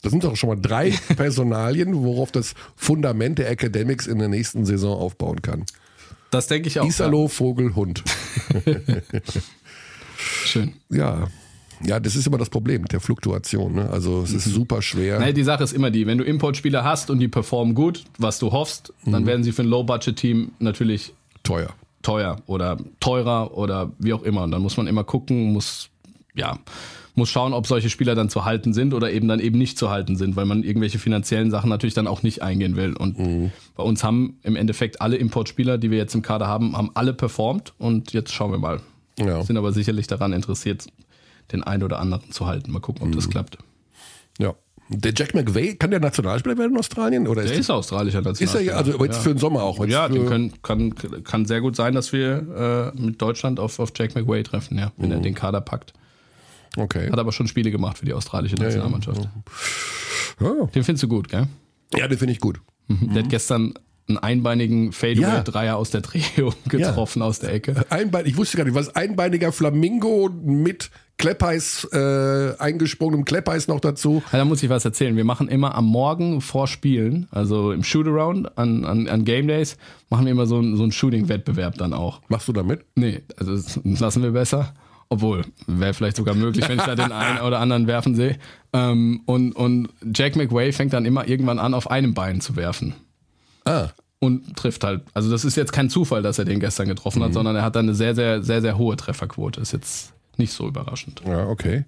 Das 0.01 0.11
sind 0.11 0.23
doch 0.23 0.35
schon 0.35 0.49
mal 0.49 0.55
drei 0.59 0.91
Personalien, 1.15 2.03
worauf 2.03 2.31
das 2.31 2.53
Fundament 2.75 3.37
der 3.39 3.49
Academics 3.49 4.07
in 4.07 4.19
der 4.19 4.27
nächsten 4.29 4.65
Saison 4.65 4.97
aufbauen 4.99 5.41
kann. 5.41 5.65
Das 6.31 6.47
denke 6.47 6.67
ich 6.69 6.79
auch. 6.79 6.85
Isalo, 6.85 7.27
Vogel, 7.27 7.75
Hund. 7.75 8.03
Ja. 8.65 8.71
Schön. 10.17 10.73
Ja. 10.89 11.27
Ja, 11.83 11.99
das 11.99 12.15
ist 12.15 12.27
immer 12.27 12.37
das 12.37 12.49
Problem 12.51 12.83
mit 12.83 12.91
der 12.91 12.99
Fluktuation. 12.99 13.73
Ne? 13.73 13.89
Also 13.89 14.21
es 14.21 14.31
ist 14.33 14.45
super 14.45 14.83
schwer. 14.83 15.19
Nein, 15.19 15.33
die 15.33 15.43
Sache 15.43 15.63
ist 15.63 15.73
immer 15.73 15.89
die, 15.89 16.05
wenn 16.05 16.19
du 16.19 16.23
Importspieler 16.23 16.83
hast 16.83 17.09
und 17.09 17.17
die 17.19 17.27
performen 17.27 17.73
gut, 17.73 18.03
was 18.19 18.37
du 18.37 18.51
hoffst, 18.51 18.93
Mhm. 19.03 19.11
dann 19.13 19.25
werden 19.25 19.43
sie 19.43 19.51
für 19.51 19.63
ein 19.63 19.67
Low-Budget-Team 19.67 20.51
natürlich 20.59 21.13
Teuer. 21.41 21.73
teuer 22.03 22.37
oder 22.45 22.77
teurer 22.99 23.57
oder 23.57 23.91
wie 23.97 24.13
auch 24.13 24.21
immer. 24.21 24.43
Und 24.43 24.51
dann 24.51 24.61
muss 24.61 24.77
man 24.77 24.85
immer 24.85 25.03
gucken, 25.03 25.53
muss, 25.53 25.89
ja, 26.35 26.59
muss 27.15 27.29
schauen, 27.29 27.53
ob 27.53 27.67
solche 27.67 27.89
Spieler 27.89 28.15
dann 28.15 28.29
zu 28.29 28.45
halten 28.45 28.73
sind 28.73 28.93
oder 28.93 29.11
eben 29.11 29.27
dann 29.27 29.39
eben 29.39 29.57
nicht 29.57 29.77
zu 29.77 29.89
halten 29.89 30.15
sind, 30.15 30.35
weil 30.35 30.45
man 30.45 30.63
irgendwelche 30.63 30.97
finanziellen 30.99 31.51
Sachen 31.51 31.69
natürlich 31.69 31.93
dann 31.93 32.07
auch 32.07 32.23
nicht 32.23 32.41
eingehen 32.41 32.75
will. 32.75 32.95
Und 32.95 33.19
Mhm. 33.19 33.51
bei 33.75 33.83
uns 33.83 34.03
haben 34.03 34.37
im 34.43 34.55
Endeffekt 34.55 35.01
alle 35.01 35.17
Importspieler, 35.17 35.77
die 35.77 35.91
wir 35.91 35.97
jetzt 35.97 36.15
im 36.15 36.21
Kader 36.21 36.47
haben, 36.47 36.75
haben 36.77 36.91
alle 36.93 37.13
performt 37.13 37.73
und 37.77 38.13
jetzt 38.13 38.31
schauen 38.33 38.51
wir 38.51 38.59
mal, 38.59 38.79
Ja. 39.19 39.43
Sind 39.43 39.57
aber 39.57 39.73
sicherlich 39.73 40.07
daran 40.07 40.31
interessiert, 40.33 40.87
den 41.51 41.63
einen 41.63 41.83
oder 41.83 41.99
anderen 41.99 42.31
zu 42.31 42.47
halten. 42.47 42.71
Mal 42.71 42.79
gucken, 42.79 43.01
ob 43.03 43.09
Mhm. 43.09 43.15
das 43.15 43.29
klappt. 43.29 43.57
Ja. 44.39 44.53
Der 44.89 45.13
Jack 45.15 45.33
McVay, 45.35 45.75
kann 45.75 45.91
der 45.91 45.99
Nationalspieler 45.99 46.57
werden 46.57 46.71
in 46.73 46.77
Australien? 46.77 47.27
Oder 47.27 47.43
Der 47.43 47.51
ist, 47.53 47.59
ist 47.59 47.69
australischer 47.69 48.19
ist 48.19 48.25
er 48.25 48.29
Nationalspieler. 48.31 48.71
ja, 48.73 48.77
also 48.77 48.93
aber 48.93 49.05
jetzt 49.05 49.17
ja. 49.17 49.21
für 49.21 49.29
den 49.33 49.37
Sommer 49.37 49.63
auch. 49.63 49.85
Ja, 49.85 50.07
können, 50.09 50.53
kann, 50.63 50.93
kann 51.23 51.45
sehr 51.45 51.61
gut 51.61 51.75
sein, 51.75 51.93
dass 51.93 52.11
wir 52.13 52.91
äh, 52.95 53.01
mit 53.01 53.21
Deutschland 53.21 53.59
auf, 53.59 53.79
auf 53.79 53.91
Jack 53.95 54.15
McWay 54.15 54.43
treffen, 54.43 54.77
ja, 54.79 54.91
wenn 54.97 55.07
Mhm. 55.09 55.15
er 55.15 55.19
den 55.19 55.33
Kader 55.35 55.61
packt. 55.61 55.93
Okay. 56.77 57.09
Hat 57.11 57.19
aber 57.19 57.31
schon 57.31 57.47
Spiele 57.47 57.71
gemacht 57.71 57.97
für 57.97 58.05
die 58.05 58.13
australische 58.13 58.55
Nationalmannschaft. 58.55 59.27
Ja, 60.39 60.65
Den 60.73 60.83
findest 60.83 61.03
du 61.03 61.07
gut, 61.07 61.29
gell? 61.29 61.47
ja 61.95 62.07
den 62.07 62.17
finde 62.17 62.33
ich 62.33 62.39
gut. 62.39 62.61
Der 62.87 63.23
hat 63.23 63.29
gestern 63.29 63.73
einen 64.07 64.17
einbeinigen 64.17 64.91
Fadeaway-Dreier 64.91 65.77
aus 65.77 65.91
der 65.91 66.01
Drehung 66.01 66.53
getroffen 66.67 67.21
aus 67.21 67.39
der 67.39 67.53
Ecke. 67.53 67.85
Einbein, 67.89 68.25
ich 68.25 68.35
wusste 68.35 68.57
gar 68.57 68.65
nicht, 68.65 68.73
was 68.75 68.93
einbeiniger 68.95 69.51
Flamingo 69.53 70.29
mit 70.43 70.89
Kleppeis, 71.17 71.87
äh, 71.93 72.53
eingesprungenem 72.57 73.23
Kleppeis 73.25 73.67
noch 73.67 73.79
dazu. 73.79 74.23
Ja, 74.33 74.39
da 74.39 74.45
muss 74.45 74.63
ich 74.63 74.69
was 74.69 74.83
erzählen. 74.83 75.15
Wir 75.15 75.23
machen 75.23 75.47
immer 75.47 75.75
am 75.75 75.85
Morgen 75.85 76.41
vor 76.41 76.67
Spielen, 76.67 77.27
also 77.31 77.71
im 77.71 77.83
Shootaround 77.83 78.57
an, 78.57 78.83
an, 78.85 79.07
an 79.07 79.23
Game 79.23 79.47
Days, 79.47 79.77
machen 80.09 80.25
wir 80.25 80.31
immer 80.31 80.47
so, 80.47 80.57
einen- 80.57 80.75
so 80.75 80.83
einen 80.83 80.91
Shooting-Wettbewerb 80.91 81.77
dann 81.77 81.93
auch. 81.93 82.21
Machst 82.27 82.47
du 82.47 82.53
damit? 82.53 82.83
Nee, 82.95 83.21
also 83.37 83.55
das 83.55 83.79
lassen 83.83 84.23
wir 84.23 84.31
besser. 84.31 84.73
Obwohl, 85.13 85.41
wäre 85.67 85.93
vielleicht 85.93 86.15
sogar 86.15 86.35
möglich, 86.35 86.69
wenn 86.69 86.79
ich 86.79 86.85
da 86.85 86.95
den 86.95 87.11
einen 87.11 87.39
oder 87.41 87.59
anderen 87.59 87.85
werfen 87.85 88.15
sehe. 88.15 88.37
Ähm, 88.71 89.23
und, 89.25 89.51
und 89.51 89.89
Jack 90.15 90.37
McWay 90.37 90.71
fängt 90.71 90.93
dann 90.93 91.03
immer 91.03 91.27
irgendwann 91.27 91.59
an, 91.59 91.73
auf 91.73 91.91
einem 91.91 92.13
Bein 92.13 92.39
zu 92.39 92.55
werfen. 92.55 92.95
Ah, 93.65 93.89
Und 94.19 94.55
trifft 94.55 94.85
halt. 94.85 95.01
Also 95.13 95.29
das 95.29 95.43
ist 95.43 95.57
jetzt 95.57 95.73
kein 95.73 95.89
Zufall, 95.89 96.21
dass 96.21 96.39
er 96.39 96.45
den 96.45 96.61
gestern 96.61 96.87
getroffen 96.87 97.21
hat, 97.23 97.33
sondern 97.33 97.57
er 97.57 97.63
hat 97.63 97.75
dann 97.75 97.87
eine 97.87 97.93
sehr, 97.93 98.15
sehr, 98.15 98.41
sehr, 98.41 98.61
sehr 98.61 98.77
hohe 98.77 98.95
Trefferquote. 98.95 99.59
Ist 99.59 99.73
jetzt 99.73 100.13
nicht 100.37 100.53
so 100.53 100.65
überraschend. 100.65 101.21
ja, 101.27 101.45
okay. 101.45 101.83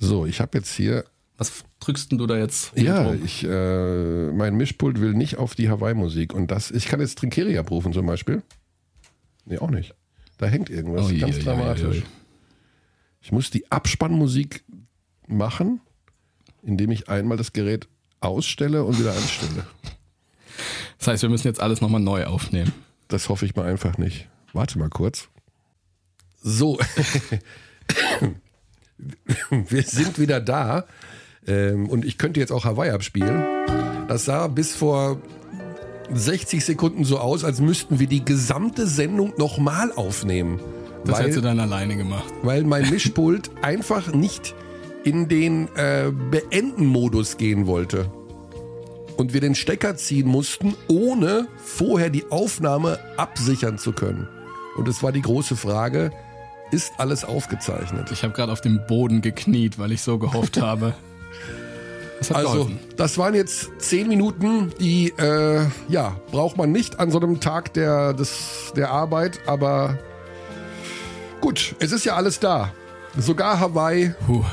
So, 0.00 0.26
ich 0.26 0.40
habe 0.40 0.58
jetzt 0.58 0.74
hier, 0.74 1.04
Was 1.38 1.62
drückst 1.78 2.10
denn 2.10 2.18
du 2.18 2.26
da 2.26 2.36
jetzt? 2.36 2.72
ja, 2.76 3.14
ich, 3.14 3.44
äh, 3.46 4.32
mein 4.32 4.56
Mischpult 4.56 5.00
will 5.00 5.12
nicht 5.14 5.36
auf 5.38 5.54
die 5.54 5.68
Hawaii-Musik 5.70 6.34
und 6.34 6.50
das, 6.50 6.72
ich 6.72 6.86
kann 6.86 6.98
jetzt 7.00 7.16
Trinkeria 7.18 7.60
abrufen 7.60 7.92
zum 7.92 8.06
Beispiel. 8.06 8.42
Nee, 9.44 9.58
auch 9.58 9.70
nicht. 9.70 9.94
Da 10.38 10.46
hängt 10.46 10.68
irgendwas, 10.68 11.06
Ui, 11.06 11.18
ganz 11.18 11.36
ui, 11.36 11.42
dramatisch. 11.44 11.98
ui. 11.98 12.02
Ich 13.20 13.32
muss 13.32 13.50
die 13.50 13.70
Abspannmusik 13.70 14.64
machen, 15.26 15.80
indem 16.62 16.90
ich 16.90 17.08
einmal 17.08 17.36
das 17.36 17.52
Gerät 17.52 17.88
ausstelle 18.20 18.84
und 18.84 18.98
wieder 18.98 19.12
anstelle. 19.12 19.66
Das 20.98 21.08
heißt, 21.08 21.22
wir 21.22 21.30
müssen 21.30 21.46
jetzt 21.46 21.60
alles 21.60 21.80
nochmal 21.80 22.00
neu 22.00 22.26
aufnehmen. 22.26 22.72
Das 23.08 23.28
hoffe 23.28 23.46
ich 23.46 23.56
mal 23.56 23.66
einfach 23.66 23.98
nicht. 23.98 24.28
Warte 24.52 24.78
mal 24.78 24.90
kurz. 24.90 25.28
So. 26.42 26.78
Wir 29.50 29.82
sind 29.82 30.18
wieder 30.18 30.40
da. 30.40 30.86
Ähm, 31.46 31.88
und 31.88 32.04
ich 32.04 32.18
könnte 32.18 32.38
jetzt 32.40 32.52
auch 32.52 32.64
Hawaii 32.64 32.90
abspielen. 32.90 33.44
Das 34.08 34.26
sah 34.26 34.46
bis 34.48 34.76
vor 34.76 35.22
60 36.12 36.64
Sekunden 36.64 37.04
so 37.04 37.18
aus, 37.18 37.44
als 37.44 37.60
müssten 37.60 37.98
wir 38.00 38.08
die 38.08 38.24
gesamte 38.24 38.86
Sendung 38.86 39.32
nochmal 39.38 39.92
aufnehmen. 39.92 40.60
Das 41.04 41.16
weil, 41.16 41.22
hättest 41.22 41.38
du 41.38 41.42
dann 41.42 41.60
alleine 41.60 41.96
gemacht. 41.96 42.32
weil 42.42 42.64
mein 42.64 42.88
Mischpult 42.90 43.50
einfach 43.62 44.12
nicht 44.12 44.54
in 45.04 45.28
den 45.28 45.68
äh, 45.76 46.10
Beenden-Modus 46.30 47.36
gehen 47.36 47.66
wollte. 47.66 48.10
Und 49.16 49.32
wir 49.34 49.40
den 49.40 49.54
Stecker 49.54 49.96
ziehen 49.96 50.26
mussten, 50.26 50.74
ohne 50.88 51.46
vorher 51.62 52.10
die 52.10 52.30
Aufnahme 52.30 52.98
absichern 53.16 53.76
zu 53.78 53.92
können. 53.92 54.28
Und 54.76 54.88
es 54.88 55.02
war 55.02 55.12
die 55.12 55.20
große 55.22 55.56
Frage, 55.56 56.10
ist 56.70 56.92
alles 56.98 57.24
aufgezeichnet? 57.24 58.10
Ich 58.12 58.22
habe 58.22 58.32
gerade 58.32 58.52
auf 58.52 58.60
dem 58.60 58.80
Boden 58.86 59.20
gekniet, 59.20 59.78
weil 59.78 59.92
ich 59.92 60.02
so 60.02 60.18
gehofft 60.18 60.60
habe. 60.60 60.94
Das 62.18 62.32
Also, 62.32 62.52
geholfen. 62.52 62.78
das 62.96 63.18
waren 63.18 63.34
jetzt 63.34 63.70
zehn 63.78 64.06
Minuten, 64.08 64.72
die, 64.78 65.08
äh, 65.18 65.66
ja, 65.88 66.16
braucht 66.30 66.56
man 66.58 66.70
nicht 66.70 67.00
an 67.00 67.10
so 67.10 67.18
einem 67.18 67.40
Tag 67.40 67.72
der, 67.74 68.12
des, 68.12 68.72
der 68.76 68.90
Arbeit, 68.90 69.40
aber 69.46 69.98
gut, 71.40 71.74
es 71.78 71.92
ist 71.92 72.04
ja 72.04 72.14
alles 72.16 72.38
da. 72.40 72.72
Sogar 73.16 73.58
Hawaii, 73.60 74.14
Puh. 74.26 74.44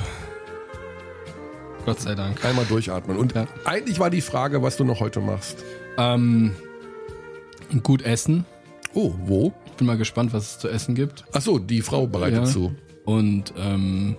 Gott 1.85 2.01
sei 2.01 2.15
Dank. 2.15 2.43
einmal 2.43 2.65
durchatmen. 2.65 3.17
Und 3.17 3.33
Ja. 3.35 3.47
eigentlich 3.65 3.99
war 3.99 4.09
die 4.09 4.21
Frage, 4.21 4.61
was 4.61 4.77
du 4.77 4.83
noch 4.83 4.99
heute 4.99 5.19
machst. 5.21 5.63
Ähm, 5.97 6.55
gut 7.83 8.01
essen. 8.01 8.45
Oh, 8.93 9.13
wo? 9.25 9.53
Ich 9.67 9.73
bin 9.73 9.87
mal 9.87 9.97
gespannt, 9.97 10.33
was 10.33 10.43
es 10.53 10.59
zu 10.59 10.67
essen 10.69 10.95
gibt. 10.95 11.23
Ach 11.33 11.41
so, 11.41 11.59
die 11.59 11.81
Frau 11.81 12.07
bereitet 12.07 12.39
Ja. 12.39 12.45
zu. 12.45 12.73
Und 13.05 13.53
ähm, 13.57 14.15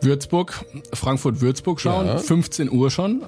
Würzburg, 0.00 0.64
Frankfurt-Würzburg 0.92 1.80
schauen. 1.80 2.06
Ja. 2.06 2.18
15 2.18 2.70
Uhr 2.70 2.90
schon. 2.90 3.22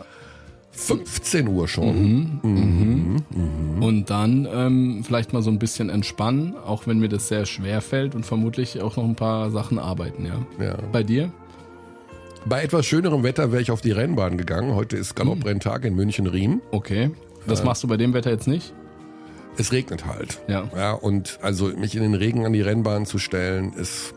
15 0.76 1.48
Uhr 1.48 1.66
schon. 1.68 2.40
Mhm. 2.42 3.82
Und 3.82 4.10
dann 4.10 4.46
ähm, 4.52 5.02
vielleicht 5.04 5.32
mal 5.32 5.42
so 5.42 5.50
ein 5.50 5.58
bisschen 5.58 5.88
entspannen, 5.88 6.54
auch 6.54 6.86
wenn 6.86 6.98
mir 6.98 7.08
das 7.08 7.28
sehr 7.28 7.46
schwer 7.46 7.80
fällt 7.80 8.14
und 8.14 8.26
vermutlich 8.26 8.80
auch 8.82 8.96
noch 8.96 9.04
ein 9.04 9.16
paar 9.16 9.50
Sachen 9.50 9.78
arbeiten, 9.78 10.26
ja. 10.26 10.64
Ja. 10.64 10.76
Bei 10.92 11.02
dir? 11.02 11.32
Bei 12.44 12.62
etwas 12.62 12.86
schönerem 12.86 13.22
Wetter 13.22 13.50
wäre 13.50 13.62
ich 13.62 13.70
auf 13.70 13.80
die 13.80 13.90
Rennbahn 13.90 14.38
gegangen. 14.38 14.74
Heute 14.74 14.96
ist 14.96 15.16
Galopprenntag 15.16 15.84
in 15.84 15.94
München-Riem. 15.94 16.60
Okay. 16.70 17.10
Das 17.46 17.64
machst 17.64 17.82
du 17.82 17.88
bei 17.88 17.96
dem 17.96 18.12
Wetter 18.12 18.30
jetzt 18.30 18.46
nicht? 18.46 18.72
Es 19.56 19.72
regnet 19.72 20.04
halt. 20.04 20.40
Ja. 20.46 20.68
Ja, 20.76 20.92
und 20.92 21.38
also 21.42 21.66
mich 21.68 21.96
in 21.96 22.02
den 22.02 22.14
Regen 22.14 22.44
an 22.44 22.52
die 22.52 22.60
Rennbahn 22.60 23.06
zu 23.06 23.18
stellen, 23.18 23.72
ist. 23.72 24.14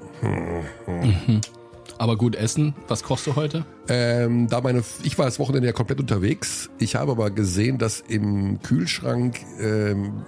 Aber 1.99 2.15
gut 2.17 2.35
essen, 2.35 2.73
was 2.87 3.03
kochst 3.03 3.27
du 3.27 3.35
heute? 3.35 3.65
Ähm, 3.89 4.47
da 4.47 4.61
meine, 4.61 4.81
ich 5.03 5.17
war 5.19 5.25
das 5.25 5.37
Wochenende 5.37 5.67
ja 5.67 5.73
komplett 5.73 5.99
unterwegs. 5.99 6.69
Ich 6.79 6.95
habe 6.95 7.11
aber 7.11 7.29
gesehen, 7.29 7.77
dass 7.77 7.99
im 7.99 8.61
Kühlschrank 8.63 9.37
ähm, 9.61 10.23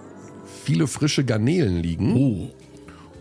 viele 0.63 0.85
frische 0.87 1.23
Garnelen 1.23 1.77
liegen 1.81 2.13
Oh. 2.13 2.49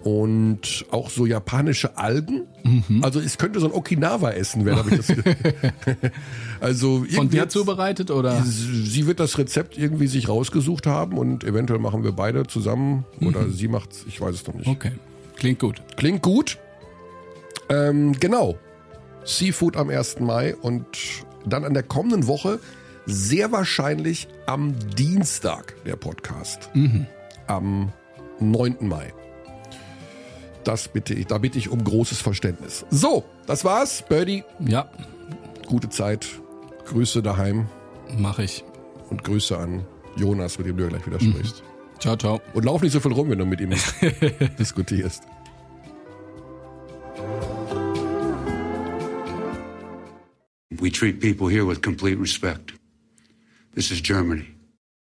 und 0.02 0.84
auch 0.90 1.10
so 1.10 1.26
japanische 1.26 1.96
Algen. 1.96 2.42
Mhm. 2.64 3.04
Also 3.04 3.20
es 3.20 3.38
könnte 3.38 3.60
so 3.60 3.66
ein 3.66 3.72
Okinawa-Essen 3.72 4.64
werden. 4.64 4.78
habe 4.78 4.90
ich 4.90 4.96
das 4.96 5.06
also 6.60 7.04
Von 7.08 7.30
dir 7.30 7.48
zubereitet 7.48 8.10
oder? 8.10 8.42
Sie 8.44 9.06
wird 9.06 9.20
das 9.20 9.38
Rezept 9.38 9.78
irgendwie 9.78 10.06
sich 10.08 10.28
rausgesucht 10.28 10.86
haben 10.86 11.18
und 11.18 11.44
eventuell 11.44 11.78
machen 11.80 12.02
wir 12.02 12.12
beide 12.12 12.46
zusammen 12.46 13.04
oder 13.20 13.48
sie 13.48 13.68
macht's, 13.68 14.04
ich 14.08 14.20
weiß 14.20 14.34
es 14.34 14.46
noch 14.46 14.54
nicht. 14.54 14.66
Okay. 14.66 14.92
Klingt 15.36 15.60
gut. 15.60 15.80
Klingt 15.96 16.20
gut. 16.22 16.58
Ähm, 17.68 18.12
genau. 18.18 18.58
Seafood 19.24 19.76
am 19.76 19.90
1. 19.90 20.20
Mai 20.20 20.56
und 20.56 20.86
dann 21.46 21.64
an 21.64 21.74
der 21.74 21.82
kommenden 21.82 22.26
Woche 22.26 22.58
sehr 23.06 23.52
wahrscheinlich 23.52 24.28
am 24.46 24.74
Dienstag 24.96 25.74
der 25.84 25.96
Podcast. 25.96 26.70
Am 27.46 27.92
9. 28.40 28.76
Mai. 28.80 29.12
Das 30.64 30.88
bitte 30.88 31.14
ich, 31.14 31.26
da 31.26 31.38
bitte 31.38 31.58
ich 31.58 31.70
um 31.70 31.82
großes 31.82 32.20
Verständnis. 32.20 32.84
So, 32.90 33.24
das 33.46 33.64
war's. 33.64 34.04
Birdie, 34.08 34.44
Ja, 34.60 34.90
gute 35.66 35.88
Zeit. 35.88 36.26
Grüße 36.86 37.22
daheim 37.22 37.66
mache 38.18 38.42
ich. 38.44 38.64
und 39.10 39.24
Grüße 39.24 39.56
an 39.56 39.86
Jonas, 40.16 40.58
mit 40.58 40.66
dem 40.66 40.76
du 40.76 40.84
ja 40.84 40.88
gleich 40.90 41.06
wieder 41.06 41.20
sprichst. 41.20 41.62
Ciao, 41.98 42.16
ciao. 42.16 42.40
Und 42.54 42.64
lauf 42.64 42.82
nicht 42.82 42.92
so 42.92 43.00
viel 43.00 43.12
rum, 43.12 43.30
wenn 43.30 43.38
du 43.38 43.46
mit 43.46 43.60
ihm 43.60 43.70
diskutierst. 44.58 45.22
We 50.80 50.90
treat 50.90 51.20
people 51.20 51.48
here 51.48 51.64
with 51.64 51.82
complete 51.82 52.18
respect. 52.18 52.72
This 53.74 53.90
is 53.90 54.00
Germany. 54.00 54.48